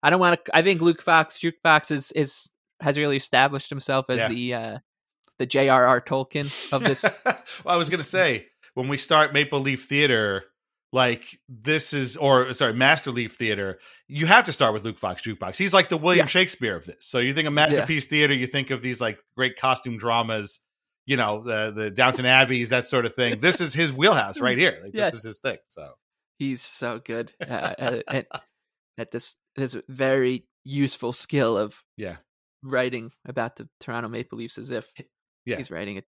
I 0.04 0.10
don't 0.10 0.20
want 0.20 0.44
to. 0.44 0.56
I 0.56 0.62
think 0.62 0.80
Luke 0.80 1.02
Fox 1.02 1.38
Jukebox 1.38 1.90
is 1.90 2.12
is 2.12 2.48
has 2.80 2.98
really 2.98 3.16
established 3.16 3.70
himself 3.70 4.06
as 4.08 4.18
Yeah. 4.18 4.28
the 4.28 4.54
uh 4.54 4.78
the 5.38 5.46
J.R.R. 5.46 6.00
Tolkien 6.00 6.72
of 6.72 6.84
this. 6.84 7.02
well, 7.64 7.74
I 7.74 7.76
was 7.76 7.88
gonna 7.88 8.04
say 8.04 8.46
when 8.74 8.88
we 8.88 8.96
start 8.96 9.32
Maple 9.32 9.60
Leaf 9.60 9.84
Theater, 9.84 10.44
like 10.92 11.40
this 11.48 11.92
is 11.92 12.16
or 12.16 12.52
sorry, 12.52 12.74
Master 12.74 13.10
Leaf 13.10 13.34
Theater, 13.34 13.78
you 14.08 14.26
have 14.26 14.44
to 14.44 14.52
start 14.52 14.74
with 14.74 14.84
Luke 14.84 14.98
Fox 14.98 15.22
Jukebox. 15.22 15.56
He's 15.56 15.72
like 15.72 15.88
the 15.88 15.96
William 15.96 16.24
Yeah. 16.24 16.28
Shakespeare 16.28 16.76
of 16.76 16.84
this. 16.84 17.04
So 17.06 17.18
you 17.18 17.32
think 17.32 17.48
of 17.48 17.54
Masterpiece 17.54 18.06
Theater, 18.06 18.34
you 18.34 18.46
think 18.46 18.70
of 18.70 18.82
these 18.82 19.00
like 19.00 19.18
great 19.36 19.58
costume 19.58 19.96
dramas, 19.96 20.60
you 21.06 21.16
know, 21.16 21.42
the 21.42 21.70
the 21.74 21.90
Downton 21.90 22.26
Abbeys, 22.26 22.68
that 22.68 22.86
sort 22.86 23.06
of 23.06 23.14
thing. 23.14 23.40
This 23.40 23.60
is 23.60 23.72
his 23.72 23.92
wheelhouse 23.92 24.40
right 24.40 24.58
here. 24.58 24.78
Like 24.82 24.92
Yes. 24.94 25.12
this 25.12 25.20
is 25.20 25.24
his 25.26 25.38
thing. 25.38 25.58
So 25.68 25.92
He's 26.38 26.60
so 26.62 27.00
good 27.04 27.32
uh, 27.40 27.44
at, 27.78 28.04
at 28.08 28.26
at 28.98 29.10
this 29.10 29.36
this 29.56 29.76
very 29.88 30.46
useful 30.64 31.12
skill 31.12 31.56
of 31.56 31.82
yeah. 31.96 32.16
writing 32.62 33.12
about 33.26 33.56
the 33.56 33.68
Toronto 33.80 34.08
Maple 34.08 34.38
Leafs 34.38 34.58
as 34.58 34.70
if 34.70 34.92
Yeah. 35.46 35.56
he's 35.56 35.70
writing 35.70 35.98
a 35.98 36.02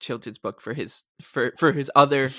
children's 0.00 0.38
book 0.38 0.60
for 0.62 0.72
his 0.72 1.02
for 1.20 1.52
for 1.58 1.72
his 1.72 1.90
other 1.94 2.30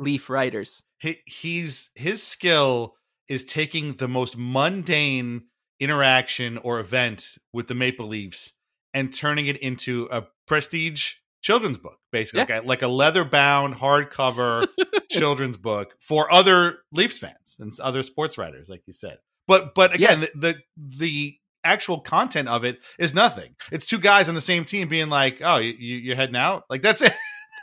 Leaf 0.00 0.28
writers. 0.30 0.82
he, 0.98 1.18
he's 1.26 1.90
his 1.94 2.22
skill 2.22 2.94
is 3.28 3.44
taking 3.44 3.94
the 3.94 4.08
most 4.08 4.36
mundane 4.36 5.44
interaction 5.78 6.58
or 6.58 6.80
event 6.80 7.36
with 7.52 7.68
the 7.68 7.74
Maple 7.74 8.06
Leafs 8.08 8.52
and 8.92 9.14
turning 9.14 9.46
it 9.46 9.56
into 9.58 10.08
a 10.10 10.24
prestige 10.46 11.14
children's 11.42 11.78
book, 11.78 11.98
basically, 12.12 12.40
Yeah. 12.48 12.56
like, 12.56 12.64
a, 12.64 12.66
like 12.66 12.82
a 12.82 12.88
leather 12.88 13.24
bound, 13.24 13.76
hardcover 13.76 14.66
children's 15.10 15.56
book 15.56 15.94
for 16.00 16.30
other 16.32 16.78
Leafs 16.92 17.18
fans 17.18 17.56
and 17.60 17.72
other 17.80 18.02
sports 18.02 18.36
writers, 18.36 18.68
like 18.68 18.82
you 18.86 18.92
said. 18.92 19.18
But 19.46 19.74
but 19.74 19.94
again, 19.94 20.20
the, 20.20 20.30
the 20.34 20.58
the 20.76 21.36
actual 21.64 22.00
content 22.00 22.48
of 22.48 22.64
it 22.64 22.78
is 22.98 23.14
nothing. 23.14 23.54
It's 23.72 23.86
two 23.86 23.98
guys 23.98 24.28
on 24.28 24.34
the 24.34 24.40
same 24.40 24.64
team 24.64 24.86
being 24.88 25.08
like, 25.08 25.40
"Oh, 25.42 25.56
you, 25.58 25.74
you 25.78 25.96
you're 25.96 26.16
heading 26.16 26.36
out?" 26.36 26.64
Like 26.70 26.82
that's 26.82 27.02
it. 27.02 27.12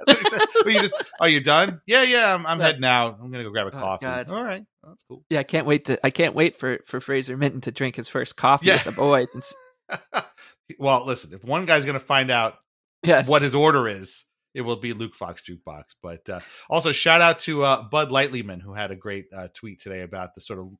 That's 0.05 0.23
what 0.23 0.23
he 0.23 0.29
said. 0.29 0.47
But 0.63 0.73
you 0.73 0.79
just, 0.79 1.03
"Are 1.19 1.27
you 1.29 1.39
done?" 1.41 1.81
Yeah, 1.87 2.03
yeah, 2.03 2.33
I'm, 2.33 2.45
I'm 2.45 2.59
Yeah. 2.59 2.65
heading 2.65 2.83
out. 2.85 3.17
I'm 3.21 3.31
gonna 3.31 3.43
go 3.43 3.49
grab 3.51 3.67
a 3.67 3.75
Oh, 3.75 3.79
coffee. 3.79 4.05
God. 4.05 4.29
All 4.29 4.43
right, 4.43 4.63
that's 4.83 5.03
cool. 5.03 5.23
Yeah, 5.29 5.39
I 5.39 5.43
can't 5.43 5.65
wait 5.65 5.85
to. 5.85 5.99
I 6.05 6.09
can't 6.09 6.35
wait 6.35 6.57
for 6.59 6.79
for 6.85 6.99
Fraser 6.99 7.37
Minten 7.37 7.61
to 7.63 7.71
drink 7.71 7.95
his 7.95 8.07
first 8.07 8.35
coffee 8.35 8.67
Yeah. 8.67 8.73
with 8.75 8.83
the 8.83 8.91
boys. 8.91 9.33
And, 9.35 9.43
well, 10.79 11.05
listen, 11.05 11.33
if 11.33 11.43
one 11.43 11.65
guy's 11.65 11.85
gonna 11.85 11.99
find 11.99 12.29
out 12.31 12.55
yes, 13.03 13.27
what 13.27 13.41
his 13.41 13.55
order 13.55 13.87
is, 13.87 14.25
it 14.53 14.61
will 14.61 14.75
be 14.75 14.93
Luke 14.93 15.15
Fox 15.15 15.41
Jukebox. 15.41 15.83
But 16.03 16.29
uh, 16.29 16.39
also, 16.69 16.91
shout 16.91 17.21
out 17.21 17.39
to 17.39 17.63
uh, 17.63 17.83
Bud 17.83 18.09
Lightlyman, 18.09 18.61
who 18.61 18.73
had 18.73 18.91
a 18.91 18.95
great 18.95 19.25
uh, 19.35 19.47
tweet 19.53 19.79
today 19.81 20.01
about 20.01 20.35
the 20.35 20.41
sort 20.41 20.59
of 20.59 20.71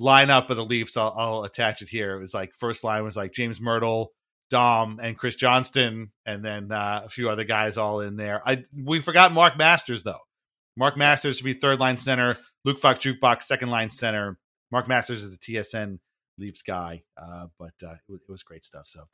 lineup 0.00 0.48
of 0.50 0.56
the 0.56 0.64
Leafs. 0.64 0.96
I'll, 0.96 1.14
I'll 1.16 1.44
attach 1.44 1.82
it 1.82 1.88
here. 1.88 2.16
It 2.16 2.20
was 2.20 2.32
like 2.34 2.54
first 2.54 2.82
line 2.84 3.04
was 3.04 3.16
like 3.16 3.32
James 3.32 3.60
Mirtle, 3.60 4.08
Dom, 4.50 5.00
and 5.02 5.16
Chris 5.16 5.36
Johnston, 5.36 6.12
and 6.24 6.44
then 6.44 6.70
uh, 6.70 7.02
a 7.04 7.08
few 7.08 7.28
other 7.28 7.44
guys 7.44 7.78
all 7.78 8.00
in 8.00 8.16
there. 8.16 8.42
I 8.46 8.64
we 8.74 9.00
forgot 9.00 9.32
Mark 9.32 9.56
Masters 9.56 10.02
though. 10.02 10.20
Mark 10.76 10.96
Masters 10.96 11.38
to 11.38 11.44
be 11.44 11.52
third 11.52 11.80
line 11.80 11.96
center. 11.96 12.36
Luke 12.64 12.78
Fox 12.78 13.04
Jukebox 13.04 13.42
second 13.44 13.70
line 13.70 13.90
center. 13.90 14.38
Mark 14.70 14.88
Masters 14.88 15.22
is 15.22 15.36
the 15.36 15.38
TSN 15.38 15.98
Leafs 16.38 16.62
guy, 16.62 17.02
uh, 17.16 17.46
but 17.58 17.72
uh, 17.82 17.92
it, 17.92 18.12
was, 18.12 18.20
it 18.20 18.30
was 18.30 18.42
great 18.42 18.64
stuff. 18.64 18.86
So, 18.86 19.04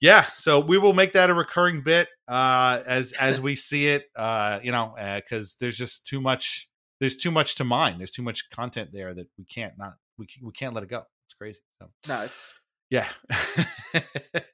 yeah, 0.00 0.26
so 0.36 0.60
we 0.60 0.78
will 0.78 0.92
make 0.92 1.14
that 1.14 1.30
a 1.30 1.34
recurring 1.34 1.82
bit 1.82 2.08
uh, 2.28 2.82
as 2.86 3.12
as 3.12 3.40
we 3.40 3.56
see 3.56 3.88
it. 3.88 4.04
Uh, 4.14 4.60
you 4.62 4.72
know, 4.72 4.94
because 5.16 5.56
there's 5.60 5.76
just 5.76 6.06
too 6.06 6.20
much. 6.20 6.68
There's 7.00 7.16
too 7.16 7.30
much 7.30 7.54
to 7.56 7.64
mine. 7.64 7.98
There's 7.98 8.10
too 8.10 8.22
much 8.22 8.50
content 8.50 8.90
there 8.92 9.14
that 9.14 9.26
we 9.38 9.44
can't 9.44 9.74
not 9.76 9.94
we 10.18 10.28
we 10.42 10.52
can't 10.52 10.74
let 10.74 10.82
it 10.84 10.90
go. 10.90 11.04
It's 11.26 11.34
crazy. 11.34 11.60
So 11.80 11.88
no, 12.08 12.22
it's 12.22 12.52
yeah, 12.90 13.06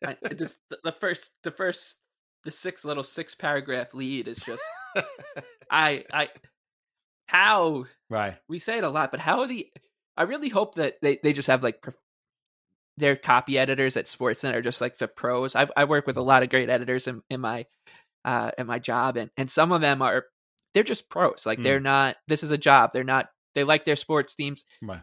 I, 0.07 0.17
this, 0.31 0.57
the- 0.83 0.93
first 1.01 1.31
the 1.43 1.51
first 1.51 1.97
the 2.45 2.51
six 2.51 2.85
little 2.85 3.05
six 3.05 3.35
paragraph 3.35 3.95
lead 3.95 4.29
is 4.29 4.37
just 4.39 4.63
I 5.71 6.05
I 6.13 6.29
how 7.27 7.87
right. 8.11 8.37
we 8.49 8.59
say 8.59 8.79
it 8.79 8.85
a 8.85 8.89
lot, 8.91 9.11
but 9.11 9.21
how 9.21 9.41
are 9.41 9.47
the 9.49 9.67
I 10.17 10.25
really 10.25 10.49
hope 10.49 10.77
that 10.77 10.97
they, 11.03 11.19
they 11.23 11.33
just 11.33 11.49
have 11.49 11.63
like 11.63 11.83
prof- 11.83 11.97
their 12.97 13.17
copy 13.17 13.59
editors 13.59 13.97
at 13.97 14.07
Sportsnet 14.07 14.55
are 14.55 14.63
just 14.63 14.81
like 14.81 14.99
the 14.99 15.09
pros. 15.09 15.57
I've, 15.57 15.73
I 15.77 15.85
work 15.85 16.07
with 16.07 16.17
a 16.17 16.23
lot 16.23 16.43
of 16.45 16.51
great 16.51 16.71
editors 16.71 17.09
in, 17.09 17.23
in 17.31 17.41
my 17.41 17.67
uh 18.25 18.51
in 18.59 18.67
my 18.67 18.79
job, 18.79 19.17
and 19.17 19.31
and 19.37 19.51
some 19.51 19.73
of 19.73 19.81
them 19.81 20.03
are 20.03 20.27
they're 20.75 20.83
just 20.83 21.09
pros. 21.09 21.45
Like 21.47 21.59
Mm. 21.59 21.65
they're 21.65 21.81
not. 21.81 22.17
This 22.29 22.43
is 22.43 22.51
a 22.51 22.59
job. 22.59 22.91
They're 22.93 23.05
not. 23.05 23.29
They 23.55 23.65
like 23.65 23.85
their 23.85 23.97
sports 23.97 24.35
teams. 24.35 24.65
Right. 24.83 25.01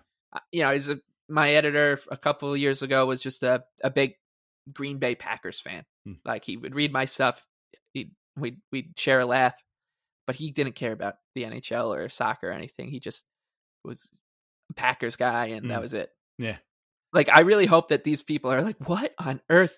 You 0.52 0.64
know, 0.64 0.72
is 0.72 0.90
a 0.90 1.00
my 1.32 1.52
editor 1.54 2.00
a 2.12 2.18
couple 2.18 2.52
of 2.52 2.60
years 2.60 2.82
ago 2.82 3.06
was 3.06 3.22
just 3.22 3.44
a 3.44 3.64
a 3.84 3.90
big 3.90 4.14
Green 4.74 4.98
Bay 5.00 5.16
Packers 5.16 5.60
fan. 5.60 5.84
Hmm. 6.06 6.14
Like 6.26 6.46
he 6.46 6.58
would 6.58 6.76
read 6.76 6.92
my 6.94 7.06
stuff. 7.06 7.46
He 7.94 8.12
we'd 8.38 8.58
we'd 8.72 8.94
share 8.98 9.20
a 9.22 9.26
laugh, 9.26 9.56
but 10.28 10.36
he 10.36 10.52
didn't 10.52 10.76
care 10.76 10.92
about 10.92 11.16
the 11.36 11.44
NHL 11.44 11.88
or 11.96 12.10
soccer 12.10 12.50
or 12.50 12.54
anything. 12.54 12.90
He 12.90 13.00
just 13.00 13.24
was 13.84 14.10
a 14.70 14.74
Packers 14.74 15.16
guy, 15.16 15.48
and 15.48 15.70
that 15.72 15.76
Hmm. 15.78 15.82
was 15.82 15.94
it. 15.94 16.10
Yeah. 16.38 16.58
Like 17.14 17.30
I 17.30 17.42
really 17.42 17.66
hope 17.66 17.90
that 17.90 18.04
these 18.04 18.24
people 18.24 18.52
are 18.52 18.62
like, 18.62 18.78
what 18.88 19.14
on 19.18 19.42
earth? 19.50 19.76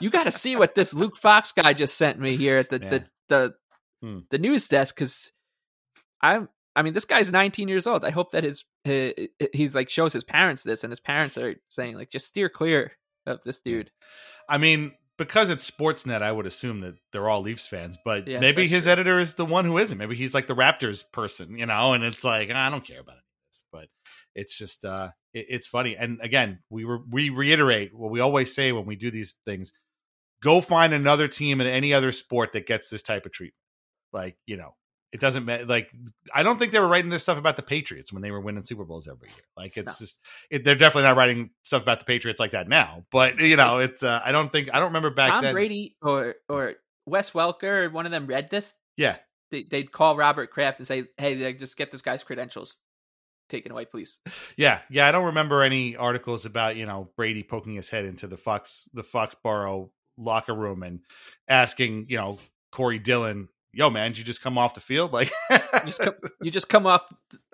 You 0.00 0.10
got 0.10 0.24
to 0.24 0.32
see 0.32 0.54
what 0.56 0.74
this 0.74 0.92
Luke 1.02 1.16
Fox 1.16 1.52
guy 1.52 1.72
just 1.72 1.96
sent 1.96 2.18
me 2.18 2.36
here 2.36 2.58
at 2.58 2.70
the 2.70 2.80
Yeah. 2.82 2.88
the 2.90 3.04
the, 3.28 3.54
Hmm. 4.02 4.18
the 4.30 4.38
news 4.38 4.68
desk 4.68 4.94
because 4.96 5.32
I'm. 6.20 6.48
I 6.76 6.82
mean, 6.82 6.92
this 6.92 7.04
guy's 7.04 7.30
19 7.30 7.68
years 7.68 7.86
old. 7.86 8.04
I 8.04 8.10
hope 8.10 8.30
that 8.32 8.44
his, 8.44 8.64
his 8.84 9.12
he's 9.52 9.74
like 9.74 9.88
shows 9.88 10.12
his 10.12 10.24
parents 10.24 10.62
this, 10.62 10.84
and 10.84 10.90
his 10.90 11.00
parents 11.00 11.38
are 11.38 11.54
saying 11.68 11.96
like, 11.96 12.10
just 12.10 12.26
steer 12.26 12.48
clear 12.48 12.92
of 13.26 13.42
this 13.44 13.60
dude. 13.60 13.90
I 14.48 14.58
mean, 14.58 14.92
because 15.16 15.50
it's 15.50 15.70
Sportsnet, 15.70 16.22
I 16.22 16.32
would 16.32 16.46
assume 16.46 16.80
that 16.80 16.94
they're 17.12 17.28
all 17.28 17.40
Leafs 17.40 17.66
fans, 17.66 17.96
but 18.04 18.26
Yes, 18.26 18.40
maybe 18.40 18.66
his 18.66 18.84
true. 18.84 18.92
editor 18.92 19.18
is 19.18 19.34
the 19.34 19.44
one 19.44 19.64
who 19.64 19.78
isn't. 19.78 19.96
Maybe 19.96 20.16
he's 20.16 20.34
like 20.34 20.46
the 20.46 20.56
Raptors 20.56 21.04
person, 21.12 21.56
you 21.56 21.66
know, 21.66 21.92
and 21.92 22.02
it's 22.02 22.24
like, 22.24 22.50
I 22.50 22.68
don't 22.70 22.84
care 22.84 23.00
about 23.00 23.12
any 23.12 23.18
of 23.18 23.50
this, 23.50 23.64
but 23.72 23.88
it's 24.34 24.58
just, 24.58 24.84
uh, 24.84 25.10
it, 25.32 25.46
it's 25.48 25.66
funny. 25.68 25.96
And 25.96 26.18
again, 26.20 26.58
we 26.68 26.84
re- 26.84 27.04
we 27.08 27.30
reiterate 27.30 27.94
what 27.94 28.10
we 28.10 28.20
always 28.20 28.54
say 28.54 28.72
when 28.72 28.86
we 28.86 28.96
do 28.96 29.10
these 29.10 29.34
things 29.44 29.72
go 30.44 30.60
find 30.60 30.92
another 30.92 31.26
team 31.26 31.60
in 31.62 31.66
any 31.66 31.94
other 31.94 32.12
sport 32.12 32.52
that 32.52 32.66
gets 32.66 32.90
this 32.90 33.02
type 33.02 33.24
of 33.24 33.32
treatment. 33.32 33.54
Like, 34.12 34.36
you 34.46 34.58
know, 34.58 34.74
it 35.14 35.20
doesn't 35.20 35.46
matter. 35.46 35.64
Like, 35.64 35.90
I 36.34 36.42
don't 36.42 36.58
think 36.58 36.72
they 36.72 36.80
were 36.80 36.88
writing 36.88 37.08
this 37.08 37.22
stuff 37.22 37.38
about 37.38 37.56
the 37.56 37.62
Patriots 37.62 38.12
when 38.12 38.20
they 38.20 38.30
were 38.30 38.40
winning 38.40 38.64
Super 38.64 38.84
Bowls 38.84 39.08
every 39.08 39.28
year. 39.28 39.44
Like, 39.56 39.76
it's 39.78 39.98
No. 40.00 40.04
just, 40.04 40.20
it, 40.50 40.64
they're 40.64 40.74
definitely 40.74 41.08
not 41.08 41.16
writing 41.16 41.50
stuff 41.62 41.82
about 41.82 42.00
the 42.00 42.04
Patriots 42.04 42.40
like 42.40 42.50
that 42.50 42.68
now. 42.68 43.04
But 43.10 43.38
you 43.38 43.56
know, 43.56 43.78
it's, 43.78 44.02
uh, 44.02 44.20
I 44.22 44.32
don't 44.32 44.50
think, 44.52 44.68
I 44.74 44.78
don't 44.80 44.88
remember 44.88 45.10
back 45.10 45.30
Tom 45.30 45.42
then. 45.44 45.54
Brady 45.54 45.96
or 46.02 46.34
or 46.48 46.74
Wes 47.06 47.30
Welker, 47.30 47.84
or 47.86 47.90
one 47.90 48.04
of 48.06 48.12
them 48.12 48.26
read 48.26 48.50
this. 48.50 48.74
Yeah, 48.96 49.16
They, 49.50 49.62
they'd 49.62 49.90
call 49.92 50.16
Robert 50.16 50.50
Kraft 50.50 50.78
and 50.78 50.86
say, 50.86 51.04
"Hey, 51.16 51.36
like, 51.36 51.58
just 51.58 51.76
get 51.76 51.90
this 51.90 52.02
guy's 52.02 52.22
credentials 52.24 52.76
taken 53.50 53.70
away, 53.72 53.84
please." 53.84 54.18
yeah, 54.56 54.80
yeah. 54.90 55.06
I 55.08 55.12
don't 55.12 55.26
remember 55.26 55.62
any 55.62 55.96
articles 55.96 56.44
about 56.46 56.76
you 56.76 56.86
know 56.86 57.10
Brady 57.16 57.42
poking 57.42 57.74
his 57.74 57.88
head 57.88 58.04
into 58.04 58.26
the 58.26 58.36
Fox, 58.36 58.88
the 58.94 59.02
Foxborough 59.02 59.90
locker 60.16 60.54
room 60.54 60.82
and 60.82 61.00
asking 61.48 62.06
you 62.08 62.16
know 62.16 62.38
Corey 62.72 62.98
Dillon, 62.98 63.48
"Yo, 63.76 63.90
man, 63.90 64.10
did 64.12 64.18
you 64.18 64.24
just 64.24 64.42
come 64.42 64.56
off 64.58 64.74
the 64.74 64.80
field?" 64.80 65.12
Like, 65.12 65.30
You 65.50 65.58
just 65.86 66.00
come, 66.00 66.14
you 66.42 66.50
just 66.50 66.68
come 66.68 66.86
off 66.86 67.02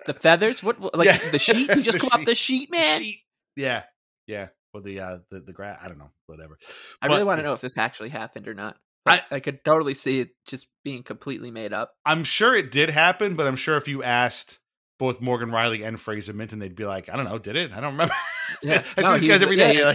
the 0.05 0.13
feathers. 0.13 0.63
What, 0.63 0.79
what- 0.79 0.95
like 0.97 1.05
Yeah. 1.07 1.17
the 1.31 1.39
sheet? 1.39 1.69
You 1.75 1.81
just 1.83 1.99
The 1.99 2.07
come 2.09 2.19
off 2.21 2.25
the 2.25 2.35
sheet, 2.35 2.69
The 2.71 2.77
man. 2.77 2.99
sheet. 3.01 3.19
Yeah, 3.55 3.83
yeah. 4.27 4.47
Or 4.73 4.81
the 4.81 4.99
uh 5.01 5.17
the 5.29 5.41
the 5.41 5.53
grass. 5.53 5.79
I 5.83 5.87
don't 5.89 5.97
know. 5.97 6.11
Whatever. 6.27 6.57
I 7.01 7.07
But- 7.07 7.13
really 7.15 7.25
want 7.25 7.39
to 7.39 7.43
know 7.43 7.53
if 7.53 7.61
this 7.61 7.77
actually 7.77 8.09
happened 8.09 8.47
or 8.47 8.53
not. 8.53 8.77
But 9.03 9.23
I, 9.31 9.39
could 9.39 9.65
totally 9.65 9.95
see 9.95 10.19
it 10.19 10.29
just 10.47 10.67
being 10.83 11.01
completely 11.01 11.49
made 11.49 11.73
up. 11.73 11.91
I'm 12.05 12.23
sure 12.23 12.55
it 12.55 12.69
did 12.69 12.91
happen, 12.91 13.35
but 13.35 13.47
I'm 13.47 13.55
sure 13.55 13.75
if 13.75 13.87
you 13.87 14.03
asked 14.03 14.59
both 15.01 15.19
Morgan 15.19 15.49
Rielly 15.49 15.83
and 15.83 15.99
Fraser 15.99 16.31
Minten, 16.31 16.59
they'd 16.59 16.75
be 16.75 16.85
like, 16.85 17.09
"I 17.09 17.15
don't 17.15 17.25
know, 17.25 17.39
did 17.39 17.55
it? 17.55 17.71
I 17.73 17.81
don't 17.81 17.93
remember." 17.93 18.13
Yeah. 18.63 18.83
I 18.97 19.01
see 19.01 19.11
these 19.13 19.21
he's- 19.23 19.31
guys 19.35 19.43
every 19.43 19.57
yeah, 19.57 19.71
day. 19.73 19.85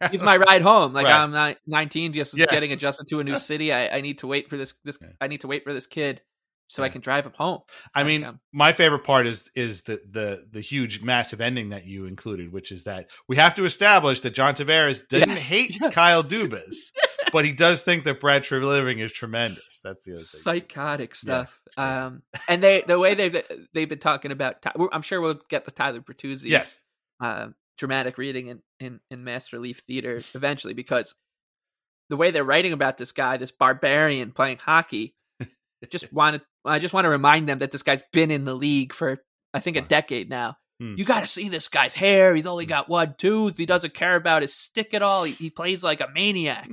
like, 0.00 0.10
He's 0.10 0.22
my 0.22 0.38
ride 0.38 0.62
home. 0.62 0.94
Like 0.94 1.04
Right. 1.04 1.14
I'm 1.14 1.32
not 1.32 1.58
19, 1.66 2.14
just 2.14 2.34
Yeah. 2.36 2.46
getting 2.46 2.72
adjusted 2.72 3.06
to 3.08 3.20
a 3.20 3.24
new 3.24 3.36
city. 3.50 3.72
I, 3.74 3.98
I 3.98 4.00
need 4.00 4.18
to 4.20 4.26
wait 4.26 4.48
for 4.48 4.56
this. 4.56 4.72
This 4.84 4.98
Yeah. 5.02 5.08
I 5.20 5.26
need 5.28 5.42
to 5.42 5.46
wait 5.48 5.64
for 5.64 5.74
this 5.74 5.86
kid 5.86 6.22
so 6.68 6.82
I 6.82 6.88
can 6.88 7.02
drive 7.02 7.26
him 7.26 7.34
home. 7.36 7.60
I 7.94 8.00
Like, 8.00 8.06
mean, 8.06 8.24
um, 8.24 8.40
my 8.54 8.72
favorite 8.72 9.04
part 9.04 9.26
is 9.26 9.50
is 9.54 9.82
the 9.82 10.00
the 10.10 10.46
the 10.50 10.62
huge 10.62 11.02
massive 11.02 11.42
ending 11.42 11.68
that 11.68 11.86
you 11.86 12.06
included, 12.06 12.50
which 12.52 12.72
is 12.72 12.84
that 12.84 13.06
we 13.28 13.36
have 13.36 13.54
to 13.56 13.66
establish 13.66 14.22
that 14.22 14.30
John 14.30 14.54
Tavares 14.54 15.06
didn't 15.10 15.28
Yes, 15.28 15.42
hate 15.48 15.78
yes. 15.80 15.92
Kyle 15.94 16.22
Dubas, 16.24 16.74
but 17.36 17.44
he 17.44 17.52
does 17.52 17.82
think 17.82 18.04
that 18.04 18.18
Brad 18.18 18.44
Treliving 18.44 18.98
is 18.98 19.12
tremendous. 19.12 19.80
That's 19.84 20.04
the 20.04 20.14
other 20.14 20.22
thing. 20.22 20.40
psychotic 20.40 21.14
stuff. 21.14 21.60
crazy. 21.76 21.86
um, 21.90 22.22
and 22.48 22.62
they 22.62 22.82
the 22.86 22.98
way 22.98 23.14
they've 23.14 23.42
they've 23.74 23.88
been 23.88 23.98
talking 23.98 24.30
about. 24.32 24.64
I'm 24.90 25.02
sure 25.02 25.20
we'll 25.20 25.40
get 25.50 25.66
the 25.66 25.70
Tyler 25.70 26.00
Bertuzzi. 26.00 26.44
Yes, 26.44 26.80
uh, 27.20 27.48
dramatic 27.76 28.16
reading 28.16 28.46
in, 28.46 28.62
in, 28.80 29.00
in 29.10 29.22
Master 29.22 29.58
Leaf 29.58 29.80
Theater 29.86 30.20
eventually 30.34 30.72
because 30.72 31.14
the 32.08 32.16
way 32.16 32.30
they're 32.30 32.42
writing 32.42 32.72
about 32.72 32.96
this 32.96 33.12
guy, 33.12 33.36
this 33.36 33.50
barbarian 33.50 34.30
playing 34.32 34.56
hockey, 34.56 35.14
just 35.90 36.10
wanted 36.12 36.40
I 36.64 36.78
just 36.78 36.94
want 36.94 37.04
to 37.04 37.10
remind 37.10 37.48
them 37.48 37.58
that 37.58 37.70
this 37.70 37.82
guy's 37.82 38.02
been 38.14 38.30
in 38.30 38.46
the 38.46 38.54
league 38.54 38.94
for 38.94 39.22
I 39.52 39.60
think 39.60 39.76
a 39.76 39.82
decade 39.82 40.30
now. 40.30 40.56
Hmm. 40.80 40.94
You 40.96 41.04
got 41.04 41.20
to 41.20 41.26
see 41.26 41.48
this 41.48 41.68
guy's 41.68 41.94
hair. 41.94 42.34
He's 42.34 42.46
only 42.46 42.64
Hmm. 42.64 42.70
got 42.70 42.88
one 42.88 43.14
tooth. 43.18 43.56
He 43.56 43.64
doesn't 43.66 43.94
care 43.94 44.14
about 44.16 44.42
his 44.42 44.54
stick 44.54 44.92
at 44.94 45.02
all. 45.02 45.24
He, 45.24 45.32
he 45.32 45.50
plays 45.50 45.82
like 45.84 46.00
a 46.00 46.08
maniac. 46.14 46.68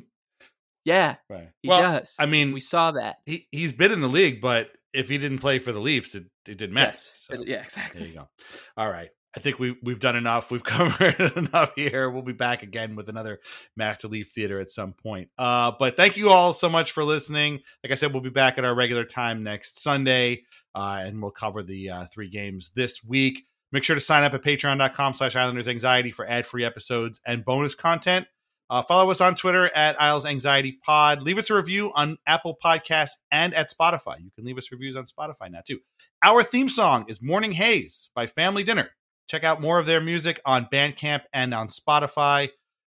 Yeah, 0.86 1.16
right. 1.30 1.50
he 1.62 1.70
well, 1.70 1.82
does. 1.82 2.16
I 2.20 2.26
mean, 2.26 2.52
we 2.52 2.60
saw 2.60 2.92
that. 2.92 3.18
he 3.26 3.48
he's 3.52 3.74
been 3.74 3.92
in 3.92 4.02
the 4.02 4.10
league, 4.10 4.42
but 4.42 4.70
if 4.94 5.10
he 5.10 5.18
didn't 5.18 5.40
play 5.40 5.60
for 5.60 5.72
the 5.72 5.80
Leafs, 5.80 6.16
it, 6.16 6.26
it 6.48 6.58
didn't 6.58 6.74
matter. 6.74 6.92
Yes. 6.92 7.12
So, 7.16 7.44
yeah, 7.46 7.62
exactly. 7.62 8.00
There 8.00 8.10
you 8.10 8.16
go. 8.16 8.30
All 8.78 8.90
right. 8.90 9.10
I 9.36 9.40
think 9.40 9.58
we 9.58 9.76
we've 9.82 10.00
done 10.00 10.16
enough. 10.16 10.52
We've 10.52 10.64
covered 10.64 11.20
enough 11.36 11.72
here. 11.76 12.10
We'll 12.10 12.22
be 12.22 12.34
back 12.34 12.64
again 12.64 12.96
with 12.96 13.10
another 13.10 13.40
Master 13.76 14.08
Leaf 14.08 14.32
Theater 14.32 14.60
at 14.60 14.70
some 14.70 14.94
point. 14.94 15.30
Uh, 15.38 15.72
but 15.78 15.98
thank 15.98 16.18
you 16.18 16.30
all 16.30 16.54
so 16.54 16.70
much 16.70 16.92
for 16.92 17.04
listening. 17.04 17.62
Like 17.84 17.92
I 17.92 17.96
said, 17.96 18.14
we'll 18.14 18.22
be 18.22 18.30
back 18.30 18.58
at 18.58 18.66
our 18.66 18.76
regular 18.76 19.06
time 19.06 19.44
next 19.44 19.82
Sunday, 19.82 20.44
uh, 20.76 21.00
and 21.02 21.22
we'll 21.22 21.32
cover 21.32 21.64
the 21.64 21.90
uh, 21.90 22.06
three 22.14 22.30
games 22.30 22.72
this 22.76 23.04
week. 23.04 23.46
Make 23.72 23.84
sure 23.84 23.96
to 23.96 24.02
sign 24.02 24.24
up 24.24 24.36
at 24.36 24.44
patreon.com 24.44 25.16
slash 25.16 25.36
Islanders 25.36 25.68
Anxiety 25.68 26.12
for 26.12 26.30
ad-free 26.30 26.64
episodes 26.64 27.20
and 27.26 27.44
bonus 27.44 27.74
content. 27.74 28.28
Uh, 28.70 28.82
follow 28.82 29.12
us 29.12 29.22
on 29.22 29.36
Twitter 29.36 29.70
at 29.76 30.02
Isles 30.02 30.26
Anxiety 30.26 30.80
Pod. 30.84 31.22
Leave 31.22 31.38
us 31.38 31.50
a 31.50 31.56
review 31.56 31.92
on 31.94 32.18
Apple 32.26 32.58
Podcasts 32.64 33.12
and 33.32 33.54
at 33.54 33.70
Spotify. 33.70 34.24
You 34.24 34.32
can 34.36 34.46
leave 34.46 34.58
us 34.58 34.72
reviews 34.72 34.96
on 34.96 35.06
Spotify 35.06 35.52
now 35.52 35.60
too. 35.66 35.80
Our 36.24 36.44
theme 36.44 36.70
song 36.70 37.06
is 37.08 37.22
Morning 37.22 37.52
Haze 37.52 38.10
by 38.16 38.26
Family 38.26 38.64
Dinner. 38.64 38.90
Check 39.28 39.44
out 39.44 39.62
more 39.62 39.80
of 39.80 39.86
their 39.86 40.02
music 40.02 40.40
on 40.46 40.68
Bandcamp 40.72 41.22
and 41.34 41.54
on 41.54 41.68
Spotify. 41.68 42.50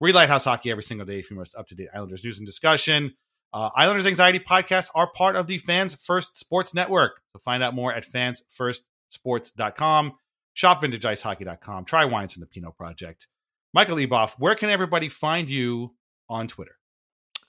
Read 0.00 0.14
Lighthouse 0.14 0.44
Hockey 0.44 0.70
every 0.70 0.82
single 0.82 1.06
day 1.06 1.22
for 1.22 1.32
most 1.34 1.54
up 1.54 1.66
to 1.68 1.74
date 1.74 1.88
Islanders 1.94 2.24
news 2.24 2.38
and 2.38 2.46
discussion. 2.46 3.14
Uh, 3.52 3.70
Islanders 3.76 4.06
Anxiety 4.06 4.40
podcasts 4.40 4.90
are 4.94 5.10
part 5.10 5.36
of 5.36 5.46
the 5.46 5.58
Fans 5.58 5.94
First 5.94 6.36
Sports 6.36 6.74
Network. 6.74 7.20
So 7.32 7.38
find 7.38 7.62
out 7.62 7.74
more 7.74 7.94
at 7.94 8.04
fansfirstsports.com. 8.04 10.12
Shop 10.54 10.82
vintageIceHockey.com. 10.82 11.84
Try 11.84 12.04
wines 12.04 12.32
from 12.32 12.40
the 12.40 12.46
Pinot 12.46 12.76
Project. 12.76 13.28
Michael 13.74 13.96
Leboff, 13.96 14.34
where 14.38 14.54
can 14.54 14.70
everybody 14.70 15.08
find 15.08 15.50
you 15.50 15.94
on 16.30 16.46
Twitter? 16.46 16.76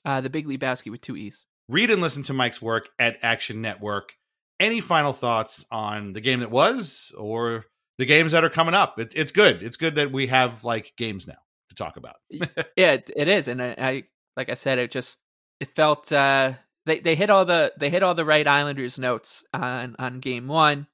Uh, 0.03 0.21
the 0.21 0.29
Big 0.29 0.47
Lebowski 0.47 0.89
with 0.89 1.01
two 1.01 1.15
E's. 1.15 1.45
Read 1.69 1.91
and 1.91 2.01
listen 2.01 2.23
to 2.23 2.33
Mike's 2.33 2.61
work 2.61 2.89
at 2.97 3.17
Action 3.21 3.61
Network. 3.61 4.13
Any 4.59 4.81
final 4.81 5.13
thoughts 5.13 5.65
on 5.71 6.13
the 6.13 6.21
game 6.21 6.39
that 6.39 6.49
was 6.49 7.13
or 7.15 7.65
the 7.99 8.05
games 8.05 8.31
that 8.31 8.43
are 8.43 8.49
coming 8.49 8.73
up? 8.73 8.99
It's 8.99 9.13
it's 9.13 9.31
good. 9.31 9.61
It's 9.61 9.77
good 9.77 9.95
that 9.95 10.11
we 10.11 10.27
have 10.27 10.63
like 10.63 10.93
games 10.97 11.27
now 11.27 11.37
to 11.69 11.75
talk 11.75 11.95
about. 11.97 12.15
yeah, 12.75 12.93
it, 12.93 13.11
it 13.15 13.27
is, 13.27 13.47
and 13.47 13.61
I, 13.61 13.75
I 13.77 14.03
like 14.37 14.49
I 14.49 14.53
said, 14.55 14.79
it 14.79 14.91
just 14.91 15.19
it 15.59 15.75
felt 15.75 16.11
uh, 16.11 16.53
they 16.85 17.01
they 17.01 17.15
hit 17.15 17.29
all 17.29 17.45
the 17.45 17.73
they 17.79 17.89
hit 17.89 18.03
all 18.03 18.15
the 18.15 18.25
right 18.25 18.47
Islanders 18.47 18.97
notes 18.97 19.43
on 19.53 19.95
on 19.99 20.19
game 20.21 20.47
one, 20.47 20.87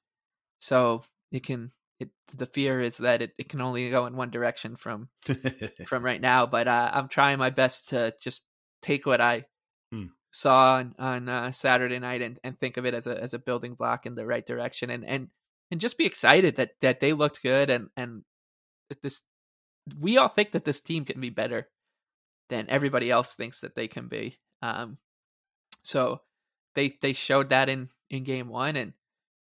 so 0.60 1.04
it 1.30 1.44
can. 1.44 1.72
It, 2.02 2.10
the 2.36 2.46
fear 2.46 2.80
is 2.80 2.98
that 2.98 3.22
it, 3.22 3.32
it 3.38 3.48
can 3.48 3.60
only 3.60 3.90
go 3.90 4.06
in 4.06 4.16
one 4.16 4.30
direction 4.30 4.76
from 4.76 5.08
from 5.86 6.04
right 6.04 6.20
now. 6.20 6.46
But 6.46 6.68
uh, 6.68 6.90
I'm 6.92 7.08
trying 7.08 7.38
my 7.38 7.50
best 7.50 7.88
to 7.90 8.14
just 8.20 8.42
take 8.82 9.06
what 9.06 9.20
I 9.20 9.44
Hmm. 9.92 10.06
saw 10.30 10.76
on, 10.76 10.94
on 10.98 11.28
uh, 11.28 11.52
Saturday 11.52 11.98
night 11.98 12.22
and, 12.22 12.38
and 12.42 12.58
think 12.58 12.78
of 12.78 12.86
it 12.86 12.94
as 12.94 13.06
a 13.06 13.22
as 13.22 13.34
a 13.34 13.38
building 13.38 13.74
block 13.74 14.06
in 14.06 14.14
the 14.14 14.24
right 14.24 14.46
direction 14.46 14.88
and 14.88 15.04
and 15.04 15.28
and 15.70 15.80
just 15.80 15.98
be 15.98 16.06
excited 16.06 16.56
that 16.56 16.70
that 16.80 17.00
they 17.00 17.12
looked 17.12 17.42
good 17.42 17.68
and 17.68 17.88
and 17.96 18.22
this 19.02 19.22
we 20.00 20.16
all 20.16 20.28
think 20.28 20.52
that 20.52 20.64
this 20.64 20.80
team 20.80 21.04
can 21.04 21.20
be 21.20 21.30
better 21.30 21.68
than 22.48 22.66
everybody 22.68 23.10
else 23.10 23.34
thinks 23.34 23.60
that 23.60 23.74
they 23.74 23.88
can 23.88 24.08
be. 24.08 24.38
Um, 24.62 24.98
so 25.82 26.20
they 26.74 26.96
they 27.02 27.12
showed 27.12 27.50
that 27.50 27.68
in 27.68 27.88
in 28.10 28.24
game 28.24 28.48
one 28.48 28.76
and 28.76 28.92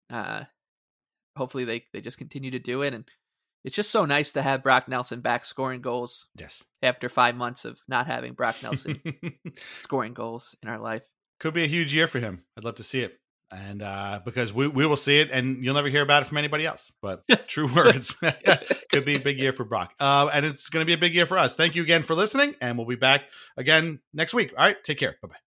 uh, 0.10 0.44
hopefully 1.40 1.66
they 1.66 1.86
they 1.94 2.02
just 2.02 2.20
continue 2.20 2.52
to 2.52 2.60
do 2.60 2.84
it 2.84 2.94
and 2.94 3.06
it's 3.64 3.76
just 3.76 3.92
so 3.92 4.06
nice 4.06 4.34
to 4.34 4.42
have 4.42 4.64
Brock 4.64 4.88
Nelson 4.88 5.22
back 5.22 5.44
scoring 5.44 5.82
goals 5.82 6.28
yes. 6.40 6.64
after 6.82 7.10
five 7.10 7.36
months 7.36 7.66
of 7.66 7.80
not 7.88 8.08
having 8.08 8.34
Brock 8.34 8.56
Nelson 8.64 9.02
scoring 9.84 10.14
goals 10.14 10.56
in 10.64 10.70
our 10.70 10.80
life. 10.80 11.04
Could 11.40 11.54
be 11.54 11.64
a 11.64 11.68
huge 11.68 11.94
year 11.94 12.08
for 12.08 12.20
him. 12.20 12.44
I'd 12.58 12.64
love 12.64 12.76
to 12.76 12.84
see 12.84 13.02
it. 13.02 13.18
And 13.52 13.82
uh, 13.82 14.22
because 14.24 14.54
we, 14.54 14.68
we 14.68 14.86
will 14.86 14.96
see 14.96 15.20
it 15.20 15.30
and 15.32 15.64
you'll 15.64 15.74
never 15.74 15.90
hear 15.90 16.04
about 16.04 16.22
it 16.22 16.26
from 16.26 16.38
anybody 16.38 16.66
else. 16.66 16.92
But 17.02 17.24
true 17.48 17.74
words. 17.74 18.16
Could 18.92 19.06
be 19.06 19.16
a 19.16 19.20
big 19.20 19.40
year 19.40 19.52
for 19.52 19.66
Brock. 19.66 19.94
Uh, 20.00 20.30
and 20.32 20.46
it's 20.46 20.70
going 20.70 20.82
to 20.82 20.88
be 20.88 20.94
a 20.94 20.98
big 20.98 21.16
year 21.16 21.26
for 21.26 21.38
us. 21.38 21.56
Thank 21.56 21.76
you 21.76 21.82
again 21.82 22.04
for 22.04 22.14
listening. 22.16 22.56
And 22.62 22.78
we'll 22.78 22.88
be 22.88 22.96
back 22.96 23.24
again 23.58 24.00
next 24.14 24.34
week. 24.34 24.54
All 24.58 24.64
right. 24.64 24.82
Take 24.84 25.00
care. 25.00 25.18
Bye 25.22 25.30
bye. 25.30 25.49